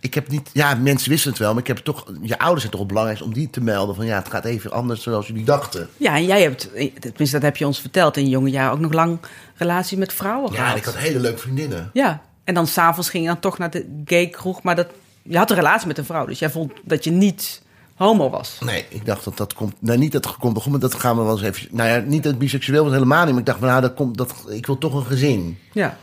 Ik 0.00 0.14
heb 0.14 0.28
niet... 0.28 0.50
Ja, 0.52 0.74
mensen 0.74 1.10
wisten 1.10 1.30
het 1.30 1.38
wel, 1.38 1.50
maar 1.52 1.60
ik 1.60 1.66
heb 1.66 1.76
toch... 1.76 2.12
Je 2.22 2.38
ouders 2.38 2.60
zijn 2.60 2.70
toch 2.70 2.80
het 2.80 2.88
belangrijkste 2.88 3.26
om 3.26 3.34
die 3.34 3.50
te 3.50 3.60
melden. 3.60 3.94
Van 3.94 4.06
ja, 4.06 4.16
het 4.18 4.28
gaat 4.28 4.44
even 4.44 4.70
anders 4.70 5.02
zoals 5.02 5.26
jullie 5.26 5.44
dachten. 5.44 5.88
Ja, 5.96 6.14
en 6.14 6.24
jij 6.24 6.42
hebt, 6.42 6.68
tenminste 7.00 7.30
dat 7.30 7.42
heb 7.42 7.56
je 7.56 7.66
ons 7.66 7.80
verteld, 7.80 8.16
in 8.16 8.24
je 8.24 8.30
jonge 8.30 8.50
jaar 8.50 8.72
ook 8.72 8.78
nog 8.78 8.92
lang 8.92 9.18
relatie 9.54 9.98
met 9.98 10.12
vrouwen 10.12 10.50
Ja, 10.52 10.56
gehad. 10.56 10.72
en 10.72 10.78
ik 10.78 10.84
had 10.84 10.96
hele 10.96 11.20
leuke 11.20 11.38
vriendinnen. 11.38 11.90
Ja, 11.92 12.22
en 12.44 12.54
dan 12.54 12.66
s'avonds 12.66 13.10
ging 13.10 13.22
je 13.24 13.28
dan 13.30 13.40
toch 13.40 13.58
naar 13.58 13.70
de 13.70 14.02
gay 14.04 14.26
kroeg, 14.28 14.62
maar 14.62 14.76
dat, 14.76 14.86
je 15.22 15.36
had 15.38 15.50
een 15.50 15.56
relatie 15.56 15.86
met 15.86 15.98
een 15.98 16.04
vrouw, 16.04 16.26
dus 16.26 16.38
jij 16.38 16.50
vond 16.50 16.72
dat 16.84 17.04
je 17.04 17.10
niet 17.10 17.62
homo 17.94 18.30
was. 18.30 18.58
Nee, 18.60 18.84
ik 18.88 19.06
dacht 19.06 19.24
dat 19.24 19.36
dat 19.36 19.54
komt. 19.54 19.74
Nou, 19.78 19.98
niet 19.98 20.12
dat 20.12 20.24
het 20.24 20.36
komt 20.36 20.54
begon, 20.54 20.70
maar 20.70 20.80
dat 20.80 20.94
gaan 20.94 21.16
we 21.16 21.22
wel 21.22 21.32
eens 21.32 21.42
even. 21.42 21.68
Nou 21.70 21.88
ja, 21.88 21.98
niet 21.98 22.22
dat 22.22 22.32
het 22.32 22.40
biseksueel 22.40 22.84
was 22.84 22.92
helemaal 22.92 23.22
niet. 23.24 23.30
Maar 23.30 23.40
ik 23.40 23.46
dacht, 23.46 23.58
van, 23.58 23.68
nou, 23.68 23.80
dat 23.80 23.94
komt, 23.94 24.16
dat, 24.16 24.34
ik 24.48 24.66
wil 24.66 24.78
toch 24.78 24.94
een 24.94 25.04
gezin. 25.06 25.58
Ja, 25.72 25.96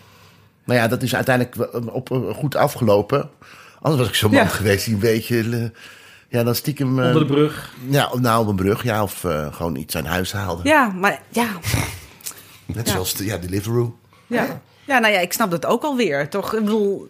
Maar 0.64 0.76
ja, 0.76 0.88
dat 0.88 1.02
is 1.04 1.16
uiteindelijk 1.16 1.56
wel, 1.56 1.68
op, 1.92 2.12
eh, 2.12 2.18
goed 2.36 2.56
afgelopen. 2.56 3.30
Anders 3.84 4.02
was 4.02 4.10
ik 4.12 4.16
zo'n 4.16 4.32
man 4.32 4.40
Ja. 4.44 4.48
geweest 4.48 4.86
die 4.86 4.94
een 4.94 5.00
beetje. 5.00 5.40
eh, 5.40 5.70
ja, 6.30 6.44
dan 6.44 6.56
stiekem. 6.56 7.00
eh, 7.00 7.06
Onder 7.06 7.28
de 7.28 7.34
brug. 7.34 7.74
Ja, 7.90 8.10
nou, 8.16 8.42
op 8.42 8.48
een 8.48 8.56
brug, 8.56 8.84
ja. 8.84 9.04
Of 9.04 9.24
eh, 9.24 9.54
gewoon 9.54 9.76
iets 9.76 9.96
aan 9.96 10.06
huis 10.06 10.32
haalde. 10.32 10.62
ja 10.70 10.88
maar 10.88 11.22
ja, 11.30 11.48
Net 12.66 12.88
Ja. 12.88 12.94
zoals 12.94 13.14
de 13.14 13.26
ja, 13.26 13.38
Deliveroo. 13.38 13.98
ja. 14.28 14.62
Ja, 14.86 15.00
nou 15.00 15.14
ja, 15.14 15.20
ik 15.20 15.34
snap 15.34 15.52
dat 15.52 15.66
ook 15.66 15.84
alweer, 15.84 16.30
toch? 16.30 16.54
Ik 16.54 16.60
bedoel, 16.64 17.08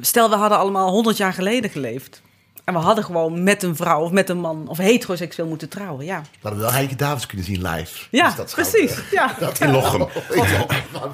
stel 0.00 0.30
we 0.30 0.36
hadden 0.36 0.58
allemaal 0.58 0.88
100 0.90 1.16
jaar 1.16 1.32
geleden 1.32 1.70
geleefd. 1.70 2.22
En 2.64 2.74
we 2.74 2.80
hadden 2.80 3.04
gewoon 3.04 3.42
met 3.42 3.62
een 3.62 3.76
vrouw 3.76 4.00
of 4.02 4.10
met 4.10 4.28
een 4.28 4.38
man 4.38 4.68
of 4.68 4.78
heteroseksueel 4.78 5.48
moeten 5.48 5.68
trouwen, 5.68 6.04
ja. 6.04 6.20
We 6.20 6.38
hadden 6.42 6.60
wel 6.60 6.72
Heike 6.72 6.94
Davids 6.96 7.26
kunnen 7.26 7.46
zien 7.46 7.62
live. 7.68 8.06
Ja, 8.10 8.26
Dus 8.26 8.34
dat 8.36 8.50
precies. 8.54 8.94
Ja. 9.10 9.34
Dat 9.40 9.60
In 9.60 9.70
Lochem. 9.70 10.06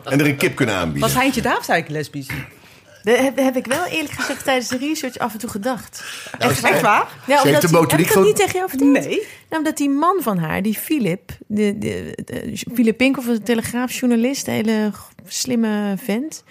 En 0.04 0.20
er 0.20 0.26
een 0.26 0.36
kip 0.36 0.54
kunnen 0.56 0.74
aanbieden. 0.74 1.02
Was 1.02 1.14
Heintje 1.14 1.42
Daafs 1.42 1.68
eigenlijk 1.68 1.88
lesbisch? 2.02 2.28
Dat 3.06 3.18
heb, 3.18 3.36
heb 3.36 3.56
ik 3.56 3.66
wel 3.66 3.84
eerlijk 3.84 4.12
gezegd 4.14 4.44
tijdens 4.44 4.68
de 4.68 4.76
research 4.78 5.18
af 5.18 5.32
en 5.32 5.38
toe 5.38 5.50
gedacht. 5.50 6.04
Echt 6.38 6.64
Echt 6.64 6.80
waar? 6.80 7.08
Ja, 7.26 7.40
Ze 7.40 7.48
heeft 7.48 7.60
de 7.60 7.66
die- 7.66 7.76
motoriek 7.76 8.06
heb 8.06 8.08
ik 8.08 8.14
dat 8.14 8.24
niet 8.24 8.36
tegen 8.36 8.56
jou 8.58 8.68
verteld? 8.68 8.92
Nee. 8.92 9.16
Nou, 9.48 9.62
omdat 9.62 9.76
die 9.76 9.88
man 9.90 10.16
van 10.20 10.38
haar, 10.38 10.62
die 10.62 10.74
Philip, 10.74 11.30
de, 11.46 11.78
de, 11.78 12.18
de, 12.24 12.62
Philip 12.74 12.96
Pinkel, 12.96 13.22
een 13.26 13.42
telegraafjournalist, 13.42 14.46
een 14.46 14.52
hele 14.52 14.90
slimme 15.26 15.94
vent. 16.04 16.44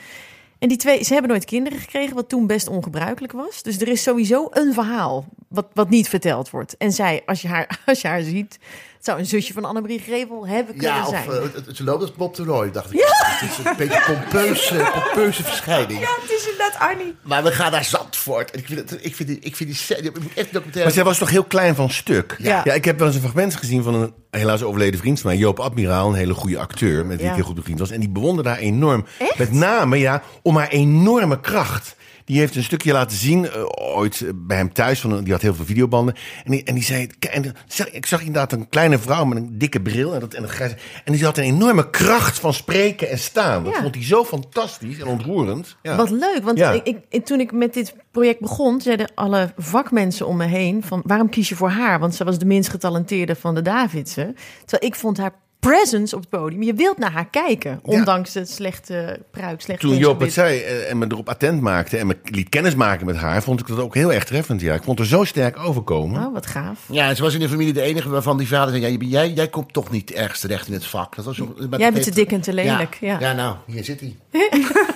En 0.60 0.68
die 0.68 0.78
twee, 0.78 1.04
ze 1.04 1.14
hebben 1.14 1.32
nooit 1.32 1.46
kinderen 1.46 1.80
gekregen, 1.80 2.16
wat 2.16 2.30
toen 2.30 2.48
best 2.48 2.68
ongebruikelijk 2.68 3.34
was. 3.34 3.64
Dus 3.64 3.78
er 3.82 3.88
is 3.88 4.04
sowieso 4.04 4.48
een 4.52 4.74
verhaal 4.74 5.26
wat, 5.48 5.68
wat 5.74 5.90
niet 5.90 6.10
verteld 6.10 6.50
wordt. 6.50 6.78
En 6.78 6.92
zij, 6.92 7.22
als 7.26 7.42
je 7.42 7.48
haar, 7.48 7.80
als 7.86 8.02
je 8.02 8.08
haar 8.08 8.22
ziet, 8.22 8.58
het 8.96 9.06
zou 9.06 9.20
een 9.20 9.26
zusje 9.26 9.54
van 9.54 9.66
Annemarie 9.66 10.00
Grevel 10.00 10.48
hebben 10.48 10.76
kunnen 10.78 10.96
Ja, 10.96 11.02
of 11.04 11.10
zijn. 11.10 11.30
het- 11.30 11.66
het- 11.66 11.78
ze 11.78 11.84
loopt 11.84 12.02
als 12.02 12.12
Bob 12.14 12.36
de 12.36 12.44
Roy, 12.44 12.72
dacht 12.72 12.94
ik. 12.94 13.00
Het 13.08 13.50
is 13.50 13.58
een 13.66 13.74
beetje 13.78 14.04
een 14.08 14.16
pompeuze, 14.16 14.90
pompeuze 14.94 15.44
verschijning. 15.44 16.00
Ja, 16.00 16.08
het 16.22 16.32
is 16.32 16.44
inderdaad 16.50 16.80
Arnie. 16.80 17.16
Maar 17.22 17.44
we 17.44 17.52
gaan 17.52 17.72
naar 17.72 17.84
Zandvoort. 17.84 18.52
En 18.52 18.60
ik 18.60 18.66
vind, 18.66 18.90
het, 18.90 19.06
ik 19.06 19.16
vind, 19.16 19.30
die, 19.30 19.40
ik 19.40 19.56
vind 19.56 19.70
die 19.70 19.78
scène... 19.78 20.04
Je 20.04 20.12
moet 20.22 20.34
echt 20.34 20.46
documentaire... 20.52 20.84
Maar 20.84 20.92
zij 20.92 21.04
was 21.04 21.18
toch 21.18 21.30
heel 21.30 21.44
klein 21.44 21.76
van 21.76 21.90
stuk? 21.90 22.36
Ja. 22.40 22.64
ik 22.66 22.86
heb 22.86 22.98
wel 22.98 23.08
eens 23.08 23.16
een 23.16 23.22
fragment 23.22 23.56
gezien 23.56 23.84
van 23.84 23.94
een 23.94 24.14
helaas 24.32 24.64
overleden 24.64 25.00
vriend 25.00 25.20
van 25.22 25.30
mij, 25.30 25.40
Joop 25.40 25.60
Admiraal, 25.60 26.10
een 26.10 26.16
hele 26.16 26.34
goede 26.34 26.60
acteur, 26.60 27.06
met 27.06 27.16
wie 27.16 27.26
Ja. 27.26 27.30
ik 27.32 27.36
heel 27.36 27.46
goed 27.46 27.56
bevriend 27.56 27.80
was. 27.80 27.92
En 27.92 28.00
die 28.00 28.10
bewonderde 28.10 28.50
haar 28.50 28.58
enorm. 28.60 29.06
Echt? 29.20 29.38
Met 29.38 29.52
name, 29.52 29.98
ja, 29.98 30.22
om 30.42 30.58
haar 30.58 30.68
enorme 30.70 31.40
kracht. 31.40 31.96
Die 32.26 32.40
heeft 32.40 32.56
een 32.56 32.64
stukje 32.64 32.92
laten 32.92 33.18
zien, 33.18 33.50
eh, 33.50 33.64
ooit 33.96 34.24
bij 34.36 34.58
hem 34.58 34.74
thuis, 34.74 35.00
van, 35.02 35.24
die 35.24 35.34
had 35.34 35.42
heel 35.42 35.54
veel 35.56 35.66
videobanden. 35.66 36.16
En 36.44 36.52
die, 36.52 36.64
en 36.64 36.74
die 36.74 36.84
zei, 36.84 37.10
en, 37.30 37.54
ik 37.92 38.06
zag 38.06 38.20
inderdaad 38.20 38.52
een 38.52 38.70
kleine 38.70 39.00
vrouw 39.00 39.26
met 39.26 39.38
een 39.38 39.58
dikke 39.58 39.82
bril 39.82 40.14
en, 40.14 40.20
dat, 40.20 40.34
en, 40.34 40.42
dat 40.42 40.76
en 41.04 41.14
die 41.14 41.24
had 41.24 41.38
een 41.38 41.44
enorme 41.44 41.90
kracht 41.90 42.40
van 42.40 42.54
spreken 42.54 43.10
en 43.10 43.20
staan. 43.20 43.64
Dat 43.64 43.74
Ja. 43.74 43.82
vond 43.82 43.96
hij 43.96 44.04
zo 44.04 44.24
fantastisch 44.24 45.00
en 45.00 45.08
ontroerend. 45.08 45.78
Ja. 45.82 45.96
Wat 45.96 46.10
leuk, 46.10 46.40
want 46.44 46.58
Ja. 46.58 46.72
ik, 46.72 47.00
ik, 47.10 47.26
toen 47.26 47.40
ik 47.40 47.52
met 47.52 47.74
dit 47.74 47.96
project 48.12 48.40
begon, 48.40 48.82
zeiden 48.82 49.12
alle 49.16 49.54
vakmensen 49.58 50.28
om 50.28 50.38
me 50.38 50.46
heen 50.46 50.84
van 50.84 51.02
waarom 51.06 51.30
kies 51.30 51.50
je 51.50 51.56
voor 51.56 51.70
haar? 51.70 52.00
Want 52.00 52.16
ze 52.16 52.24
was 52.24 52.40
de 52.40 52.46
minst 52.46 52.70
getalenteerde 52.70 53.36
van 53.36 53.56
de 53.56 53.62
Davidsen. 53.62 54.36
Terwijl 54.66 54.92
ik 54.92 55.00
vond 55.00 55.18
haar 55.18 55.34
presence 55.70 56.16
op 56.16 56.22
het 56.22 56.30
podium. 56.30 56.64
Je 56.64 56.74
wilt 56.74 56.98
naar 56.98 57.12
haar 57.12 57.30
kijken, 57.30 57.80
ondanks 57.82 58.34
het 58.34 58.50
slechte 58.50 59.20
pruik, 59.32 59.62
slechte 59.62 59.88
Toen 59.88 59.98
Joop 59.98 60.20
het 60.20 60.34
zei 60.34 60.60
eh, 60.60 60.90
en 60.90 60.98
me 60.98 61.06
erop 61.10 61.30
attent 61.30 61.62
maakte 61.62 61.98
en 61.98 62.08
me 62.08 62.18
liet 62.24 62.50
kennismaken 62.50 63.06
met 63.06 63.16
haar, 63.16 63.44
vond 63.44 63.60
ik 63.60 63.68
dat 63.68 63.80
ook 63.80 63.94
heel 63.94 64.14
erg 64.14 64.24
treffend. 64.24 64.62
Ja, 64.62 64.74
ik 64.74 64.84
vond 64.84 65.00
er 65.00 65.06
zo 65.06 65.24
sterk 65.24 65.60
overkomen. 65.60 66.26
Oh, 66.26 66.34
wat 66.34 66.46
gaaf. 66.46 66.80
Ja, 66.92 67.10
en 67.10 67.16
ze 67.16 67.22
was 67.22 67.34
in 67.34 67.40
de 67.40 67.50
familie 67.50 67.74
de 67.74 67.82
enige 67.82 68.10
waarvan 68.10 68.38
die 68.38 68.48
vader 68.48 68.80
zei... 68.80 68.92
Ja, 68.92 69.06
jij, 69.08 69.32
jij 69.32 69.48
komt 69.48 69.74
toch 69.74 69.92
niet 69.92 70.12
ergens 70.12 70.40
terecht 70.40 70.68
in 70.68 70.74
het 70.74 70.86
vak. 70.86 71.16
Dat 71.16 71.26
was 71.26 71.36
zo, 71.36 71.56
Jij 71.78 71.92
bent 71.92 72.04
te 72.04 72.12
dik 72.12 72.32
en 72.32 72.42
te 72.42 72.54
lelijk, 72.54 72.98
ja. 73.02 73.20
ja 73.20 73.34
nou, 73.34 73.56
hier 73.66 73.84
zit 73.84 74.00
hij. 74.00 74.16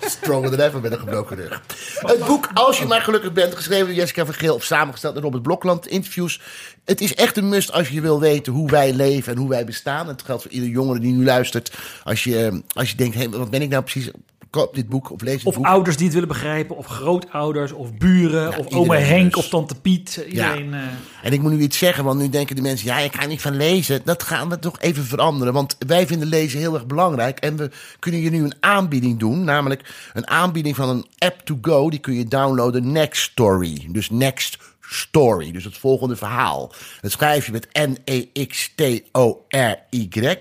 Stronger 0.00 0.50
than 0.50 0.60
ever 0.60 0.80
met 0.80 0.92
een 0.92 0.98
gebroken 0.98 1.36
rug. 1.36 1.62
Het 2.00 2.26
boek 2.26 2.48
Als 2.54 2.78
je 2.78 2.86
maar 2.86 3.00
gelukkig 3.00 3.32
bent, 3.32 3.54
geschreven 3.54 3.86
door 3.86 3.94
Jessica 3.94 4.24
van 4.24 4.34
Geel... 4.34 4.54
of 4.54 4.64
samengesteld 4.64 5.14
door 5.14 5.22
Robert 5.22 5.42
Blokland, 5.42 5.86
interviews. 5.86 6.40
Het 6.84 7.00
is 7.00 7.14
echt 7.14 7.36
een 7.36 7.48
must 7.48 7.72
als 7.72 7.88
je 7.88 8.00
wil 8.00 8.20
weten 8.20 8.52
hoe 8.52 8.70
wij 8.70 8.92
leven 8.92 9.32
en 9.32 9.38
hoe 9.38 9.48
wij 9.48 9.64
bestaan. 9.64 10.08
Het 10.08 10.22
geldt 10.22 10.42
voor 10.42 10.50
ieder 10.50 10.68
jongere 10.68 10.98
die 10.98 11.12
nu 11.12 11.24
luistert. 11.24 11.72
Als 12.04 12.24
je, 12.24 12.62
als 12.68 12.90
je 12.90 12.96
denkt, 12.96 13.14
hé, 13.14 13.28
wat 13.28 13.50
ben 13.50 13.62
ik 13.62 13.68
nou 13.68 13.82
precies... 13.82 14.10
Koop 14.56 14.74
dit 14.74 14.88
boek 14.88 15.10
of 15.12 15.20
lees 15.20 15.36
dit 15.36 15.44
Of 15.46 15.54
boek. 15.54 15.64
ouders 15.66 15.96
die 15.96 16.04
het 16.04 16.14
willen 16.14 16.28
begrijpen, 16.28 16.76
of 16.76 16.86
grootouders, 16.86 17.72
of 17.72 17.94
buren, 17.94 18.58
of 18.58 18.74
oma 18.74 18.94
Henk, 18.96 19.34
dus. 19.34 19.42
of 19.44 19.48
tante 19.48 19.74
Piet. 19.80 20.24
Iedereen. 20.28 20.74
eh, 20.74 20.80
En 21.22 21.32
ik 21.32 21.40
moet 21.40 21.52
nu 21.52 21.60
iets 21.60 21.78
zeggen, 21.78 22.04
want 22.04 22.20
nu 22.20 22.28
denken 22.28 22.56
de 22.56 22.62
mensen... 22.62 22.86
ja, 22.86 22.98
ik 22.98 23.14
ga 23.14 23.26
niet 23.26 23.40
van 23.42 23.56
lezen. 23.56 24.00
Dat 24.04 24.22
gaan 24.22 24.48
we 24.48 24.58
toch 24.58 24.80
even 24.80 25.04
veranderen. 25.04 25.52
Want 25.52 25.76
wij 25.86 26.06
vinden 26.06 26.28
lezen 26.28 26.58
heel 26.58 26.74
erg 26.74 26.86
belangrijk. 26.86 27.38
En 27.38 27.56
we 27.56 27.70
kunnen 27.98 28.20
je 28.20 28.30
nu 28.30 28.44
een 28.44 28.54
aanbieding 28.60 29.18
doen. 29.18 29.44
Namelijk 29.44 30.10
een 30.14 30.28
aanbieding 30.28 30.76
van 30.76 30.88
een 30.88 31.06
app 31.18 31.40
to 31.44 31.58
go. 31.62 31.90
Die 31.90 32.00
kun 32.00 32.14
je 32.14 32.24
downloaden, 32.24 32.92
Next 32.92 33.22
Story. 33.22 33.86
Dus 33.88 34.10
Next 34.10 34.58
Story, 34.88 35.52
dus 35.52 35.64
het 35.64 35.78
volgende 35.78 36.16
verhaal. 36.16 36.72
Dat 37.00 37.10
schrijf 37.10 37.46
je 37.46 37.52
met 37.52 37.68
N-E-X-T-O-R-Y. 37.72 40.38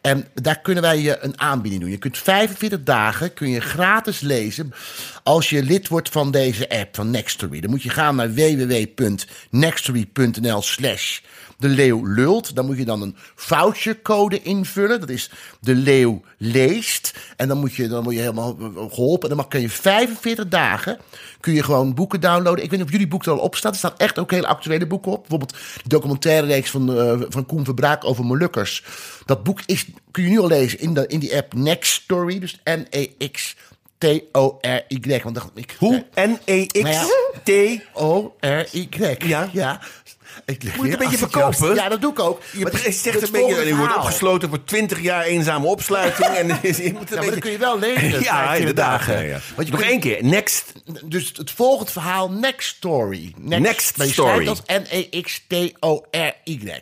En 0.00 0.26
daar 0.34 0.60
kunnen 0.60 0.82
wij 0.82 1.00
je 1.00 1.18
een 1.20 1.40
aanbieding 1.40 1.82
doen. 1.82 1.90
Je 1.90 1.98
kunt 1.98 2.18
45 2.18 2.82
dagen 2.82 3.34
kun 3.34 3.48
je 3.48 3.60
gratis 3.60 4.20
lezen 4.20 4.72
als 5.22 5.50
je 5.50 5.62
lid 5.62 5.88
wordt 5.88 6.08
van 6.08 6.30
deze 6.30 6.68
app 6.68 6.94
van 6.94 7.10
Nextory. 7.10 7.60
Dan 7.60 7.70
moet 7.70 7.82
je 7.82 7.90
gaan 7.90 8.16
naar 8.16 8.34
www.nextory.nl 8.34 10.62
slash 10.62 11.20
de 11.58 11.68
leeuw 11.68 12.06
lult. 12.06 12.54
Dan 12.54 12.66
moet 12.66 12.78
je 12.78 12.84
dan 12.84 13.02
een 13.02 13.16
vouchercode 13.34 14.42
invullen. 14.42 15.00
Dat 15.00 15.08
is 15.08 15.30
de 15.60 15.74
leeuw 15.74 16.22
leest. 16.36 17.14
En 17.36 17.48
dan, 17.48 17.58
moet 17.58 17.74
je, 17.74 17.88
dan 17.88 18.02
word 18.02 18.14
je 18.14 18.20
helemaal 18.20 18.56
geholpen. 18.90 19.30
En 19.30 19.36
dan 19.36 19.48
kun 19.48 19.60
je 19.60 19.70
45 19.70 20.48
dagen 20.48 20.98
kun 21.40 21.52
je 21.52 21.62
gewoon 21.62 21.94
boeken 21.94 22.20
downloaden. 22.20 22.64
Ik 22.64 22.70
weet 22.70 22.78
niet 22.78 22.88
of 22.88 22.92
jullie 22.92 23.08
boek 23.08 23.24
er 23.24 23.32
al 23.32 23.38
op 23.38 23.56
staat. 23.56 23.72
Er 23.72 23.78
staan 23.78 23.96
echt 23.96 24.18
ook 24.18 24.30
hele 24.30 24.46
actuele 24.46 24.86
boeken 24.86 25.12
op. 25.12 25.20
Bijvoorbeeld 25.20 25.56
de 25.82 25.88
documentaire 25.88 26.46
reeks 26.46 26.70
van, 26.70 26.96
eh, 26.96 27.20
van 27.28 27.46
Koen 27.46 27.64
Verbraak 27.64 28.04
over 28.04 28.24
Molukkers. 28.24 28.84
Dat 29.24 29.42
boek 29.42 29.60
is, 29.66 29.86
kun 30.10 30.22
je 30.22 30.28
nu 30.28 30.38
al 30.38 30.48
lezen 30.48 30.78
in, 30.78 30.94
de, 30.94 31.06
in 31.06 31.18
die 31.18 31.36
app 31.36 31.54
Next 31.54 31.92
Story. 31.92 32.38
Dus 32.38 32.60
N-E-X... 32.64 33.56
T-O-R-Y. 34.00 35.20
Want 35.22 35.34
dacht 35.34 35.48
ik. 35.54 35.74
Hoe? 35.78 36.04
N-E-X-T. 36.14 37.50
O-R-Y. 37.92 39.16
Ja. 39.26 39.48
ja. 39.52 39.80
Ik 40.44 40.76
Moet 40.76 40.86
je 40.86 40.92
een 40.92 40.98
beetje 40.98 41.16
verkopen? 41.18 41.74
Ja, 41.74 41.88
dat 41.88 42.00
doe 42.00 42.10
ik 42.12 42.18
ook. 42.18 42.42
Je 42.52 42.64
het- 42.64 42.74
een 43.04 43.30
beetje, 43.32 43.66
je 43.66 43.76
wordt 43.76 43.96
opgesloten 43.96 44.48
voor 44.48 44.64
20 44.64 45.00
jaar 45.00 45.22
eenzame 45.24 45.66
opsluiting. 45.66 46.28
en 46.28 46.46
je 46.48 46.52
moet 46.52 46.62
een 46.72 46.82
Ja, 46.82 46.94
maar 46.94 47.00
beetje... 47.08 47.30
dat 47.30 47.38
kun 47.38 47.50
je 47.50 47.58
wel 47.58 47.78
lezen. 47.78 48.10
Ja, 48.22 48.46
45 48.46 48.58
inderdaad. 48.58 49.06
Want 49.54 49.68
je 49.68 49.72
Nog 49.74 49.82
één 49.82 50.00
keer. 50.00 50.24
Next. 50.24 50.72
Dus 51.04 51.32
het 51.36 51.50
volgende 51.50 51.92
verhaal, 51.92 52.30
Next 52.30 52.68
Story. 52.76 53.32
Next 53.38 53.96
maar 53.96 54.06
je 54.06 54.12
Story. 54.12 54.30
schrijft 54.44 54.48
als 54.48 54.62
N-E-X-T-O-R-Y. 54.90 56.72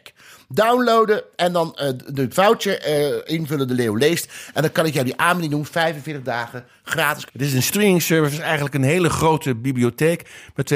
Downloaden 0.49 1.22
en 1.36 1.53
dan 1.53 1.74
eh, 1.74 1.88
de 2.07 2.26
voucher 2.30 2.80
eh, 2.80 3.34
invullen, 3.36 3.68
de 3.68 3.74
leeuw 3.74 3.94
leest. 3.94 4.32
En 4.55 4.62
dan 4.62 4.72
kan 4.72 4.86
ik 4.86 4.92
jou 4.92 5.05
die 5.05 5.16
aanbieding 5.16 5.53
doen, 5.53 5.66
45 5.66 6.22
dagen 6.22 6.64
gratis. 6.82 7.26
Het 7.32 7.42
is 7.42 7.53
een 7.53 7.62
streaming 7.62 8.03
service, 8.03 8.34
is 8.34 8.40
eigenlijk 8.40 8.74
een 8.74 8.82
hele 8.82 9.09
grote 9.09 9.55
bibliotheek 9.55 10.28
met 10.55 10.72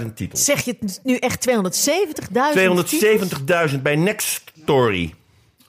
270.000 0.00 0.12
titels. 0.14 0.44
Zeg 0.44 0.64
je 0.64 0.76
het 0.80 1.00
nu 1.02 1.16
echt 1.16 1.48
270.000 1.48 1.54
270.000 3.70 3.82
bij 3.82 3.96
Next 3.96 4.52
Story. 4.62 5.14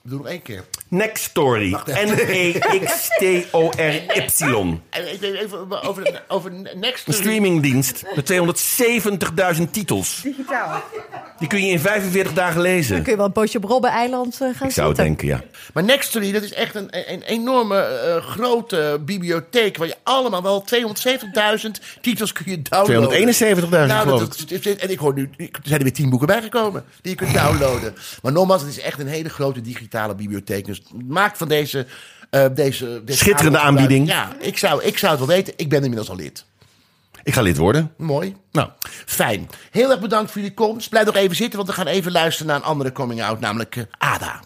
Doe 0.02 0.18
nog 0.18 0.26
één 0.26 0.42
keer. 0.42 0.64
Next 0.90 1.24
Story. 1.24 1.76
N-E-X-T-O-R-Y. 1.86 3.78
En 4.90 5.12
ik 5.14 5.20
weet 5.20 5.34
even 5.34 5.82
over, 5.82 6.22
over 6.28 6.52
Next 6.74 7.08
Een 7.08 7.14
streamingdienst 7.14 8.02
met 8.14 8.32
270.000 9.56 9.62
titels. 9.70 10.20
Digitaal. 10.22 10.82
Die 11.38 11.48
kun 11.48 11.64
je 11.64 11.72
in 11.72 11.80
45 11.80 12.32
dagen 12.32 12.60
lezen. 12.60 13.02
Kun 13.02 13.10
je 13.10 13.16
wel 13.16 13.26
een 13.26 13.32
poosje 13.32 13.56
op 13.56 13.64
Robben-eiland 13.64 14.32
eh, 14.32 14.38
gaan 14.38 14.68
Ik 14.68 14.74
zou 14.74 14.86
zitten. 14.86 15.04
denken, 15.04 15.26
ja. 15.26 15.42
Maar 15.72 15.84
Nextory, 15.84 16.32
dat 16.32 16.42
is 16.42 16.52
echt 16.52 16.74
een, 16.74 16.88
een 17.12 17.22
enorme 17.22 17.76
eh, 17.80 18.24
grote 18.24 19.00
bibliotheek... 19.04 19.76
waar 19.76 19.86
je 19.86 19.96
allemaal 20.02 20.42
wel 20.42 20.64
270.000 20.74 21.70
titels 22.00 22.32
kun 22.32 22.44
je 22.50 22.62
downloaden. 22.62 23.34
271.000 23.62 23.68
Nou, 23.68 24.28
en 24.78 24.90
ik 24.90 24.98
hoor 24.98 25.14
nu, 25.14 25.30
er 25.36 25.48
zijn 25.62 25.78
er 25.78 25.82
weer 25.82 25.92
tien 25.92 26.10
boeken 26.10 26.26
bijgekomen 26.26 26.84
die 27.00 27.10
je 27.10 27.16
kunt 27.16 27.34
downloaden. 27.34 27.94
maar 28.22 28.32
nogmaals, 28.32 28.62
het 28.62 28.70
is 28.70 28.80
echt 28.80 28.98
een 28.98 29.06
hele 29.06 29.28
grote 29.28 29.60
digitale 29.60 30.14
bibliotheek. 30.14 30.66
Dus 30.66 30.79
maak 31.06 31.36
van 31.36 31.48
deze... 31.48 31.86
eh, 32.30 32.44
deze, 32.54 33.02
deze 33.04 33.18
Schitterende 33.18 33.58
aanbieding. 33.58 34.08
Ja, 34.08 34.32
ik 34.38 34.58
zou, 34.58 34.82
ik 34.82 34.98
zou 34.98 35.10
het 35.10 35.20
wel 35.26 35.36
weten. 35.36 35.52
Ik 35.56 35.68
ben 35.68 35.80
inmiddels 35.82 36.10
al 36.10 36.16
lid. 36.16 36.44
Ik 37.22 37.34
ga 37.34 37.40
lid 37.42 37.56
worden. 37.56 37.92
Mooi. 37.96 38.36
Nou, 38.52 38.68
Fijn. 39.06 39.48
Heel 39.70 39.90
erg 39.90 40.00
bedankt 40.00 40.30
voor 40.30 40.40
jullie 40.40 40.56
komst. 40.56 40.88
Blijf 40.88 41.06
nog 41.06 41.16
even 41.16 41.36
zitten, 41.36 41.56
want 41.56 41.68
we 41.70 41.74
gaan 41.74 41.86
even 41.86 42.12
luisteren 42.12 42.46
naar 42.46 42.56
een 42.56 42.62
andere 42.68 42.92
coming-out, 42.92 43.40
namelijk 43.40 43.76
eh, 43.76 43.82
Ada. 43.98 44.40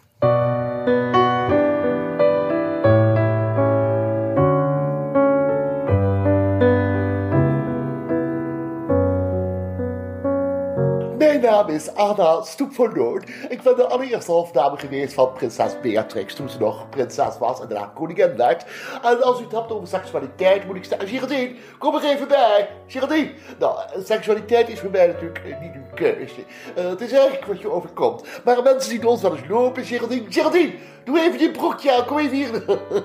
Naam 11.55 11.69
is 11.69 11.95
Ada 11.95 12.43
Stoep 12.43 12.75
van 12.75 12.93
Noord. 12.95 13.29
Ik 13.49 13.63
ben 13.63 13.77
de 13.77 13.87
allereerste 13.87 14.33
hofdame 14.33 14.79
geweest 14.79 15.15
van 15.15 15.33
prinses 15.33 15.81
Beatrix 15.83 16.35
toen 16.35 16.49
ze 16.49 16.59
nog 16.59 16.89
prinses 16.89 17.39
was 17.39 17.61
en 17.61 17.69
daarna 17.69 17.91
koningin 17.95 18.37
werd. 18.37 18.65
En 19.03 19.23
als 19.23 19.41
u 19.41 19.43
het 19.43 19.53
hebt 19.53 19.73
over 19.73 19.89
seksualiteit 19.89 20.67
moet 20.67 20.77
ik 20.77 20.85
zeggen... 20.85 21.09
Geraldine, 21.09 21.55
kom 21.79 21.95
er 21.95 22.05
even 22.05 22.29
bij. 22.29 22.69
Geraldine. 22.87 23.31
Nou, 23.59 23.79
seksualiteit 24.05 24.69
is 24.69 24.81
voor 24.81 24.91
mij 24.91 25.07
natuurlijk 25.07 25.39
eh, 25.39 25.61
niet 25.61 25.75
een 25.75 25.95
keuze. 25.95 26.41
Eh, 26.75 26.89
het 26.89 27.01
is 27.01 27.13
eigenlijk 27.13 27.45
wat 27.45 27.61
je 27.61 27.71
overkomt. 27.71 28.25
Maar 28.45 28.63
mensen 28.63 28.91
zien 28.91 29.07
ons 29.07 29.23
wel 29.23 29.37
eens 29.37 29.49
lopen. 29.49 29.85
Geraldine, 29.85 30.25
Geraldine, 30.29 30.73
Doe 31.05 31.21
even 31.21 31.39
je 31.39 31.51
broekje 31.51 31.97
aan, 31.97 32.05
kom 32.05 32.19
even 32.19 32.37
hier. 32.37 32.63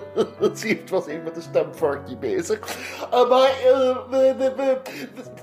Zie 0.53 0.77
het 0.77 0.89
was 0.89 1.07
even 1.07 1.23
met 1.23 1.35
een 1.35 1.41
stemvorkje 1.41 2.17
bezig. 2.17 2.59
Uh, 3.13 3.29
maar, 3.29 3.51
uh, 3.65 3.97
we, 4.09 4.77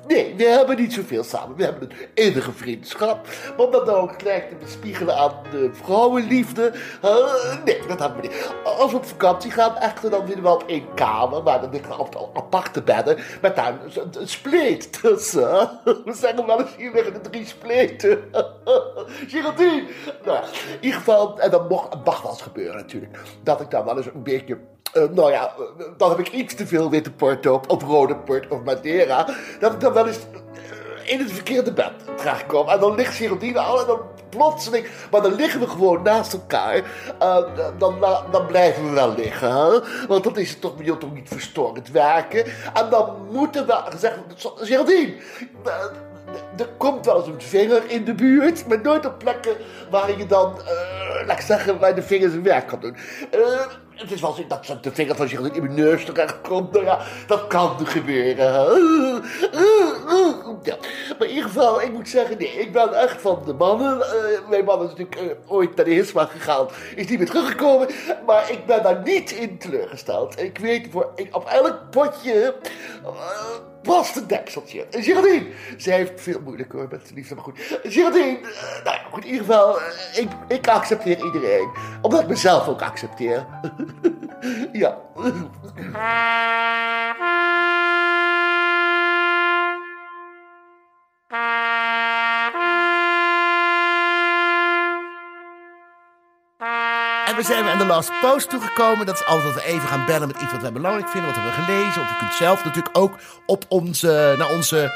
nee, 0.07 0.35
we 0.35 0.45
hebben 0.45 0.77
niet 0.77 0.93
zoveel 0.93 1.25
samen. 1.25 1.57
We 1.57 1.65
hebben 1.65 1.91
een 1.91 2.25
innige 2.25 2.53
vriendschap. 2.53 3.27
Maar 3.57 3.67
om 3.67 3.73
dat 3.73 3.87
nou 3.87 4.11
gelijk 4.19 4.49
te 4.49 4.55
bespiegelen 4.55 5.17
aan 5.17 5.33
de 5.51 5.71
vrouwenliefde, 5.73 6.73
uh, 7.05 7.65
nee, 7.65 7.81
dat 7.89 7.99
hebben 7.99 8.21
we 8.21 8.27
niet. 8.27 8.53
Als 8.65 8.91
we 8.91 8.97
op 8.97 9.07
vakantie 9.07 9.51
gaan, 9.51 9.77
echter, 9.77 10.11
dan 10.11 10.27
willen 10.27 10.43
we 10.43 10.49
op 10.49 10.65
één 10.67 10.95
kamer, 10.95 11.43
maar 11.43 11.61
dan 11.61 11.71
liggen 11.71 11.97
altijd 11.97 12.17
al 12.17 12.31
aparte 12.35 12.83
bedden, 12.83 13.19
met 13.41 13.57
daar 13.57 13.75
een, 13.95 14.11
een 14.21 14.29
spleet 14.29 15.01
tussen. 15.03 15.81
We 16.05 16.13
zeggen 16.13 16.47
wel 16.47 16.61
eens, 16.61 16.77
hier 16.77 16.93
liggen 16.93 17.13
de 17.13 17.21
drie 17.31 17.47
spleten. 17.47 18.31
Geraldine! 19.29 19.87
Nou, 20.25 20.45
in 20.45 20.79
ieder 20.81 20.99
geval, 20.99 21.41
en 21.41 21.51
dat 21.51 21.69
mocht, 21.69 22.05
mag 22.05 22.23
wel 22.23 22.31
eens 22.31 22.43
gebeuren 22.47 22.77
natuurlijk, 22.77 23.19
dat 23.43 23.61
ik 23.61 23.71
dan 23.71 23.85
wel 23.85 23.97
eens 23.97 24.07
een 24.07 24.23
beetje... 24.23 24.59
Uh, 24.95 25.09
nou 25.11 25.31
ja, 25.31 25.53
uh, 25.59 25.85
dan 25.97 26.11
heb 26.11 26.19
ik 26.19 26.33
iets 26.33 26.55
te 26.55 26.67
veel 26.67 26.91
witte 26.91 27.13
porto 27.13 27.55
op, 27.55 27.71
of 27.71 27.83
rode 27.83 28.17
port 28.17 28.49
of 28.49 28.63
Madeira. 28.63 29.29
Dat 29.61 29.73
ik 29.73 29.81
dan 29.81 29.93
wel 29.93 30.07
eens 30.07 30.19
uh, 30.19 31.13
in 31.13 31.19
het 31.19 31.33
verkeerde 31.33 31.73
bed 31.73 31.93
terechtkom. 32.17 32.69
En 32.69 32.81
dan 32.81 32.95
ligt 32.95 33.15
Geraldine 33.15 33.59
al 33.59 33.81
en 33.81 33.87
dan 33.87 34.01
plotseling... 34.29 34.87
Maar 35.11 35.23
dan 35.23 35.35
liggen 35.35 35.61
we 35.61 35.69
gewoon 35.69 36.03
naast 36.03 36.33
elkaar. 36.33 36.83
dan, 37.79 38.01
dan 38.31 38.47
blijven 38.47 38.85
we 38.85 38.91
wel 38.91 39.15
liggen. 39.15 39.51
Hè? 39.51 39.81
Want 40.07 40.25
dat 40.25 40.37
is 40.37 40.59
toch, 40.59 40.73
je 40.83 40.99
toch 40.99 41.15
niet 41.15 41.29
verstorend 41.29 41.91
werken. 41.91 42.45
En 42.75 42.91
dan 42.91 43.27
moeten 43.31 43.67
we 43.67 43.83
zeggen... 43.97 44.25
Geraldine 44.57 45.15
er 46.57 46.69
komt 46.77 47.07
wel 47.07 47.19
eens 47.19 47.27
een 47.27 47.41
vinger 47.41 47.91
in 47.91 48.05
de 48.05 48.15
buurt, 48.15 48.67
maar 48.67 48.81
nooit 48.81 49.07
op 49.07 49.19
plekken 49.19 49.57
waar 49.91 50.19
je 50.19 50.27
dan, 50.27 50.55
uh, 50.59 51.27
laat 51.27 51.39
ik 51.39 51.45
zeggen, 51.45 51.79
waar 51.79 51.95
de 51.95 52.03
vinger 52.03 52.31
zijn 52.31 52.43
werk 52.43 52.67
kan 52.67 52.81
doen. 52.81 52.97
Uh, 53.35 53.67
het 53.91 54.11
is 54.11 54.21
wel 54.21 54.33
zo 54.33 54.47
dat 54.47 54.79
de 54.81 54.93
vinger 54.93 55.17
van 55.17 55.29
zich 55.29 55.41
in 55.41 55.63
mijn 55.63 55.75
neus 55.75 56.05
terecht 56.05 56.41
komt. 56.41 56.73
Nou 56.73 57.01
dat 57.27 57.47
kan 57.47 57.87
gebeuren. 57.87 58.45
Ja. 60.63 60.77
Maar 61.19 61.29
in 61.29 61.35
ieder 61.35 61.45
geval, 61.45 61.83
ik 61.83 61.93
moet 61.93 62.09
zeggen, 62.09 62.39
nee, 62.39 62.53
ik 62.53 62.73
ben 62.73 62.95
echt 62.95 63.21
van 63.21 63.43
de 63.47 63.53
mannen. 63.53 63.99
Mijn 64.49 64.65
man 64.65 64.83
is 64.83 64.95
natuurlijk 64.97 65.37
ooit 65.47 65.77
naar 65.77 65.85
de 65.85 65.91
Hisma 65.91 66.25
gegaan, 66.25 66.67
is 66.97 67.07
niet 67.07 67.19
meer 67.19 67.27
teruggekomen. 67.27 67.89
Maar 68.27 68.51
ik 68.51 68.67
ben 68.67 68.83
daar 68.83 69.03
niet 69.05 69.31
in 69.31 69.59
teleurgesteld. 69.59 70.41
Ik 70.41 70.59
weet, 70.59 70.87
voor, 70.91 71.11
ik, 71.15 71.37
op 71.37 71.45
elk 71.45 71.91
potje 71.91 72.55
past 73.87 74.17
een 74.17 74.27
dekseltje. 74.27 74.87
Geraldine, 74.91 75.47
zij 75.77 75.97
heeft 75.97 76.21
veel 76.21 76.41
moeilijk 76.45 76.73
hoor 76.73 76.87
met 76.91 77.09
de 77.09 77.15
liefde, 77.15 77.35
maar 77.35 77.45
goed. 77.45 77.79
Geraldine, 77.83 78.39
uh, 78.41 78.85
nou 78.85 78.99
goed, 79.11 79.25
in 79.25 79.31
ieder 79.31 79.47
geval, 79.47 79.79
uh, 79.79 79.85
ik, 80.15 80.29
ik 80.49 80.69
accepteer 80.69 81.25
iedereen. 81.25 81.71
Omdat 82.03 82.21
ik 82.21 82.29
mezelf 82.29 82.69
ook 82.69 82.83
accepteer. 82.83 83.47
ja. 84.73 84.99
En 97.27 97.37
we 97.37 97.43
zijn 97.43 97.65
aan 97.65 97.79
de 97.79 97.87
last 97.87 98.11
post 98.21 98.51
toegekomen. 98.51 99.07
Dat 99.07 99.15
is 99.15 99.27
altijd 99.27 99.55
dat 99.55 99.63
we 99.63 99.69
even 99.69 99.89
gaan 99.89 100.07
bellen 100.07 100.29
met 100.29 100.41
iets 100.41 100.53
wat 100.53 100.61
wij 100.61 100.73
belangrijk 100.73 101.09
vinden. 101.09 101.35
Wat 101.35 101.43
hebben 101.43 101.55
we 101.55 101.63
gelezen. 101.63 102.03
Of 102.03 102.09
je 102.09 102.17
kunt 102.19 102.35
zelf 102.35 102.65
natuurlijk 102.65 102.99
ook 102.99 103.15
op 103.47 103.65
onze, 103.69 104.35
naar 104.39 104.51
onze... 104.51 104.93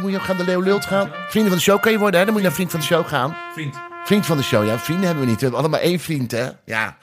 Moet 0.00 0.10
je 0.10 0.20
gaan 0.20 0.36
de 0.36 0.44
Leo 0.44 0.60
Lult 0.60 0.86
gaan? 0.86 1.12
Vrienden 1.28 1.50
van 1.50 1.58
de 1.58 1.64
show 1.64 1.80
kan 1.80 1.92
je 1.92 1.98
worden, 1.98 2.18
hè? 2.18 2.24
Dan 2.24 2.34
moet 2.34 2.42
je 2.42 2.48
naar 2.48 2.56
vriend 2.56 2.70
van 2.70 2.80
de 2.80 2.86
show 2.86 3.06
gaan. 3.06 3.36
Vriend. 3.52 3.76
Vriend 4.04 4.26
van 4.26 4.36
de 4.36 4.42
show, 4.42 4.66
ja. 4.66 4.78
Vrienden 4.78 5.06
hebben 5.06 5.24
we 5.24 5.30
niet. 5.30 5.38
We 5.38 5.42
hebben 5.42 5.60
allemaal 5.60 5.80
één 5.80 6.00
vriend, 6.00 6.30
hè? 6.30 6.48
Ja. 6.64 6.96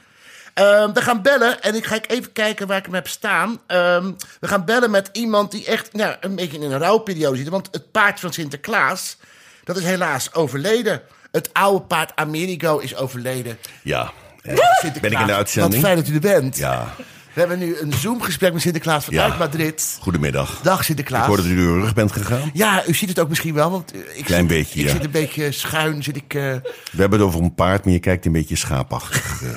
Um, 0.53 0.93
we 0.93 1.01
gaan 1.01 1.21
bellen 1.21 1.61
en 1.61 1.75
ik 1.75 1.85
ga 1.85 1.99
even 2.07 2.31
kijken 2.31 2.67
waar 2.67 2.77
ik 2.77 2.85
hem 2.85 2.93
heb 2.93 3.07
staan. 3.07 3.49
Um, 3.67 4.15
we 4.39 4.47
gaan 4.47 4.65
bellen 4.65 4.91
met 4.91 5.09
iemand 5.11 5.51
die 5.51 5.65
echt 5.65 5.93
nou, 5.93 6.15
een 6.19 6.35
beetje 6.35 6.57
in 6.57 6.71
een 6.71 6.79
rouwperiode 6.79 7.37
zit. 7.37 7.49
Want 7.49 7.67
het 7.71 7.91
paard 7.91 8.19
van 8.19 8.33
Sinterklaas, 8.33 9.17
dat 9.63 9.77
is 9.77 9.83
helaas 9.83 10.33
overleden. 10.33 11.01
Het 11.31 11.49
oude 11.53 11.85
paard 11.85 12.11
Amerigo 12.15 12.77
is 12.77 12.95
overleden. 12.95 13.57
Ja, 13.83 14.11
Sinterklaas. 14.45 14.99
ben 15.01 15.11
ik 15.11 15.19
in 15.19 15.25
de 15.27 15.33
uitzending? 15.33 15.73
Wat 15.73 15.83
fijn 15.83 15.95
dat 15.95 16.07
u 16.07 16.13
er 16.13 16.19
bent. 16.41 16.57
Ja. 16.57 16.93
We 17.33 17.41
hebben 17.41 17.59
nu 17.59 17.77
een 17.79 17.93
Zoom-gesprek 17.93 18.53
met 18.53 18.61
Sinterklaas 18.61 19.05
vanuit 19.05 19.31
Ja. 19.31 19.37
Madrid. 19.37 19.97
Goedemiddag. 20.01 20.59
Dag 20.63 20.83
Sinterklaas. 20.83 21.21
Ik 21.21 21.27
hoorde 21.27 21.41
dat 21.43 21.51
u 21.51 21.55
door 21.55 21.65
uw 21.75 21.81
rug 21.81 21.93
bent 21.93 22.11
gegaan. 22.11 22.49
Ja, 22.53 22.83
u 22.87 22.93
ziet 22.93 23.09
het 23.09 23.19
ook 23.19 23.29
misschien 23.29 23.53
wel, 23.53 23.71
want 23.71 23.91
eh, 23.93 23.99
ik, 24.17 24.25
Klein 24.25 24.39
zit, 24.47 24.57
beetje, 24.57 24.79
ik 24.79 24.85
ja. 24.85 24.91
zit 24.91 25.03
een 25.03 25.11
beetje 25.11 25.51
schuin. 25.51 26.03
Zit 26.03 26.15
ik, 26.15 26.33
eh, 26.33 26.41
We 26.41 26.61
hebben 26.97 27.19
het 27.19 27.27
over 27.27 27.41
een 27.41 27.53
paard, 27.55 27.83
maar 27.85 27.93
je 27.93 27.99
kijkt 27.99 28.25
een 28.25 28.31
beetje 28.31 28.55
schaapachtig. 28.55 29.41
eh. 29.43 29.49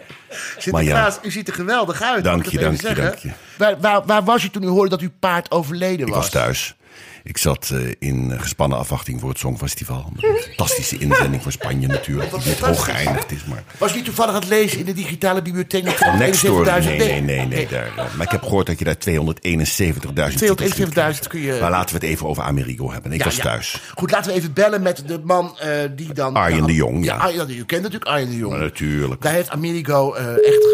Sinterklaas, 0.57 1.19
u 1.23 1.31
ziet 1.31 1.47
er 1.47 1.53
geweldig 1.53 2.01
uit. 2.01 2.23
Dank 2.23 2.45
ik 2.45 2.51
je, 2.51 2.57
dank 2.59 2.81
je, 2.81 2.93
dank 2.95 3.15
Waar, 3.57 3.79
waar, 3.79 4.05
waar 4.05 4.23
was 4.23 4.43
u 4.43 4.49
toen 4.49 4.63
u 4.63 4.67
hoorde 4.67 4.89
dat 4.89 5.01
uw 5.01 5.11
paard 5.19 5.51
overleden 5.51 6.07
Ik 6.07 6.13
was? 6.13 6.21
was 6.21 6.29
thuis. 6.29 6.75
Ik 7.23 7.37
zat 7.37 7.69
eh, 7.73 7.79
in 7.99 8.31
eh, 8.31 8.41
gespannen 8.41 8.77
afwachting 8.77 9.19
voor 9.19 9.29
het 9.29 9.37
Songfestival. 9.39 10.11
Een 10.17 10.37
fantastische 10.37 10.97
inzending 10.97 11.41
voor 11.43 11.51
Spanje 11.51 11.87
natuurlijk. 11.87 12.29
Die 12.31 12.39
net 12.45 12.59
hoog 12.59 12.85
geëindigd 12.85 13.31
is, 13.31 13.45
maar... 13.45 13.63
Was 13.77 13.95
u 13.95 14.01
toevallig 14.01 14.33
aan 14.33 14.39
het 14.39 14.49
lezen 14.49 14.79
in 14.79 14.85
de 14.85 14.93
digitale 14.93 15.41
bibliotheek? 15.41 15.87
Van 15.89 16.17
Nextdoor? 16.17 16.65
71.000? 16.65 16.71
Nee, 16.83 16.97
nee, 16.97 17.21
nee, 17.21 17.45
nee. 17.45 17.67
Daar, 17.67 17.85
eh, 17.97 18.13
maar 18.15 18.25
ik 18.25 18.31
heb 18.31 18.41
gehoord 18.41 18.65
dat 18.65 18.79
je 18.79 18.85
daar 18.85 18.97
271.000 18.97 20.39
titels 20.39 20.73
kunt 20.73 20.91
271.000 20.91 20.93
krijgen. 20.93 21.27
kun 21.27 21.39
je... 21.41 21.57
Maar 21.61 21.69
laten 21.71 21.95
we 21.99 22.05
het 22.05 22.09
even 22.15 22.27
over 22.27 22.43
Amerigo 22.43 22.91
hebben. 22.91 23.11
Ik 23.11 23.19
Ja, 23.19 23.25
was 23.25 23.35
ja. 23.35 23.43
thuis. 23.43 23.81
Goed, 23.95 24.11
laten 24.11 24.31
we 24.31 24.37
even 24.37 24.53
bellen 24.53 24.81
met 24.81 25.03
de 25.07 25.19
man 25.23 25.57
die 25.95 26.13
dan... 26.13 26.35
Arjen 26.35 26.65
de 26.65 26.73
Jong, 26.75 27.05
ja. 27.05 27.31
Jong. 27.31 27.49
U 27.49 27.63
kent 27.65 27.81
natuurlijk 27.83 28.11
Arjen 28.11 28.29
de 28.29 28.37
Jong. 28.37 28.51
Maar 28.51 28.61
natuurlijk. 28.61 29.21
Daar 29.21 29.33
heeft 29.33 29.49
Amerigo 29.49 30.13
echt 30.13 30.65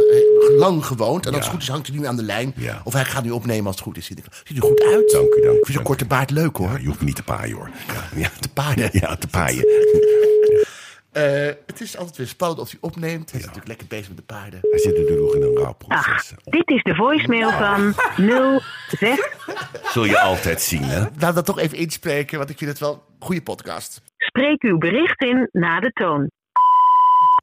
lang 0.58 0.86
gewoond. 0.86 1.26
En 1.26 1.34
als 1.34 1.38
Ja. 1.38 1.44
het 1.44 1.52
goed 1.54 1.62
is, 1.62 1.68
hangt 1.68 1.88
hij 1.88 1.98
nu 1.98 2.06
aan 2.06 2.16
de 2.16 2.24
lijn. 2.24 2.54
Ja. 2.56 2.82
Of 2.84 2.94
hij 2.94 3.06
gaat 3.06 3.24
nu 3.24 3.30
opnemen 3.32 3.66
als 3.66 3.76
het 3.76 3.84
goed 3.84 3.98
is. 3.98 4.06
Ziet 4.06 4.20
er 4.58 4.62
goed 4.62 4.82
uit. 4.94 5.12
Dank 5.12 5.34
u, 5.34 5.42
dank 5.42 5.68
u. 5.68 5.72
Zo'n 5.72 5.84
korte 5.84 6.06
baard 6.06 6.32
leuk 6.38 6.58
hoor. 6.58 6.70
Ja, 6.70 6.78
je 6.78 6.86
hoeft 6.86 7.00
me 7.00 7.06
niet 7.06 7.16
te 7.16 7.24
paaien 7.24 7.56
hoor. 7.56 7.70
Ja, 7.88 8.04
ja. 8.24 8.30
Te 8.40 8.50
paaien. 8.50 8.90
Ja, 9.02 9.16
te 9.16 9.28
paaien. 9.28 9.66
Eh, 11.12 11.46
het 11.66 11.82
is 11.82 11.98
altijd 11.98 12.18
weer 12.18 12.28
spannend 12.28 12.60
of 12.60 12.70
hij 12.70 12.80
opneemt. 12.82 13.32
Hij 13.32 13.40
is 13.40 13.46
natuurlijk 13.46 13.68
lekker 13.68 13.88
bezig 13.88 14.08
met 14.08 14.18
de 14.18 14.24
paarden. 14.24 14.60
Hij 14.62 14.80
zit 14.80 14.98
natuurlijk 14.98 15.20
nog 15.20 15.36
in 15.36 15.42
een 15.42 15.56
Ach, 15.58 15.62
rouwproces. 15.64 16.34
dit 16.44 16.70
is 16.70 16.84
de 16.84 16.96
voicemail 16.96 17.52
van 17.52 17.94
06. 18.88 19.20
Zul 19.92 20.06
je 20.06 20.20
altijd 20.20 20.62
zien, 20.62 20.84
hè? 20.84 21.00
Laten 21.00 21.28
we 21.28 21.34
dat 21.34 21.46
toch 21.46 21.60
even 21.60 21.78
inspreken, 21.78 22.38
want 22.38 22.50
ik 22.50 22.58
vind 22.58 22.70
het 22.70 22.80
wel 22.80 22.92
een 22.94 23.26
goede 23.26 23.42
podcast. 23.42 24.02
Spreek 24.18 24.62
uw 24.64 24.78
bericht 24.78 25.22
in 25.22 25.50
na 25.52 25.80
de 25.80 25.92
toon. 25.92 26.30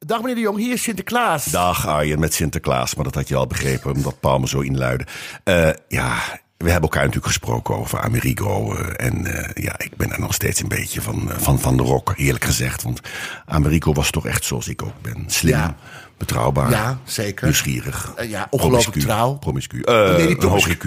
Dag 0.05 0.19
meneer 0.19 0.35
de 0.35 0.41
Jong, 0.41 0.57
hier 0.57 0.73
is 0.73 0.83
Sinterklaas. 0.83 1.45
Dag 1.45 1.87
Arjen 1.87 2.19
met 2.19 2.33
Sinterklaas, 2.33 2.95
maar 2.95 3.03
dat 3.03 3.15
had 3.15 3.27
je 3.27 3.35
al 3.35 3.47
begrepen, 3.47 3.91
omdat 3.91 4.19
Paul 4.19 4.39
me 4.39 4.47
zo 4.47 4.59
inluidde. 4.59 5.05
Eh, 5.43 5.69
ja, 5.87 6.17
we 6.57 6.71
hebben 6.71 6.81
elkaar 6.89 7.01
natuurlijk 7.05 7.27
gesproken 7.33 7.75
over 7.75 7.99
Amerigo. 7.99 8.75
eh, 8.75 9.05
en 9.07 9.25
eh, 9.25 9.63
ja, 9.63 9.75
ik 9.79 9.95
ben 9.97 10.11
er 10.11 10.19
nog 10.19 10.33
steeds 10.33 10.61
een 10.61 10.67
beetje 10.67 11.01
van, 11.01 11.31
eh, 11.31 11.37
van, 11.37 11.59
van 11.59 11.77
de 11.77 11.83
rock, 11.83 12.13
eerlijk 12.15 12.43
gezegd. 12.43 12.83
Want 12.83 12.99
Amerigo 13.45 13.93
was 13.93 14.09
toch 14.11 14.25
echt 14.25 14.43
zoals 14.45 14.67
ik 14.67 14.81
ook 14.83 15.01
ben. 15.01 15.23
Slim, 15.27 15.53
Ja. 15.53 15.75
betrouwbaar, 16.17 16.69
Ja, 16.69 16.99
zeker. 17.03 17.43
nieuwsgierig. 17.45 18.13
Ja, 18.27 18.47
ongelooflijk 18.49 18.89
promiscu, 18.89 18.99
trouw. 18.99 19.33
Promiscu. 19.33 19.81
Eh, 19.81 20.15
Nee, 20.17 20.27
niet 20.27 20.43
hoog. 20.43 20.67
IQ. 20.69 20.85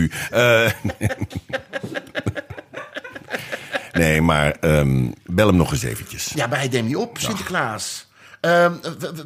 Nee, 3.93 4.21
maar 4.23 4.51
ehm, 4.51 5.11
bel 5.27 5.47
hem 5.47 5.57
nog 5.57 5.73
eens 5.73 5.83
eventjes. 5.83 6.33
Ja, 6.35 6.47
maar 6.47 6.59
hij 6.59 6.69
neemt 6.69 6.87
niet 6.87 6.97
op, 6.97 7.19
Sinterklaas. 7.19 8.09
Ehm, 8.41 8.73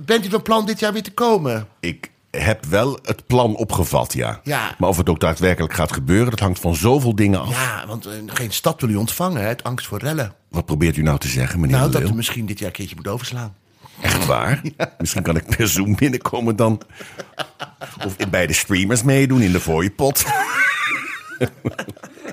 bent 0.01 0.27
u 0.27 0.31
van 0.31 0.43
plan 0.43 0.67
dit 0.67 0.79
jaar 0.81 0.93
weer 0.93 1.03
te 1.03 1.13
komen? 1.13 1.67
Ik 1.81 2.11
heb 2.39 2.65
wel 2.65 2.99
het 3.03 3.27
plan 3.27 3.57
opgevat, 3.57 4.13
ja. 4.13 4.41
Ja. 4.45 4.75
Maar 4.79 4.89
of 4.89 4.97
het 4.97 5.09
ook 5.09 5.21
daadwerkelijk 5.21 5.75
gaat 5.75 5.93
gebeuren, 5.93 6.31
dat 6.31 6.41
hangt 6.41 6.61
van 6.61 6.75
zoveel 6.75 7.15
dingen 7.15 7.41
af. 7.41 7.51
Ja, 7.51 7.85
want 7.87 8.07
eh, 8.07 8.13
geen 8.27 8.53
stad 8.53 8.81
wil 8.81 8.91
u 8.91 8.97
ontvangen, 8.97 9.41
hè, 9.41 9.47
uit 9.47 9.65
angst 9.65 9.87
voor 9.87 9.99
rellen. 9.99 10.35
Wat 10.49 10.65
probeert 10.65 10.97
u 10.97 11.03
nou 11.03 11.19
te 11.19 11.29
zeggen, 11.29 11.61
meneer 11.61 11.77
Nou, 11.77 11.91
dat 11.91 12.03
u 12.03 12.15
misschien 12.15 12.47
dit 12.47 12.59
jaar 12.59 12.69
een 12.69 12.75
keertje 12.75 12.97
moet 12.97 13.09
overslaan. 13.09 13.55
Echt 14.01 14.27
waar? 14.27 14.61
Misschien 14.99 15.23
kan 15.23 15.37
ik 15.37 15.57
per 15.57 15.69
Zoom 15.69 15.97
binnenkomen 15.97 16.57
dan. 16.57 16.81
Of 18.07 18.17
bij 18.31 18.47
de 18.47 18.53
streamers 18.53 19.03
meedoen 19.03 19.41
in 19.43 19.53
de 19.53 19.61
fooiepot. 19.61 20.25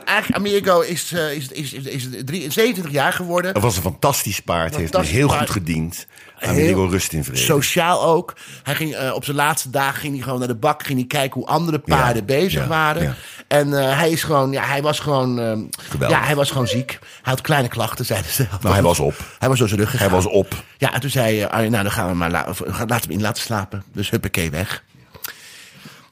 Eigenlijk, 0.05 0.37
Amerigo 0.37 0.79
is, 0.81 1.11
eh, 1.13 1.31
is, 1.35 1.47
is, 1.47 1.73
is, 1.73 1.85
is 1.85 2.07
drie- 2.25 2.51
27 2.51 2.91
jaar 2.91 3.13
geworden. 3.13 3.53
Dat 3.53 3.63
was 3.63 3.75
een 3.75 3.81
fantastisch 3.81 4.39
paard. 4.39 4.75
Heeft 4.75 4.93
me 4.93 5.03
heel 5.03 5.27
paard. 5.27 5.39
goed 5.39 5.49
gediend. 5.49 6.07
Amerigo 6.39 6.85
rust 6.85 7.13
in 7.13 7.23
vrede. 7.23 7.39
Sociaal 7.39 8.03
ook. 8.05 8.33
Hij 8.63 8.75
ging, 8.75 8.93
eh, 8.95 9.13
op 9.13 9.23
zijn 9.25 9.35
laatste 9.37 9.69
dagen 9.69 9.99
ging 9.99 10.13
hij 10.13 10.23
gewoon 10.23 10.39
naar 10.39 10.47
de 10.47 10.55
bak. 10.55 10.83
Ging 10.85 10.99
hij 10.99 11.07
kijken 11.07 11.39
hoe 11.39 11.49
andere 11.49 11.79
paarden 11.79 12.15
Ja, 12.27 12.39
bezig 12.39 12.61
ja, 12.61 12.67
waren. 12.67 13.03
ja. 13.03 13.15
En 13.47 13.79
eh, 13.79 13.97
hij 13.97 14.09
is 14.11 14.23
gewoon, 14.23 14.51
ja, 14.51 14.63
hij 14.63 14.81
was 14.81 14.99
gewoon, 14.99 15.69
ja, 15.99 16.21
hij 16.23 16.35
was 16.35 16.51
gewoon 16.51 16.67
ziek. 16.67 16.89
Hij 17.01 17.07
had 17.33 17.41
kleine 17.41 17.67
klachten, 17.67 18.05
zeiden 18.05 18.31
ze. 18.31 18.45
Nou, 18.61 18.73
hij 18.73 18.83
was 18.83 18.99
op. 18.99 19.15
Hij 19.39 19.49
was 19.49 19.59
door 19.59 19.67
zijn 19.67 19.79
rug 19.79 19.89
gegaan. 19.89 20.07
Hij 20.07 20.15
was 20.15 20.25
op. 20.25 20.63
Ja, 20.77 20.93
en 20.93 20.99
toen 21.01 21.09
zei 21.09 21.39
hij, 21.39 21.69
nou 21.69 21.83
dan 21.83 21.91
gaan 21.91 22.07
we 22.09 22.13
maar, 22.13 22.31
la- 22.31 22.45
laten 22.65 22.87
we 22.87 22.93
hem 22.99 23.11
in 23.11 23.21
laten 23.21 23.43
slapen. 23.43 23.83
Dus 23.93 24.09
huppakee 24.09 24.49
weg. 24.51 24.83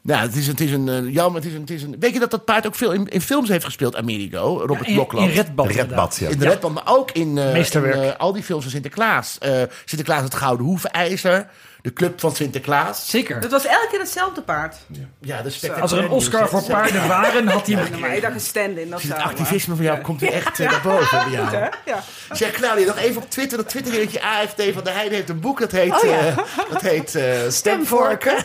Nou, 0.08 0.22
het 0.22 0.36
is, 0.36 0.48
het 0.48 0.60
is 0.62 0.72
een... 0.72 0.90
eh, 0.90 1.14
jammer, 1.14 1.42
het 1.42 1.50
is 1.50 1.56
een, 1.56 1.62
het 1.62 1.70
is 1.70 1.84
een... 1.84 1.96
Weet 2.00 2.14
je 2.14 2.20
dat 2.20 2.32
dat 2.32 2.46
paard 2.46 2.68
ook 2.68 2.76
veel 2.76 2.92
in, 2.92 3.08
in 3.08 3.22
films 3.22 3.50
heeft 3.50 3.66
gespeeld, 3.66 3.96
Amerigo? 3.96 4.58
Robert 4.66 4.88
in, 4.88 4.94
Blokland. 4.94 5.30
in 5.30 5.36
Redbad. 5.36 5.68
Redbad, 5.68 6.18
ja. 6.20 6.30
In 6.30 6.38
de 6.40 6.48
Redband, 6.48 6.74
maar 6.74 6.84
ook 6.96 7.12
in, 7.12 7.38
eh, 7.38 7.52
Meesterwerk. 7.52 7.96
in, 7.96 8.02
eh, 8.04 8.18
al 8.18 8.34
die 8.34 8.44
films 8.44 8.62
van 8.64 8.72
Sinterklaas. 8.72 9.38
Eh, 9.38 9.62
Sinterklaas 9.86 10.24
het 10.24 10.36
Gouden 10.36 10.66
Hoefijzer. 10.66 11.48
De 11.82 11.94
Club 11.94 12.20
van 12.20 12.36
Sinterklaas. 12.36 13.10
Zeker. 13.10 13.42
Dat 13.42 13.52
was 13.52 13.66
elke 13.66 13.88
keer 13.90 14.00
hetzelfde 14.00 14.42
paard. 14.42 14.76
Ja, 15.20 15.42
de 15.42 15.50
spectaculaire 15.50 15.82
Als 15.82 15.92
er 15.92 15.98
een 16.04 16.10
Oscar 16.10 16.50
voor 16.50 16.64
paarden 16.64 17.08
waren, 17.08 17.48
had 17.48 17.68
hij 17.68 17.76
hem 17.76 17.94
Ja, 17.94 18.00
maar 18.00 18.16
ik 18.16 18.22
dacht 18.22 18.34
een 18.34 18.40
stand-in. 18.40 18.90
Dat 18.90 19.02
Het 19.02 19.14
activisme 19.18 19.76
van 19.76 19.86
jou 19.86 20.00
komt 20.02 20.22
echt 20.32 20.58
naar 20.60 20.82
boven 20.84 21.24
bij 21.24 21.32
jou. 21.32 21.52
Ja. 21.52 21.72
Ja. 21.86 22.04
Zeg 22.32 22.52
Claudia, 22.52 22.86
nog 22.86 22.98
even 22.98 23.22
op 23.22 23.30
Twitter. 23.30 23.58
Dat 23.58 23.70
Twitterheertje 23.70 24.22
AFD 24.22 24.64
van 24.74 24.84
der 24.84 24.94
Heijden 24.94 25.14
heeft 25.16 25.30
een 25.30 25.40
boek. 25.40 25.60
Dat 25.60 25.72
heet, 25.72 25.94
Oh, 26.04 26.10
ja. 26.10 26.34
dat 26.72 26.82
heet 26.82 27.16
eh, 27.16 27.50
Stemvorken. 27.62 28.36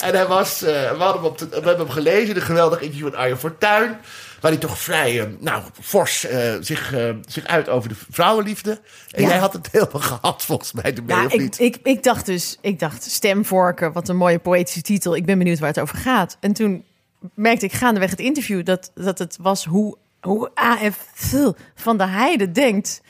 En 0.00 0.14
hij 0.14 0.26
was, 0.26 0.62
eh, 0.62 0.72
we, 0.90 0.96
hadden 0.98 1.22
hem 1.22 1.24
op 1.30 1.38
de- 1.38 1.48
we 1.48 1.54
hebben 1.54 1.76
hem 1.76 1.88
gelezen. 1.90 2.36
Een 2.36 2.42
geweldig 2.42 2.80
interview 2.80 3.04
met 3.04 3.14
Arjen 3.14 3.38
Fortuyn. 3.38 3.96
Waar 4.40 4.50
hij 4.52 4.60
toch 4.60 4.78
vrij, 4.78 5.20
eh, 5.20 5.26
nou, 5.38 5.62
fors 5.82 6.24
eh, 6.26 6.54
zich, 6.60 6.94
zich 7.28 7.44
uit 7.46 7.68
over 7.68 7.88
de 7.88 7.94
vrouwenliefde. 8.10 8.80
En 9.10 9.22
Ja. 9.22 9.28
jij 9.28 9.38
had 9.38 9.52
het 9.52 9.68
helemaal 9.72 10.00
gehad 10.12 10.42
volgens 10.44 10.72
mij. 10.72 10.92
De 10.92 11.02
Ja, 11.06 11.22
ik, 11.28 11.40
niet? 11.40 11.60
ik, 11.60 11.76
ik 11.82 12.02
dacht 12.02 12.26
dus, 12.26 12.58
ik 12.60 12.78
dacht 12.78 13.02
stemvorken, 13.10 13.92
wat 13.92 14.08
een 14.08 14.16
mooie 14.16 14.38
poëtische 14.38 14.82
titel. 14.82 15.16
Ik 15.16 15.26
ben 15.26 15.38
benieuwd 15.38 15.58
waar 15.58 15.68
het 15.68 15.80
over 15.80 15.96
gaat. 15.96 16.36
En 16.40 16.52
toen 16.52 16.84
merkte 17.34 17.64
ik 17.64 17.72
gaandeweg 17.72 18.10
het 18.10 18.20
interview 18.20 18.64
dat, 18.64 18.90
dat 18.94 19.18
het 19.18 19.36
was 19.40 19.64
hoe, 19.64 19.96
hoe 20.20 20.50
AF 20.54 20.96
van 21.74 21.98
de 21.98 22.06
Heide 22.06 22.52
denkt 22.52 23.00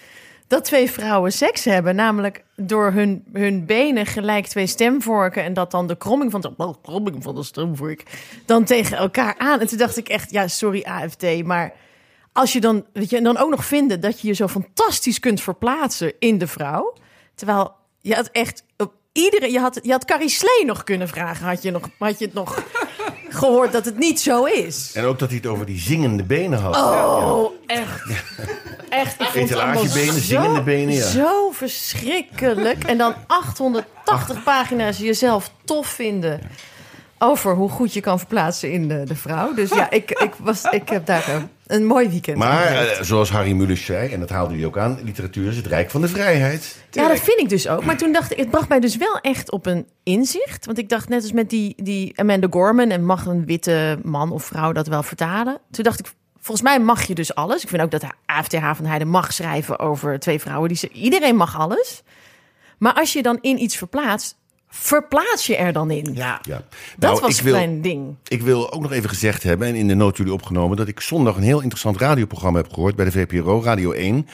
dat 0.55 0.65
twee 0.65 0.91
vrouwen 0.91 1.33
seks 1.33 1.65
hebben. 1.65 1.95
Namelijk 1.95 2.45
door 2.57 2.93
hun, 2.93 3.25
hun 3.33 3.67
benen 3.67 4.07
gelijk 4.07 4.47
twee 4.47 4.67
stemvorken 4.67 5.43
en 5.43 5.55
dat 5.55 5.71
dan 5.71 5.87
de 5.87 5.97
kromming 5.97 6.31
van 6.31 6.41
de, 6.41 6.75
kromming 6.83 7.23
van 7.23 7.35
de 7.35 7.43
stemvork 7.43 8.03
dan 8.47 8.65
tegen 8.65 8.97
elkaar 8.97 9.35
aan. 9.39 9.61
En 9.61 9.67
toen 9.67 9.79
dacht 9.79 9.97
ik 9.97 10.09
echt, 10.09 10.31
ja, 10.31 10.49
sorry 10.49 10.83
AFD, 10.83 11.45
maar 11.45 11.73
als 12.33 12.53
je 12.53 12.61
dan, 12.61 12.85
weet 12.93 13.11
je, 13.11 13.17
en 13.17 13.25
dan 13.25 13.39
ook 13.39 13.51
nog 13.51 13.65
vinden 13.65 14.01
dat 14.01 14.21
je 14.21 14.29
je 14.29 14.35
zo 14.35 14.49
fantastisch 14.49 15.21
kunt 15.21 15.41
verplaatsen 15.41 16.13
in 16.19 16.39
de 16.39 16.47
vrouw. 16.47 16.95
Terwijl 17.35 17.73
je 18.01 18.15
had 18.15 18.29
echt 18.33 18.65
op 18.77 18.93
iedere, 19.13 19.53
je 19.53 19.59
had, 19.59 19.79
je 19.83 19.91
had 19.91 20.05
Carrie 20.05 20.29
Slee 20.29 20.65
nog 20.65 20.85
kunnen 20.85 21.09
vragen. 21.09 21.47
Had 21.47 21.63
je, 21.63 21.71
nog, 21.71 21.89
had 21.99 22.19
je 22.19 22.25
het 22.25 22.35
nog 22.35 22.63
gehoord 23.35 23.73
dat 23.73 23.85
het 23.85 23.99
niet 23.99 24.21
zo 24.21 24.45
is? 24.45 24.91
En 24.95 25.05
ook 25.05 25.19
dat 25.19 25.29
hij 25.29 25.37
het 25.37 25.47
over 25.47 25.67
die 25.67 25.79
zingende 25.79 26.23
benen 26.23 26.59
had. 26.59 26.77
Oh, 26.77 27.51
echt. 27.67 28.03
Echt. 28.89 29.21
Ik 29.21 29.27
vond 29.27 29.51
Etalagebenen, 29.51 30.21
zingende 30.21 30.63
benen, 30.63 30.95
ja. 30.95 31.07
Zo 31.07 31.51
verschrikkelijk. 31.51 32.85
En 32.85 32.99
dan 32.99 33.15
880 33.27 34.43
pagina's 34.43 34.99
jezelf 34.99 35.51
tof 35.65 35.87
vinden. 35.87 36.41
Over 37.19 37.55
hoe 37.55 37.69
goed 37.69 37.93
je 37.93 38.01
kan 38.01 38.19
verplaatsen 38.19 38.73
in 38.73 38.89
de, 38.89 39.05
de 39.05 39.17
vrouw. 39.17 39.55
Dus 39.55 39.71
ja, 39.71 39.91
ik, 39.91 40.11
ik, 40.11 40.33
was, 40.39 40.65
ik 40.65 40.89
heb 40.89 41.07
daar 41.07 41.49
een 41.67 41.87
mooi 41.87 42.09
weekend 42.09 42.37
Maar 42.37 42.67
eh, 42.67 43.03
zoals 43.03 43.31
Harry 43.31 43.53
Mulisch 43.53 43.85
zei, 43.85 44.13
en 44.13 44.21
dat 44.21 44.31
haalde 44.31 44.51
jullie 44.51 44.67
ook 44.67 44.79
aan, 44.79 44.99
literatuur 45.05 45.49
is 45.49 45.57
het 45.57 45.67
rijk 45.67 45.91
van 45.91 46.01
de 46.01 46.09
vrijheid. 46.09 46.77
Ja, 46.91 47.09
dat 47.09 47.21
vind 47.21 47.39
ik 47.39 47.49
dus 47.49 47.69
ook. 47.69 47.85
Maar 47.85 47.97
toen 47.97 48.13
dacht 48.13 48.33
ik, 48.33 48.39
het 48.39 48.51
bracht 48.51 48.69
mij 48.69 48.81
dus 48.81 48.97
wel 48.97 49.19
echt 49.21 49.51
op 49.51 49.67
een 49.67 49.87
inzicht. 50.03 50.67
Want 50.67 50.79
ik 50.79 50.89
dacht 50.89 51.09
net 51.09 51.23
als 51.23 51.33
met 51.33 51.51
die, 51.51 51.75
die 51.77 52.19
Amanda 52.19 52.47
Gorman... 52.51 52.91
en 52.91 53.05
mag 53.05 53.27
een 53.27 53.47
witte 53.47 53.99
man 54.03 54.33
of 54.33 54.45
vrouw 54.45 54.73
dat 54.73 54.87
wel 54.87 55.03
vertalen? 55.03 55.59
Toen 55.71 55.85
dacht 55.85 55.99
ik, 55.99 56.07
volgens 56.35 56.63
mij 56.63 56.81
mag 56.81 57.03
je 57.03 57.15
dus 57.15 57.35
alles. 57.35 57.63
Ik 57.63 57.69
vind 57.69 57.83
ook 57.83 57.91
dat 57.91 58.01
de 58.01 58.11
AFTH 58.27 58.71
van 58.75 58.87
Heide 58.87 59.05
mag 59.05 59.33
schrijven 59.33 59.79
over 59.79 60.19
twee 60.19 60.41
vrouwen. 60.41 60.69
Die 60.69 60.79
ze, 60.79 60.89
iedereen 60.89 61.37
mag 61.37 61.59
alles. 61.59 62.03
Maar 62.79 62.95
als 62.95 63.13
je 63.13 63.23
dan 63.23 63.39
in 63.41 63.63
iets 63.63 63.77
verplaatst, 63.77 64.37
verplaats 64.81 65.47
je 65.47 65.57
er 65.57 65.73
dan 65.73 65.91
in. 65.91 66.11
Ja. 66.15 66.41
Ja. 66.43 66.63
Dat 66.99 67.11
Nou, 67.11 67.21
was 67.21 67.39
ik 67.39 67.45
wil, 67.45 67.55
mijn 67.55 67.81
ding. 67.83 68.15
Ik 68.29 68.43
wil 68.43 68.73
ook 68.73 68.83
nog 68.83 68.93
even 68.93 69.09
gezegd 69.09 69.43
hebben, 69.43 69.69
en 69.69 69.75
in 69.75 69.89
de 69.89 69.95
noot 69.95 70.17
jullie 70.17 70.33
opgenomen, 70.33 70.77
dat 70.77 70.89
ik 70.89 71.01
zondag 71.01 71.37
een 71.37 71.43
heel 71.43 71.61
interessant 71.61 71.97
radioprogramma 72.01 72.59
heb 72.59 72.73
gehoord 72.73 72.97
bij 72.97 73.05
de 73.05 73.13
VPRO, 73.13 73.63
Radio 73.63 73.93
1. 73.93 74.27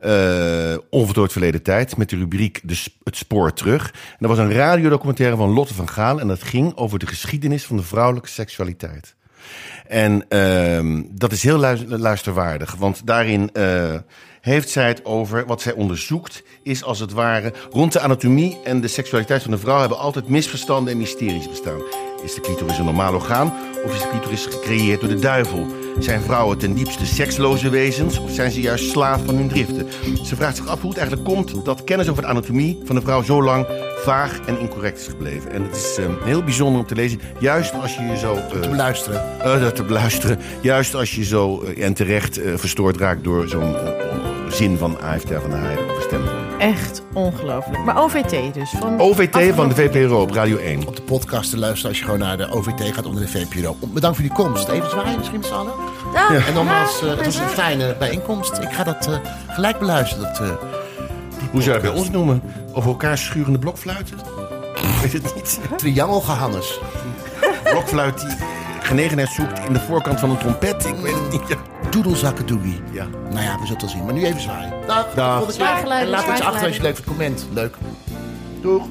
eh 0.00 0.76
onvoltooid 0.90 1.32
verleden 1.32 1.62
tijd, 1.62 1.96
met 1.96 2.10
de 2.10 2.16
rubriek 2.16 2.60
de, 2.64 2.82
Het 3.04 3.16
Spoor 3.16 3.52
Terug. 3.52 3.84
En 3.92 4.16
dat 4.18 4.28
was 4.30 4.38
een 4.38 4.52
radiodocumentaire 4.52 5.36
van 5.36 5.50
Lotte 5.50 5.74
van 5.74 5.88
Gaal 5.88 6.20
en 6.20 6.28
dat 6.28 6.42
ging 6.42 6.76
over 6.76 6.98
de 6.98 7.06
geschiedenis 7.06 7.64
van 7.64 7.76
de 7.76 7.82
vrouwelijke 7.82 8.28
seksualiteit. 8.28 9.14
En 9.86 10.24
ehm, 10.28 11.02
dat 11.10 11.32
is 11.32 11.42
heel 11.42 11.58
luis- 11.58 11.84
luisterwaardig, 11.86 12.74
want 12.74 13.06
daarin 13.06 13.50
eh, 13.52 13.94
heeft 14.48 14.68
zij 14.70 14.88
het 14.88 15.04
over 15.04 15.46
wat 15.46 15.62
zij 15.62 15.72
onderzoekt, 15.72 16.42
is 16.62 16.84
als 16.84 16.98
het 16.98 17.12
ware 17.12 17.52
rond 17.70 17.92
de 17.92 18.00
anatomie 18.00 18.58
en 18.64 18.80
de 18.80 18.88
seksualiteit 18.88 19.42
van 19.42 19.50
de 19.50 19.58
vrouw 19.58 19.80
hebben 19.80 19.98
altijd 19.98 20.28
misverstanden 20.28 20.92
en 20.92 20.98
mysteries 20.98 21.48
bestaan. 21.48 22.07
Is 22.22 22.34
de 22.34 22.40
clitoris 22.40 22.78
een 22.78 22.84
normaal 22.84 23.14
orgaan 23.14 23.52
of 23.84 23.94
is 23.94 24.00
de 24.02 24.08
clitoris 24.10 24.46
gecreëerd 24.46 25.00
door 25.00 25.08
de 25.08 25.18
duivel? 25.18 25.66
Zijn 25.98 26.20
vrouwen 26.20 26.58
ten 26.58 26.74
diepste 26.74 27.06
seksloze 27.06 27.68
wezens 27.70 28.18
of 28.18 28.30
zijn 28.30 28.50
ze 28.50 28.60
juist 28.60 28.90
slaaf 28.90 29.20
van 29.24 29.34
hun 29.34 29.48
driften? 29.48 29.86
Ze 30.24 30.36
vraagt 30.36 30.56
zich 30.56 30.66
af 30.66 30.80
hoe 30.80 30.90
het 30.90 30.98
eigenlijk 30.98 31.28
komt 31.28 31.64
dat 31.64 31.84
kennis 31.84 32.08
over 32.08 32.22
de 32.22 32.28
anatomie 32.28 32.78
van 32.84 32.94
de 32.96 33.02
vrouw 33.02 33.22
zo 33.22 33.42
lang 33.42 33.66
vaag 34.04 34.40
en 34.46 34.58
incorrect 34.58 34.98
is 35.00 35.06
gebleven. 35.06 35.50
En 35.50 35.62
het 35.62 35.76
is 35.76 35.96
eh, 35.98 36.04
heel 36.24 36.42
bijzonder 36.44 36.80
om 36.80 36.86
te 36.86 36.94
lezen, 36.94 37.20
juist 37.38 37.74
als 37.82 37.94
je 37.96 38.02
je 38.02 38.16
zo... 38.16 38.34
eh, 38.34 38.60
Te 38.60 38.68
beluisteren. 38.68 39.40
eh, 39.40 39.66
te 39.66 39.84
beluisteren. 39.84 40.38
Juist 40.60 40.94
als 40.94 41.14
je 41.14 41.24
zo 41.24 41.60
eh, 41.62 41.84
en 41.84 41.94
terecht 41.94 42.40
verstoord 42.56 42.96
raakt 42.96 43.24
door 43.24 43.48
zo'n 43.48 43.74
zin 44.48 44.76
van 44.76 45.00
AFD 45.00 45.28
van 45.40 45.50
de 45.50 45.56
Heide 45.56 45.82
stemmen. 46.00 46.37
Echt 46.58 47.02
ongelooflijk. 47.12 47.84
Maar 47.84 47.98
OVT 48.02 48.54
dus. 48.54 48.70
Van 48.78 49.00
OVT 49.00 49.54
van 49.54 49.68
de 49.68 49.74
VPRO 49.74 50.20
op 50.20 50.30
Radio 50.30 50.56
1. 50.56 50.86
Op 50.86 50.96
de 50.96 51.02
podcast 51.02 51.50
te 51.50 51.58
luisteren 51.58 51.88
als 51.88 51.98
je 51.98 52.04
gewoon 52.04 52.18
naar 52.20 52.36
de 52.36 52.50
OVT 52.50 52.94
gaat 52.94 53.06
onder 53.06 53.22
de 53.22 53.28
VPRO. 53.28 53.76
Bedankt 53.80 54.16
voor 54.16 54.26
die 54.26 54.36
komst. 54.36 54.68
Even 54.68 54.90
zwaaien 54.90 55.16
misschien 55.18 55.38
met 55.38 55.48
z'n 55.48 55.54
allen. 55.54 55.72
Ja, 56.12 56.46
En 56.46 56.54
nogmaals, 56.54 57.02
eh, 57.02 57.08
het 57.08 57.24
was 57.24 57.36
een 57.36 57.48
fijne 57.48 57.96
bijeenkomst. 57.98 58.58
Ik 58.58 58.72
ga 58.72 58.84
dat 58.84 59.06
eh, 59.06 59.14
gelijk 59.48 59.78
beluisteren. 59.78 60.24
Dat, 60.24 60.40
eh, 60.40 60.48
Hoe 61.50 61.62
zou 61.62 61.76
je 61.76 61.82
dat 61.82 61.92
bij 61.92 62.00
ons 62.00 62.10
noemen? 62.10 62.42
Over 62.72 62.90
elkaar 62.90 63.18
schurende 63.18 63.58
blokfluiten? 63.58 64.16
Weet 65.02 65.12
het 65.12 65.34
niet? 65.34 65.60
triangelgehannes. 65.76 66.80
Blokfluit 67.64 68.20
die 68.20 68.36
genegenheid 68.82 69.28
zoekt 69.28 69.58
in 69.66 69.72
de 69.72 69.80
voorkant 69.80 70.20
van 70.20 70.30
een 70.30 70.38
trompet. 70.38 70.84
Ik 70.86 70.94
weet 71.02 71.14
het 71.14 71.30
niet. 71.32 71.56
Doedelzakkedoegie. 71.90 72.80
Ja. 72.92 73.06
Nou 73.30 73.42
ja, 73.44 73.58
we 73.58 73.66
zullen 73.66 73.68
het 73.68 73.80
wel 73.80 73.90
zien. 73.90 74.04
Maar 74.04 74.14
nu 74.14 74.24
even 74.24 74.40
zwaaien. 74.40 74.72
Dag. 74.86 74.86
Dag. 74.86 75.06
tot 75.06 75.16
volgende 75.16 75.46
keer. 75.46 75.52
Zwaaigeluiden, 75.54 76.14
En 76.14 76.20
laat 76.20 76.36
iets 76.36 76.46
achter 76.46 76.66
als 76.66 76.76
je 76.76 76.82
het 76.82 76.82
leuk 76.82 76.94
vindt. 76.94 77.10
Comment. 77.10 77.46
Leuk. 77.52 77.74
Doeg. 78.60 78.86